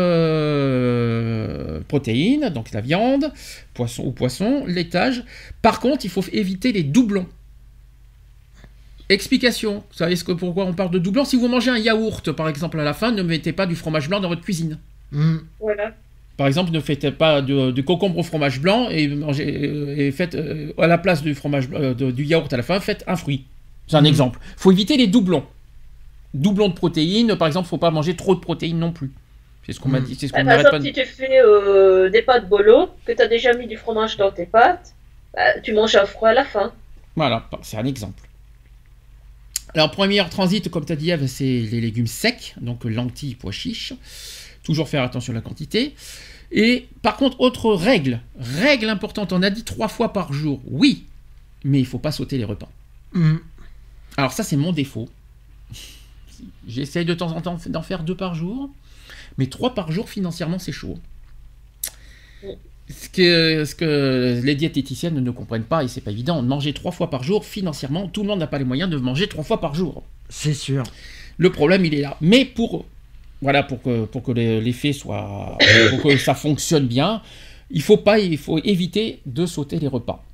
protéines, 1.86 2.48
donc 2.48 2.72
la 2.72 2.80
viande, 2.80 3.30
poisson 3.74 4.04
ou 4.04 4.10
poisson, 4.12 4.64
laitage. 4.66 5.22
Par 5.60 5.80
contre, 5.80 6.06
il 6.06 6.10
faut 6.10 6.24
éviter 6.32 6.72
les 6.72 6.82
doublons. 6.82 7.26
Explication. 9.08 9.84
Vous 9.90 9.96
savez 9.98 10.16
ce 10.16 10.24
que, 10.24 10.32
pourquoi 10.32 10.64
on 10.64 10.72
parle 10.72 10.90
de 10.90 10.98
doublons? 10.98 11.24
Si 11.26 11.36
vous 11.36 11.48
mangez 11.48 11.70
un 11.70 11.78
yaourt, 11.78 12.32
par 12.32 12.48
exemple, 12.48 12.80
à 12.80 12.84
la 12.84 12.94
fin, 12.94 13.12
ne 13.12 13.22
mettez 13.22 13.52
pas 13.52 13.66
du 13.66 13.76
fromage 13.76 14.08
blanc 14.08 14.20
dans 14.20 14.28
votre 14.28 14.40
cuisine. 14.42 14.78
Mhm. 15.10 15.42
Voilà. 15.60 15.94
Par 16.36 16.46
exemple, 16.46 16.70
ne 16.72 16.80
faites 16.80 17.10
pas 17.10 17.42
de, 17.42 17.70
de 17.70 17.82
concombre 17.82 18.18
au 18.18 18.22
fromage 18.22 18.60
blanc 18.60 18.88
et, 18.90 19.06
mangez, 19.08 19.46
euh, 19.66 19.94
et 19.96 20.10
faites 20.12 20.34
euh, 20.34 20.72
à 20.78 20.86
la 20.86 20.98
place 20.98 21.22
du 21.22 21.34
fromage 21.34 21.68
blanc- 21.68 21.80
euh, 21.80 21.94
de- 21.94 22.10
du 22.10 22.24
yaourt 22.24 22.52
à 22.52 22.56
la 22.56 22.62
fin, 22.62 22.80
faites 22.80 23.04
un 23.06 23.16
fruit. 23.16 23.44
C'est 23.86 23.96
un 23.96 24.00
Mhm. 24.00 24.06
exemple. 24.06 24.38
faut 24.56 24.72
éviter 24.72 24.96
les 24.96 25.06
doublons. 25.06 25.44
Doublons 26.34 26.68
de 26.68 26.74
protéines, 26.74 27.36
par 27.36 27.46
exemple, 27.48 27.68
faut 27.68 27.76
pas 27.78 27.90
manger 27.90 28.16
trop 28.16 28.34
de 28.34 28.40
protéines 28.40 28.78
non 28.78 28.92
plus. 28.92 29.12
C'est 29.66 29.72
ce 29.72 29.80
qu'on 29.80 29.90
m'a 29.90 30.00
Mhm. 30.00 30.06
dit, 30.06 30.14
c'est 30.18 30.26
ce 30.28 30.32
Bah, 30.32 30.40
qu'on 30.40 30.46
pas 30.70 30.78
de 30.78 30.84
si 30.86 30.92
tu 30.92 31.04
fais 31.04 31.38
euh, 31.44 32.08
des 32.08 32.22
pâtes 32.22 32.48
bolo, 32.48 32.88
que 33.04 33.12
tu 33.12 33.20
as 33.22 33.28
déjà 33.28 33.52
mis 33.52 33.66
du 33.66 33.76
fromage 33.76 34.16
dans 34.16 34.32
tes 34.32 34.46
pâtes, 34.46 34.94
bah, 35.34 35.60
tu 35.62 35.72
manges 35.74 35.94
un 35.96 36.06
froid 36.06 36.30
à 36.30 36.34
la 36.34 36.44
fin. 36.44 36.72
Voilà, 37.14 37.48
c'est 37.60 37.76
un 37.76 37.84
exemple. 37.84 38.26
Alors, 39.74 39.90
premier 39.90 40.22
transit, 40.30 40.68
comme 40.70 40.84
tu 40.84 40.92
as 40.92 40.96
dit, 40.96 41.10
Eve, 41.10 41.26
c'est 41.26 41.44
les 41.44 41.80
légumes 41.80 42.06
secs, 42.06 42.54
donc 42.60 42.84
lentilles, 42.84 43.34
pois 43.36 43.52
chiches. 43.52 43.94
Toujours 44.62 44.88
faire 44.88 45.02
attention 45.02 45.32
à 45.32 45.36
la 45.36 45.40
quantité. 45.40 45.94
Et 46.52 46.88
par 47.00 47.16
contre, 47.16 47.40
autre 47.40 47.72
règle, 47.74 48.20
règle 48.38 48.88
importante, 48.88 49.32
on 49.32 49.42
a 49.42 49.50
dit 49.50 49.64
trois 49.64 49.88
fois 49.88 50.12
par 50.12 50.32
jour, 50.32 50.60
oui, 50.66 51.06
mais 51.64 51.80
il 51.80 51.86
faut 51.86 51.98
pas 51.98 52.12
sauter 52.12 52.36
les 52.36 52.44
repas. 52.44 52.70
Mm. 53.12 53.36
Alors 54.16 54.32
ça, 54.32 54.42
c'est 54.44 54.56
mon 54.56 54.72
défaut. 54.72 55.08
J'essaye 56.66 57.04
de 57.04 57.14
temps 57.14 57.32
en 57.32 57.40
temps 57.40 57.58
d'en 57.66 57.82
faire 57.82 58.02
deux 58.02 58.16
par 58.16 58.34
jour, 58.34 58.70
mais 59.38 59.46
trois 59.46 59.74
par 59.74 59.90
jour, 59.90 60.08
financièrement, 60.08 60.58
c'est 60.58 60.72
chaud. 60.72 60.98
Ce 62.90 63.08
que, 63.08 63.64
ce 63.64 63.74
que 63.74 64.40
les 64.44 64.54
diététiciennes 64.54 65.18
ne 65.18 65.30
comprennent 65.30 65.64
pas, 65.64 65.84
et 65.84 65.88
c'est 65.88 66.00
pas 66.00 66.10
évident, 66.10 66.42
manger 66.42 66.74
trois 66.74 66.92
fois 66.92 67.08
par 67.08 67.22
jour, 67.22 67.46
financièrement, 67.46 68.08
tout 68.08 68.22
le 68.22 68.28
monde 68.28 68.40
n'a 68.40 68.46
pas 68.46 68.58
les 68.58 68.64
moyens 68.64 68.90
de 68.90 68.96
manger 68.98 69.28
trois 69.28 69.44
fois 69.44 69.60
par 69.60 69.74
jour. 69.74 70.02
C'est 70.28 70.52
sûr. 70.52 70.82
Le 71.38 71.50
problème, 71.50 71.84
il 71.84 71.94
est 71.94 72.02
là. 72.02 72.16
Mais 72.20 72.44
pour, 72.44 72.84
voilà, 73.42 73.62
pour 73.62 73.82
que, 73.82 74.04
pour 74.06 74.22
que 74.22 74.32
l'effet 74.32 74.92
soit, 74.94 75.58
pour 75.90 76.02
que 76.04 76.16
ça 76.16 76.34
fonctionne 76.34 76.86
bien, 76.86 77.20
il 77.70 77.82
faut 77.82 77.96
pas, 77.98 78.18
il 78.18 78.38
faut 78.38 78.58
éviter 78.58 79.20
de 79.26 79.44
sauter 79.46 79.78
les 79.78 79.88
repas. 79.88 80.24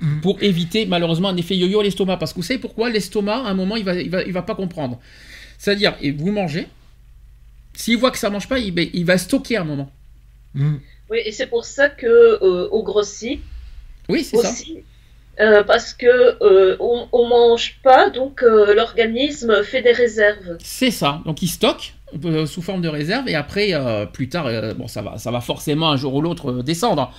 Mhm. 0.00 0.20
Pour 0.20 0.42
éviter 0.42 0.84
malheureusement 0.84 1.28
un 1.30 1.36
effet 1.38 1.56
yo-yo 1.56 1.80
à 1.80 1.84
l'estomac. 1.84 2.18
Parce 2.18 2.32
que 2.32 2.36
vous 2.36 2.42
savez 2.42 2.58
pourquoi 2.60 2.90
l'estomac, 2.90 3.44
à 3.46 3.48
un 3.48 3.54
moment, 3.54 3.76
il 3.76 3.84
va, 3.84 3.94
il 3.94 4.10
va, 4.10 4.22
il 4.24 4.32
va 4.32 4.42
pas 4.42 4.54
comprendre. 4.54 4.98
C'est-à-dire, 5.58 5.96
et 6.02 6.10
vous 6.10 6.30
mangez, 6.32 6.66
s'il 7.74 7.96
voit 7.96 8.10
que 8.10 8.18
ça 8.18 8.28
mange 8.28 8.46
pas, 8.48 8.58
il, 8.58 8.72
ben, 8.72 8.88
il 8.92 9.06
va 9.06 9.16
stocker 9.16 9.56
à 9.56 9.62
un 9.62 9.64
moment. 9.64 9.90
Mm. 10.54 10.76
Oui, 11.10 11.18
et 11.24 11.32
c'est 11.32 11.46
pour 11.46 11.64
ça 11.64 11.88
que 11.88 12.06
euh, 12.06 12.68
on 12.72 12.82
grossit 12.82 13.40
Oui, 14.08 14.22
c'est 14.24 14.36
ça. 14.36 14.50
aussi. 14.50 14.78
euh, 15.40 15.62
parce 15.64 15.94
que 15.94 16.06
euh, 16.42 16.76
on, 16.80 17.08
on 17.12 17.28
mange 17.28 17.78
pas, 17.82 18.10
donc 18.10 18.42
euh, 18.42 18.74
l'organisme 18.74 19.62
fait 19.64 19.82
des 19.82 19.92
réserves. 19.92 20.58
C'est 20.62 20.90
ça. 20.90 21.22
Donc 21.24 21.40
il 21.42 21.48
stocke 21.48 21.94
euh, 22.24 22.46
sous 22.46 22.62
forme 22.62 22.80
de 22.82 22.88
réserve 22.88 23.28
et 23.28 23.34
après, 23.34 23.70
euh, 23.74 24.06
plus 24.06 24.28
tard, 24.28 24.46
euh, 24.46 24.74
bon, 24.74 24.88
ça 24.88 25.02
va, 25.02 25.18
ça 25.18 25.30
va 25.30 25.40
forcément 25.40 25.90
un 25.90 25.96
jour 25.96 26.14
ou 26.14 26.20
l'autre 26.20 26.50
euh, 26.52 26.62
descendre. 26.62 27.12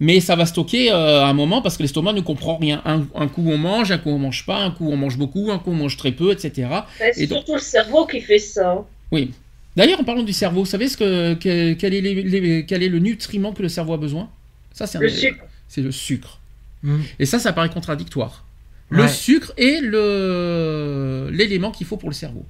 Mais 0.00 0.20
ça 0.20 0.34
va 0.36 0.46
stocker 0.46 0.90
euh, 0.90 1.22
à 1.22 1.26
un 1.26 1.32
moment 1.32 1.62
parce 1.62 1.76
que 1.76 1.82
l'estomac 1.82 2.12
ne 2.12 2.20
comprend 2.22 2.56
rien. 2.56 2.82
Un, 2.84 3.04
un 3.14 3.28
coup 3.28 3.44
on 3.46 3.56
mange, 3.58 3.92
un 3.92 3.98
coup 3.98 4.10
on 4.10 4.18
mange 4.18 4.44
pas, 4.46 4.58
un 4.58 4.70
coup 4.72 4.88
on 4.90 4.96
mange 4.96 5.16
beaucoup, 5.16 5.50
un 5.52 5.58
coup 5.58 5.70
on 5.70 5.74
mange 5.76 5.96
très 5.96 6.10
peu, 6.12 6.32
etc. 6.32 6.68
Mais 7.00 7.12
C'est 7.12 7.22
Et 7.22 7.26
donc- 7.28 7.38
surtout 7.38 7.54
le 7.54 7.60
cerveau 7.60 8.06
qui 8.06 8.20
fait 8.20 8.38
ça. 8.38 8.84
Oui. 9.12 9.30
D'ailleurs, 9.76 10.00
en 10.00 10.04
parlant 10.04 10.22
du 10.24 10.32
cerveau, 10.32 10.60
vous 10.60 10.66
savez 10.66 10.88
ce 10.88 10.96
que, 10.96 11.34
que- 11.34 11.72
quel, 11.74 11.94
est 11.94 12.00
les- 12.00 12.22
les- 12.22 12.66
quel 12.66 12.82
est 12.82 12.88
le 12.88 12.98
nutriment 12.98 13.52
que 13.52 13.62
le 13.62 13.68
cerveau 13.68 13.94
a 13.94 13.96
besoin? 13.96 14.28
Ça, 14.72 14.86
c'est 14.86 14.98
un- 14.98 15.02
Le 15.02 15.08
sucre. 15.08 15.44
C'est 15.68 15.82
le 15.82 15.92
sucre. 15.92 16.40
Mm. 16.82 16.96
Et 17.20 17.24
ça, 17.26 17.38
ça 17.38 17.52
paraît 17.52 17.70
contradictoire. 17.70 18.44
Le 18.90 19.02
Ouais. 19.04 19.08
sucre 19.08 19.52
est 19.56 19.80
le 19.80 21.30
l'élément 21.32 21.70
qu'il 21.70 21.86
faut 21.86 21.96
pour 21.96 22.08
le 22.10 22.14
cerveau. 22.14 22.44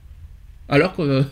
Alors 0.73 0.95
que 0.95 1.25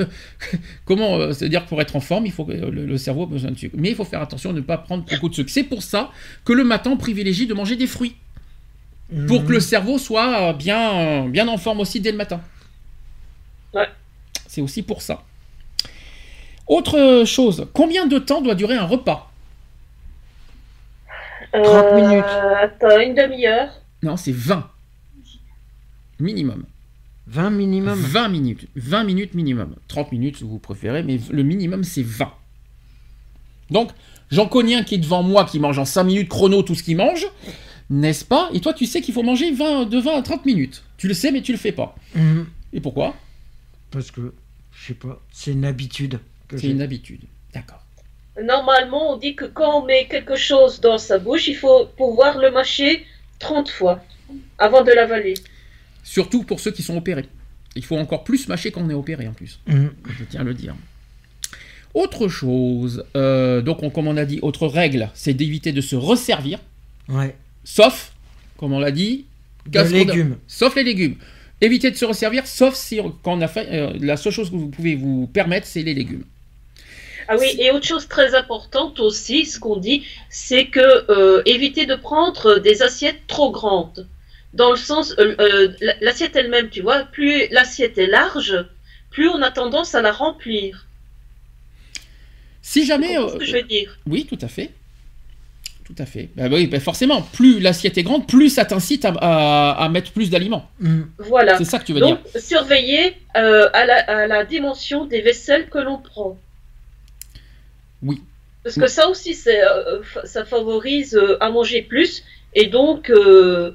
comment 0.85 1.17
euh, 1.17 1.33
c'est-à-dire 1.33 1.65
que 1.65 1.69
pour 1.71 1.81
être 1.81 1.97
en 1.97 2.01
forme, 2.01 2.27
il 2.27 2.33
faut 2.33 2.45
que 2.45 2.53
le, 2.53 2.71
le 2.85 2.99
cerveau 2.99 3.25
a 3.25 3.27
besoin 3.27 3.51
de 3.51 3.59
sucre. 3.59 3.75
Mais 3.79 3.89
il 3.89 3.97
faut 3.97 4.05
faire 4.05 4.21
attention 4.21 4.53
de 4.53 4.59
ne 4.59 4.65
pas 4.65 4.77
prendre 4.79 5.05
beaucoup 5.05 5.29
de 5.31 5.35
sucre. 5.35 5.51
C'est 5.51 5.65
pour 5.65 5.83
ça 5.83 6.11
que 6.45 6.53
le 6.53 6.63
matin 6.63 6.91
on 6.91 6.97
privilégie 6.99 7.47
de 7.47 7.55
manger 7.55 7.75
des 7.75 7.87
fruits 7.87 8.17
pour 9.27 9.45
que 9.45 9.51
le 9.51 9.59
cerveau 9.59 9.99
soit 9.99 10.53
bien 10.53 11.27
bien 11.29 11.49
en 11.49 11.57
forme 11.57 11.81
aussi 11.81 12.01
dès 12.01 12.13
le 12.13 12.19
matin. 12.19 12.41
Ouais. 13.75 13.89
C'est 14.47 14.61
aussi 14.61 14.83
pour 14.83 15.01
ça. 15.01 15.25
Autre 16.67 17.25
chose, 17.25 17.67
combien 17.73 18.07
de 18.07 18.19
temps 18.19 18.41
doit 18.43 18.55
durer 18.55 18.77
un 18.77 18.85
repas? 18.85 19.33
30 21.53 21.95
minutes. 21.95 22.25
Euh, 22.25 22.55
Attends, 22.63 23.01
une 23.01 23.15
demi-heure. 23.15 23.71
Non, 24.03 24.17
c'est 24.17 24.33
20. 24.33 24.71
Minimum. 26.21 26.65
20 27.31 27.51
minimum. 27.51 27.99
20 27.99 28.29
minutes. 28.29 28.67
20 28.77 29.05
minutes 29.05 29.35
minimum. 29.35 29.77
30 29.89 30.13
minutes 30.13 30.39
si 30.39 30.45
vous 30.45 30.59
préférez, 30.59 31.03
mais 31.03 31.21
le 31.31 31.43
minimum 31.43 31.85
c'est 31.85 32.03
20. 32.03 32.33
Donc, 33.71 33.91
j'en 34.31 34.49
connais 34.49 34.75
un 34.75 34.83
qui 34.83 34.97
est 34.97 34.99
devant 34.99 35.23
moi 35.23 35.45
qui 35.45 35.61
mange 35.61 35.79
en 35.79 35.85
5 35.85 36.03
minutes 36.05 36.29
chrono 36.29 36.63
tout 36.63 36.75
ce 36.75 36.83
qu'il 36.83 36.97
mange, 36.97 37.27
n'est-ce 37.89 38.25
pas? 38.25 38.51
Et 38.53 38.61
toi, 38.61 38.75
tu 38.75 38.85
sais 38.85 39.01
qu'il 39.01 39.15
faut 39.15 39.23
manger 39.23 39.53
20, 39.53 39.87
de 39.87 39.99
20 39.99 40.19
à 40.19 40.23
30 40.23 40.45
minutes. 40.45 40.83
Tu 40.97 41.07
le 41.07 41.15
sais, 41.15 41.31
mais 41.31 41.41
tu 41.41 41.53
le 41.53 41.59
fais 41.59 41.73
pas. 41.73 41.95
Mm. 42.17 42.43
Et 42.73 42.81
pourquoi? 42.81 43.15
Parce 43.93 44.11
que, 44.11 44.35
je 44.73 44.89
sais 44.89 44.95
pas, 44.95 45.23
c'est 45.33 45.53
une 45.53 45.65
habitude. 45.65 46.19
que 46.49 46.59
C'est 46.59 46.69
une 46.69 46.83
habitude. 46.83 47.23
D'accord. 47.55 47.85
Normalement, 48.43 49.13
on 49.13 49.17
dit 49.17 49.37
que 49.37 49.45
quand 49.45 49.83
on 49.83 49.87
met 49.87 50.07
quelque 50.07 50.35
chose 50.37 50.81
dans 50.81 50.99
sa 50.99 51.19
bouche, 51.19 51.47
il 51.47 51.57
faut 51.57 51.87
pouvoir 51.97 52.39
le 52.39 52.51
mâcher 52.51 53.05
30 53.39 53.69
fois 53.69 54.01
avant 54.59 54.83
de 54.83 54.91
l'avaler. 54.91 55.35
Surtout 56.03 56.43
pour 56.45 56.61
ceux 56.61 56.71
qui 56.71 56.83
sont 56.83 56.97
opérés. 56.97 57.27
Il 57.77 57.85
faut 57.85 57.97
encore 57.97 58.25
plus 58.25 58.49
mâcher 58.49 58.71
quand 58.73 58.83
on 58.83 58.91
est 58.91 58.95
opéré 58.95 59.29
en 59.29 59.33
plus. 59.33 59.61
Mm. 59.67 59.87
Je 60.19 60.25
tiens 60.25 60.41
à 60.41 60.45
le 60.45 60.55
dire. 60.55 60.75
Autre 61.95 62.29
chose, 62.29 63.05
euh, 63.17 63.63
donc 63.63 63.83
on- 63.83 63.91
comme 63.91 64.07
on 64.07 64.17
a 64.17 64.25
dit, 64.25 64.39
autre 64.43 64.67
règle, 64.69 65.11
c'est 65.15 65.35
d'éviter 65.35 65.73
de 65.73 65.81
se 65.81 65.97
resservir, 65.97 66.61
Ouais. 67.09 67.35
sauf, 67.65 68.13
comme 68.57 68.73
on 68.73 68.79
l'a 68.79 68.93
dit, 68.93 69.25
De 69.67 69.79
a- 69.81 69.85
légumes. 69.85 70.37
sauf 70.47 70.77
les 70.77 70.85
légumes. 70.85 71.17
Évitez 71.61 71.91
de 71.91 71.97
se 71.97 72.05
resservir, 72.05 72.47
sauf 72.47 72.75
si 72.75 72.99
quand 73.23 73.37
on 73.37 73.41
a 73.41 73.49
fait, 73.49 73.69
euh, 73.73 73.93
la 74.01 74.17
seule 74.17 74.33
chose 74.33 74.51
que 74.51 74.57
vous 74.57 74.69
pouvez 74.69 74.95
vous 74.95 75.27
permettre, 75.27 75.67
c'est 75.67 75.83
les 75.83 75.95
légumes. 75.95 76.25
Ah 77.29 77.37
oui, 77.39 77.47
et 77.59 77.71
autre 77.71 77.87
chose 77.87 78.09
très 78.09 78.35
importante 78.35 78.99
aussi, 79.01 79.45
ce 79.45 79.59
qu'on 79.61 79.77
dit, 79.77 80.05
c'est 80.31 80.67
que 80.67 80.81
euh, 81.13 81.43
éviter 81.45 81.87
de 81.87 81.95
prendre 81.97 82.59
des 82.59 82.83
assiettes 82.83 83.21
trop 83.27 83.51
grandes. 83.53 84.09
Dans 84.53 84.71
le 84.71 84.77
sens, 84.77 85.15
euh, 85.19 85.35
euh, 85.41 85.69
l'assiette 86.01 86.35
elle-même, 86.37 86.71
tu 86.71 86.81
vois, 86.83 87.05
plus 87.05 87.47
l'assiette 87.51 87.99
est 87.99 88.07
large, 88.09 88.57
plus 89.11 89.29
on 89.29 89.43
a 89.43 89.51
tendance 89.51 89.95
à 89.95 90.03
la 90.03 90.13
remplir. 90.13 90.87
Si 92.63 92.85
jamais, 92.85 93.15
comprends 93.15 93.29
ce 93.29 93.37
euh, 93.37 93.39
que 93.39 93.45
je 93.45 93.57
veux 93.57 93.63
dire? 93.63 93.99
oui, 94.07 94.27
tout 94.27 94.39
à 94.41 94.49
fait, 94.49 94.71
tout 95.85 95.95
à 95.99 96.07
fait. 96.07 96.29
Bah 96.37 96.49
oui, 96.51 96.67
bah 96.67 96.81
forcément, 96.81 97.23
plus 97.23 97.61
l'assiette 97.61 97.97
est 97.99 98.03
grande, 98.03 98.27
plus 98.27 98.51
ça 98.51 98.65
t'incite 98.65 99.05
à, 99.05 99.11
à- 99.21 99.85
à 99.85 99.89
mettre 99.89 100.13
plus 100.13 100.31
d'aliments. 100.31 100.69
Mm. 100.81 101.03
Voilà. 101.19 101.57
C'est 101.59 101.65
ça 101.65 101.79
que 101.79 101.85
tu 101.85 101.93
veux 101.93 102.01
Donc, 102.01 102.21
dire. 102.33 102.43
surveiller 102.43 103.17
euh, 103.37 103.69
à, 103.73 103.87
la, 103.87 103.97
à 103.99 104.27
la 104.27 104.45
dimension 104.45 105.05
des 105.05 105.21
vaisselles 105.21 105.69
que 105.69 105.79
l'on 105.79 105.99
prend. 105.99 106.39
Oui. 108.03 108.23
Parce 108.63 108.77
que 108.77 108.87
ça 108.89 109.09
aussi, 109.09 109.37
euh, 109.47 110.01
ça 110.25 110.45
favorise 110.45 111.15
euh, 111.17 111.43
à 111.43 111.51
manger 111.51 111.83
plus 111.83 112.23
et 112.55 112.67
donc 112.67 113.11
euh, 113.11 113.73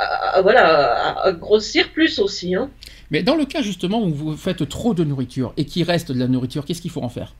à, 0.00 0.36
à- 0.36 0.42
voilà, 0.42 0.64
à, 0.66 1.26
à 1.28 1.32
grossir 1.32 1.90
plus 1.92 2.18
aussi. 2.18 2.54
Hein. 2.54 2.70
Mais 3.10 3.22
dans 3.22 3.36
le 3.36 3.44
cas 3.44 3.62
justement 3.62 4.00
où 4.02 4.10
vous 4.14 4.36
faites 4.36 4.68
trop 4.68 4.94
de 4.94 5.04
nourriture 5.04 5.52
et 5.56 5.64
qu'il 5.64 5.84
reste 5.84 6.12
de 6.12 6.18
la 6.18 6.28
nourriture, 6.28 6.64
qu'est-ce 6.64 6.82
qu'il 6.82 6.90
faut 6.90 7.02
en 7.02 7.08
faire? 7.08 7.34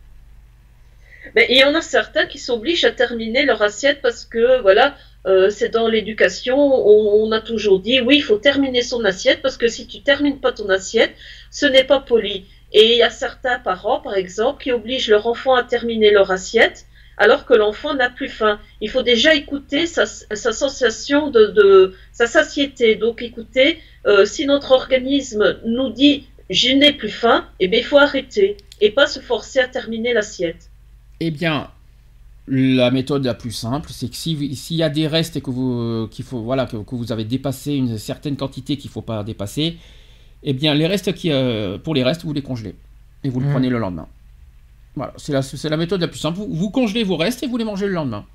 Mais 1.37 1.47
il 1.51 1.59
y 1.59 1.65
en 1.65 1.75
a 1.75 1.81
certains 1.83 2.27
qui 2.27 2.39
s'obligent 2.39 2.85
à 2.85 2.91
terminer 2.91 3.45
leur 3.45 3.63
assiette 3.63 4.01
parce 4.03 4.25
que 4.25 4.61
voilà, 4.63 4.97
euh, 5.27 5.51
c'est 5.51 5.69
dans 5.69 5.87
l'éducation, 5.87 6.57
on, 6.59 7.25
on 7.25 7.31
a 7.33 7.41
toujours 7.41 7.79
dit 7.79 8.01
oui, 8.01 8.17
il 8.17 8.23
faut 8.23 8.39
terminer 8.39 8.83
son 8.83 9.05
assiette 9.05 9.41
parce 9.43 9.57
que 9.57 9.69
si 9.69 9.87
tu 9.87 10.01
termines 10.03 10.41
pas 10.41 10.53
ton 10.53 10.69
assiette, 10.71 11.15
ce 11.51 11.67
n'est 11.67 11.85
pas 11.85 12.01
poli. 12.01 12.47
Et 12.73 12.93
il 12.93 12.99
y 12.99 13.03
a 13.03 13.11
certains 13.11 13.59
parents, 13.59 14.01
par 14.01 14.15
exemple, 14.15 14.63
qui 14.63 14.73
obligent 14.73 15.11
leur 15.11 15.27
enfant 15.27 15.55
à 15.55 15.63
terminer 15.65 16.11
leur 16.11 16.31
assiette 16.31 16.87
alors 17.21 17.45
que 17.49 17.55
l'enfant 17.63 17.93
n'a 17.95 18.11
plus 18.11 18.29
faim. 18.41 18.59
Il 18.81 18.91
faut 18.91 19.03
déjà 19.13 19.31
écouter 19.43 19.87
sa, 19.87 20.05
sa 20.07 20.53
sensation 20.63 21.31
de, 21.31 21.43
de 21.59 21.95
sa 22.13 22.27
satiété. 22.27 22.97
Donc 22.97 23.17
écoutez, 23.31 23.79
euh, 24.07 24.25
si 24.25 24.43
notre 24.47 24.71
organisme 24.73 25.45
nous 25.65 25.91
dit 25.91 26.25
je 26.49 26.71
n'ai 26.81 26.93
plus 27.01 27.11
faim, 27.23 27.39
eh 27.61 27.69
bien 27.69 27.79
il 27.79 27.85
faut 27.85 27.99
arrêter 27.99 28.57
et 28.81 28.91
pas 28.91 29.07
se 29.07 29.21
forcer 29.21 29.61
à 29.61 29.69
terminer 29.69 30.13
l'assiette. 30.15 30.63
Eh 31.21 31.31
bien, 31.31 31.69
la 32.49 32.91
méthode 32.91 33.25
la 33.25 33.35
plus 33.35 33.53
simple, 33.53 33.91
c'est 33.93 34.09
que 34.09 34.17
si- 34.17 34.57
s'il 34.57 34.79
y 34.79 34.83
a 34.83 34.89
des 34.89 35.07
restes 35.07 35.37
et 35.37 35.43
que 35.43 35.51
vous, 35.51 36.09
qu'il 36.11 36.25
faut, 36.25 36.41
voilà, 36.41 36.65
que, 36.67 36.79
que 36.79 36.95
vous 37.01 37.13
avez 37.13 37.25
dépassé 37.25 37.75
une 37.75 37.99
certaine 37.99 38.37
quantité 38.37 38.77
qu'il 38.79 38.89
ne 38.89 38.93
faut 38.97 39.03
pas 39.03 39.23
dépasser, 39.23 39.77
eh 40.43 40.55
bien, 40.55 40.75
les 40.75 40.87
restes 40.87 41.13
qui, 41.13 41.31
euh, 41.31 41.77
pour 41.79 41.95
les 41.95 42.03
restes, 42.03 42.25
vous 42.25 42.33
les 42.33 42.43
congelez 42.43 42.75
et 43.23 43.29
vous 43.29 43.41
le 43.41 43.47
Mm. 43.49 43.53
prenez 43.53 43.69
le 43.69 43.79
lendemain. 43.79 44.09
Voilà, 45.01 45.15
c'est 45.17 45.33
la, 45.33 45.41
c'est 45.41 45.69
la 45.71 45.79
méthode 45.79 46.03
la 46.03 46.09
plus 46.09 46.19
simple. 46.19 46.37
Vous, 46.37 46.49
vous 46.55 46.69
congelez 46.69 47.05
vos 47.05 47.17
restes 47.17 47.43
et 47.43 47.47
vous 47.47 47.57
les 47.57 47.65
mangez 47.65 47.87
le 47.87 47.95
lendemain. 47.95 48.27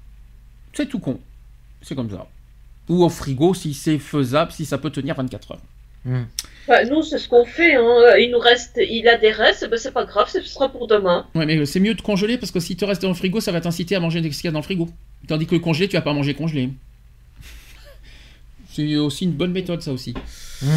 C'est 0.73 0.87
tout 0.87 0.97
con. 0.97 1.19
C'est 1.83 1.93
comme 1.93 2.09
ça. 2.09 2.25
Ou 2.89 3.03
au 3.03 3.09
frigo 3.09 3.53
si 3.53 3.75
c'est 3.75 3.99
faisable, 3.99 4.51
si 4.51 4.65
ça 4.65 4.79
peut 4.79 4.89
tenir 4.89 5.13
24 5.13 5.51
heures. 5.51 5.59
Mm. 6.05 6.23
Bah, 6.67 6.83
nous, 6.85 7.03
c'est 7.03 7.19
ce 7.19 7.29
qu'on 7.29 7.45
fait. 7.45 7.75
Hein. 7.75 8.15
Il 8.17 8.31
nous 8.31 8.39
reste, 8.39 8.79
il 8.81 9.07
a 9.07 9.19
des 9.19 9.31
restes, 9.31 9.69
ben, 9.69 9.77
c'est 9.77 9.91
pas 9.91 10.05
grave, 10.05 10.27
ce 10.27 10.41
sera 10.41 10.69
pour 10.69 10.87
demain. 10.87 11.27
Ouais, 11.35 11.45
mais 11.45 11.67
c'est 11.67 11.79
mieux 11.79 11.93
de 11.93 12.01
congeler 12.01 12.39
parce 12.39 12.51
que 12.51 12.59
si 12.59 12.75
tu 12.75 12.83
restes 12.83 13.03
dans 13.03 13.09
le 13.09 13.13
frigo, 13.13 13.39
ça 13.39 13.51
va 13.51 13.61
t'inciter 13.61 13.95
à 13.95 13.99
manger 13.99 14.23
ce 14.23 14.35
qu'il 14.35 14.45
y 14.45 14.47
a 14.47 14.51
dans 14.51 14.57
le 14.57 14.63
frigo. 14.63 14.89
Tandis 15.27 15.45
que 15.45 15.53
le 15.53 15.61
congelé, 15.61 15.87
tu 15.87 15.95
vas 15.97 16.01
pas 16.01 16.13
manger 16.13 16.33
congelé. 16.33 16.71
C'est 18.73 18.95
aussi 18.95 19.25
une 19.25 19.33
bonne 19.33 19.51
méthode, 19.51 19.83
ça 19.83 19.91
aussi. 19.91 20.15
Mm. 20.63 20.67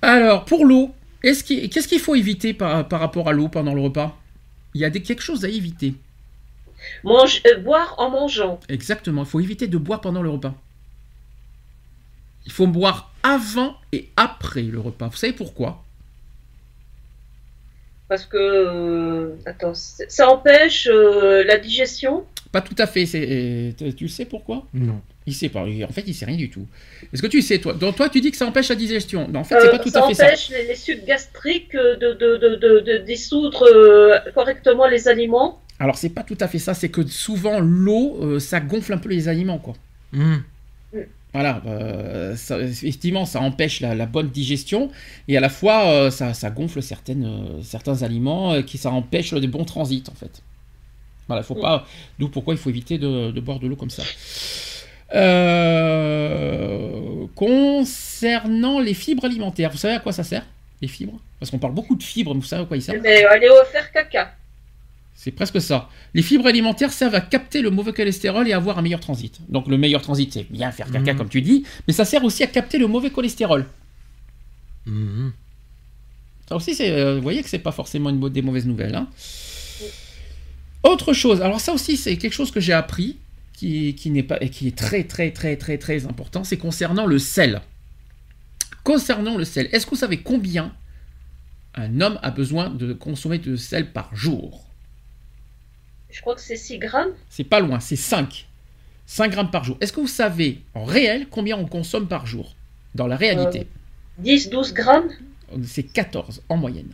Alors, 0.00 0.46
pour 0.46 0.64
l'eau, 0.64 0.90
est-ce 1.22 1.44
qu'il- 1.44 1.68
qu'est-ce 1.68 1.86
qu'il 1.86 2.00
faut 2.00 2.14
éviter 2.14 2.54
par, 2.54 2.88
par 2.88 3.00
rapport 3.00 3.28
à 3.28 3.32
l'eau 3.32 3.48
pendant 3.48 3.74
le 3.74 3.82
repas? 3.82 4.16
Il 4.74 4.80
y 4.80 4.84
a 4.84 4.90
des, 4.90 5.02
quelque 5.02 5.22
chose 5.22 5.44
à 5.44 5.48
éviter. 5.48 5.94
Mange, 7.04 7.42
euh, 7.46 7.58
boire 7.58 7.94
en 7.98 8.10
mangeant. 8.10 8.58
Exactement, 8.68 9.22
il 9.22 9.28
faut 9.28 9.40
éviter 9.40 9.66
de 9.68 9.78
boire 9.78 10.00
pendant 10.00 10.22
le 10.22 10.30
repas. 10.30 10.54
Il 12.46 12.52
faut 12.52 12.66
boire 12.66 13.12
avant 13.22 13.76
et 13.92 14.08
après 14.16 14.62
le 14.62 14.80
repas. 14.80 15.08
Vous 15.08 15.16
savez 15.16 15.32
pourquoi? 15.32 15.84
Parce 18.08 18.26
que, 18.26 18.36
euh, 18.36 19.36
attends, 19.46 19.74
ça 19.74 20.28
empêche 20.28 20.88
euh, 20.90 21.44
la 21.44 21.58
digestion? 21.58 22.26
Pas 22.50 22.60
tout 22.60 22.74
à 22.78 22.86
fait. 22.86 23.06
Tu 23.96 24.08
sais 24.08 24.24
pourquoi? 24.24 24.66
Non. 24.74 25.00
Il 25.26 25.34
sait 25.34 25.48
pas. 25.48 25.60
En 25.64 25.92
fait, 25.92 26.04
il 26.06 26.14
sait 26.14 26.24
rien 26.24 26.36
du 26.36 26.50
tout. 26.50 26.66
Est-ce 27.12 27.22
que 27.22 27.28
tu 27.28 27.42
sais, 27.42 27.58
toi 27.60 27.74
Donc, 27.74 27.94
toi, 27.96 28.08
tu 28.08 28.20
dis 28.20 28.30
que 28.32 28.36
ça 28.36 28.46
empêche 28.46 28.68
la 28.68 28.74
digestion. 28.74 29.28
Non, 29.28 29.40
en 29.40 29.44
fait, 29.44 29.54
c'est 29.60 29.68
Euh, 29.68 29.70
pas 29.70 29.78
tout 29.78 29.88
ça 29.90 30.04
à 30.04 30.08
fait 30.08 30.14
ça. 30.14 30.26
empêche 30.26 30.50
les, 30.50 30.66
les 30.66 30.74
sucs 30.74 31.04
gastriques 31.04 31.72
de, 31.74 31.94
de, 32.14 32.36
de, 32.38 32.56
de, 32.56 32.80
de 32.80 32.98
dissoudre 33.04 33.62
euh, 33.62 34.18
correctement 34.34 34.86
les 34.88 35.06
aliments. 35.06 35.60
Alors, 35.78 35.96
c'est 35.96 36.08
pas 36.10 36.22
tout 36.24 36.36
à 36.40 36.48
fait 36.48 36.58
ça. 36.58 36.74
C'est 36.74 36.88
que 36.88 37.06
souvent, 37.06 37.60
l'eau, 37.60 38.18
euh, 38.20 38.38
ça 38.40 38.58
gonfle 38.60 38.92
un 38.94 38.98
peu 38.98 39.08
les 39.10 39.28
aliments, 39.28 39.58
quoi. 39.58 39.74
Hmm. 40.12 40.38
Voilà, 41.32 41.62
euh, 41.66 42.36
ça- 42.36 42.60
effectivement, 42.60 43.24
ça 43.24 43.40
empêche 43.40 43.80
la, 43.80 43.94
la 43.94 44.04
bonne 44.04 44.28
digestion 44.28 44.90
et 45.28 45.36
à 45.38 45.40
la 45.40 45.48
fois, 45.48 45.86
euh, 45.88 46.10
ça, 46.10 46.34
ça 46.34 46.50
gonfle 46.50 46.82
certaines, 46.82 47.24
euh, 47.24 47.62
certains 47.62 48.02
aliments 48.02 48.54
et 48.54 48.64
qui 48.66 48.76
ça 48.76 48.90
empêche 48.90 49.32
le 49.32 49.46
bon 49.46 49.64
transit 49.64 50.06
en 50.10 50.14
fait. 50.14 50.42
Voilà, 51.28 51.42
faut 51.42 51.54
Mm. 51.54 51.60
pas. 51.62 51.86
D'où 52.18 52.28
pourquoi 52.28 52.52
il 52.52 52.58
faut 52.58 52.68
éviter 52.68 52.98
de, 52.98 53.30
de 53.30 53.40
boire 53.40 53.60
de 53.60 53.66
l'eau 53.66 53.76
comme 53.76 53.88
ça. 53.88 54.02
Euh, 55.12 57.26
concernant 57.34 58.80
les 58.80 58.94
fibres 58.94 59.24
alimentaires, 59.24 59.70
vous 59.70 59.78
savez 59.78 59.94
à 59.94 60.00
quoi 60.00 60.12
ça 60.12 60.24
sert 60.24 60.44
Les 60.80 60.88
fibres? 60.88 61.18
Parce 61.38 61.50
qu'on 61.50 61.58
parle 61.58 61.74
beaucoup 61.74 61.96
de 61.96 62.02
fibres, 62.02 62.34
mais 62.34 62.40
vous 62.40 62.46
savez 62.46 62.62
à 62.62 62.66
quoi 62.66 62.76
ils 62.76 62.82
servent? 62.82 63.00
Mais 63.02 63.24
allez 63.24 63.48
au 63.48 63.64
faire 63.70 63.90
caca. 63.92 64.34
c'est 65.14 65.30
presque 65.32 65.60
ça. 65.60 65.88
Les 66.14 66.22
fibres 66.22 66.46
alimentaires 66.46 66.92
servent 66.92 67.14
à 67.14 67.20
capter 67.20 67.62
le 67.62 67.70
mauvais 67.70 67.92
cholestérol 67.92 68.48
et 68.48 68.52
avoir 68.52 68.78
un 68.78 68.82
meilleur 68.82 69.00
transit. 69.00 69.38
Donc 69.48 69.68
le 69.68 69.76
meilleur 69.78 70.02
transit, 70.02 70.32
c'est 70.32 70.46
bien 70.50 70.72
faire 70.72 70.90
caca 70.90 71.12
Mhm. 71.12 71.18
comme 71.18 71.28
tu 71.28 71.42
dis, 71.42 71.64
mais 71.86 71.92
ça 71.92 72.04
sert 72.04 72.24
aussi 72.24 72.42
à 72.42 72.46
capter 72.48 72.78
le 72.78 72.86
mauvais 72.86 73.10
cholestérol. 73.10 73.66
Mhm. 74.86 75.32
Ça 76.48 76.56
aussi, 76.56 76.74
euh, 76.80 77.16
vous 77.16 77.22
voyez 77.22 77.42
que 77.42 77.48
c'est 77.48 77.58
pas 77.60 77.72
forcément 77.72 78.10
une, 78.10 78.28
des 78.30 78.42
mauvaises 78.42 78.66
nouvelles. 78.66 78.94
hein. 78.94 79.08
Autre 80.82 81.12
chose, 81.12 81.40
alors 81.40 81.60
ça 81.60 81.72
aussi 81.72 81.96
c'est 81.96 82.16
quelque 82.16 82.32
chose 82.32 82.50
que 82.50 82.58
j'ai 82.58 82.72
appris, 82.72 83.16
qui, 83.62 83.94
qui 83.94 84.10
n'est 84.10 84.24
pas 84.24 84.42
et 84.42 84.48
qui 84.50 84.66
est 84.66 84.76
très 84.76 85.04
très 85.04 85.30
très 85.30 85.56
très 85.56 85.78
très 85.78 86.04
important, 86.06 86.42
c'est 86.42 86.56
concernant 86.58 87.06
le 87.06 87.20
sel. 87.20 87.60
Concernant 88.82 89.36
le 89.36 89.44
sel, 89.44 89.68
est-ce 89.70 89.86
que 89.86 89.90
vous 89.90 89.96
savez 90.00 90.20
combien 90.20 90.74
un 91.76 92.00
homme 92.00 92.18
a 92.22 92.32
besoin 92.32 92.70
de 92.70 92.92
consommer 92.92 93.38
de 93.38 93.54
sel 93.54 93.92
par 93.92 94.12
jour? 94.16 94.64
Je 96.10 96.20
crois 96.20 96.34
que 96.34 96.40
c'est 96.40 96.56
6 96.56 96.78
grammes. 96.78 97.12
C'est 97.30 97.44
pas 97.44 97.60
loin, 97.60 97.78
c'est 97.78 97.94
5. 97.94 98.48
5 99.06 99.30
grammes 99.30 99.50
par 99.52 99.62
jour. 99.62 99.76
Est-ce 99.80 99.92
que 99.92 100.00
vous 100.00 100.08
savez 100.08 100.60
en 100.74 100.84
réel 100.84 101.28
combien 101.30 101.56
on 101.56 101.66
consomme 101.66 102.08
par 102.08 102.26
jour 102.26 102.56
Dans 102.96 103.06
la 103.06 103.16
réalité, 103.16 103.68
10-12 104.24 104.72
grammes. 104.72 105.08
c'est 105.62 105.84
14 105.84 106.42
en 106.48 106.56
moyenne. 106.56 106.92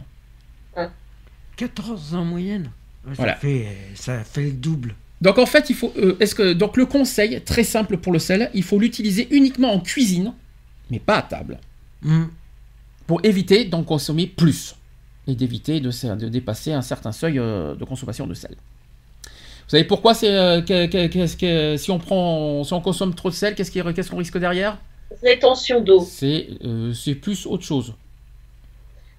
14 1.57 2.15
en 2.15 2.24
moyenne? 2.27 2.70
Ça, 3.07 3.12
Voilà. 3.15 3.36
fait, 3.36 3.66
ça 3.95 4.23
fait 4.23 4.45
le 4.45 4.53
double. 4.53 4.95
Donc 5.20 5.39
en 5.39 5.47
fait, 5.47 5.69
il 5.70 5.77
faut. 5.77 5.93
euh, 5.97 6.16
est-ce 6.20 6.35
que 6.35 6.53
donc 6.53 6.77
le 6.77 6.86
conseil 6.86 7.40
très 7.43 7.65
simple 7.65 7.97
pour 7.99 8.12
le 8.12 8.19
sel, 8.19 8.51
il 8.55 8.62
faut 8.62 8.78
l'utiliser 8.78 9.27
uniquement 9.31 9.73
en 9.73 9.81
cuisine, 9.81 10.32
mais 10.90 10.99
pas 11.01 11.16
à 11.19 11.23
table, 11.23 11.59
Hmm. 12.03 12.27
pour 13.09 13.20
éviter 13.24 13.65
d'en 13.65 13.82
consommer 13.82 14.27
plus 14.28 14.77
et 15.27 15.35
d'éviter 15.35 15.81
de, 15.81 15.90
se- 15.90 16.07
de 16.07 16.28
dépasser 16.28 16.73
un 16.73 16.82
certain 16.82 17.11
seuil 17.11 17.39
euh, 17.39 17.74
de 17.74 17.85
consommation 17.85 18.27
de 18.28 18.35
sel. 18.35 18.53
Vous 19.24 19.70
savez 19.73 19.85
pourquoi 19.85 20.15
c'est 20.15 20.31
euh, 20.31 20.62
qu'est-ce 20.62 21.36
que 21.36 21.77
si 21.77 21.90
on 21.90 21.99
prend 21.99 22.62
si 22.65 22.73
on 22.73 22.81
consomme 22.81 23.15
trop 23.15 23.28
de 23.31 23.35
sel, 23.35 23.55
qu'est-ce 23.57 24.11
qu'on 24.11 24.16
risque 24.16 24.39
derrière? 24.39 24.78
Rétention 25.23 25.81
d'eau. 25.81 26.01
C'est 26.01 26.49
euh, 26.65 26.93
c'est 26.95 27.16
plus 27.16 27.45
autre 27.47 27.65
chose. 27.65 27.95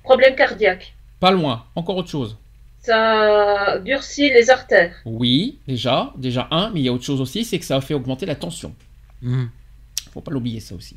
Problème 0.04 0.36
cardiaque. 0.36 0.96
Pas 1.20 1.32
loin, 1.32 1.66
encore 1.76 1.98
autre 1.98 2.10
chose. 2.10 2.38
Ça 2.82 3.78
durcit 3.80 4.30
les 4.30 4.50
artères. 4.50 4.96
Oui, 5.06 5.60
déjà, 5.68 6.14
déjà 6.18 6.48
un, 6.52 6.70
mais 6.72 6.80
il 6.80 6.84
y 6.84 6.90
a 6.90 6.94
autre 6.94 7.04
chose 7.04 7.22
aussi, 7.22 7.44
c'est 7.44 7.60
que 7.60 7.66
ça 7.66 7.82
fait 7.82 7.94
augmenter 7.94 8.26
la 8.26 8.36
tension. 8.36 8.74
Hmm. 9.22 9.46
Faut 10.14 10.22
pas 10.22 10.32
l'oublier 10.32 10.60
ça 10.60 10.76
aussi. 10.76 10.96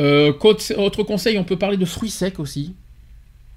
Euh, 0.00 0.32
autre 0.76 1.02
conseil, 1.02 1.38
on 1.38 1.44
peut 1.44 1.58
parler 1.58 1.76
de 1.76 1.84
fruits 1.84 2.10
secs 2.10 2.38
aussi. 2.38 2.74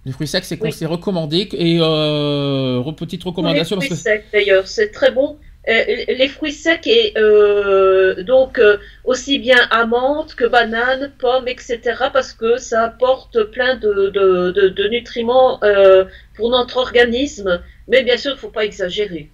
Les 0.06 0.12
fruits 0.12 0.28
secs, 0.28 0.46
c'est 0.46 0.62
Oui. 0.62 0.72
recommandé. 0.86 1.50
Et 1.54 1.80
euh, 1.82 2.82
petite 2.94 3.22
Tous 3.22 3.28
les 3.28 3.32
recommandation 3.32 3.76
fruits 3.76 3.90
parce 3.90 4.02
que 4.02 4.10
secs 4.10 4.26
d'ailleurs, 4.32 4.68
c'est 4.68 4.92
très 4.92 5.12
bon. 5.12 5.38
Euh, 5.70 5.84
les 6.08 6.30
fruits 6.30 6.54
secs 6.54 6.88
et 6.88 7.12
euh, 7.18 8.24
donc 8.24 8.58
euh, 8.58 8.78
aussi 9.04 9.38
bien 9.38 9.58
amandes 9.70 10.34
que 10.34 10.46
bananes, 10.46 11.12
pommes, 11.20 11.48
etc. 11.50 11.80
parce 12.14 12.32
que 12.32 12.58
ça 12.58 12.84
apporte 12.86 13.44
plein 13.52 13.76
de, 13.76 14.10
de, 14.10 14.52
de, 14.52 14.70
de 14.70 14.88
nutriments 14.88 15.60
euh, 15.64 16.06
pour 16.36 16.50
notre 16.52 16.78
organisme. 16.78 17.62
Mais 17.90 18.04
bien 18.04 18.16
sûr, 18.16 18.32
il 18.32 18.36
ne 18.36 18.40
faut 18.40 18.48
pas 18.50 18.64
exagérer. 18.64 19.30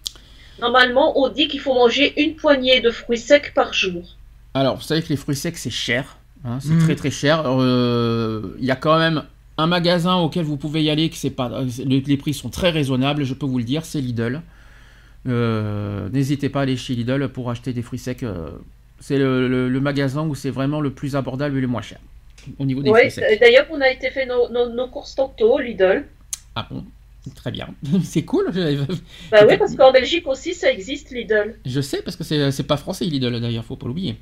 Normalement, 0.59 1.19
on 1.19 1.29
dit 1.29 1.47
qu'il 1.47 1.59
faut 1.59 1.73
manger 1.73 2.13
une 2.21 2.35
poignée 2.35 2.81
de 2.81 2.89
fruits 2.89 3.17
secs 3.17 3.53
par 3.53 3.73
jour. 3.73 4.03
Alors, 4.55 4.75
vous 4.77 4.81
savez 4.83 5.01
que 5.01 5.09
les 5.09 5.17
fruits 5.17 5.35
secs, 5.35 5.57
c'est 5.57 5.69
cher. 5.69 6.17
hein, 6.45 6.57
c'est 6.61 6.73
Mhm. 6.73 6.83
très 6.83 6.95
très 6.95 7.11
cher. 7.11 7.43
Euh, 7.45 8.41
Il 8.59 8.65
y 8.65 8.71
a 8.71 8.75
quand 8.75 8.97
même 8.97 9.23
un 9.57 9.67
magasin 9.67 10.15
auquel 10.17 10.43
vous 10.43 10.57
pouvez 10.57 10.81
y 10.83 10.89
aller, 10.89 11.09
que 11.09 11.15
c'est 11.15 11.29
pas, 11.29 11.49
les, 11.85 12.01
les 12.01 12.17
prix 12.17 12.33
sont 12.33 12.49
très 12.49 12.69
raisonnables, 12.71 13.23
je 13.23 13.33
peux 13.35 13.45
vous 13.45 13.59
le 13.59 13.63
dire, 13.63 13.85
c'est 13.85 14.01
Lidl. 14.01 14.41
Euh, 15.27 16.09
N'hésitez 16.09 16.49
pas 16.49 16.59
à 16.59 16.63
aller 16.63 16.75
chez 16.77 16.95
Lidl 16.95 17.29
pour 17.29 17.49
acheter 17.49 17.73
des 17.73 17.81
fruits 17.81 17.99
secs. 17.99 18.23
euh, 18.23 18.49
c'est 18.99 19.17
le, 19.17 19.47
le- 19.47 19.69
le 19.69 19.79
magasin 19.81 20.25
où 20.25 20.33
c'est 20.35 20.49
vraiment 20.49 20.79
le 20.81 20.91
plus 20.91 21.15
abordable 21.15 21.57
et 21.57 21.61
le 21.61 21.67
moins 21.67 21.81
cher 21.81 21.99
au 22.59 22.65
niveau 22.65 22.81
des 22.83 22.89
Ouais, 22.89 23.09
fruits 23.09 23.11
secs. 23.25 23.39
D'ailleurs, 23.39 23.65
on 23.71 23.79
a 23.81 23.89
été 23.89 24.09
fait 24.11 24.25
nos, 24.25 24.49
nos, 24.49 24.69
nos 24.69 24.87
courses 24.89 25.15
tantôt, 25.15 25.59
Lidl. 25.59 26.05
Ah 26.55 26.67
bon 26.69 26.85
Très 27.35 27.51
bien. 27.51 27.69
c'est 28.03 28.23
cool. 28.23 28.51
Bah 29.31 29.45
oui, 29.47 29.57
parce 29.57 29.75
qu'en 29.75 29.93
Belgique 29.93 30.27
aussi, 30.27 30.53
ça 30.53 30.69
existe, 30.71 31.11
Lidl. 31.11 31.55
je 31.65 31.79
sais 31.81 32.01
parce 32.01 32.17
que 32.17 32.23
c'est 32.51 32.63
pas 32.67 32.75
français 32.77 33.05
Lidl 33.05 33.39
d'ailleurs, 33.39 33.63
faut 33.63 33.77
pas 33.77 33.87
l'oublier. 33.87 34.17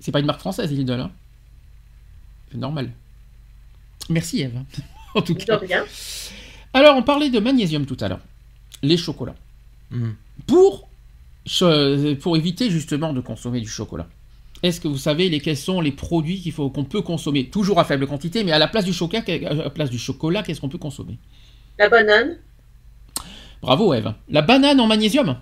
C'est 0.00 0.12
pas 0.12 0.20
une 0.20 0.26
marque 0.26 0.40
française 0.40 0.70
Lidl. 0.72 0.92
Hein. 0.92 1.10
C'est 2.50 2.58
normal. 2.58 2.90
Merci 4.10 4.42
Eve. 4.42 4.54
en 5.14 5.22
tout 5.22 5.34
De 5.34 5.42
cas. 5.44 5.56
rien. 5.58 5.84
Alors 6.72 6.96
on 6.96 7.02
parlait 7.02 7.30
de 7.30 7.38
magnésium 7.38 7.84
tout 7.86 7.96
à 8.00 8.08
l'heure. 8.08 8.20
Les 8.82 8.96
chocolats. 8.96 9.34
Hmm. 9.90 10.12
Pour, 10.46 10.88
éviter 12.36 12.70
justement 12.70 13.12
de 13.12 13.20
consommer 13.20 13.60
du 13.60 13.68
chocolat. 13.68 14.08
Est-ce 14.62 14.80
que 14.80 14.88
vous 14.88 14.98
savez 14.98 15.28
les, 15.28 15.40
quels 15.40 15.56
sont 15.56 15.80
les 15.80 15.92
produits 15.92 16.40
qu'il 16.40 16.52
faut 16.52 16.70
qu'on 16.70 16.84
peut 16.84 17.02
consommer? 17.02 17.50
Toujours 17.50 17.78
à 17.78 17.84
faible 17.84 18.06
quantité, 18.06 18.44
mais 18.44 18.52
à 18.52 18.58
la 18.58 18.68
place 18.68 18.84
du 18.84 18.92
chocolat, 18.92 19.22
à 19.26 19.54
la 19.54 19.70
place 19.70 19.90
du 19.90 19.98
chocolat, 19.98 20.42
qu'est-ce 20.42 20.60
qu'on 20.60 20.70
peut 20.70 20.78
consommer? 20.78 21.18
La 21.78 21.88
banane. 21.88 22.38
Bravo 23.60 23.92
Eve. 23.92 24.14
La 24.28 24.42
banane 24.42 24.80
en 24.80 24.86
magnésium 24.86 25.36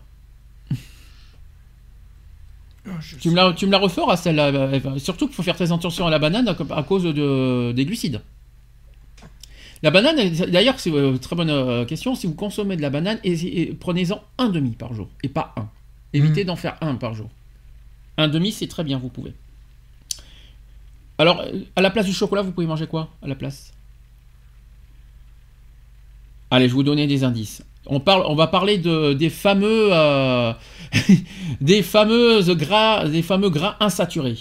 Tu 3.20 3.30
me 3.30 3.36
la, 3.36 3.52
tu 3.52 3.66
me 3.66 3.72
la 3.72 3.78
referas 3.78 4.16
celle-là, 4.16 4.72
Eve. 4.72 4.98
Surtout 4.98 5.26
qu'il 5.26 5.36
faut 5.36 5.42
faire 5.42 5.54
très 5.54 5.70
attention 5.70 6.06
à 6.06 6.10
la 6.10 6.18
banane 6.18 6.48
à, 6.48 6.56
à 6.76 6.82
cause 6.82 7.04
de, 7.04 7.72
des 7.72 7.84
glucides. 7.84 8.22
La 9.82 9.90
banane, 9.90 10.30
d'ailleurs, 10.48 10.78
c'est 10.78 10.90
une 10.90 11.18
très 11.18 11.34
bonne 11.34 11.50
euh, 11.50 11.84
question. 11.84 12.14
Si 12.14 12.26
vous 12.26 12.34
consommez 12.34 12.76
de 12.76 12.82
la 12.82 12.90
banane, 12.90 13.18
prenez-en 13.80 14.22
un 14.38 14.48
demi 14.48 14.70
par 14.70 14.94
jour 14.94 15.08
et 15.22 15.28
pas 15.28 15.52
un. 15.56 15.68
Évitez 16.12 16.44
d'en 16.44 16.56
faire 16.56 16.76
un 16.80 16.94
par 16.94 17.14
jour. 17.14 17.30
Un 18.16 18.28
demi, 18.28 18.52
c'est 18.52 18.68
très 18.68 18.84
bien, 18.84 18.98
vous 18.98 19.08
pouvez. 19.08 19.34
Alors, 21.18 21.40
euh, 21.40 21.60
à 21.74 21.80
la 21.80 21.90
place 21.90 22.06
du 22.06 22.12
chocolat, 22.12 22.42
vous 22.42 22.52
pouvez 22.52 22.66
manger 22.66 22.86
quoi 22.86 23.10
à 23.22 23.26
la 23.26 23.34
place? 23.34 23.72
Allez, 26.50 26.66
je 26.66 26.70
vais 26.70 26.74
vous 26.74 26.82
donner 26.82 27.06
des 27.06 27.24
indices. 27.24 27.64
On, 27.86 27.98
parle, 27.98 28.24
on 28.26 28.34
va 28.34 28.46
parler 28.46 28.78
de, 28.78 29.14
des 29.14 29.30
fameux, 29.30 29.88
euh, 29.92 30.52
des 31.60 31.82
fameuses 31.82 32.50
gras, 32.50 33.08
des 33.08 33.22
fameux 33.22 33.50
gras 33.50 33.76
insaturés. 33.80 34.38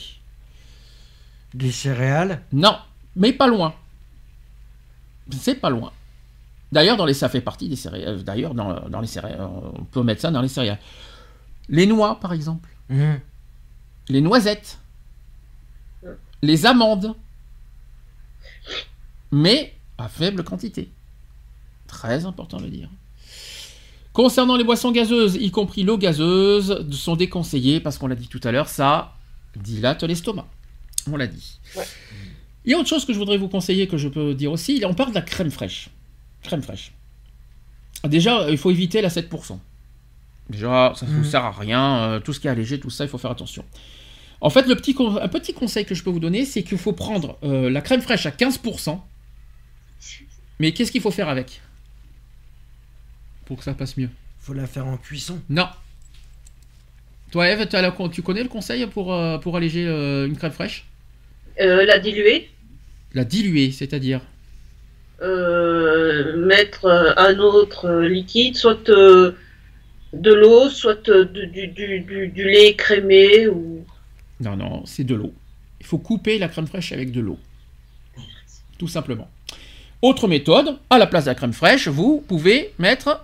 Des 1.53 1.71
céréales? 1.71 2.43
Non, 2.51 2.77
mais 3.15 3.33
pas 3.33 3.47
loin. 3.47 3.73
C'est 5.31 5.55
pas 5.55 5.69
loin. 5.69 5.91
D'ailleurs, 6.71 6.97
dans 6.97 7.05
les, 7.05 7.13
ça 7.13 7.29
fait 7.29 7.41
partie 7.41 7.67
des 7.67 7.75
céréales. 7.75 8.23
D'ailleurs, 8.23 8.53
dans, 8.53 8.89
dans 8.89 9.01
les 9.01 9.07
céréales, 9.07 9.41
on 9.41 9.83
peut 9.83 10.03
mettre 10.03 10.21
ça 10.21 10.31
dans 10.31 10.41
les 10.41 10.47
céréales. 10.47 10.79
Les 11.69 11.85
noix, 11.85 12.19
par 12.19 12.33
exemple. 12.33 12.69
Hmm. 12.89 13.15
Les 14.07 14.21
noisettes. 14.21 14.79
Les 16.41 16.65
amandes. 16.65 17.15
Mais 19.31 19.73
à 19.97 20.07
faible 20.07 20.43
quantité. 20.43 20.91
Très 21.87 22.25
important 22.25 22.57
de 22.57 22.63
le 22.63 22.69
dire. 22.69 22.89
Concernant 24.13 24.57
les 24.57 24.63
boissons 24.63 24.91
gazeuses, 24.91 25.35
y 25.35 25.51
compris 25.51 25.83
l'eau 25.83 25.97
gazeuse, 25.97 26.89
sont 26.91 27.15
déconseillées 27.15 27.79
parce 27.79 27.97
qu'on 27.97 28.07
l'a 28.07 28.15
dit 28.15 28.27
tout 28.27 28.41
à 28.43 28.51
l'heure, 28.51 28.67
ça 28.67 29.15
dilate 29.55 30.03
l'estomac. 30.03 30.47
On 31.09 31.15
l'a 31.15 31.27
dit. 31.27 31.59
Ouais. 31.75 31.85
Il 32.65 32.71
y 32.71 32.73
a 32.75 32.77
autre 32.77 32.89
chose 32.89 33.05
que 33.05 33.13
je 33.13 33.17
voudrais 33.17 33.37
vous 33.37 33.47
conseiller, 33.47 33.87
que 33.87 33.97
je 33.97 34.07
peux 34.07 34.33
dire 34.35 34.51
aussi. 34.51 34.83
On 34.85 34.93
parle 34.93 35.09
de 35.11 35.15
la 35.15 35.21
crème 35.21 35.49
fraîche. 35.51 35.89
Crème 36.43 36.61
fraîche. 36.61 36.91
Déjà, 38.03 38.49
il 38.49 38.57
faut 38.57 38.71
éviter 38.71 39.01
la 39.01 39.09
7%. 39.09 39.59
Déjà, 40.49 40.93
ça 40.95 41.05
ne 41.05 41.11
vous 41.11 41.19
Mhm. 41.19 41.23
sert 41.25 41.45
à 41.45 41.51
rien. 41.51 41.97
euh, 42.03 42.19
tout 42.19 42.33
ce 42.33 42.39
qui 42.39 42.47
est 42.47 42.51
allégé, 42.51 42.79
tout 42.79 42.89
ça, 42.89 43.03
il 43.05 43.09
faut 43.09 43.17
faire 43.17 43.31
attention. 43.31 43.63
En 44.41 44.49
fait, 44.49 44.67
le 44.67 44.75
petit 44.75 44.95
un 44.99 45.27
petit 45.27 45.53
conseil 45.53 45.85
que 45.85 45.93
je 45.95 46.03
peux 46.03 46.09
vous 46.09 46.19
donner, 46.19 46.45
c'est 46.45 46.63
qu'il 46.63 46.77
faut 46.79 46.93
prendre 46.93 47.37
euh, 47.43 47.69
la 47.69 47.81
crème 47.81 48.01
fraîche 48.01 48.25
à 48.25 48.31
15%. 48.31 48.99
Mais 50.59 50.71
qu'est-ce 50.73 50.91
qu'il 50.91 51.01
faut 51.01 51.11
faire 51.11 51.29
avec? 51.29 51.61
Pour 53.45 53.57
que 53.57 53.63
ça 53.63 53.73
passe 53.73 53.97
mieux. 53.97 54.09
Faut 54.39 54.53
la 54.53 54.65
faire 54.67 54.87
en 54.87 54.97
cuisson. 54.97 55.39
Non. 55.49 55.67
Toi, 57.31 57.47
Eve, 57.49 57.67
la- 57.71 58.09
tu 58.11 58.21
connais 58.23 58.43
le 58.43 58.49
conseil 58.49 58.85
pour, 58.87 59.13
euh, 59.13 59.37
pour 59.37 59.55
alléger 59.57 59.85
euh, 59.87 60.27
une 60.27 60.35
crème 60.35 60.51
fraîche? 60.51 60.85
Euh, 61.59 61.85
la 61.85 61.99
diluer, 61.99 62.49
La 63.13 63.23
diluer, 63.25 63.71
c'est-à-dire 63.71 64.21
euh, 65.21 66.35
mettre 66.45 66.85
euh, 66.85 67.13
un 67.17 67.37
autre 67.39 68.01
liquide, 68.01 68.55
soit 68.55 68.89
euh, 68.89 69.33
de 70.13 70.33
l'eau, 70.33 70.69
soit 70.69 71.09
du, 71.09 71.47
du, 71.47 71.67
du, 71.67 71.99
du- 72.01 72.27
du 72.29 72.43
lait 72.43 72.69
écrémé 72.69 73.47
ou 73.47 73.85
Non, 74.39 74.55
non, 74.55 74.83
c'est 74.85 75.03
de 75.03 75.15
l'eau. 75.15 75.33
Il 75.79 75.85
faut 75.85 75.97
couper 75.97 76.37
la 76.39 76.47
crème 76.47 76.67
fraîche 76.67 76.91
avec 76.91 77.11
de 77.11 77.21
l'eau. 77.21 77.37
Tout 78.77 78.87
simplement. 78.87 79.29
Autre 80.01 80.27
méthode, 80.27 80.77
à 80.89 80.97
la 80.97 81.05
place 81.05 81.25
de 81.25 81.29
la 81.29 81.35
crème 81.35 81.53
fraîche, 81.53 81.87
vous 81.87 82.23
pouvez 82.27 82.73
mettre 82.79 83.23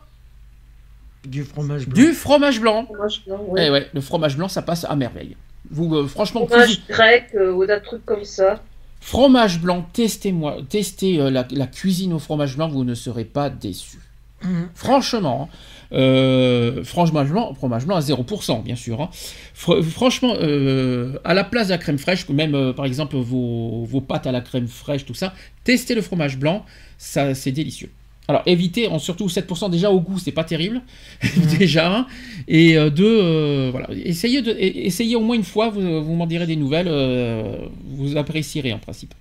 Du 1.26 1.44
fromage 1.44 1.88
blanc. 1.88 1.96
du 1.96 2.14
fromage 2.14 2.60
blanc. 2.62 2.86
fromage 2.86 3.24
blanc, 3.26 3.46
ouais. 3.50 3.66
Eh 3.68 3.70
ouais, 3.72 3.88
le 3.94 4.02
fromage 4.02 4.38
blanc, 4.38 4.48
ça 4.48 4.62
passe 4.62 4.86
à 4.86 4.96
merveille. 4.96 5.36
Vous, 5.70 5.94
euh, 5.96 6.08
franchement, 6.08 6.46
fromage 6.48 6.68
cuisine- 6.68 6.84
grec 6.90 7.26
euh, 7.36 7.52
ou 7.54 7.66
d'un 7.66 7.80
truc 7.80 8.06
comme 8.06 8.24
ça. 8.24 8.62
fromage 9.02 9.60
blanc, 9.62 9.88
testez-moi, 9.94 10.58
testez 10.70 11.20
euh, 11.20 11.30
la, 11.30 11.46
la 11.52 11.68
cuisine 11.68 12.14
au 12.14 12.20
fromage 12.20 12.56
blanc, 12.56 12.68
vous 12.70 12.84
ne 12.84 12.94
serez 12.96 13.26
pas 13.26 13.50
déçus. 13.50 14.00
Mhm. 14.44 14.70
Franchement, 14.76 15.50
euh, 15.94 16.84
fromage 16.84 17.30
blanc, 17.30 17.54
fromage 17.56 17.86
blanc 17.86 17.96
à 17.96 18.02
0%, 18.02 18.62
bien 18.64 18.76
sûr. 18.76 19.02
hein. 19.02 19.10
Fr- 19.58 19.82
franchement, 19.82 20.34
euh, 20.40 21.14
à 21.24 21.34
la 21.34 21.44
place 21.44 21.68
de 21.68 21.72
la 21.74 21.78
crème 21.80 21.98
fraîche, 21.98 22.28
même 22.30 22.54
euh, 22.54 22.72
par 22.74 22.86
exemple 22.86 23.16
vos, 23.18 23.84
vos 23.86 24.02
pâtes 24.02 24.28
à 24.28 24.32
la 24.32 24.42
crème 24.42 24.68
fraîche, 24.68 25.06
tout 25.06 25.14
ça, 25.16 25.34
testez 25.64 25.96
le 25.96 26.02
fromage 26.02 26.38
blanc, 26.38 26.66
ça 26.98 27.34
c'est 27.34 27.52
délicieux. 27.52 27.90
Alors 28.28 28.44
évitez, 28.46 28.88
en 28.88 29.00
surtout 29.00 29.28
7% 29.28 29.70
déjà 29.70 29.90
au 29.90 30.02
goût, 30.02 30.20
c'est 30.20 30.34
pas 30.34 30.44
terrible, 30.44 30.82
déjà. 31.60 32.06
Et 32.48 32.78
euh, 32.78 32.90
deux, 32.90 33.20
euh, 33.22 33.70
voilà, 33.72 33.88
essayez, 33.92 34.42
de, 34.42 34.52
essayez 34.60 35.16
au 35.16 35.22
moins 35.22 35.36
une 35.36 35.46
fois, 35.46 35.70
vous, 35.70 36.04
vous 36.04 36.14
m'en 36.14 36.26
direz 36.26 36.46
des 36.46 36.58
nouvelles, 36.58 36.90
euh, 36.90 37.68
vous 37.86 38.18
apprécierez 38.18 38.74
en 38.74 38.80
principe. 38.80 39.14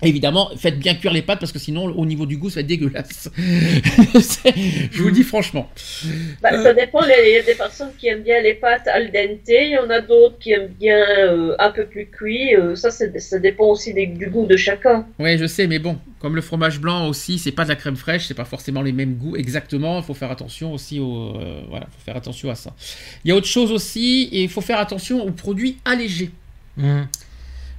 Évidemment, 0.00 0.50
faites 0.56 0.78
bien 0.78 0.94
cuire 0.94 1.12
les 1.12 1.22
pâtes 1.22 1.40
parce 1.40 1.50
que 1.50 1.58
sinon, 1.58 1.86
au 1.86 2.06
niveau 2.06 2.24
du 2.24 2.36
goût, 2.36 2.50
ça 2.50 2.56
va 2.56 2.60
être 2.60 2.66
dégueulasse. 2.68 3.28
Je 3.36 4.98
vous 5.02 5.06
le 5.08 5.12
dis 5.12 5.24
franchement. 5.24 5.68
Bah, 6.42 6.50
Euh. 6.52 6.62
Ça 6.62 6.74
dépend, 6.74 7.00
les- 7.02 7.14
il 7.30 7.34
y 7.34 7.38
a 7.38 7.42
des 7.42 7.54
personnes 7.54 7.90
qui 7.98 8.06
aiment 8.08 8.22
bien 8.22 8.40
les 8.40 8.54
pâtes 8.54 8.86
al 8.86 9.10
dente, 9.10 9.40
il 9.48 9.70
y 9.72 9.76
en 9.78 9.90
a 9.90 10.00
d'autres 10.00 10.38
qui 10.38 10.52
aiment 10.52 10.72
bien 10.78 10.98
euh, 11.18 11.54
un 11.58 11.70
peu 11.70 11.84
plus 11.86 12.06
cuit. 12.06 12.54
euh, 12.54 12.76
ça, 12.76 12.90
ça 12.90 13.38
dépend 13.38 13.66
aussi 13.66 13.92
des- 13.92 14.06
du 14.06 14.26
goût 14.28 14.46
de 14.46 14.56
chacun. 14.56 15.06
Ouais, 15.18 15.36
je 15.38 15.46
sais, 15.46 15.66
mais 15.66 15.78
bon, 15.78 15.98
comme 16.20 16.36
le 16.36 16.42
fromage 16.42 16.78
blanc 16.80 17.08
aussi, 17.08 17.38
c'est 17.38 17.52
pas 17.52 17.64
de 17.64 17.68
la 17.70 17.76
crème 17.76 17.96
fraîche, 17.96 18.26
c'est 18.26 18.34
pas 18.34 18.44
forcément 18.44 18.82
les 18.82 18.92
mêmes 18.92 19.14
goûts 19.14 19.36
exactement. 19.36 19.98
Il 19.98 20.04
faut 20.04 20.14
faire 20.14 20.30
attention 20.30 20.72
aussi 20.72 21.00
au, 21.00 21.36
euh, 21.36 21.62
voilà, 21.68 21.86
faut 21.86 22.04
faire 22.04 22.16
attention 22.16 22.50
à 22.50 22.54
ça. 22.54 22.72
Il 23.24 23.28
y 23.28 23.32
a 23.32 23.34
autre 23.34 23.46
chose 23.46 23.72
aussi, 23.72 24.28
et 24.32 24.42
il 24.44 24.48
faut 24.48 24.60
faire 24.60 24.78
attention 24.78 25.24
aux 25.24 25.32
produits 25.32 25.78
allégés. 25.84 26.30
Mhm. 26.76 27.08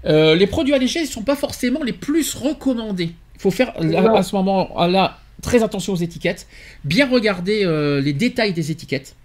Euh, 0.05 0.35
les 0.35 0.47
produits 0.47 0.73
allégés 0.73 1.01
ne 1.01 1.07
sont 1.07 1.23
pas 1.23 1.35
forcément 1.35 1.83
les 1.83 1.93
plus 1.93 2.33
recommandés. 2.35 3.11
Il 3.35 3.41
faut 3.41 3.51
faire 3.51 3.73
à 3.77 4.23
ce 4.23 4.35
moment-là 4.35 5.19
très 5.41 5.63
attention 5.63 5.93
aux 5.93 5.97
étiquettes, 5.97 6.47
bien 6.83 7.07
regarder 7.07 7.63
euh, 7.63 8.01
les 8.01 8.13
détails 8.13 8.53
des 8.53 8.71
étiquettes. 8.71 9.15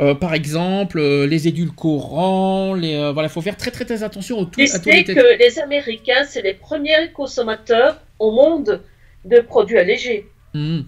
Euh, 0.00 0.14
par 0.14 0.34
exemple, 0.34 0.98
euh, 0.98 1.24
les 1.26 1.46
édulcorants, 1.46 2.74
les, 2.74 2.96
euh, 2.96 3.12
voilà, 3.12 3.28
faut 3.28 3.42
faire 3.42 3.56
très 3.56 3.70
très 3.70 3.84
très 3.84 4.02
attention 4.02 4.38
au 4.40 4.44
tout, 4.44 4.60
à 4.60 4.64
les 4.64 5.04
que 5.04 5.38
les 5.38 5.58
Américains, 5.60 6.24
c'est 6.28 6.42
les 6.42 6.54
premiers 6.54 7.12
consommateurs 7.14 8.00
au 8.18 8.32
monde 8.32 8.82
de 9.24 9.38
produits 9.40 9.78
allégés. 9.78 10.26
Mhm, 10.52 10.84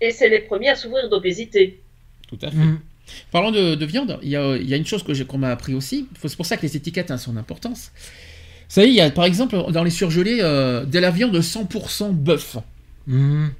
Et 0.00 0.10
c'est 0.10 0.28
les 0.28 0.40
premiers 0.40 0.70
à 0.70 0.74
souffrir 0.74 1.08
d'obésité. 1.08 1.80
tout 2.26 2.38
à 2.42 2.50
fait. 2.50 2.56
Mhm. 2.56 2.80
Parlant 3.30 3.50
de, 3.50 3.74
de 3.74 3.86
viande, 3.86 4.18
il 4.22 4.28
y 4.30 4.36
a, 4.36 4.56
il 4.56 4.68
y 4.68 4.74
a 4.74 4.76
une 4.76 4.86
chose 4.86 5.02
que 5.02 5.14
j'ai- 5.14 5.24
qu'on 5.24 5.38
m'a 5.38 5.50
appris 5.50 5.74
aussi. 5.74 6.06
C'est 6.24 6.36
pour 6.36 6.46
ça 6.46 6.56
que 6.56 6.62
les 6.62 6.76
étiquettes 6.76 7.10
ont 7.10 7.18
son 7.18 7.36
importance. 7.36 7.90
Vous 8.68 8.74
savez, 8.74 8.88
il 8.88 8.94
y 8.94 9.00
a 9.00 9.10
par 9.10 9.24
exemple 9.24 9.56
dans 9.72 9.82
les 9.84 9.90
surgelés 9.90 10.38
euh, 10.40 10.84
de 10.84 10.98
la 10.98 11.10
viande 11.10 11.36
100% 11.40 12.10
bœuf. 12.12 12.56
Mhm. 13.06 13.50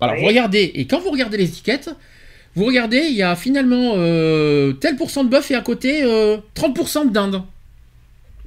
Alors 0.00 0.14
Oui. 0.16 0.20
vous 0.22 0.26
regardez, 0.28 0.70
et 0.74 0.86
quand 0.86 1.00
vous 1.00 1.10
regardez 1.10 1.36
les 1.36 1.44
étiquettes, 1.48 1.90
vous 2.54 2.64
regardez, 2.64 2.98
il 3.08 3.14
y 3.14 3.22
a 3.22 3.36
finalement 3.36 3.94
euh, 3.96 4.72
tel 4.72 4.96
pourcent 4.96 5.24
de 5.24 5.28
bœuf 5.30 5.50
et 5.50 5.54
à 5.54 5.60
côté 5.60 6.02
euh, 6.02 6.38
30% 6.54 7.08
de 7.08 7.12
dinde. 7.12 7.42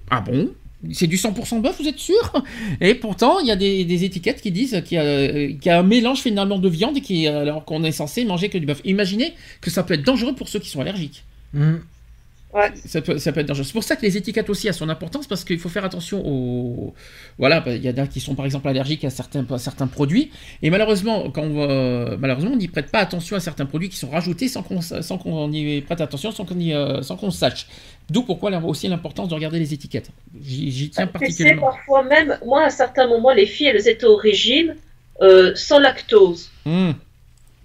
Ah 0.10 0.22
bon? 0.22 0.52
C'est 0.94 1.08
du 1.08 1.18
100% 1.18 1.62
bœuf, 1.62 1.78
vous 1.80 1.88
êtes 1.88 2.00
sûr? 2.00 2.34
Et 2.82 2.96
pourtant, 2.96 3.40
il 3.40 3.48
y 3.48 3.52
a 3.52 3.56
des, 3.56 4.04
étiquettes 4.04 4.42
qui 4.42 4.52
disent 4.52 4.82
qu'il 4.86 4.98
y, 4.98 5.02
a, 5.02 5.28
qu'il 5.30 5.66
y 5.66 5.70
a 5.70 5.80
un 5.80 5.84
mélange 5.84 6.20
finalement 6.20 6.60
de 6.60 6.70
viande 6.70 7.02
qui, 7.02 7.28
alors 7.28 7.66
qu'on 7.66 7.84
est 7.84 7.92
censé 7.92 8.26
manger 8.26 8.50
que 8.50 8.58
du 8.58 8.66
bœuf. 8.66 8.82
Imaginez 8.86 9.34
que 9.62 9.70
ça 9.70 9.84
peut 9.84 9.94
être 9.94 10.06
dangereux 10.06 10.36
pour 10.36 10.50
ceux 10.50 10.60
qui 10.60 10.70
sont 10.70 10.82
allergiques. 10.82 11.24
Mhm. 11.54 11.82
Ouais. 12.56 12.72
Ça 12.86 13.02
peut, 13.02 13.18
ça 13.20 13.34
peut 13.34 13.42
être 13.42 13.48
dangereux. 13.48 13.66
C'est 13.66 13.74
pour 13.74 13.84
ça 13.84 13.98
que 13.98 14.02
les 14.04 14.16
étiquettes 14.16 14.50
aussi 14.50 14.70
ont 14.70 14.74
son 14.74 14.88
importance 14.88 15.28
parce 15.28 15.44
qu'il 15.44 15.60
faut 15.60 15.68
faire 15.70 15.84
attention 15.84 16.24
aux. 16.26 16.94
Voilà, 17.38 17.60
bah, 17.60 17.76
il 17.76 17.84
y 17.84 17.90
en 17.90 17.98
a 17.98 18.08
qui 18.08 18.22
sont 18.22 18.34
par 18.34 18.46
exemple 18.46 18.70
allergiques 18.70 19.04
à 19.04 19.10
certains, 19.10 19.46
à 19.52 19.58
certains 19.58 19.88
produits 19.88 20.32
et 20.62 20.70
malheureusement, 20.70 21.30
quand 21.32 21.44
on, 21.44 21.54
va- 21.54 22.16
malheureusement, 22.18 22.52
on 22.54 22.56
n'y 22.56 22.70
prête 22.70 22.90
pas 22.92 23.00
attention 23.00 23.36
à 23.36 23.42
certains 23.42 23.66
produits 23.66 23.90
qui 23.90 23.98
sont 23.98 24.10
rajoutés 24.10 24.48
sans 24.48 24.64
qu'on 24.64 24.80
sans 24.82 25.18
qu'on 25.18 25.52
y 25.52 25.82
prête 25.82 26.00
attention, 26.00 26.32
sans 26.32 26.46
qu'on 26.46 26.58
euh, 26.60 27.02
sans 27.02 27.18
qu'on 27.18 27.30
sache. 27.30 27.68
D'où 28.10 28.24
pourquoi 28.24 28.50
là, 28.52 28.62
aussi 28.64 28.88
l'importance 28.88 29.28
de 29.30 29.34
regarder 29.36 29.60
les 29.60 29.74
étiquettes. 29.74 30.10
J'y 30.42 30.90
tiens 30.92 31.08
particulièrement. 31.08 31.64
parfois 31.72 32.04
même, 32.04 32.38
moi, 32.46 32.64
à 32.66 32.70
certains 32.70 33.08
moments, 33.08 33.34
les 33.34 33.48
filles, 33.48 33.68
elles 33.68 33.88
étaient 33.90 34.06
au 34.06 34.16
régime 34.16 34.76
euh, 35.22 35.52
sans 35.56 35.80
lactose. 35.80 36.52
Hum, 36.66 36.94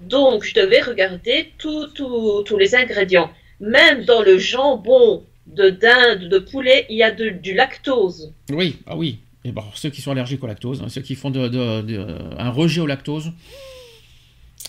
Donc, 0.00 0.44
je 0.44 0.54
devais 0.54 0.80
regarder 0.80 1.52
tous 1.58 2.56
les 2.58 2.74
ingrédients. 2.74 3.30
Même 3.60 4.04
dans 4.04 4.22
le 4.22 4.38
jambon 4.38 5.24
de 5.46 5.70
dinde, 5.70 6.28
de 6.28 6.38
poulet, 6.38 6.86
il 6.90 6.96
y 6.96 7.02
a 7.02 7.10
de- 7.10 7.30
du 7.30 7.54
lactose. 7.54 8.32
Oui, 8.50 8.78
ah 8.86 8.96
oui. 8.96 9.18
Et 9.44 9.52
bon, 9.52 9.64
ceux 9.74 9.90
qui 9.90 10.00
sont 10.02 10.10
allergiques 10.12 10.42
au 10.44 10.46
lactose, 10.46 10.82
hein, 10.82 10.88
ceux 10.88 11.00
qui 11.00 11.14
font 11.14 11.30
de, 11.30 11.48
de- 11.48 11.80
de- 11.82 12.06
un 12.38 12.50
rejet 12.50 12.80
au 12.80 12.86
lactose. 12.86 13.32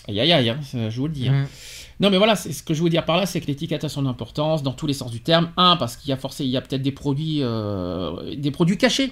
Aïe 0.08 0.20
aïe 0.20 0.32
aïe, 0.32 0.50
hein, 0.50 0.60
je 0.90 0.98
vous 1.00 1.08
le 1.08 1.14
dis. 1.14 1.28
hein. 1.28 1.42
Mhm. 1.42 1.48
Non, 2.00 2.10
mais 2.10 2.18
voilà, 2.18 2.36
c'est 2.36 2.52
ce 2.52 2.64
que 2.64 2.74
je 2.74 2.82
veux 2.82 2.90
dire 2.90 3.06
par 3.06 3.18
là, 3.18 3.28
c'est 3.28 3.40
que 3.42 3.46
l'étiquette 3.46 3.84
a 3.84 3.90
son 3.90 4.08
importance 4.08 4.64
dans 4.64 4.72
tous 4.74 4.88
les 4.88 4.94
sens 4.94 5.12
du 5.12 5.20
terme. 5.22 5.52
Un, 5.56 5.78
parce 5.78 5.96
qu'il 5.98 6.10
y 6.10 6.14
a 6.14 6.18
forcément, 6.18 6.48
il 6.48 6.52
y 6.52 6.58
a 6.58 6.62
peut-être 6.62 6.82
des 6.82 6.92
produits, 6.92 7.40
euh, 7.44 8.34
des 8.36 8.50
produits 8.50 8.78
cachés, 8.78 9.12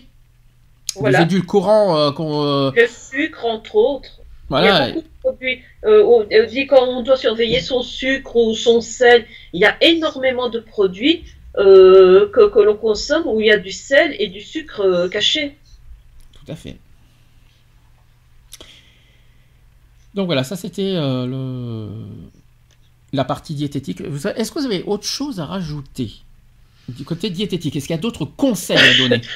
Voilà. 0.95 1.19
des 1.19 1.23
édulcorants 1.25 1.95
euh, 1.97 2.11
euh, 2.19 2.71
Le 2.75 2.87
sucre, 2.87 3.45
entre 3.45 3.75
autres. 3.75 4.09
Il 4.51 4.65
y 4.65 4.67
a 4.67 4.87
beaucoup 4.91 5.01
de 5.01 5.19
produits. 5.21 5.61
Euh, 5.85 6.03
on 6.03 6.27
on 6.31 6.47
dit 6.47 6.65
quand 6.67 6.87
on 6.87 7.03
doit 7.03 7.17
surveiller 7.17 7.61
son 7.61 7.83
sucre 7.83 8.35
ou 8.35 8.55
son 8.55 8.81
sel, 8.81 9.25
il 9.53 9.61
y 9.61 9.65
a 9.65 9.77
énormément 9.81 10.49
de 10.49 10.59
produits 10.59 11.23
euh, 11.57 12.29
que, 12.31 12.49
que 12.49 12.59
l'on 12.59 12.77
consomme 12.77 13.23
où 13.27 13.39
il 13.41 13.47
y 13.47 13.51
a 13.51 13.57
du 13.57 13.71
sel 13.71 14.15
et 14.19 14.27
du 14.27 14.41
sucre 14.41 14.81
euh, 14.81 15.09
caché. 15.09 15.57
Tout 16.33 16.51
à 16.51 16.55
fait. 16.55 16.77
Donc 20.13 20.25
voilà, 20.25 20.43
ça 20.43 20.55
c'était 20.55 20.95
euh, 20.95 21.25
le... 21.25 21.89
la 23.13 23.23
partie 23.23 23.53
diététique. 23.53 24.01
Est-ce 24.01 24.51
que 24.51 24.59
vous 24.59 24.65
avez 24.65 24.83
autre 24.83 25.05
chose 25.05 25.39
à 25.39 25.45
rajouter 25.45 26.11
du 26.87 27.03
côté 27.03 27.29
diététique? 27.29 27.75
Est-ce 27.75 27.85
qu'il 27.87 27.95
y 27.95 27.99
a 27.99 28.01
d'autres 28.01 28.25
conseils 28.25 28.77
à 28.77 28.97
donner? 28.97 29.21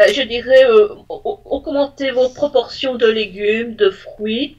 Ben, 0.00 0.14
je 0.14 0.22
dirais, 0.22 0.64
euh, 0.64 0.88
au- 1.10 1.40
augmentez 1.44 2.10
vos 2.10 2.28
proportions 2.30 2.94
de 2.96 3.06
légumes, 3.06 3.74
de 3.76 3.90
fruits. 3.90 4.56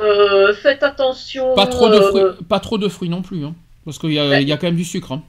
Euh, 0.00 0.52
faites 0.54 0.82
attention. 0.82 1.54
Pas 1.54 1.66
trop 1.66 1.88
de 1.88 1.94
euh, 1.94 2.32
fruits, 2.32 2.44
pas 2.48 2.58
trop 2.60 2.78
de 2.78 2.88
fruits 2.88 3.08
non 3.08 3.22
plus, 3.22 3.44
hein, 3.44 3.54
parce 3.84 3.98
qu'il 3.98 4.12
y, 4.12 4.18
a- 4.18 4.40
y 4.40 4.50
a 4.52 4.56
quand 4.56 4.66
même 4.66 4.76
du 4.76 4.84
sucre. 4.84 5.12
hein. 5.12 5.22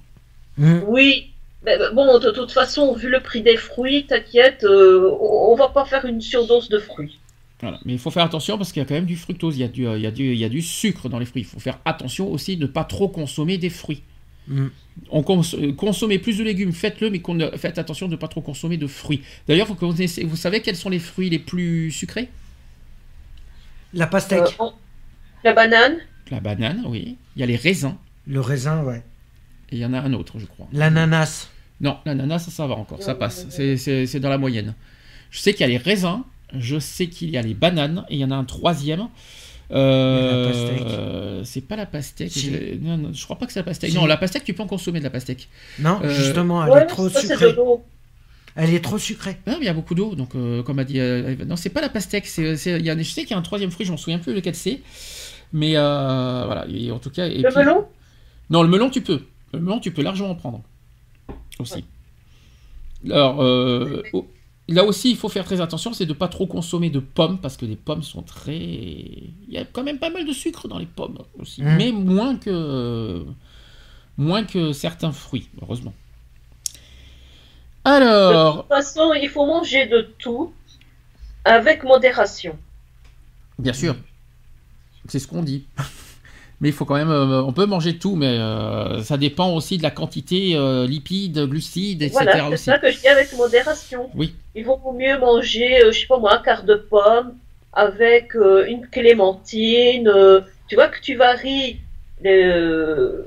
Mhm. 0.57 0.84
Oui. 0.88 1.27
Mais 1.64 1.77
ben, 1.77 1.93
bon, 1.93 2.18
de 2.18 2.31
toute 2.31 2.52
façon, 2.52 2.93
vu 2.95 3.10
le 3.10 3.19
prix 3.19 3.41
des 3.43 3.57
fruits, 3.57 4.07
t'inquiète, 4.07 4.64
euh, 4.64 5.11
on, 5.22 5.52
on 5.52 5.56
va 5.56 5.69
pas 5.69 5.85
faire 5.85 6.06
une 6.06 6.19
surdose 6.19 6.69
de 6.69 6.80
fruits. 6.80 7.19
Voilà. 7.61 7.77
Mais 7.85 7.93
il 7.93 7.99
faut 7.99 8.10
faire 8.10 8.23
attention 8.26 8.57
parce 8.57 8.72
qu'il 8.72 8.81
y 8.81 8.85
a 8.85 8.88
quand 8.88 8.95
même 8.95 9.06
du 9.06 9.15
fructose, 9.18 9.56
il 9.57 9.61
y 9.61 9.64
a 9.64 9.68
du, 9.68 9.88
euh, 9.88 9.95
il 9.98 10.02
y 10.02 10.07
a 10.07 10.11
du, 10.11 10.31
il 10.34 10.39
y 10.39 10.45
a 10.45 10.49
du 10.49 10.64
sucre 10.64 11.10
dans 11.10 11.19
les 11.19 11.26
fruits. 11.26 11.43
Il 11.43 11.45
faut 11.45 11.60
faire 11.60 11.77
attention 11.85 12.31
aussi 12.31 12.57
de 12.57 12.64
ne 12.64 12.68
pas 12.68 12.84
trop 12.85 13.07
consommer 13.07 13.60
des 13.60 13.69
fruits. 13.69 14.02
Mhm. 14.48 14.72
On 15.10 15.24
cons- 15.24 15.42
euh, 15.56 15.72
consommez 15.74 16.20
plus 16.20 16.38
de 16.38 16.44
légumes, 16.44 16.74
faites-le, 16.74 17.10
mais 17.10 17.22
faites 17.58 17.78
attention 17.78 18.08
de 18.08 18.12
ne 18.14 18.18
pas 18.18 18.28
trop 18.28 18.42
consommer 18.42 18.78
de 18.78 18.88
fruits. 18.88 19.22
D'ailleurs, 19.48 19.68
vous, 19.68 19.76
connaissez- 19.76 20.24
vous 20.24 20.36
savez 20.36 20.62
quels 20.62 20.76
sont 20.76 20.90
les 20.90 21.00
fruits 21.00 21.30
les 21.30 21.40
plus 21.40 21.92
sucrés? 21.92 22.30
La 23.94 24.08
pastèque, 24.08 24.56
Euh, 24.60 24.66
La 25.44 25.54
banane, 25.54 25.98
La 26.30 26.40
banane, 26.40 26.84
oui. 26.88 27.18
Il 27.36 27.40
y 27.40 27.44
a 27.44 27.46
les 27.46 27.56
raisins. 27.56 27.96
le 28.28 28.40
raisin, 28.40 28.84
ouais. 28.84 29.04
Et 29.72 29.78
il 29.78 29.80
y 29.80 29.86
en 29.86 29.94
a 29.94 30.00
un 30.02 30.14
autre, 30.14 30.38
je 30.40 30.46
crois. 30.46 30.68
L'ananas. 30.74 31.50
Non, 31.80 31.98
l'ananas, 32.06 32.40
ça, 32.40 32.52
ça 32.52 32.68
va 32.68 32.76
encore, 32.76 33.02
ça 33.02 33.16
passe. 33.16 33.48
c'est 33.50 34.20
dans 34.20 34.30
la 34.30 34.38
moyenne. 34.38 34.76
Je 35.32 35.40
sais 35.40 35.54
qu'il 35.54 35.62
y 35.62 35.64
a 35.64 35.68
les 35.68 35.78
raisins, 35.78 36.22
je 36.58 36.78
sais 36.78 37.08
qu'il 37.08 37.30
y 37.32 37.38
a 37.38 37.42
les 37.42 37.54
bananes, 37.54 38.06
et 38.10 38.16
il 38.16 38.20
y 38.20 38.26
en 38.26 38.32
a 38.32 38.36
un 38.36 38.44
troisième. 38.44 39.08
Euh, 39.73 40.45
La 40.48 40.52
pastèque. 40.52 41.45
c'est 41.45 41.61
pas 41.61 41.76
la 41.76 41.85
pastèque. 41.85 42.31
Si. 42.31 42.52
Non, 42.81 42.98
non, 42.98 43.10
je 43.14 43.23
crois 43.23 43.38
pas 43.38 43.45
que 43.45 43.53
c'est 43.53 43.60
la 43.60 43.64
pastèque. 43.64 43.91
Si. 43.91 43.95
Non, 43.95 44.06
la 44.06 44.18
pastèque, 44.18 44.43
tu 44.43 44.53
peux 44.53 44.64
en 44.64 44.68
consommer 44.68 44.99
de 44.99 45.03
la 45.06 45.10
pastèque. 45.10 45.48
Non, 45.80 45.99
Euh, 46.03 46.10
justement, 46.14 46.64
elle 46.65 46.72
Ouais, 46.72 46.81
est 46.84 46.88
trop 46.88 47.07
ça, 47.10 47.22
sucrée. 47.22 47.56
Elle 48.57 48.73
est 48.73 48.84
trop 48.84 48.98
sucrée. 48.98 49.38
Mais 49.48 49.53
il 49.61 49.64
y 49.65 49.69
a 49.69 49.73
beaucoup 49.73 49.95
d'eau, 49.95 50.14
donc 50.15 50.35
euh, 50.35 50.61
comme 50.64 50.80
a 50.80 50.84
dit. 50.84 50.99
euh, 50.99 51.35
non, 51.45 51.56
c'est 51.56 51.69
pas 51.69 51.80
la 51.81 51.88
pastèque. 51.89 52.26
C'est, 52.27 52.56
il 52.80 52.85
y 52.85 52.89
a, 52.89 52.98
je 52.98 53.03
sais 53.03 53.22
qu'il 53.22 53.31
y 53.31 53.34
a 53.34 53.38
un 53.38 53.41
troisième 53.41 53.72
fruit, 53.72 53.85
je 53.85 53.91
m'en 53.91 53.98
souviens 53.98 54.19
plus 54.19 54.34
lequel 54.34 54.56
c'est. 54.56 54.81
Mais 55.53 55.73
euh, 55.77 56.43
voilà, 56.45 56.65
et 56.69 56.91
en 56.91 56.99
tout 56.99 57.10
cas. 57.10 57.27
et 57.27 57.38
Le 57.38 57.48
puis- 57.49 57.57
melon? 57.57 57.85
Non, 58.49 58.64
le 58.64 58.69
melon, 58.69 58.89
tu 58.89 59.02
peux. 59.02 59.22
Le 59.53 59.60
melon, 59.60 59.80
tu 59.80 59.91
peux 59.91 60.02
largement 60.02 60.31
en 60.31 60.35
prendre. 60.35 60.61
Aussi. 61.60 61.85
Alors, 63.10 63.41
euh, 63.41 64.03
oh, 64.14 64.27
là 64.72 64.84
aussi, 64.84 65.11
il 65.11 65.18
faut 65.18 65.30
faire 65.30 65.45
très 65.45 65.61
attention, 65.61 65.93
c'est 65.93 66.06
de 66.06 66.14
pas 66.14 66.27
trop 66.27 66.48
consommer 66.48 66.89
de 66.89 66.99
pommes, 66.99 67.39
parce 67.39 67.57
que 67.57 67.65
les 67.65 67.76
pommes 67.76 68.03
sont 68.03 68.22
très... 68.22 68.56
Il 68.57 69.34
y 69.49 69.57
a 69.57 69.65
quand 69.65 69.84
même 69.84 69.99
pas 69.99 70.10
mal 70.10 70.26
de 70.26 70.34
sucre 70.34 70.68
dans 70.68 70.77
les 70.80 70.85
pommes 70.85 71.19
aussi, 71.39 71.61
Mm. 71.61 71.76
mais 71.77 71.91
moins 71.91 72.35
que... 72.38 73.23
moins 74.18 74.43
que 74.43 74.73
certains 74.73 75.11
fruits, 75.11 75.49
heureusement. 75.61 75.93
De 77.85 77.89
Alors, 77.91 78.57
toute 78.60 78.68
façon, 78.68 79.14
il 79.14 79.27
faut 79.30 79.45
manger 79.45 79.88
de 79.88 80.07
tout 80.19 80.53
avec 81.45 81.84
modération. 81.84 82.57
bien 83.57 83.73
sûr, 83.73 83.95
c'est 85.07 85.19
ce 85.19 85.27
qu'on 85.27 85.41
dit. 85.43 85.65
Mais 86.61 86.69
il 86.69 86.73
faut 86.73 86.85
quand 86.85 86.93
même, 86.93 87.10
euh, 87.10 87.41
on 87.41 87.53
peut 87.53 87.65
manger 87.65 87.98
tout, 87.98 88.15
mais 88.15 88.38
euh, 88.38 89.02
ça 89.02 89.18
dépend 89.18 89.52
aussi 89.56 89.80
de 89.80 89.81
la 89.84 89.89
quantité 89.89 90.56
euh, 90.56 90.85
lipides, 90.85 91.39
glucides, 91.48 92.03
etc. 92.03 92.19
Voilà, 92.22 92.43
c'est 92.49 92.53
aussi. 92.53 92.64
ça 92.65 92.77
que 92.77 92.91
je 92.91 92.99
dis 92.99 93.07
avec 93.07 93.34
modération. 93.34 94.11
Oui. 94.14 94.35
Il 94.56 94.65
vaut 94.65 94.80
mieux 94.94 95.18
manger, 95.18 95.84
euh, 95.84 95.91
je 95.91 95.99
sais 95.99 96.07
pas 96.07 96.19
moi, 96.19 96.36
un 96.36 96.41
quart 96.41 96.64
de 96.64 96.76
pomme 96.76 97.38
avec 97.73 98.36
euh, 98.36 98.65
une 98.68 98.88
clémentine. 98.88 100.07
euh, 100.07 100.41
tu 100.68 100.76
vois 100.76 100.90
que 100.90 100.99
tu 101.02 101.15
varies, 101.15 101.80
euh, 102.26 103.23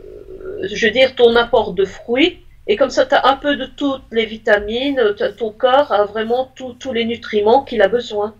je 0.63 0.87
veux 0.87 0.93
dire, 0.93 1.15
ton 1.15 1.35
apport 1.37 1.73
de 1.73 1.85
fruits. 1.85 2.41
Et 2.67 2.77
comme 2.77 2.91
ça, 2.91 3.05
tu 3.05 3.15
as 3.15 3.27
un 3.27 3.37
peu 3.37 3.57
de 3.57 3.67
toutes 3.67 4.03
les 4.11 4.25
vitamines. 4.25 5.01
Ton 5.39 5.51
corps 5.51 5.93
a 5.93 6.07
vraiment 6.07 6.51
tous 6.57 6.73
tous 6.75 6.93
les 6.93 7.05
nutriments 7.05 7.63
qu'il 7.63 7.83
a 7.83 7.89
besoin. 7.89 8.35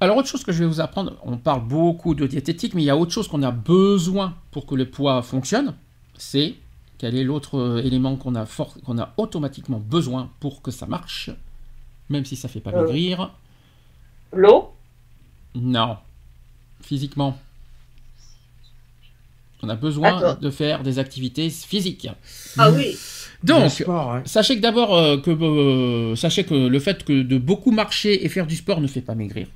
Alors, 0.00 0.16
autre 0.16 0.28
chose 0.28 0.44
que 0.44 0.52
je 0.52 0.60
vais 0.60 0.66
vous 0.66 0.80
apprendre, 0.80 1.16
on 1.22 1.36
parle 1.36 1.62
beaucoup 1.62 2.14
de 2.14 2.26
diététique, 2.26 2.74
mais 2.74 2.82
il 2.82 2.86
y 2.86 2.90
a 2.90 2.96
autre 2.96 3.12
chose 3.12 3.28
qu'on 3.28 3.42
a 3.42 3.50
besoin 3.50 4.34
pour 4.50 4.64
que 4.66 4.74
le 4.74 4.86
poids 4.86 5.20
fonctionne, 5.22 5.74
c'est 6.16 6.54
quel 7.02 7.16
est 7.16 7.24
l'autre 7.24 7.58
euh, 7.58 7.82
élément 7.82 8.14
qu'on 8.14 8.36
a, 8.36 8.46
for- 8.46 8.76
qu'on 8.84 8.96
a 8.96 9.12
automatiquement 9.16 9.80
besoin 9.80 10.30
pour 10.38 10.62
que 10.62 10.70
ça 10.70 10.86
marche, 10.86 11.30
même 12.08 12.24
si 12.24 12.36
ça 12.36 12.46
fait 12.48 12.60
pas 12.60 12.70
Euh. 12.70 12.84
maigrir. 12.84 13.34
L'eau, 14.32 14.72
Non, 15.56 15.96
physiquement. 16.80 17.36
On 19.64 19.68
a 19.68 19.74
besoin 19.74 20.34
de 20.40 20.50
faire 20.50 20.84
des 20.84 21.00
activités 21.00 21.50
physiques. 21.50 22.08
ah 22.56 22.70
oui, 22.70 22.96
Donc, 23.42 23.68
sport. 23.70 24.20
Sachez 24.24 24.56
que 24.56 24.60
d'abord 24.62 24.94
euh, 24.96 25.16
que 25.18 25.30
euh, 25.32 26.14
sachez 26.16 26.44
que 26.44 26.54
le 26.54 26.78
fait 26.78 27.04
que 27.04 27.22
de 27.22 27.36
beaucoup 27.38 27.72
marcher 27.72 28.24
et 28.24 28.28
faire 28.28 28.46
du 28.46 28.54
sport 28.56 28.80
ne 28.80 28.86
fait 28.86 29.00
pas 29.02 29.16
maigrir. 29.16 29.48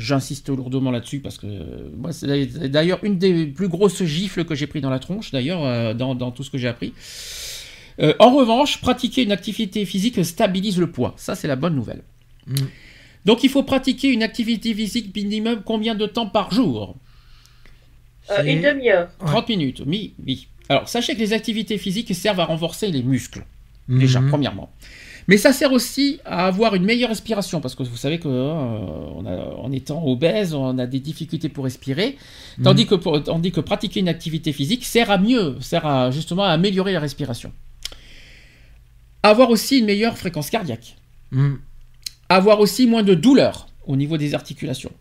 J'insiste 0.00 0.48
lourdement 0.48 0.90
là-dessus 0.90 1.20
parce 1.20 1.36
que 1.38 1.46
euh, 1.46 1.90
moi 1.96 2.12
c'est 2.12 2.46
d'ailleurs 2.68 2.98
une 3.04 3.18
des 3.18 3.46
plus 3.46 3.68
grosses 3.68 4.02
gifles 4.02 4.44
que 4.44 4.54
j'ai 4.54 4.66
pris 4.66 4.80
dans 4.80 4.88
la 4.90 4.98
tronche 4.98 5.30
d'ailleurs 5.30 5.62
euh, 5.64 5.92
dans, 5.94 6.14
dans 6.14 6.30
tout 6.30 6.42
ce 6.42 6.50
que 6.50 6.56
j'ai 6.58 6.68
appris. 6.68 6.92
Euh, 8.00 8.14
en 8.18 8.34
revanche, 8.34 8.80
pratiquer 8.80 9.22
une 9.22 9.32
activité 9.32 9.84
physique 9.84 10.24
stabilise 10.24 10.78
le 10.78 10.90
poids. 10.90 11.12
Ça 11.18 11.34
c'est 11.34 11.48
la 11.48 11.56
bonne 11.56 11.74
nouvelle. 11.74 12.02
Mm. 12.46 12.54
Donc 13.26 13.44
il 13.44 13.50
faut 13.50 13.62
pratiquer 13.62 14.08
une 14.10 14.22
activité 14.22 14.74
physique 14.74 15.14
minimum 15.14 15.60
combien 15.64 15.94
de 15.94 16.06
temps 16.06 16.26
par 16.26 16.50
jour? 16.52 16.96
Euh, 18.30 18.42
une 18.44 18.62
demi-heure. 18.62 19.10
Ouais. 19.20 19.26
30 19.26 19.48
minutes, 19.50 19.82
oui, 19.86 20.14
oui. 20.26 20.48
Alors 20.70 20.88
sachez 20.88 21.14
que 21.14 21.18
les 21.20 21.32
activités 21.34 21.76
physiques 21.78 22.14
servent 22.14 22.40
à 22.40 22.44
renforcer 22.46 22.90
les 22.90 23.02
muscles. 23.02 23.44
déjà, 23.88 24.20
Mhm. 24.20 24.28
premièrement. 24.30 24.72
Mais 25.30 25.36
ça 25.36 25.52
sert 25.52 25.72
aussi 25.72 26.18
à 26.24 26.46
avoir 26.46 26.74
une 26.74 26.84
meilleure 26.84 27.08
respiration, 27.10 27.60
parce 27.60 27.76
que 27.76 27.84
vous 27.84 27.96
savez 27.96 28.18
que 28.18 28.26
euh, 28.26 28.52
on 29.14 29.24
a- 29.26 29.54
en 29.64 29.70
étant 29.70 30.04
obèse, 30.04 30.54
on 30.54 30.76
a 30.76 30.86
des 30.88 30.98
difficultés 30.98 31.48
pour 31.48 31.64
respirer, 31.64 32.16
tandis, 32.64 32.84
que 32.86 32.96
pour- 32.96 33.22
tandis 33.22 33.52
que 33.52 33.60
pratiquer 33.60 34.00
une 34.00 34.08
activité 34.08 34.52
physique 34.52 34.84
sert 34.84 35.08
à 35.08 35.18
mieux, 35.18 35.56
sert 35.60 35.86
à 35.86 36.10
justement 36.10 36.42
à 36.42 36.48
améliorer 36.50 36.92
la 36.92 36.98
respiration. 37.00 37.52
Avoir 39.22 39.50
aussi 39.50 39.78
une 39.78 39.84
meilleure 39.86 40.18
fréquence 40.18 40.50
cardiaque. 40.50 40.96
Mm. 41.30 41.54
Avoir 42.28 42.58
aussi 42.58 42.86
moins 42.88 43.02
de 43.04 43.14
douleur 43.14 43.68
au 43.86 43.94
niveau 43.96 44.16
des 44.16 44.34
articulations. 44.34 44.92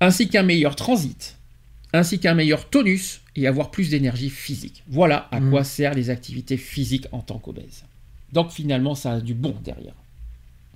Ainsi 0.00 0.28
qu'un 0.30 0.42
meilleur 0.42 0.74
transit. 0.74 1.36
Ainsi 1.92 2.18
qu'un 2.18 2.34
meilleur 2.34 2.70
tonus 2.70 3.20
et 3.36 3.46
avoir 3.46 3.70
plus 3.70 3.90
d'énergie 3.90 4.30
physique. 4.30 4.84
Voilà 4.88 5.28
à 5.32 5.40
Mm. 5.40 5.50
quoi 5.50 5.64
servent 5.64 5.96
les 5.96 6.08
activités 6.10 6.56
physiques 6.56 7.06
en 7.12 7.20
tant 7.20 7.38
qu'obèse. 7.38 7.84
Donc 8.32 8.50
finalement, 8.50 8.94
ça 8.94 9.12
a 9.12 9.20
du 9.20 9.34
bon 9.34 9.54
derrière. 9.62 9.94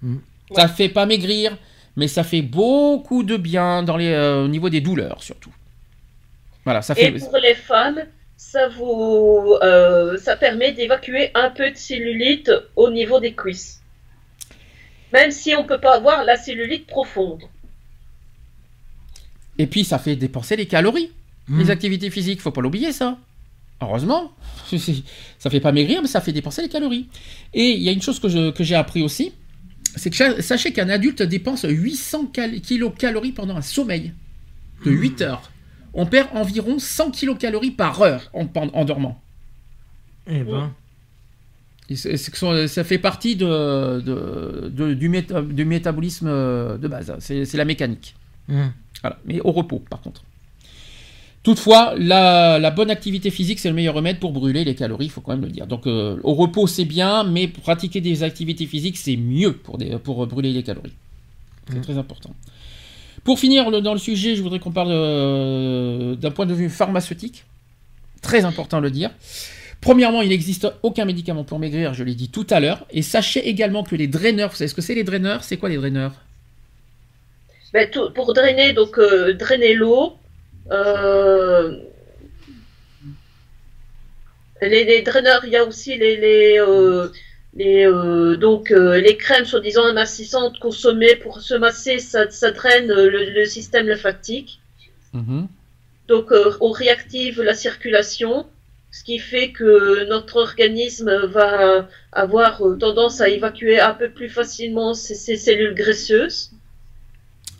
Mm. 0.02 0.16
Ça 0.54 0.68
fait 0.68 0.88
pas 0.88 1.06
maigrir, 1.06 1.56
mais 1.96 2.08
ça 2.08 2.24
fait 2.24 2.42
beaucoup 2.42 3.22
de 3.22 3.36
bien 3.36 3.82
dans 3.82 3.96
les, 3.96 4.08
euh, 4.08 4.44
au 4.44 4.48
niveau 4.48 4.68
des 4.68 4.80
douleurs 4.80 5.22
surtout. 5.22 5.52
Voilà, 6.64 6.82
ça 6.82 6.94
Et 6.96 7.12
fait. 7.12 7.18
pour 7.18 7.36
les 7.38 7.54
femmes, 7.54 8.00
ça 8.36 8.68
vous, 8.68 9.56
euh, 9.62 10.16
ça 10.18 10.36
permet 10.36 10.72
d'évacuer 10.72 11.30
un 11.34 11.50
peu 11.50 11.70
de 11.70 11.76
cellulite 11.76 12.50
au 12.76 12.90
niveau 12.90 13.20
des 13.20 13.34
cuisses. 13.34 13.80
Même 15.12 15.30
si 15.30 15.54
on 15.54 15.64
peut 15.64 15.80
pas 15.80 15.96
avoir 15.96 16.24
la 16.24 16.36
cellulite 16.36 16.86
profonde. 16.86 17.42
Et 19.58 19.66
puis 19.66 19.84
ça 19.84 19.98
fait 19.98 20.16
dépenser 20.16 20.56
les 20.56 20.66
calories. 20.66 21.12
Mm. 21.48 21.60
Les 21.60 21.70
activités 21.70 22.10
physiques, 22.10 22.40
faut 22.40 22.50
pas 22.50 22.62
l'oublier 22.62 22.92
ça. 22.92 23.18
Heureusement, 23.82 24.30
ça 25.38 25.50
fait 25.50 25.60
pas 25.60 25.72
maigrir, 25.72 26.00
mais 26.02 26.08
ça 26.08 26.20
fait 26.20 26.32
dépenser 26.32 26.62
les 26.62 26.68
calories. 26.68 27.08
Et 27.52 27.70
il 27.72 27.82
y 27.82 27.88
a 27.88 27.92
une 27.92 28.00
chose 28.02 28.20
que 28.20 28.28
je- 28.28 28.50
que 28.52 28.62
j'ai 28.64 28.76
appris 28.76 29.02
aussi, 29.02 29.32
c'est 29.96 30.08
que 30.10 30.40
sachez 30.40 30.72
qu'un 30.72 30.88
adulte 30.88 31.22
dépense 31.22 31.66
800 31.68 32.26
cal- 32.26 32.60
kilocalories 32.60 33.32
pendant 33.32 33.56
un 33.56 33.62
sommeil 33.62 34.12
de 34.84 34.90
8 34.90 35.20
heures. 35.22 35.50
On 35.94 36.06
perd 36.06 36.28
environ 36.34 36.78
100 36.78 37.10
kilocalories 37.10 37.72
par 37.72 38.00
heure 38.02 38.30
en, 38.32 38.84
dormant. 38.84 39.20
Eh 40.26 40.42
ben. 40.44 40.72
Et 41.88 41.96
c'est- 41.96 42.16
c'est 42.16 42.30
que 42.30 42.38
son- 42.38 42.66
ça 42.68 42.84
fait 42.84 42.98
partie 42.98 43.34
de, 43.36 44.00
de- 44.00 44.68
de- 44.72 44.94
du, 44.94 45.08
méta- 45.10 45.42
du 45.42 45.64
métabolisme 45.64 46.28
de 46.28 46.88
base. 46.88 47.12
C'est 47.18 47.44
c'est 47.44 47.58
la 47.58 47.64
mécanique. 47.64 48.14
Mm. 48.48 48.68
Voilà, 49.02 49.18
mais 49.26 49.40
au 49.40 49.50
repos 49.52 49.82
par 49.90 50.00
contre. 50.00 50.22
Toutefois, 51.42 51.94
la, 51.98 52.58
la 52.60 52.70
bonne 52.70 52.90
activité 52.90 53.30
physique, 53.30 53.58
c'est 53.58 53.68
le 53.68 53.74
meilleur 53.74 53.94
remède 53.94 54.20
pour 54.20 54.30
brûler 54.30 54.62
les 54.64 54.76
calories, 54.76 55.06
il 55.06 55.10
faut 55.10 55.20
quand 55.20 55.32
même 55.32 55.42
le 55.44 55.50
dire. 55.50 55.66
Donc 55.66 55.86
euh, 55.88 56.16
au 56.22 56.34
repos, 56.34 56.68
c'est 56.68 56.84
bien, 56.84 57.24
mais 57.24 57.48
pratiquer 57.48 58.00
des 58.00 58.22
activités 58.22 58.66
physiques, 58.66 58.96
c'est 58.96 59.16
mieux 59.16 59.52
pour, 59.52 59.76
des, 59.76 59.98
pour 59.98 60.24
brûler 60.28 60.52
les 60.52 60.62
calories. 60.62 60.92
C'est 61.72 61.80
très 61.80 61.98
important. 61.98 62.34
Pour 63.24 63.38
finir 63.40 63.70
le- 63.70 63.80
dans 63.80 63.92
le 63.92 63.98
sujet, 63.98 64.36
je 64.36 64.42
voudrais 64.42 64.60
qu'on 64.60 64.70
parle 64.72 64.90
euh, 64.92 66.14
d'un 66.14 66.30
point 66.30 66.46
de 66.46 66.54
vue 66.54 66.70
pharmaceutique. 66.70 67.44
Très 68.20 68.44
important 68.44 68.78
de 68.78 68.84
le 68.84 68.90
dire. 68.92 69.10
Premièrement, 69.80 70.22
il 70.22 70.28
n'existe 70.28 70.68
aucun 70.84 71.04
médicament 71.04 71.42
pour 71.42 71.58
maigrir, 71.58 71.92
je 71.92 72.04
l'ai 72.04 72.14
dit 72.14 72.28
tout 72.28 72.46
à 72.50 72.60
l'heure. 72.60 72.86
Et 72.92 73.02
sachez 73.02 73.48
également 73.48 73.82
que 73.82 73.96
les 73.96 74.06
draineurs, 74.06 74.50
vous 74.50 74.56
savez 74.56 74.68
ce 74.68 74.74
que 74.74 74.80
c'est 74.80 74.94
les 74.94 75.02
draineurs? 75.02 75.42
C'est 75.42 75.56
quoi 75.56 75.68
les 75.68 75.76
draineurs? 75.76 76.12
Ben, 77.72 77.90
tout- 77.90 78.10
pour 78.14 78.32
drainer, 78.32 78.74
donc 78.74 78.96
euh, 78.98 79.34
drainer 79.34 79.74
l'eau, 79.74 80.14
euh, 80.70 81.76
les, 84.60 84.84
les 84.84 85.02
draineurs, 85.02 85.44
il 85.44 85.52
y 85.52 85.56
a 85.56 85.64
aussi 85.64 85.96
les, 85.96 86.16
les, 86.16 86.60
euh, 86.60 87.08
les, 87.54 87.86
euh, 87.86 88.36
donc, 88.36 88.70
les 88.70 89.16
crèmes 89.16 89.44
soi-disant 89.44 89.84
amincissantes 89.86 90.58
consommées 90.60 91.16
pour 91.16 91.40
se 91.40 91.54
masser, 91.54 91.98
ça, 91.98 92.30
ça 92.30 92.50
draine 92.52 92.86
le, 92.86 93.30
le 93.30 93.44
système 93.44 93.86
lymphatique. 93.88 94.60
Mhm. 95.12 95.48
Donc 96.08 96.32
on 96.60 96.70
réactive 96.70 97.40
la 97.42 97.54
circulation, 97.54 98.46
ce 98.90 99.04
qui 99.04 99.18
fait 99.18 99.52
que 99.52 100.04
notre 100.08 100.36
organisme 100.36 101.26
va 101.26 101.88
avoir 102.12 102.62
tendance 102.78 103.20
à 103.20 103.28
évacuer 103.28 103.80
un 103.80 103.94
peu 103.94 104.10
plus 104.10 104.28
facilement 104.28 104.94
ces, 104.94 105.14
ces 105.14 105.36
cellules 105.36 105.74
graisseuses. 105.74 106.50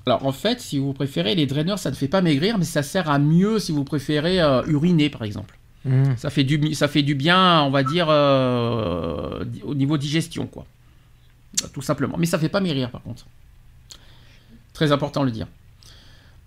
Alors 0.07 0.27
en 0.27 0.33
fait, 0.33 0.61
si 0.61 0.79
vous 0.79 0.93
préférez, 0.93 1.35
les 1.35 1.47
draineurs, 1.47 1.79
ça 1.79 1.91
ne 1.91 1.95
fait 1.95 2.09
pas 2.09 2.23
maigrir, 2.23 2.59
mais 2.59 2.65
ça 2.65 2.83
sert 2.83 3.09
à 3.09 3.19
mieux 3.19 3.59
si 3.59 3.73
vous 3.73 3.85
préférez 3.85 4.41
euh, 4.41 4.63
uriner, 4.67 5.11
par 5.11 5.23
exemple. 5.23 5.57
Mm. 5.85 6.17
Ça 6.17 6.31
fait 6.31 6.45
du, 6.45 6.75
ça 6.75 6.89
fait 6.89 7.03
du 7.03 7.15
bien, 7.15 7.63
on 7.63 7.71
va 7.71 7.83
dire, 7.83 8.07
euh, 8.09 9.45
au 9.65 9.75
niveau 9.75 9.97
digestion, 9.99 10.47
quoi. 10.47 10.67
Tout 11.73 11.83
simplement. 11.83 12.17
Mais 12.19 12.27
ça 12.27 12.39
fait 12.39 12.49
pas 12.49 12.61
maigrir, 12.61 12.91
par 12.91 13.03
contre. 13.03 13.27
Très 14.73 14.91
important 14.91 15.21
de 15.21 15.27
le 15.27 15.33
dire. 15.33 15.47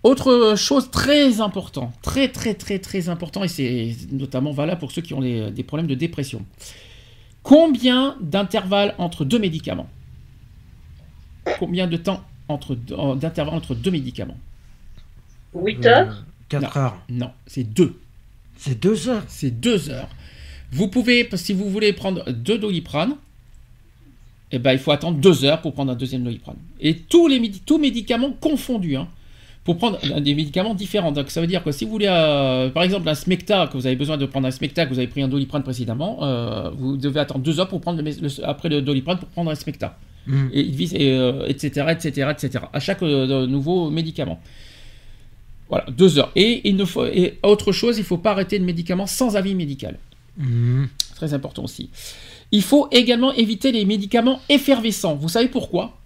Autre 0.02 0.54
chose 0.56 0.90
très 0.90 1.40
important, 1.40 1.92
très 2.02 2.28
très 2.28 2.54
très 2.54 2.78
très 2.78 3.08
important, 3.08 3.42
et 3.42 3.48
c'est 3.48 3.96
notamment 4.12 4.52
valable 4.52 4.78
pour 4.78 4.92
ceux 4.92 5.02
qui 5.02 5.14
ont 5.14 5.20
des 5.20 5.64
problèmes 5.66 5.88
de 5.88 5.96
dépression. 5.96 6.44
Combien 7.42 8.16
d'intervalles 8.20 8.94
entre 8.98 9.24
deux 9.24 9.38
médicaments? 9.38 9.88
Combien 11.58 11.86
de 11.86 11.96
temps 11.96 12.22
entre, 12.48 12.74
d'intervalle 12.74 13.54
entre 13.54 13.74
deux 13.74 13.90
médicaments 13.90 14.38
8 15.54 15.86
heures 15.86 16.24
4 16.48 16.62
non, 16.62 16.80
heures. 16.80 17.02
Non, 17.08 17.30
c'est 17.46 17.64
2. 17.64 17.98
C'est 18.56 18.80
2 18.80 19.08
heures. 19.08 19.24
C'est 19.28 19.50
2 19.50 19.90
heures. 19.90 20.08
Vous 20.72 20.88
pouvez, 20.88 21.28
si 21.34 21.52
vous 21.52 21.68
voulez 21.70 21.92
prendre 21.92 22.30
deux 22.30 22.58
doliprane, 22.58 23.16
eh 24.52 24.58
ben, 24.58 24.72
il 24.72 24.78
faut 24.78 24.92
attendre 24.92 25.18
2 25.18 25.44
heures 25.44 25.60
pour 25.60 25.72
prendre 25.72 25.92
un 25.92 25.96
deuxième 25.96 26.22
doliprane. 26.22 26.56
Et 26.80 26.96
tous 26.96 27.28
les 27.28 27.50
tous 27.64 27.78
médicaments 27.78 28.32
confondus, 28.32 28.96
hein, 28.96 29.08
pour 29.64 29.76
prendre 29.78 29.98
des 30.20 30.34
médicaments 30.34 30.74
différents. 30.74 31.10
Donc 31.10 31.28
ça 31.28 31.40
veut 31.40 31.48
dire 31.48 31.64
que 31.64 31.72
si 31.72 31.84
vous 31.84 31.90
voulez, 31.90 32.06
euh, 32.08 32.70
par 32.70 32.84
exemple, 32.84 33.08
un 33.08 33.16
Smecta, 33.16 33.66
que 33.66 33.76
vous 33.76 33.86
avez 33.86 33.96
besoin 33.96 34.16
de 34.16 34.24
prendre 34.24 34.46
un 34.46 34.52
Smecta, 34.52 34.86
que 34.86 34.90
vous 34.90 34.98
avez 34.98 35.08
pris 35.08 35.22
un 35.22 35.28
doliprane 35.28 35.64
précédemment, 35.64 36.18
euh, 36.22 36.70
vous 36.70 36.96
devez 36.96 37.18
attendre 37.18 37.40
2 37.40 37.58
heures 37.58 37.68
pour 37.68 37.80
prendre 37.80 38.00
le, 38.00 38.44
après 38.44 38.68
le 38.68 38.80
doliprane 38.80 39.18
pour 39.18 39.28
prendre 39.28 39.50
un 39.50 39.56
Smecta. 39.56 39.98
Et, 40.52 40.60
etc., 41.48 41.86
etc., 41.90 42.30
etc. 42.30 42.64
À 42.72 42.80
chaque 42.80 43.02
euh, 43.02 43.46
nouveau 43.46 43.90
médicament. 43.90 44.40
Voilà, 45.68 45.86
deux 45.90 46.18
heures. 46.18 46.32
Et, 46.36 46.68
il 46.68 46.76
ne 46.76 46.84
faut, 46.84 47.06
et 47.06 47.38
autre 47.42 47.72
chose, 47.72 47.96
il 47.96 48.02
ne 48.02 48.06
faut 48.06 48.18
pas 48.18 48.32
arrêter 48.32 48.58
de 48.58 48.64
médicaments 48.64 49.06
sans 49.06 49.36
avis 49.36 49.54
médical. 49.54 49.98
Mm. 50.36 50.84
Très 51.14 51.34
important 51.34 51.64
aussi. 51.64 51.90
Il 52.52 52.62
faut 52.62 52.88
également 52.90 53.32
éviter 53.32 53.72
les 53.72 53.84
médicaments 53.84 54.40
effervescents. 54.48 55.16
Vous 55.16 55.28
savez 55.28 55.48
pourquoi? 55.48 55.96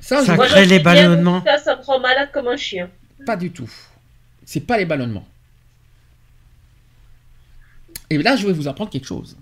Ça, 0.00 0.24
ça 0.24 0.36
crée 0.36 0.66
les 0.66 0.78
ballonnements. 0.78 1.42
Ça, 1.44 1.58
ça 1.58 1.76
me 1.76 1.82
rend 1.82 2.00
malade 2.00 2.30
comme 2.32 2.48
un 2.48 2.56
chien. 2.56 2.90
Pas 3.26 3.36
du 3.36 3.50
tout. 3.50 3.70
C'est 4.44 4.60
pas 4.60 4.78
les 4.78 4.84
ballonnements. 4.84 5.26
Et 8.10 8.18
là, 8.18 8.36
je 8.36 8.46
vais 8.46 8.52
vous 8.52 8.68
apprendre 8.68 8.90
quelque 8.90 9.06
chose. 9.06 9.36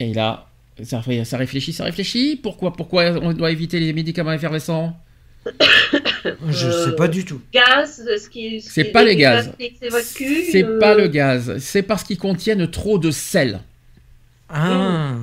Et 0.00 0.12
là, 0.12 0.48
ça, 0.82 1.02
ça 1.24 1.36
réfléchit, 1.36 1.72
ça 1.72 1.84
réfléchit. 1.84 2.36
Pourquoi, 2.36 2.72
pourquoi 2.72 3.04
on 3.22 3.32
doit 3.32 3.50
éviter 3.50 3.78
les 3.78 3.92
médicaments 3.92 4.32
effervescents 4.32 4.96
Je 6.48 6.70
sais 6.70 6.96
pas 6.96 7.08
du 7.08 7.24
tout. 7.24 7.40
Gaz, 7.52 8.02
ce 8.22 8.28
qui, 8.28 8.60
c'est 8.60 8.84
pas 8.84 9.04
les 9.04 9.16
gaz. 9.16 9.52
C'est 9.80 10.64
euh, 10.64 10.78
pas 10.78 10.94
le 10.94 11.08
gaz. 11.08 11.58
C'est 11.58 11.82
parce 11.82 12.02
qu'ils 12.02 12.18
contiennent 12.18 12.70
trop 12.70 12.98
de 12.98 13.10
sel. 13.10 13.60
Ah. 14.48 15.14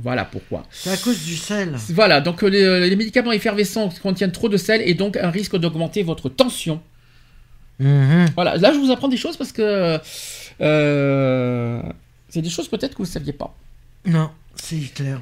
Voilà 0.00 0.24
pourquoi. 0.24 0.64
C'est 0.70 0.90
à 0.90 0.96
cause 0.96 1.22
du 1.24 1.36
sel. 1.36 1.74
Voilà, 1.90 2.20
donc 2.20 2.42
euh, 2.42 2.50
euh, 2.50 2.80
les, 2.80 2.96
médicaments 2.96 3.32
effervescents 3.32 3.90
contiennent 4.02 4.32
trop 4.32 4.48
de 4.48 4.56
sel 4.56 4.82
et 4.84 4.94
donc 4.94 5.16
un 5.16 5.30
risque 5.30 5.56
d'augmenter 5.56 6.02
votre 6.02 6.28
tension. 6.28 6.80
Mhm. 7.78 8.26
Voilà, 8.34 8.56
là 8.56 8.72
je 8.72 8.78
vous 8.78 8.90
apprends 8.90 9.08
des 9.08 9.16
choses 9.16 9.36
parce 9.36 9.52
que 9.52 9.98
c'est 12.32 12.40
des 12.40 12.48
choses 12.48 12.66
peut-être 12.66 12.92
que 12.92 12.98
vous 12.98 13.04
ne 13.04 13.08
saviez 13.08 13.34
pas. 13.34 13.54
Non, 14.06 14.30
c'est 14.54 14.78
clair. 14.94 15.20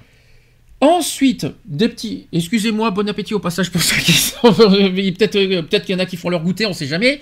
Ensuite, 0.81 1.45
des 1.65 1.89
petits. 1.89 2.28
Excusez-moi, 2.32 2.93
bon 2.93 3.07
appétit 3.09 3.35
au 3.35 3.41
passage 3.41 3.70
pour 3.70 3.82
ceux 3.82 4.01
qui 4.01 4.12
sont. 4.12 4.53
peut-être 4.53 5.37
euh, 5.37 5.62
peut 5.62 5.78
qu'il 5.81 5.95
y 5.95 5.97
en 5.97 5.99
a 5.99 6.07
qui 6.07 6.16
font 6.16 6.31
leur 6.31 6.41
goûter, 6.41 6.66
on 6.66 6.70
ne 6.70 6.74
sait 6.74 6.87
jamais. 6.87 7.20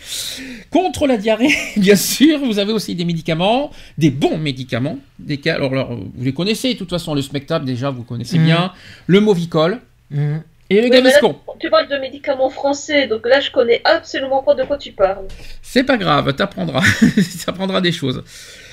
Contre 0.70 1.06
la 1.06 1.16
diarrhée, 1.16 1.54
bien 1.78 1.96
sûr, 1.96 2.38
vous 2.38 2.58
avez 2.58 2.72
aussi 2.72 2.94
des 2.94 3.06
médicaments, 3.06 3.70
des 3.96 4.10
bons 4.10 4.36
médicaments. 4.36 4.98
Des... 5.18 5.40
Alors, 5.48 5.94
vous 5.94 6.24
les 6.24 6.34
connaissez, 6.34 6.74
de 6.74 6.78
toute 6.78 6.90
façon, 6.90 7.14
le 7.14 7.22
Smectab, 7.22 7.64
déjà, 7.64 7.88
vous 7.88 8.04
connaissez 8.04 8.38
bien. 8.38 8.60
Mhm. 8.60 8.70
Le 9.06 9.20
Movicol. 9.20 9.80
Mhm. 10.10 10.42
Et 10.68 10.82
le 10.82 10.90
Gaviscon. 10.90 11.34
Tu 11.58 11.70
parles 11.70 11.88
de 11.88 11.96
médicaments 11.96 12.50
français, 12.50 13.06
donc 13.06 13.26
là, 13.26 13.40
je 13.40 13.50
connais 13.50 13.80
absolument 13.84 14.42
pas 14.42 14.54
de 14.54 14.64
quoi 14.64 14.76
tu 14.76 14.92
parles. 14.92 15.26
C'est 15.62 15.84
pas 15.84 15.96
grave, 15.96 16.36
t'apprendras. 16.36 16.82
ça 17.22 17.52
apprendra 17.52 17.80
des 17.80 17.92
choses. 17.92 18.22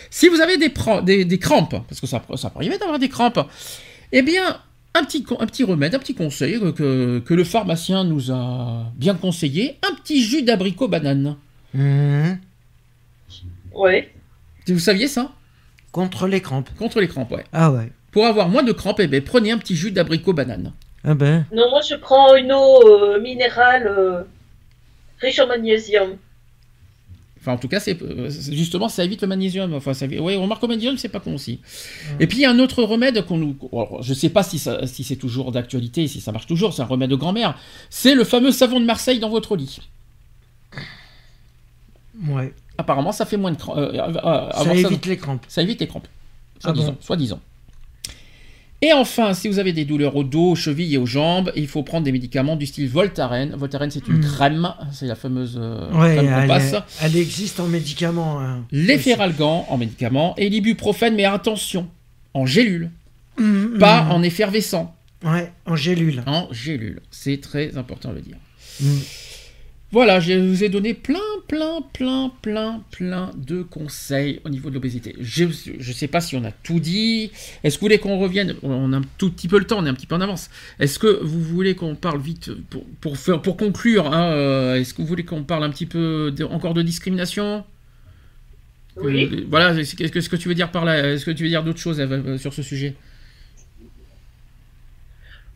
Si 0.09 0.27
vous 0.27 0.41
avez 0.41 0.57
des, 0.57 1.25
des, 1.25 1.39
crampes, 1.39 1.75
parce 1.87 1.99
que 1.99 2.07
ça, 2.07 2.21
ça 2.35 2.49
peut 2.49 2.59
arriver 2.59 2.77
d'avoir 2.77 2.99
des 2.99 3.09
crampes, 3.09 3.39
eh 4.11 4.21
bien, 4.21 4.59
un 4.93 5.03
petit, 5.03 5.25
un 5.39 5.45
petit 5.45 5.63
remède, 5.63 5.93
un 5.95 5.99
petit 5.99 6.15
conseil 6.15 6.59
que, 6.73 7.19
que, 7.19 7.33
le 7.33 7.43
pharmacien 7.43 8.03
nous 8.03 8.31
a 8.31 8.91
bien 8.95 9.15
conseillé, 9.15 9.77
un 9.89 9.93
petit 9.95 10.21
jus 10.21 10.43
d'abricot 10.43 10.87
banane. 10.87 11.35
Mmh. 11.73 12.33
Oui. 13.73 14.03
Vous 14.67 14.79
saviez 14.79 15.07
ça? 15.07 15.31
Contre 15.91 16.27
les 16.27 16.41
crampes. 16.41 16.69
Contre 16.77 17.01
les 17.01 17.07
crampes, 17.07 17.31
ouais. 17.31 17.43
Ah 17.51 17.71
ouais. 17.71 17.91
Pour 18.11 18.25
avoir 18.25 18.47
moins 18.47 18.63
de 18.63 18.71
crampes, 18.71 19.01
eh 19.01 19.07
bien, 19.07 19.21
prenez 19.21 19.51
un 19.51 19.57
petit 19.57 19.75
jus 19.75 19.91
d'abricot 19.91 20.33
banane. 20.33 20.73
Ah 21.03 21.13
ben. 21.13 21.45
Non, 21.51 21.69
moi 21.69 21.81
je 21.87 21.95
prends 21.95 22.35
une 22.35 22.51
eau 22.51 22.81
euh, 22.87 23.21
minérale 23.21 23.87
euh, 23.87 24.23
riche 25.19 25.39
en 25.39 25.47
magnésium. 25.47 26.17
Enfin, 27.45 27.53
en 27.53 27.57
tout 27.59 27.67
cas, 27.67 27.79
c'est 27.79 28.01
euh, 28.01 28.27
justement, 28.29 28.89
ça 28.89 29.03
évite 29.03 29.21
le 29.21 29.27
magnésium. 29.27 29.75
Enfin, 29.75 29.93
ça, 29.93 30.07
ouais, 30.07 30.35
on 30.35 30.41
remarque 30.41 30.63
le 30.63 30.69
magnésium, 30.69 30.97
c'est 30.97 31.09
pas 31.09 31.19
con 31.19 31.35
aussi. 31.35 31.59
Et 32.19 32.25
puis, 32.25 32.39
il 32.39 32.41
y 32.41 32.45
a 32.45 32.49
un 32.49 32.57
autre 32.57 32.81
remède 32.81 33.23
qu'on 33.23 33.37
nous. 33.37 33.55
je 34.01 34.15
sais 34.15 34.29
pas 34.29 34.41
si, 34.41 34.57
si 34.57 35.03
c'est 35.03 35.15
toujours 35.15 35.51
d'actualité, 35.51 36.07
si 36.07 36.21
ça 36.21 36.31
marche 36.31 36.47
toujours, 36.47 36.73
c'est 36.73 36.81
un 36.81 36.85
remède 36.85 37.11
de 37.11 37.15
grand-mère. 37.15 37.55
C'est 37.91 38.15
le 38.15 38.23
fameux 38.23 38.51
savon 38.51 38.79
de 38.79 38.85
Marseille 38.85 39.19
dans 39.19 39.29
votre 39.29 39.55
lit. 39.55 39.79
Ouais. 42.27 42.51
Apparemment, 42.79 43.11
ça 43.11 43.27
fait 43.27 43.37
moins 43.37 43.51
de 43.51 43.57
crampes. 43.57 43.77
Euh, 43.77 44.51
ça 44.51 44.73
évite 44.73 45.05
les 45.05 45.17
crampes. 45.17 45.45
Ça 45.47 45.61
évite 45.61 45.79
les 45.79 45.87
crampes. 45.87 46.07
Soit 46.57 46.73
disant. 46.73 46.95
Soit 46.99 47.17
disant. 47.17 47.39
Et 48.81 48.93
enfin, 48.93 49.33
si 49.33 49.47
vous 49.47 49.57
avez 49.57 49.73
des 49.73 49.85
douleurs 49.85 50.15
au 50.15 50.23
dos, 50.23 50.51
aux 50.51 50.55
chevilles 50.55 50.95
et 50.95 50.97
aux 50.97 51.05
jambes, 51.05 51.51
il 51.55 51.67
faut 51.67 51.81
prendre 51.81 52.03
des 52.03 52.11
médicaments 52.11 52.55
du 52.55 52.65
style 52.65 52.89
Voltaren. 52.89 53.55
Voltaren, 53.55 53.89
c'est 53.89 54.07
une 54.07 54.17
hmm. 54.17 54.21
crème, 54.21 54.73
c'est 54.91 55.07
la 55.07 55.15
fameuse 55.15 55.57
euh, 55.59 55.89
crème 55.91 56.41
qu'on 56.41 56.47
passe. 56.47 56.75
Elle 57.01 57.15
existe 57.15 57.59
en 57.59 57.67
médicaments. 57.67 58.41
Hein. 58.41 58.65
L'efferalgan 58.71 59.65
en 59.69 59.77
médicaments 59.77 60.35
et 60.37 60.49
l'ibuprofène, 60.49 61.15
mais 61.15 61.25
attention, 61.25 61.87
en 62.33 62.45
gélule, 62.45 62.91
hmm, 63.39 63.77
pas 63.79 64.03
hmm. 64.03 64.11
en 64.11 64.23
effervescent. 64.23 64.93
Ouais, 65.23 65.51
en 65.65 65.75
gélule. 65.75 66.21
En 66.27 66.47
gélule, 66.51 67.01
c'est 67.09 67.41
très 67.41 67.77
important 67.77 68.09
de 68.09 68.15
le 68.15 68.21
dire. 68.21 68.37
Voilà, 69.95 70.19
je 70.19 70.33
vous 70.33 70.61
ai 70.61 70.67
donné 70.67 70.93
plein, 70.93 71.21
plein, 71.47 71.79
plein, 71.93 72.29
plein, 72.41 72.83
plein 72.91 73.31
de 73.37 73.61
conseils 73.61 74.41
au 74.43 74.49
niveau 74.49 74.67
de 74.67 74.75
l'obésité. 74.75 75.15
Je 75.21 75.45
ne 75.45 75.93
sais 75.93 76.09
pas 76.09 76.19
si 76.19 76.35
on 76.35 76.43
a 76.43 76.51
tout 76.51 76.81
dit. 76.81 77.31
Est-ce 77.63 77.77
que 77.77 77.79
vous 77.79 77.85
voulez 77.85 77.97
qu'on 77.97 78.19
revienne? 78.19 78.55
On 78.61 78.91
a 78.91 78.97
un 78.97 79.01
tout 79.17 79.31
petit 79.31 79.47
peu 79.47 79.57
le 79.57 79.63
temps, 79.63 79.77
on 79.79 79.85
est 79.85 79.89
un 79.89 79.93
petit 79.93 80.05
peu 80.05 80.15
en 80.15 80.19
avance. 80.19 80.49
Est-ce 80.81 80.99
que 80.99 81.23
vous 81.23 81.41
voulez 81.41 81.75
qu'on 81.75 81.95
parle 81.95 82.19
vite 82.19 82.51
pour, 82.69 82.83
pour, 82.99 83.17
faire, 83.17 83.41
pour 83.41 83.55
conclure 83.55 84.13
hein, 84.13 84.31
euh, 84.33 84.75
Est-ce 84.75 84.93
que 84.93 85.01
vous 85.01 85.07
voulez 85.07 85.23
qu'on 85.23 85.45
parle 85.45 85.63
un 85.63 85.69
petit 85.69 85.85
peu 85.85 86.35
encore 86.51 86.73
de 86.73 86.81
discrimination? 86.81 87.63
Oui. 88.97 89.29
Euh, 89.31 89.45
voilà, 89.49 89.81
qu'est-ce 89.81 90.29
que 90.29 90.35
tu 90.35 90.49
veux 90.49 90.55
dire 90.55 90.71
par 90.71 90.83
là 90.83 91.13
Est-ce 91.13 91.23
que 91.23 91.31
tu 91.31 91.43
veux 91.43 91.49
dire 91.49 91.63
d'autres 91.63 91.79
choses 91.79 92.01
euh, 92.01 92.37
sur 92.37 92.53
ce 92.53 92.63
sujet? 92.63 92.95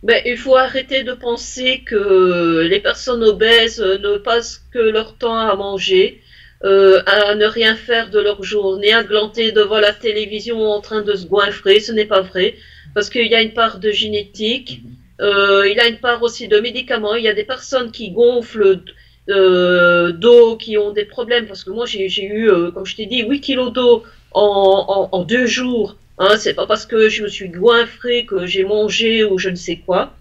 Ben, 0.04 0.22
il 0.26 0.38
faut 0.38 0.56
arrêter 0.56 1.04
de 1.04 1.14
penser 1.14 1.84
que 1.86 2.62
les 2.70 2.80
personnes 2.80 3.24
obèses 3.24 3.82
ne 3.82 4.18
passent 4.18 4.64
que 4.72 4.80
leur 4.80 5.16
temps 5.18 5.38
à 5.38 5.56
manger, 5.56 6.22
euh, 6.64 7.02
à 7.06 7.36
ne 7.36 7.46
rien 7.46 7.76
faire 7.76 8.10
de 8.10 8.20
leur 8.20 8.44
journée, 8.44 8.94
à 8.94 9.04
glanter 9.04 9.52
devant 9.52 9.80
la 9.80 9.94
télévision 9.94 10.62
en 10.62 10.80
train 10.82 11.02
de 11.02 11.16
se 11.16 11.26
goinfrer. 11.26 11.80
Ce 11.82 11.92
n'est 11.92 12.06
pas 12.06 12.22
vrai, 12.22 12.56
parce 12.94 13.10
qu'il 13.10 13.28
y 13.28 13.36
a 13.36 13.42
une 13.42 13.54
part 13.54 13.80
de 13.80 13.92
génétique, 13.92 14.82
euh, 15.22 15.68
il 15.68 15.76
y 15.76 15.80
a 15.82 15.88
une 15.88 16.00
part 16.00 16.24
aussi 16.24 16.48
de 16.48 16.60
médicaments. 16.60 17.16
Il 17.16 17.24
y 17.24 17.30
a 17.30 17.34
des 17.34 17.44
personnes 17.44 17.92
qui 17.92 18.12
gonflent 18.12 18.82
euh, 19.30 20.14
d'eau, 20.14 20.56
qui 20.56 20.78
ont 20.78 20.92
des 20.92 21.06
problèmes, 21.06 21.46
parce 21.46 21.66
que 21.66 21.72
moi 21.72 21.86
j'ai 21.86 22.08
eu, 22.24 22.50
comme 22.74 22.86
je 22.86 22.96
t'ai 22.96 23.06
dit, 23.06 23.24
8 23.24 23.42
kilos 23.42 23.74
d'eau 23.74 24.04
en, 24.32 25.10
en, 25.12 25.18
en 25.18 25.24
deux 25.24 25.46
jours 25.46 25.98
Hein, 26.20 26.36
c'est 26.38 26.54
pas 26.54 26.68
parce 26.68 26.86
que 26.86 27.08
je 27.08 27.24
me 27.24 27.30
suis 27.30 27.48
goinfré 27.48 28.26
que 28.26 28.46
j'ai 28.46 28.66
mangé 28.66 29.24
ou 29.24 29.38
je 29.38 29.50
ne 29.50 29.56
sais 29.56 29.78
quoi. 29.78 30.14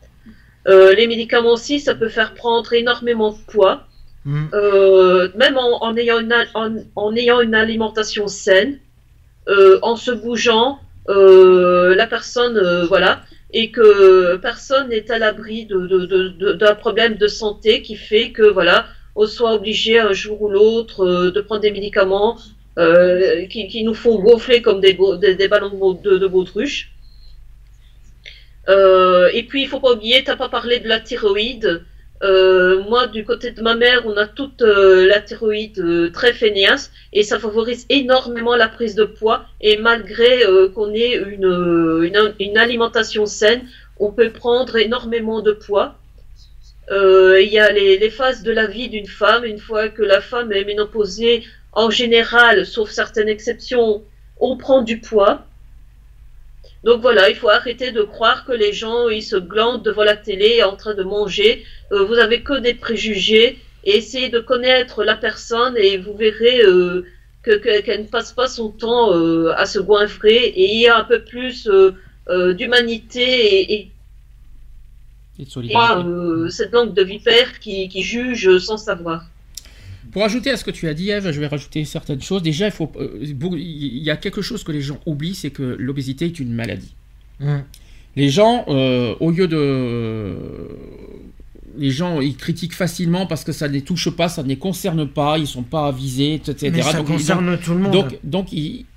Euh, 0.68 0.94
les 0.94 1.08
médicaments 1.08 1.52
aussi, 1.52 1.80
ça 1.80 1.94
peut 1.94 2.08
faire 2.08 2.34
prendre 2.34 2.72
énormément 2.72 3.32
de 3.32 3.38
poids. 3.52 3.82
Hmm. 4.24 4.46
Euh, 4.52 5.28
même 5.34 5.56
en, 5.58 5.96
ayant 5.96 6.20
une, 6.20 6.34
en, 6.94 7.16
ayant 7.16 7.40
une 7.40 7.54
alimentation 7.54 8.28
saine, 8.28 8.78
euh, 9.48 9.80
en 9.82 9.96
se 9.96 10.12
bougeant, 10.12 10.78
la 11.08 12.06
personne, 12.06 12.84
voilà, 12.86 13.22
et 13.52 13.70
que 13.72 14.36
personne 14.36 14.90
n'est 14.90 15.10
à 15.10 15.18
l'abri 15.18 15.64
d'un 15.64 15.78
de, 15.78 16.52
de, 16.52 16.74
problème 16.74 17.16
de 17.16 17.26
santé 17.26 17.82
qui 17.82 17.96
fait 17.96 18.30
que, 18.30 18.42
voilà, 18.42 18.86
on 19.16 19.26
soit 19.26 19.54
obligé 19.54 19.98
un 19.98 20.12
jour 20.12 20.42
ou 20.42 20.50
l'autre 20.50 21.30
de 21.30 21.40
prendre 21.40 21.62
des 21.62 21.72
médicaments 21.72 22.36
euh, 22.78 23.46
qui, 23.46 23.82
nous 23.82 23.94
font 23.94 24.20
gonfler 24.20 24.62
comme 24.62 24.80
des, 24.80 24.96
des, 25.34 25.48
ballons 25.48 25.94
de, 25.94 26.16
de, 26.16 26.26
baudruche. 26.28 26.92
Euh, 28.68 29.28
et 29.32 29.42
puis, 29.42 29.62
il 29.62 29.68
faut 29.68 29.80
pas 29.80 29.92
oublier, 29.92 30.22
tu 30.22 30.30
n'as 30.30 30.36
pas 30.36 30.48
parlé 30.48 30.78
de 30.78 30.86
la 30.86 31.00
thyroïde. 31.00 31.82
Euh, 32.22 32.82
moi, 32.84 33.08
du 33.08 33.24
côté 33.24 33.50
de 33.50 33.62
ma 33.62 33.74
mère, 33.74 34.02
on 34.06 34.16
a 34.16 34.26
toute 34.26 34.62
la 34.62 35.20
thyroïde 35.20 36.12
très 36.12 36.32
feignasse 36.32 36.92
et 37.12 37.24
ça 37.24 37.40
favorise 37.40 37.84
énormément 37.88 38.54
la 38.54 38.68
prise 38.68 38.94
de 38.94 39.04
poids. 39.04 39.46
Et 39.60 39.76
malgré 39.78 40.42
qu'on 40.74 40.94
ait 40.94 41.16
une, 41.16 42.08
une, 42.38 42.58
alimentation 42.58 43.26
saine, 43.26 43.66
on 43.98 44.12
peut 44.12 44.30
prendre 44.30 44.76
énormément 44.76 45.42
de 45.42 45.50
poids. 45.50 45.96
Il 46.90 47.48
y 47.50 47.58
a 47.58 47.72
les, 47.72 47.98
les 47.98 48.10
phases 48.10 48.44
de 48.44 48.52
la 48.52 48.66
vie 48.66 48.88
d'une 48.88 49.06
femme. 49.06 49.44
Une 49.44 49.58
fois 49.58 49.88
que 49.88 50.02
la 50.02 50.20
femme 50.20 50.52
est 50.52 50.64
ménopausée, 50.64 51.42
en 51.72 51.90
général, 51.90 52.66
sauf 52.66 52.90
certaines 52.90 53.28
exceptions, 53.28 54.02
on 54.40 54.56
prend 54.56 54.82
du 54.82 55.00
poids. 55.00 55.44
Donc 56.84 57.00
voilà, 57.00 57.28
il 57.28 57.36
faut 57.36 57.48
arrêter 57.48 57.90
de 57.92 58.02
croire 58.02 58.44
que 58.44 58.52
les 58.52 58.72
gens 58.72 59.08
ils 59.08 59.22
se 59.22 59.36
glandent 59.36 59.82
devant 59.84 60.04
la 60.04 60.16
télé 60.16 60.62
en 60.62 60.76
train 60.76 60.94
de 60.94 61.02
manger. 61.02 61.64
Euh, 61.92 62.04
vous 62.04 62.14
avez 62.14 62.42
que 62.42 62.58
des 62.58 62.74
préjugés 62.74 63.58
et 63.84 63.96
essayez 63.96 64.28
de 64.28 64.38
connaître 64.40 65.04
la 65.04 65.16
personne 65.16 65.76
et 65.76 65.98
vous 65.98 66.14
verrez 66.16 66.60
euh, 66.62 67.04
que 67.42 67.52
que- 67.58 67.80
qu'elle 67.80 68.02
ne 68.02 68.06
passe 68.06 68.32
pas 68.32 68.48
son 68.48 68.70
temps 68.70 69.12
euh, 69.14 69.52
à 69.56 69.66
se 69.66 69.78
goinfrer 69.80 70.36
et 70.36 70.74
il 70.74 70.80
y 70.80 70.88
a 70.88 70.96
un 70.98 71.04
peu 71.04 71.20
plus 71.24 71.68
d'humanité 72.58 73.22
et, 73.22 73.74
et 73.74 73.90
Et 75.38 75.44
de 75.44 75.50
solidarité. 75.50 76.50
cette 76.50 76.72
langue 76.72 76.94
de 76.94 77.02
vipère 77.02 77.58
qui, 77.60 77.88
qui 77.88 78.02
juge 78.02 78.58
sans 78.58 78.76
savoir. 78.76 79.24
Pour 80.12 80.24
ajouter 80.24 80.50
à 80.50 80.56
ce 80.56 80.64
que 80.64 80.70
tu 80.70 80.88
as 80.88 80.94
dit, 80.94 81.10
Eve, 81.10 81.30
je 81.30 81.40
vais 81.40 81.46
rajouter 81.46 81.84
certaines 81.84 82.22
choses. 82.22 82.42
Déjà, 82.42 82.66
il 82.66 82.72
faut, 82.72 82.90
euh, 82.96 83.18
il 83.22 83.98
y 84.02 84.10
a 84.10 84.16
quelque 84.16 84.42
chose 84.42 84.64
que 84.64 84.72
les 84.72 84.80
gens 84.80 84.98
oublient, 85.06 85.34
c'est 85.34 85.50
que 85.50 85.62
l'obésité 85.78 86.26
est 86.26 86.38
une 86.40 86.52
maladie. 86.52 86.94
Hum. 87.40 87.62
Les 88.16 88.30
gens, 88.30 88.64
euh, 88.68 89.14
au 89.20 89.30
lieu 89.30 89.46
de... 89.46 90.36
Les 91.76 91.90
gens, 91.90 92.20
ils 92.20 92.36
critiquent 92.36 92.74
facilement 92.74 93.26
parce 93.26 93.44
que 93.44 93.52
ça 93.52 93.68
ne 93.68 93.72
les 93.74 93.82
touche 93.82 94.10
pas, 94.10 94.28
ça 94.28 94.42
ne 94.42 94.48
les 94.48 94.56
concerne 94.56 95.06
pas, 95.06 95.38
ils 95.38 95.46
sont 95.46 95.62
pas 95.62 95.86
avisés, 95.86 96.34
etc. 96.34 96.72
Mais 96.74 96.82
ça 96.82 96.94
Donc, 96.94 97.06
concerne 97.06 97.56
tout 97.58 97.72
le 97.72 97.78
monde. 97.78 97.92
Donc, 97.92 98.18
donc 98.24 98.48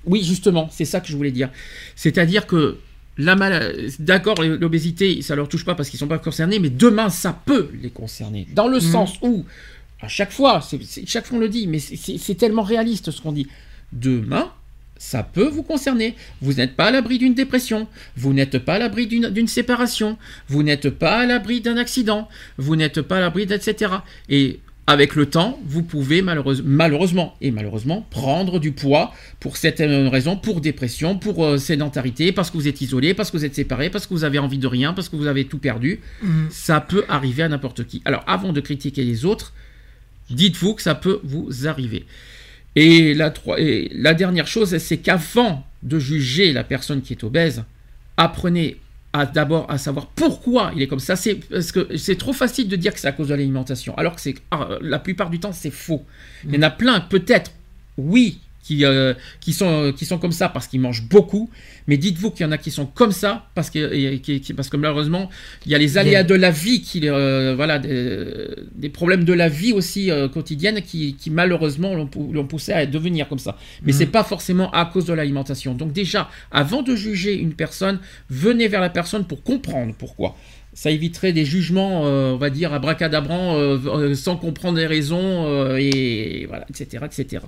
oui, 0.06 0.24
justement, 0.24 0.68
c'est 0.72 0.84
ça 0.84 0.98
que 1.00 1.06
je 1.06 1.16
voulais 1.16 1.30
dire. 1.30 1.50
C'est-à-dire 1.94 2.46
que 2.48 2.78
la 3.18 3.36
mal... 3.36 3.76
d'accord, 4.00 4.42
l'obésité, 4.42 5.22
ça 5.22 5.36
leur 5.36 5.48
touche 5.48 5.64
pas 5.64 5.76
parce 5.76 5.90
qu'ils 5.90 6.00
sont 6.00 6.08
pas 6.08 6.18
concernés, 6.18 6.58
mais 6.58 6.70
demain, 6.70 7.08
ça 7.08 7.38
peut 7.46 7.68
les 7.80 7.90
concerner. 7.90 8.48
Dans 8.52 8.66
le 8.66 8.76
Mhm. 8.78 8.80
sens 8.80 9.12
où, 9.22 9.44
à 10.02 10.08
chaque 10.08 10.32
fois, 10.32 10.60
chaque 11.06 11.26
fois 11.26 11.38
on 11.38 11.40
le 11.40 11.48
dit, 11.48 11.66
mais 11.66 11.78
c'est- 11.78 12.34
tellement 12.34 12.62
réaliste 12.62 13.10
ce 13.10 13.20
qu'on 13.20 13.32
dit. 13.32 13.46
Demain, 13.92 14.50
ça 14.98 15.22
peut 15.22 15.48
vous 15.48 15.62
concerner. 15.62 16.14
Vous 16.40 16.54
n'êtes 16.54 16.76
pas 16.76 16.86
à 16.86 16.90
l'abri 16.90 17.18
d'une 17.18 17.34
dépression, 17.34 17.86
vous 18.16 18.32
n'êtes 18.32 18.58
pas 18.58 18.74
à 18.74 18.78
l'abri 18.78 19.06
d'une 19.06 19.48
séparation, 19.48 20.16
vous 20.48 20.62
n'êtes 20.62 20.90
pas 20.90 21.18
à 21.20 21.26
l'abri 21.26 21.60
d'un 21.60 21.76
accident, 21.76 22.28
vous 22.58 22.76
n'êtes 22.76 23.02
pas 23.02 23.18
à 23.18 23.20
l'abri 23.20 23.46
d'etc. 23.46 23.84
Et 24.28 24.60
avec 24.88 25.14
le 25.14 25.26
temps, 25.26 25.60
vous 25.64 25.82
pouvez 25.82 26.22
malheureuse- 26.22 26.62
malheureusement 26.64 27.36
et 27.40 27.52
malheureusement 27.52 28.04
prendre 28.10 28.58
du 28.58 28.72
poids 28.72 29.12
pour 29.38 29.56
certaines 29.56 30.08
raisons, 30.08 30.36
pour 30.36 30.60
dépression, 30.60 31.16
pour 31.18 31.44
euh, 31.44 31.56
sédentarité, 31.58 32.32
parce 32.32 32.50
que 32.50 32.56
vous 32.56 32.66
êtes 32.66 32.80
isolé, 32.80 33.14
parce 33.14 33.30
que 33.30 33.36
vous 33.36 33.44
êtes 33.44 33.54
séparé, 33.54 33.90
parce 33.90 34.06
que 34.08 34.14
vous 34.14 34.24
avez 34.24 34.40
envie 34.40 34.58
de 34.58 34.66
rien, 34.66 34.92
parce 34.92 35.08
que 35.08 35.14
vous 35.16 35.26
avez 35.28 35.44
tout 35.44 35.58
perdu. 35.58 36.00
Hum. 36.24 36.48
Ça 36.50 36.80
peut 36.80 37.04
arriver 37.08 37.44
à 37.44 37.48
n'importe 37.48 37.86
qui. 37.86 38.02
Alors 38.04 38.24
avant 38.26 38.52
de 38.52 38.60
critiquer 38.60 39.04
les 39.04 39.24
autres, 39.24 39.52
dites-vous 40.32 40.74
que 40.74 40.82
ça 40.82 40.94
peut 40.94 41.20
vous 41.22 41.66
arriver. 41.66 42.06
Et 42.74 43.14
la, 43.14 43.32
et 43.58 43.90
la 43.94 44.14
dernière 44.14 44.46
chose, 44.46 44.76
c'est 44.78 44.98
qu'avant 44.98 45.66
de 45.82 45.98
juger 45.98 46.52
la 46.52 46.64
personne 46.64 47.02
qui 47.02 47.12
est 47.12 47.24
obèse, 47.24 47.64
apprenez 48.16 48.78
d'abord 49.34 49.70
à 49.70 49.76
savoir 49.76 50.06
pourquoi 50.06 50.72
il 50.74 50.82
est 50.82 50.86
comme 50.86 50.98
ça. 50.98 51.16
C'est 51.16 51.34
parce 51.34 51.72
que 51.72 51.96
c'est 51.96 52.16
trop 52.16 52.32
facile 52.32 52.68
de 52.68 52.76
dire 52.76 52.94
que 52.94 53.00
c'est 53.00 53.08
à 53.08 53.12
cause 53.12 53.28
de 53.28 53.34
l'alimentation, 53.34 53.96
alors 53.98 54.14
que 54.14 54.20
c'est 54.20 54.34
ah, 54.50 54.78
la 54.80 54.98
plupart 54.98 55.28
du 55.28 55.38
temps 55.38 55.52
c'est 55.52 55.70
faux. 55.70 56.04
Il 56.44 56.54
y 56.54 56.58
en 56.58 56.62
a 56.62 56.70
plein, 56.70 57.00
peut-être, 57.00 57.52
oui, 57.98 58.40
qui, 58.62 58.84
euh, 58.84 59.12
qui, 59.40 59.52
sont, 59.52 59.92
qui 59.96 60.06
sont 60.06 60.18
comme 60.18 60.32
ça 60.32 60.48
parce 60.48 60.66
qu'ils 60.68 60.80
mangent 60.80 61.02
beaucoup, 61.08 61.50
mais 61.88 61.96
dites-vous 61.96 62.30
qu'il 62.30 62.46
y 62.46 62.48
en 62.48 62.52
a 62.52 62.58
qui 62.58 62.70
sont 62.70 62.86
comme 62.86 63.12
ça 63.12 63.46
parce 63.54 63.70
que, 63.70 63.92
et- 63.92 64.20
qui- 64.20 64.40
qui- 64.40 64.54
parce 64.54 64.68
que 64.68 64.76
malheureusement, 64.76 65.28
il 65.66 65.72
y 65.72 65.74
a 65.74 65.78
les 65.78 65.98
aléas 65.98 66.22
de 66.22 66.34
la 66.34 66.50
vie, 66.50 66.80
qui, 66.80 67.00
euh, 67.08 67.54
voilà, 67.56 67.78
des, 67.78 68.46
des 68.74 68.88
problèmes 68.88 69.24
de 69.24 69.32
la 69.32 69.48
vie 69.48 69.72
aussi 69.72 70.10
euh, 70.10 70.28
quotidienne 70.28 70.80
qui, 70.82 71.14
qui 71.16 71.30
malheureusement 71.30 71.94
l'ont 71.94 72.06
pou- 72.06 72.30
l'ont 72.32 72.46
poussé 72.46 72.72
à 72.72 72.86
devenir 72.86 73.28
comme 73.28 73.38
ça. 73.40 73.56
Mais 73.82 73.92
Mhm. 73.92 73.98
c'est 73.98 74.06
pas 74.06 74.22
forcément 74.24 74.70
à 74.70 74.84
cause 74.86 75.06
de 75.06 75.12
l'alimentation. 75.12 75.74
Donc 75.74 75.92
déjà, 75.92 76.30
avant 76.50 76.82
de 76.82 76.94
juger 76.94 77.34
une 77.36 77.54
personne, 77.54 77.98
venez 78.30 78.68
vers 78.68 78.80
la 78.80 78.90
personne 78.90 79.24
pour 79.26 79.42
comprendre 79.42 79.94
pourquoi. 79.98 80.36
Ça 80.74 80.90
éviterait 80.90 81.32
des 81.34 81.44
jugements, 81.44 82.06
euh, 82.06 82.32
on 82.32 82.36
va 82.38 82.48
dire, 82.48 82.72
abracadabrants, 82.72 83.56
euh, 83.56 83.76
euh, 83.86 84.14
sans 84.14 84.36
comprendre 84.36 84.78
les 84.78 84.86
raisons, 84.86 85.44
euh, 85.46 85.76
et 85.78 86.46
voilà, 86.48 86.64
etc., 86.70 87.04
etc. 87.04 87.42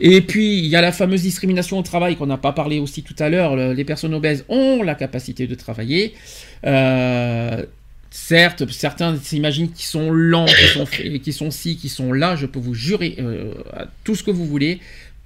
Et 0.00 0.20
puis, 0.22 0.58
il 0.58 0.66
y 0.66 0.76
a 0.76 0.80
la 0.80 0.92
fameuse 0.92 1.22
discrimination 1.22 1.78
au 1.78 1.82
travail 1.82 2.16
qu'on 2.16 2.26
n'a 2.26 2.36
pas 2.36 2.52
parlé 2.52 2.78
aussi 2.80 3.02
tout 3.02 3.14
à 3.18 3.28
l'heure. 3.28 3.54
Le- 3.56 3.72
Les 3.72 3.84
personnes 3.84 4.14
obèses 4.14 4.44
ont 4.48 4.82
la 4.82 4.94
capacité 4.94 5.46
de 5.46 5.54
travailler. 5.54 6.14
Euh, 6.66 7.64
certes, 8.10 8.68
certains 8.70 9.16
s'imaginent 9.16 9.70
qu'ils 9.70 9.86
sont 9.86 10.10
lents, 10.10 10.46
qu'ils 10.46 10.68
sont, 10.68 10.86
qui 10.86 11.32
sont 11.32 11.50
ci, 11.50 11.76
qui 11.76 11.88
sont 11.88 12.12
là. 12.12 12.34
Je 12.36 12.46
peux 12.46 12.58
vous 12.58 12.74
jurer 12.74 13.16
euh, 13.20 13.52
tout 14.02 14.14
ce 14.14 14.22
que 14.24 14.30
vous 14.32 14.46
voulez. 14.46 14.80